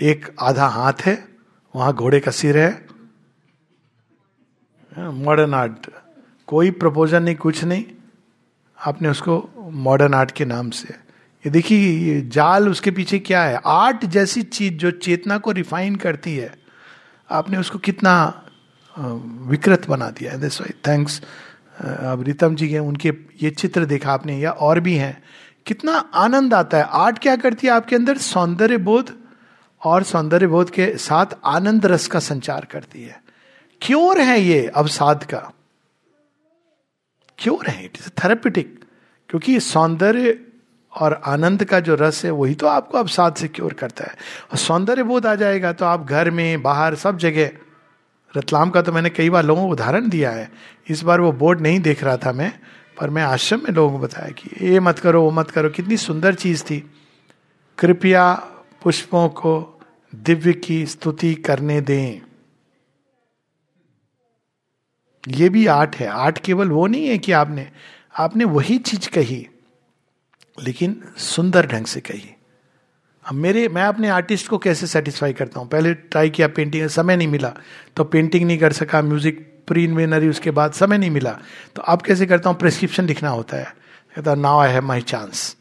एक 0.00 0.34
आधा 0.40 0.66
हाथ 0.66 0.92
है, 1.00 1.28
वहाँ 1.76 1.92
घोड़े 1.94 2.20
का 2.20 2.30
सिर 2.30 2.58
है। 2.58 2.86
मॉडर्न 4.98 5.54
आर्ट 5.54 5.90
कोई 6.46 6.70
प्रपोजल 6.70 7.22
नहीं, 7.22 7.36
कुछ 7.36 7.64
नहीं। 7.64 7.84
आपने 8.78 9.08
उसको 9.08 9.48
मॉडर्न 9.72 10.14
आर्ट 10.14 10.30
के 10.30 10.44
नाम 10.44 10.70
से 10.70 11.05
ये 11.46 11.50
देखिए, 11.50 11.90
ये 12.04 12.20
जाल 12.26 12.68
उसके 12.68 12.90
पीछे 12.90 13.18
क्या 13.18 13.42
है? 13.44 13.60
आर्ट 13.66 14.04
जैसी 14.04 14.42
चीज़ 14.42 14.74
जो 14.74 14.90
चेतना 14.90 15.36
को 15.38 15.50
रिफाइन 15.50 15.96
करती 15.96 16.34
है, 16.36 16.52
आपने 17.30 17.58
उसको 17.58 17.78
कितना 17.78 18.14
विकृत 18.96 19.86
बना 19.88 20.08
दिया 20.10 20.32
है। 20.32 20.40
दिस 20.40 20.60
थैंक्स 20.86 21.20
अब 21.80 22.22
रितम 22.26 22.54
जी 22.54 22.68
के 22.68 22.78
उनके 22.78 23.12
ये 23.42 23.50
चित्र 23.50 23.84
देखा 23.84 24.12
आपने, 24.12 24.38
या 24.38 24.50
और 24.50 24.80
भी 24.80 24.94
हैं। 24.94 25.22
कितना 25.66 25.92
आनंद 26.14 26.54
आता 26.54 26.78
है। 26.78 26.84
आर्ट 26.84 27.18
क्या 27.18 27.36
करती 27.36 27.66
है 27.66 27.72
आपके 27.72 27.96
अंदर? 27.96 28.18
सौंदर्य 28.18 28.76
बोध 28.78 29.14
और 29.82 30.02
सौंदर्य 30.02 30.46
बोध 30.46 30.70
के 30.70 30.86
साथ 30.98 31.36
आनंद 31.44 31.86
रस 31.86 32.06
का 32.06 32.18
संचार 32.20 32.64
करती 32.64 33.02
है। 33.02 33.20
क्योर 33.82 34.20
है 34.20 34.40
ये 34.40 34.66
अवसाद 34.66 35.24
का। 35.24 35.52
क्योर 37.38 37.66
है? 37.66 37.84
इट 37.84 37.98
इज़ 38.00 38.08
थेरेपिटिक 38.24 38.84
क्योंकि 39.28 39.58
सौंदर्य 39.60 40.38
और 40.96 41.20
आनंद 41.24 41.64
का 41.64 41.80
जो 41.80 41.94
रस 41.94 42.24
है, 42.24 42.30
वही 42.30 42.54
तो 42.54 42.66
आपको 42.66 42.98
अवसाद 42.98 43.34
से 43.34 43.48
क्योर 43.48 43.72
करता 43.72 44.04
है। 44.04 44.12
और 44.52 44.56
सौंदर्य 44.56 45.02
बोध 45.02 45.26
आ 45.26 45.34
जाएगा 45.34 45.72
तो 45.72 45.84
आप 45.84 46.06
घर 46.06 46.30
में, 46.30 46.62
बाहर, 46.62 46.94
सब 46.94 47.18
जगह। 47.18 47.50
रतलाम 48.36 48.70
का 48.70 48.82
तो 48.82 48.92
मैंने 48.92 49.10
कई 49.10 49.30
बार 49.30 49.44
लोगों 49.44 49.66
को 49.66 49.72
उदाहरण 49.72 50.08
दिया 50.08 50.30
है। 50.30 50.50
इस 50.88 51.02
बार 51.02 51.20
वो 51.20 51.32
बोर्ड 51.32 51.60
नहीं 51.60 51.80
देख 51.80 52.04
रहा 52.04 52.16
था 52.16 52.32
मैं, 52.32 52.52
पर 53.00 53.10
मैं 53.10 53.22
आश्रम 53.22 53.60
में 53.64 53.70
लोगों 53.70 53.98
को 53.98 54.04
बताया 54.04 54.28
कि 54.28 54.66
ये 54.66 54.80
मत 54.80 54.98
करो, 54.98 55.22
वो 55.22 55.30
मत 55.30 55.50
करो, 55.50 55.68
कितनी 55.68 55.96
सुंदर 55.96 56.34
चीज़ 56.34 56.64
थी। 56.64 56.90
कृपया 57.78 58.34
पुष्पों 58.82 59.28
को 59.28 59.80
दिव्य 60.14 60.52
की 60.52 60.86
स्तुति 60.86 61.34
करने 61.34 61.80
दें। 61.80 62.20
ये 65.28 65.48
भी 65.48 65.66
आर्ट 65.66 65.96
है। 65.96 66.06
आर्ट 66.06 66.38
केवल 66.38 66.68
वो 66.68 66.86
नहीं 66.86 67.08
है 67.08 67.18
कि 67.18 67.32
आपने 67.32 67.70
आपने 68.18 68.44
वही 68.44 68.78
चीज़ 68.78 69.10
कही। 69.10 69.48
लेकिन 70.62 71.02
सुंदर 71.16 71.66
ढंग 71.66 71.86
से 71.86 72.00
कही 72.00 72.32
अब 73.28 73.34
मेरे, 73.34 73.68
मैं 73.68 73.82
अपने 73.82 74.08
आर्टिस्ट 74.08 74.48
को 74.48 74.58
कैसे 74.58 74.86
सेटिस्फाई 74.86 75.32
करता 75.32 75.60
हूँ? 75.60 75.68
पहले 75.68 75.94
ट्राई 75.94 76.30
किया 76.30 76.48
पेंटिंग 76.48 76.88
समय 76.88 77.16
नहीं 77.16 77.28
मिला। 77.28 77.52
तो 77.96 78.04
पेंटिंग 78.04 78.46
नहीं 78.46 78.58
कर 78.58 78.72
सका 78.72 79.02
म्यूज़िक 79.02 79.64
प्री 79.66 79.84
इन्वेनरी 79.84 80.28
उसके 80.28 80.50
बाद 80.50 80.72
समय 80.72 80.98
नहीं 80.98 81.10
मिला। 81.10 81.38
तो 81.76 81.82
अब 81.82 82.02
कैसे 82.02 82.26
करता 82.26 82.50
हूँ? 82.50 82.58
प्रेस्क्रिप्शन 82.58 83.06
लिखना 83.06 83.28
होता 83.28 83.56
है। 83.56 83.74
कहता 84.16 84.34
now 84.34 84.58
I 84.58 84.72
have 84.72 84.82
my 84.82 85.00
chance 85.00 85.56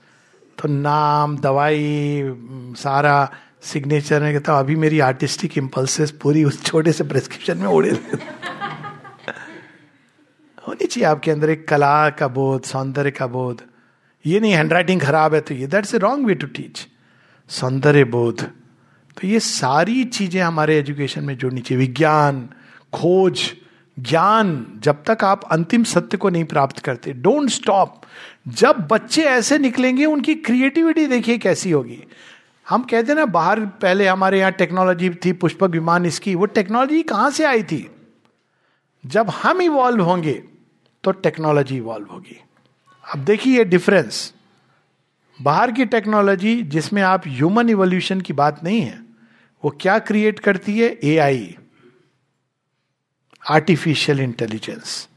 तो 0.62 0.68
नाम, 0.68 1.38
दवाई 1.38 2.22
सारा 2.78 3.32
सिग्नेचर 3.62 4.22
में 4.22 4.34
कहता 4.34 4.60
अभी 4.60 4.76
मेरी 4.76 5.00
आर्टिस्टिक 5.00 5.58
इम्पल्सेस 5.58 6.12
पूरी 6.12 6.44
उस 6.44 6.66
छोटे 6.66 6.92
से 6.92 7.04
प्रेस्क्रिप्शन 7.04 7.58
में 7.58 7.68
उड़े 7.68 7.90
होनी 10.68 10.86
चाहिए 10.86 11.04
आपके 11.04 11.32
अंदर 11.32 11.50
एक 11.50 11.68
कला 11.68 12.10
का 12.10 12.28
बोध, 12.28 12.64
सौंदर्य 12.64 13.12
का 13.12 13.28
बोध। 13.28 13.62
ये 14.26 14.40
नहीं 14.40 14.54
हैंडराइटिंग 14.54 15.02
खराब 15.02 15.34
है 15.34 15.42
तो 15.42 15.54
ये 15.54 15.68
that's 15.68 15.96
a 15.96 15.98
wrong 15.98 16.28
way 16.28 16.36
to 16.36 16.48
teach 16.48 16.88
सौंदर्य 17.50 18.04
बोध। 18.06 18.42
तो 19.18 19.28
ये 19.28 19.40
सारी 19.40 20.04
चीज़ें 20.06 20.42
हमारे 20.42 20.78
एजुकेशन 20.80 21.24
में 21.24 21.38
जुड़नी 21.38 21.62
चाहिए। 21.62 21.80
विज्ञान, 21.80 22.48
खोज, 22.94 23.42
ज्ञान, 23.98 24.66
जब 24.84 25.04
तक 25.04 25.24
आप 25.24 25.44
अंतिम 25.52 25.84
सत्य 25.84 26.18
को 26.18 26.30
नहीं 26.30 26.46
प्राप्त 26.46 26.80
करते। 26.80 27.14
डोंट 27.14 27.50
स्टॉप 27.50 28.02
जब 28.48 28.88
बच्चे 28.88 29.24
ऐसे 29.24 29.58
निकलेंगे, 29.58 30.06
उनकी 30.06 30.36
क्रिएटिविटी 30.36 31.06
देखिए 31.08 31.38
कैसी 31.38 31.72
होगी। 31.72 32.04
हम 32.68 32.84
कहते 32.84 33.14
ना, 33.14 33.26
बाहर 33.26 33.60
पहले 33.60 34.08
हमारे 34.08 34.40
यहाँ 34.40 34.52
टेक्नोलॉजी 34.52 35.10
थी, 35.26 35.32
पुष्पक 35.34 35.70
विमान 35.70 36.06
इसकी, 36.06 36.36
वो 36.36 36.46
टेक्नोलॉजी 36.48 37.02
कहाँ 37.04 37.30
से 37.32 37.46
आई 37.46 37.64
थी? 37.64 37.88
जब 39.04 39.30
हम 39.34 39.62
इवॉल्व 39.62 40.04
होंगे 40.04 40.34
तो 41.04 41.12
टेक्नोलॉजी 41.12 41.78
इवॉल्व 41.78 42.08
होगी। 42.12 42.40
अब 43.06 43.20
देखिए 43.20 43.58
ये 43.58 43.64
डिफरेंस 43.64 44.34
बाहर 45.42 45.72
की 45.72 45.86
टेक्नोलॉजी 45.86 46.62
जिसमें 46.64 47.02
आप 47.02 47.28
ह्यूमन 47.28 47.70
इवोल्यूशन 47.70 48.22
की 48.22 48.34
बात 48.34 48.64
नहीं 48.64 48.82
है, 48.82 49.00
वो 49.64 49.70
क्या 49.82 49.98
क्रिएट 50.00 50.40
करती 50.40 50.80
है? 50.80 50.88
ए 51.04 51.18
आई 51.18 51.56
आर्टिफिशियल 53.52 54.20
इंटेलिजेंस 54.20 55.08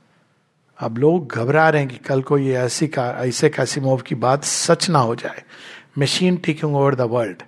अब 0.79 0.99
लोग 0.99 1.33
घबरा 1.33 1.69
रहे 1.71 1.83
हैं 1.83 1.91
कि 1.91 1.97
कल 1.99 2.23
को 2.23 2.39
ये 2.39 2.55
ऐसी 2.55 2.89
का, 2.89 3.09
ऐसे 3.11 3.49
कैसीमोव 3.51 4.01
की 4.01 4.15
बात 4.15 4.45
सच 4.45 4.89
ना 4.91 4.99
हो 4.99 5.15
जाए। 5.15 5.43
Machine 5.99 6.37
taking 6.37 6.77
over 6.77 6.95
the 6.95 7.01
world 7.01 7.43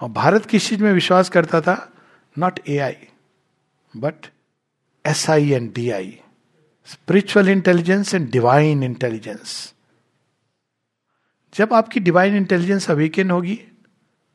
और 0.00 0.08
भारत 0.08 0.46
किस 0.46 0.68
चीज़ 0.68 0.82
में 0.82 0.92
विश्वास 0.92 1.28
करता 1.28 1.60
था? 1.60 1.92
Not 2.38 2.60
AI 2.78 2.96
but 3.96 4.14
SI 5.30 5.50
and 5.50 5.72
DI 5.90 6.18
spiritual 6.86 7.48
intelligence 7.48 8.14
and 8.14 8.30
divine 8.30 8.82
intelligence 8.82 9.74
जब 11.54 11.72
आपकी 11.74 12.00
डिवाइन 12.00 12.36
इंटेलिजेंस 12.36 12.90
अवेकन 12.90 13.30
होगी 13.30 13.60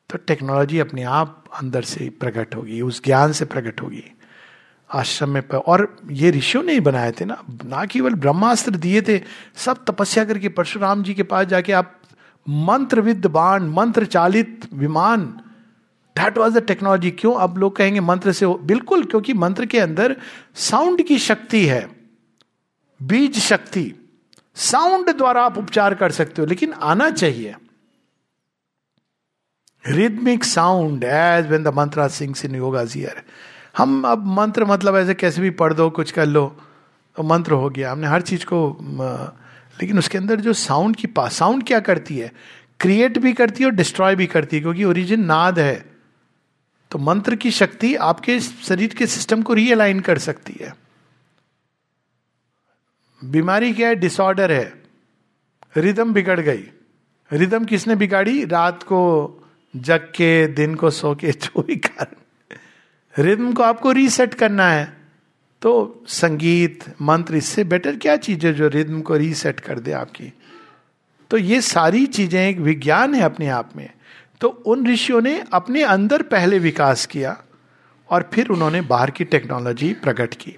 तो 0.09 0.17
टेक्नोलॉजी 0.17 0.79
अपने 0.79 1.03
आप 1.03 1.43
अंदर 1.53 1.83
से 1.83 2.09
प्रकट 2.09 2.55
होगी 2.55 2.81
उस 2.81 3.03
ज्ञान 3.05 3.31
से 3.31 3.45
प्रकट 3.45 3.81
होगी। 3.81 4.03
आश्रम 4.89 5.29
में 5.29 5.47
पर, 5.47 5.57
और 5.57 5.97
ये 6.11 6.31
ऋषियों 6.31 6.63
ने 6.63 6.73
ही 6.73 6.79
बनाए 6.79 7.11
थे 7.11 7.25
ना। 7.25 7.43
ना 7.65 7.85
केवल 7.85 8.13
ब्रह्मास्त्र 8.13 8.71
दिए 8.71 9.01
थे 9.01 9.21
सब 9.55 9.83
तपस्या 9.85 10.25
करके 10.25 10.49
परशुराम 10.49 11.03
जी 11.03 11.13
के 11.13 11.23
पास 11.23 11.47
जाके 11.47 11.71
आप 11.71 12.01
मंत्र 12.47 13.01
विद 13.01 13.25
बाण 13.25 13.67
मंत्र 13.67 14.05
चालित 14.05 14.67
विमान 14.73 15.25
दैट 16.15 16.37
वॉज़ 16.37 16.59
द 16.59 16.65
टेक्नोलॉजी 16.65 17.11
क्यों? 17.11 17.35
अब 17.35 17.57
लोग 17.57 17.75
कहेंगे 17.75 17.99
मंत्र 17.99 18.31
से 18.31 18.47
बिल्कुल 18.47 19.03
क्योंकि 19.03 19.33
मंत्र 19.33 19.65
के 19.65 19.79
अंदर 19.79 20.15
साउंड 20.55 21.03
की 21.07 21.19
शक्ति 21.19 21.65
है। 21.65 21.98
बीज 23.01 23.39
शक्ति, 23.39 23.93
साउंड 24.57 25.09
द्वारा 25.09 25.43
आप 25.43 25.57
उपचार 25.57 25.93
कर 25.95 26.11
सकते 26.11 26.41
हो, 26.41 26.47
लेकिन 26.47 26.73
आना 26.73 27.09
चाहिए। 27.11 27.55
Rhythmic 29.83 30.43
sound 30.43 31.03
as 31.03 31.47
when 31.47 31.63
the 31.63 31.73
mantra 31.73 32.07
sings 32.09 32.45
in 32.45 32.55
yogas 32.55 32.95
here 32.95 33.21
हम 33.77 34.03
अब 34.07 34.25
मंत्र 34.27 34.65
मतलब 34.65 34.95
ऐसे 34.97 35.13
कैसे 35.13 35.41
भी 35.41 35.49
पढ़ 35.51 35.73
दो, 35.73 35.89
कुछ 35.89 36.11
कर 36.11 36.25
लो 36.25 36.45
तो 37.17 37.23
मंत्र 37.23 37.53
हो 37.53 37.69
गया। 37.69 37.91
हमने 37.91 38.07
हर 38.07 38.21
चीज़ 38.21 38.45
को 38.45 38.77
लेकिन 39.77 39.99
उसके 39.99 40.17
अंदर 40.17 40.39
जो 40.41 40.53
साउंड 40.55 40.95
की 40.95 41.07
पास 41.09 41.35
साउंड 41.35 41.63
क्या 41.67 41.79
करती 41.79 42.17
है? 42.17 42.31
क्रिएट 42.79 43.17
भी 43.17 43.33
करती 43.33 43.63
है 43.63 43.69
और 43.69 43.75
डिस्ट्रॉय 43.75 44.15
भी 44.15 44.25
करती 44.27 44.55
है, 44.55 44.61
क्योंकि 44.61 44.83
ओरिजिन 44.83 45.23
नाद 45.25 45.59
है। 45.59 45.85
तो 46.91 46.99
मंत्र 46.99 47.35
की 47.35 47.51
शक्ति 47.51 47.93
आपके 47.95 48.39
शरीर 48.39 48.93
के 48.93 49.07
सिस्टम 49.07 49.41
को 49.41 49.53
रीअलाइन 49.53 49.99
कर 49.99 50.17
सकती 50.17 50.57
है। 50.61 50.73
बीमारी 53.23 53.73
क्या 53.73 53.87
है? 53.87 53.95
डिसऑर्डर 53.95 54.51
है। 54.51 54.81
रिदम 55.77 56.13
बिगड़ 56.13 56.39
गई। 56.39 56.69
रिदम 57.33 57.65
किसने 57.65 57.95
बिगाड़ी? 57.95 58.45
रात 58.45 58.83
को 58.83 59.33
जग 59.75 59.97
के, 59.97 60.47
दिन 60.47 60.75
को 60.75 60.89
सो 60.89 61.15
के, 61.15 61.31
जो 61.31 61.61
भी 61.61 61.75
कारण। 61.75 62.15
रिदम 63.23 63.53
को 63.53 63.63
आपको 63.63 63.91
रीसेट 63.91 64.33
करना 64.33 64.67
है। 64.67 64.97
तो 65.61 66.03
संगीत, 66.07 66.83
मंत्र, 67.01 67.35
इससे 67.35 67.63
बेटर 67.63 67.95
क्या 67.95 68.17
चीज़ 68.17 68.47
है 68.47 68.53
जो 68.53 68.67
रिदम 68.67 69.01
को 69.01 69.15
रीसेट 69.15 69.59
कर 69.59 69.79
दे 69.79 69.91
आपकी? 69.91 70.33
तो 71.29 71.37
ये 71.37 71.61
सारी 71.61 72.05
चीज़ें 72.05 72.49
एक 72.49 72.59
विज्ञान 72.59 73.15
है 73.15 73.21
अपने 73.21 73.47
आप 73.47 73.69
में। 73.75 73.89
तो 74.41 74.47
उन 74.47 74.87
ऋषियों 74.87 75.21
ने 75.21 75.43
अपने 75.53 75.83
अंदर 75.83 76.21
पहले 76.21 76.59
विकास 76.59 77.05
किया 77.05 77.43
और 78.09 78.29
फिर 78.33 78.47
उन्होंने 78.47 78.81
बाहर 78.81 79.11
की 79.11 79.25
टेक्नोलॉजी 79.25 79.93
प्रकट 79.93 80.33
की। 80.33 80.55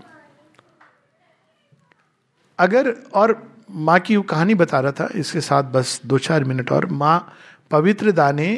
अगर, 2.61 2.93
और 3.13 3.35
माँ 3.69 3.99
की 3.99 4.15
वो 4.15 4.23
कहानी 4.23 4.55
बता 4.55 4.79
रहा 4.79 4.91
था, 4.91 5.09
इसके 5.15 5.41
साथ 5.41 5.63
बस 5.73 5.99
दो 6.05 6.17
चार 6.19 6.43
मिनट 6.43 6.71
और, 6.71 6.85
माँ 6.85 7.33
पवित्र 7.71 8.11
दाने 8.11 8.49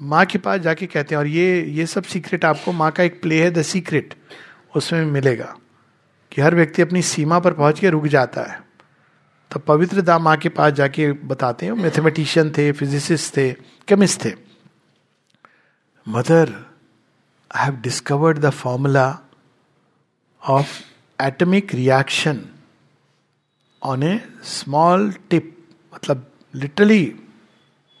माँ 0.00 0.24
के 0.26 0.38
पास 0.38 0.60
जाके 0.60 0.86
कहते 0.86 1.14
हैं, 1.14 1.18
और 1.20 1.26
ये 1.26 1.62
ये 1.72 1.86
सब 1.86 2.04
सीक्रेट 2.04 2.44
आपको, 2.44 2.72
माँ 2.72 2.90
का 2.92 3.02
एक 3.02 3.20
प्ले 3.22 3.42
है 3.42 3.50
द 3.50 3.62
सीक्रेट 3.64 4.14
उसमें 4.76 5.04
मिलेगा 5.06 5.54
कि 6.32 6.42
हर 6.42 6.54
व्यक्ति 6.54 6.82
अपनी 6.82 7.02
सीमा 7.04 7.38
पर 7.38 7.52
पहुँच 7.52 7.78
के 7.80 7.90
रुक 7.90 8.06
जाता 8.08 8.42
है। 8.42 8.58
तो 9.50 9.60
पवित्र 9.60 10.00
दा 10.02 10.18
माँ 10.18 10.36
के 10.36 10.48
पास 10.48 10.72
जाके 10.72 11.10
बताते 11.24 11.66
हैं 11.66 11.72
मैथमेटिशियन 11.74 12.50
थे 12.50 12.70
फिजिसिस्ट 12.72 13.36
थे 13.36 13.52
केमिस्ट 13.88 14.24
थे। 14.24 14.32
Mother 16.06 16.52
I 17.50 17.64
have 17.64 17.76
discovered 17.82 18.38
the 18.38 18.50
formula 18.52 19.06
of 20.42 20.78
atomic 21.18 21.74
reaction 21.74 22.40
on 23.86 24.02
a 24.02 24.18
small 24.44 25.10
tip 25.30 25.54
मतलब 25.94 26.26
लिटरली 26.54 27.14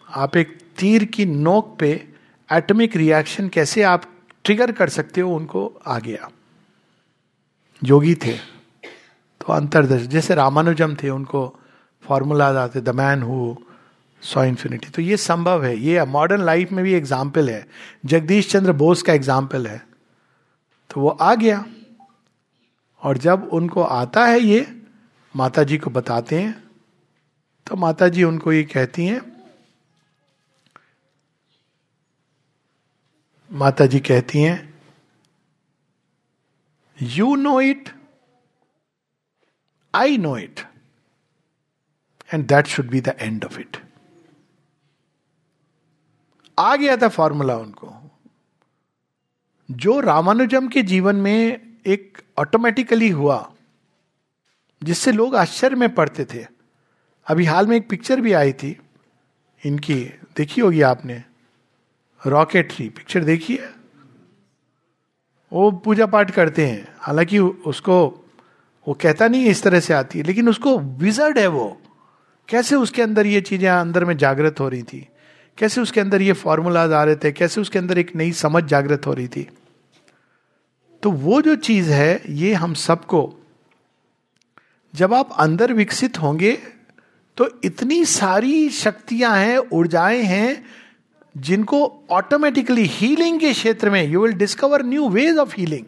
आप 0.08 0.36
एक 0.36 0.58
तीर 0.78 1.04
की 1.14 1.24
नोक 1.26 1.76
पे 1.80 1.90
एटमिक 2.48 2.96
रिएक्शन 2.96 3.48
कैसे 3.48 3.82
आप 3.84 4.02
ट्रिगर 4.44 4.72
कर 4.72 4.88
सकते 4.88 5.20
हो 5.20 5.34
उनको 5.34 5.66
आ 5.86 5.98
गया 5.98 6.28
योगी 7.82 8.14
थे 8.14 8.32
तो 9.40 9.52
अंतरदर्श 9.52 10.02
जैसे 10.08 10.34
रामानुजम 10.34 10.94
थे, 11.02 11.08
उनको 11.10 11.58
फॉर्मूला 12.04 12.48
आते 12.62 12.80
the 12.80 12.94
man 12.94 13.22
who 13.22 13.54
saw 14.22 14.44
infinity 14.44 14.88
तो 14.90 15.02
ये 15.02 15.16
संभव 15.16 15.64
है, 15.64 15.76
ये 15.78 16.04
मॉडर्न 16.06 16.42
लाइफ 16.44 16.72
में 16.72 16.82
भी 16.84 16.92
एग्ज़ाम्पल 16.94 17.50
है। 17.50 17.66
जगदीश 18.06 18.50
चंद्र 18.50 18.72
बोस 18.74 19.02
का 19.02 19.12
एग्ज़ाम्पल 19.12 19.66
है। 19.66 19.78
तो 20.90 21.00
वो 21.00 21.08
आ 21.10 21.34
गया। 21.34 21.64
और 23.02 23.18
जब 23.18 23.48
उनको 23.52 23.82
आता 23.82 24.24
है 24.26 24.40
ये 24.40 24.66
माता 25.36 25.62
जी 25.62 25.78
को 25.78 25.90
बताते 25.90 26.40
हैं 26.40 26.70
तो 27.66 27.76
माता 27.76 28.08
जी 28.08 28.24
उनको 28.24 28.52
ये 28.52 28.64
कहती 28.64 29.06
हैं 29.06 29.20
माता 33.52 33.86
जी 33.86 34.00
कहती 34.00 34.42
हैं 34.42 34.74
you 37.02 37.36
know 37.36 37.60
it 37.60 37.88
I 39.94 40.18
know 40.18 40.38
it 40.38 40.60
and 42.34 42.46
that 42.46 42.66
should 42.66 42.90
be 42.90 43.00
the 43.00 43.08
end 43.08 43.44
of 43.44 43.60
it 43.60 43.76
आ 46.58 46.76
गया 46.76 46.96
था 46.96 47.08
फॉर्मूला 47.08 47.56
उनको। 47.56 48.10
जो 49.70 50.00
रामानुजम 50.00 50.68
के 50.68 50.82
जीवन 50.82 51.16
में 51.16 51.60
एक 51.86 52.22
ऑटोमेटिकली 52.38 53.08
हुआ 53.08 53.52
जिससे 54.82 55.12
लोग 55.12 55.36
आश्चर्य 55.36 55.76
में 55.76 55.94
पड़ते 55.94 56.24
थे। 56.24 56.46
अभी 57.26 57.44
हाल 57.44 57.66
में 57.66 57.76
एक 57.76 57.88
पिक्चर 57.88 58.20
भी 58.20 58.32
आई 58.32 58.52
थी। 58.52 58.80
इनकी 59.66 60.04
देखी 60.36 60.60
होगी 60.60 60.82
आपने? 60.82 61.22
रॉकेटरी 62.26 62.88
पिक्चर 62.88 63.24
देखी 63.24 63.56
है? 63.56 63.74
वो 65.52 65.70
पूजा 65.70 66.06
पाठ 66.06 66.30
करते 66.30 66.66
हैं। 66.66 66.94
हालाँकि 66.98 67.38
उसको, 67.38 68.24
वो 68.88 68.94
कहता 68.94 69.28
नहीं 69.28 69.44
इस 69.44 69.62
तरह 69.62 69.80
से 69.80 69.94
आती 69.94 70.18
है, 70.18 70.24
लेकिन 70.24 70.48
उसको 70.48 70.78
विजर्ड 70.78 71.38
है 71.38 71.46
वो। 71.46 71.82
कैसे 72.48 72.76
उसके 72.76 73.02
अंदर 73.02 73.26
ये 73.26 73.40
चीज़ें 73.40 73.68
अंदर 73.68 74.04
में 74.04 74.16
जागृत 74.16 74.60
हो 74.60 74.68
रही 74.68 74.82
थी? 74.82 75.08
कैसे 75.58 75.80
उसके 75.80 76.00
अंदर 76.00 76.22
ये 76.22 76.32
फॉर्मूलाज 76.32 76.92
आ 76.92 77.04
रहे 77.04 77.16
थे? 77.16 77.32
कैसे 77.32 77.60
उसके 77.60 77.78
अंदर 77.78 77.98
एक 77.98 78.16
नई 78.16 78.32
समझ 78.32 78.64
जागृत 78.64 79.06
हो 79.06 79.12
रही 79.12 79.28
थी? 79.28 79.48
तो 81.02 81.10
वो 81.10 81.42
जो 81.42 81.56
चीज़ 81.56 81.90
है, 81.90 82.22
ये 82.28 82.54
हम 82.54 82.74
सबको 82.74 83.38
जब 84.94 85.14
आप 85.14 85.32
अंदर 85.38 85.72
विकसित 85.72 86.18
होंगे 86.18 86.58
तो 87.36 87.60
इतनी 87.64 88.04
सारी 88.04 88.70
शक्तियाँ 88.70 89.36
हैं, 89.36 89.58
ऊर्जाएँ 89.58 90.22
हैं, 90.22 90.64
जिनको 91.36 92.04
ऑटोमेटिकली 92.10 92.84
हीलिंग 92.84 93.40
के 93.40 93.52
क्षेत्र 93.52 93.90
में 93.90 94.04
you 94.04 94.22
will 94.22 94.32
discover 94.32 94.82
new 94.82 95.08
ways 95.08 95.36
of 95.36 95.54
healing 95.56 95.84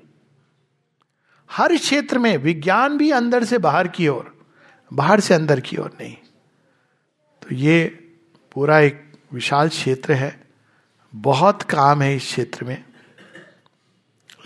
हर 1.52 1.76
क्षेत्र 1.76 2.18
में 2.18 2.36
विज्ञान 2.36 2.98
भी 2.98 3.10
अंदर 3.10 3.44
से 3.44 3.58
बाहर 3.58 3.88
की 3.88 4.08
ओर, 4.08 4.46
बाहर 4.92 5.20
से 5.20 5.34
अंदर 5.34 5.60
की 5.60 5.76
ओर 5.76 5.96
नहीं। 6.00 6.16
तो 7.42 7.54
ये 7.54 7.84
पूरा 8.52 8.78
एक 8.78 9.12
विशाल 9.32 9.68
क्षेत्र 9.68 10.12
है। 10.12 10.40
बहुत 11.14 11.62
काम 11.62 12.02
है 12.02 12.16
इस 12.16 12.22
क्षेत्र 12.22 12.64
में। 12.64 12.84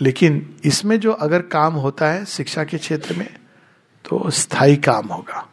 लेकिन 0.01 0.55
इसमें 0.63 0.99
जो 0.99 1.11
अगर 1.11 1.41
काम 1.41 1.73
होता 1.73 2.11
है, 2.11 2.25
शिक्षा 2.25 2.63
के 2.63 2.77
क्षेत्र 2.77 3.15
में 3.15 3.42
तो 4.13 4.29
स्थायी 4.29 4.75
काम 4.77 5.07
होगा। 5.07 5.47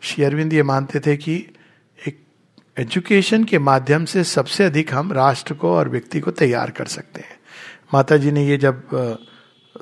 श्री 0.00 0.24
अरविंद 0.24 0.52
ये 0.52 0.62
मानते 0.62 1.00
थे 1.00 1.16
कि 1.16 1.34
एक 2.08 2.18
एजुकेशन 2.76 3.44
के 3.44 3.58
माध्यम 3.58 4.04
से 4.04 4.22
सबसे 4.24 4.64
अधिक 4.64 4.94
हम 4.94 5.12
राष्ट्र 5.12 5.54
को 5.54 5.74
और 5.74 5.88
व्यक्ति 5.88 6.20
को 6.20 6.30
तैयार 6.30 6.70
कर 6.70 6.86
सकते 6.86 7.20
हैं। 7.20 7.36
माता 7.94 8.16
जी 8.16 8.30
ने 8.30 8.46
ये 8.46 8.56
जब 8.56 8.88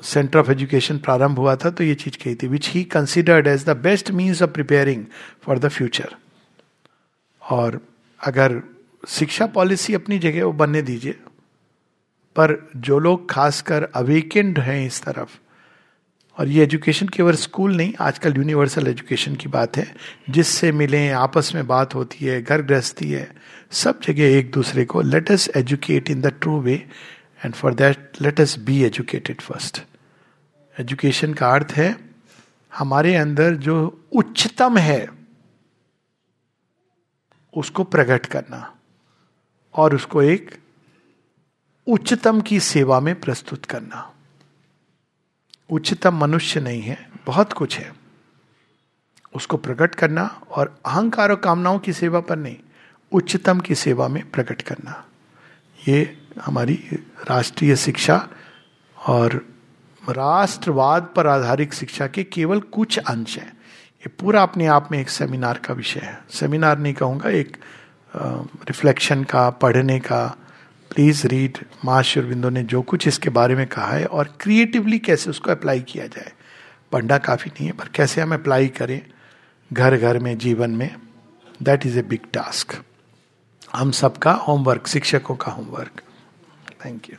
सेंटर 0.03 0.39
ऑफ़ 0.39 0.51
एजुकेशन 0.51 0.97
प्रारंभ 0.97 1.39
हुआ 1.39 1.55
था 1.55 1.69
तो 1.69 1.83
ये 1.83 1.95
चीज़ 1.95 2.17
कही 2.23 2.35
थी 2.35 2.47
which 2.47 2.69
he 2.69 2.83
considered 2.83 3.47
as 3.47 3.65
the 3.65 3.77
best 3.77 4.11
means 4.11 4.41
of 4.41 4.51
preparing 4.51 5.05
for 5.45 5.59
the 5.59 5.69
future 5.69 6.15
और 7.41 7.79
अगर 8.19 8.61
शिक्षा 9.07 9.45
पॉलिसी 9.47 9.93
अपनी 9.93 10.19
जगह 10.19 10.45
वो 10.45 10.51
बनने 10.53 10.81
दीजिए, 10.81 11.11
पर 12.35 12.69
जो 12.75 12.99
लोग 12.99 13.29
खासकर 13.31 13.89
अवेकेंड 13.95 14.59
हैं 14.59 14.85
इस 14.85 15.01
तरफ़ 15.03 15.39
और 16.37 16.47
ये 16.47 16.63
एजुकेशन 16.63 17.07
केवल 17.07 17.35
स्कूल 17.35 17.75
नहीं, 17.75 17.93
आजकल 17.99 18.35
यूनिवर्सल 18.35 18.87
एजुकेशन 18.87 19.35
की 19.35 19.49
बात 19.49 19.77
है। 19.77 19.95
जिससे 20.29 20.71
मिले, 20.71 21.09
आपस 21.09 21.51
में 21.55 21.67
बात 21.67 21.95
होती 21.95 22.25
है, 22.25 22.41
घर 22.41 22.61
गृहस्थी 22.61 23.11
है, 23.11 23.35
सब 23.71 24.01
जगह 24.01 24.37
एक 24.37 24.51
दूसरे 24.51 24.85
को 24.85 25.01
let 25.01 25.31
us 25.31 25.49
educate 25.55 26.09
in 26.09 26.21
the 26.21 26.27
true 26.27 26.59
way 26.61 26.87
and 27.45 27.53
for 27.53 27.73
that 27.73 28.21
let 28.21 28.41
us 28.41 28.57
be 28.59 28.83
educated 28.83 29.41
first 29.41 29.81
education 30.79 31.33
का 31.33 31.53
अर्थ 31.53 31.71
है, 31.71 31.95
हमारे 32.73 33.15
अंदर 33.15 33.55
जो 33.55 34.07
उच्चतम 34.11 34.77
है, 34.77 35.09
उसको 37.53 37.83
प्रकट 37.83 38.25
करना 38.25 38.75
और 39.75 39.95
उसको 39.95 40.21
एक 40.21 40.55
उच्चतम 41.87 42.41
की 42.41 42.59
सेवा 42.59 42.99
में 42.99 43.19
प्रस्तुत 43.19 43.65
करना। 43.65 44.13
उच्चतम 45.69 46.17
मनुष्य 46.17 46.59
नहीं 46.59 46.81
है, 46.81 46.97
बहुत 47.25 47.53
कुछ 47.53 47.77
है। 47.79 47.91
उसको 49.33 49.57
प्रकट 49.57 49.95
करना 49.95 50.23
और 50.51 50.75
अहंकार 50.85 51.29
और 51.29 51.35
कामनाओं 51.35 51.79
की 51.79 51.93
सेवा 51.93 52.19
पर 52.19 52.37
नहीं, 52.37 52.57
उच्चतम 53.11 53.59
की 53.59 53.75
सेवा 53.75 54.07
में 54.07 54.23
प्रकट 54.31 54.61
करना। 54.61 55.03
ये 55.79 56.17
हमारी 56.41 56.79
राष्ट्रीय 57.29 57.75
शिक्षा 57.75 58.27
और 58.97 59.35
राष्ट्रवाद 60.03 61.09
पर 61.15 61.27
आधारित 61.27 61.73
शिक्षा 61.73 62.07
के 62.07 62.23
केवल 62.23 62.59
कुछ 62.59 62.97
अंश 62.99 63.37
हैं। 63.37 63.47
ये 63.47 64.09
पूरा 64.19 64.41
अपने 64.43 64.65
आप 64.67 64.89
में 64.91 64.99
एक 64.99 65.09
सेमिनार 65.09 65.57
का 65.57 65.73
विषय 65.73 65.99
है। 65.99 66.19
सेमिनार 66.29 66.79
नहीं 66.79 66.93
कहूँगा, 66.93 67.29
एक 67.29 67.57
रिफ्लेक्शन 68.13 69.23
का, 69.23 69.49
पढ़ने 69.49 69.99
का 69.99 70.35
प्लीज़ 70.89 71.27
रीड 71.27 71.57
माँ 71.85 72.01
शुरविंदो 72.03 72.49
ने 72.49 72.63
जो 72.63 72.81
कुछ 72.81 73.07
इसके 73.07 73.29
बारे 73.29 73.55
में 73.55 73.67
कहा 73.67 73.87
है 73.87 74.05
और 74.05 74.37
क्रिएटिवली 74.41 74.99
कैसे 74.99 75.29
उसको 75.29 75.51
अप्लाई 75.51 75.79
किया 75.79 76.07
जाए। 76.07 76.31
पढ़ना 76.91 77.17
काफ़ी 77.17 77.51
नहीं 77.51 77.67
है, 77.67 77.73
पर 77.73 77.87
कैसे 77.95 78.21
हम 78.21 78.33
अप्लाई 78.33 78.67
करें 78.67 79.01
घर 79.73 79.97
घर 79.97 80.19
में, 80.19 80.37
जीवन 80.37 80.71
में? 80.71 80.95
That 81.63 81.85
is 81.85 81.99
a 81.99 82.01
big 82.01 82.19
task 82.33 82.83
हम 83.75 83.91
सबका 83.91 84.31
होमवर्क 84.31 84.87
शिक्षकों 84.87 85.35
का 85.35 85.51
होमवर्क 85.51 86.01
थैंक 86.85 87.09
यू 87.09 87.15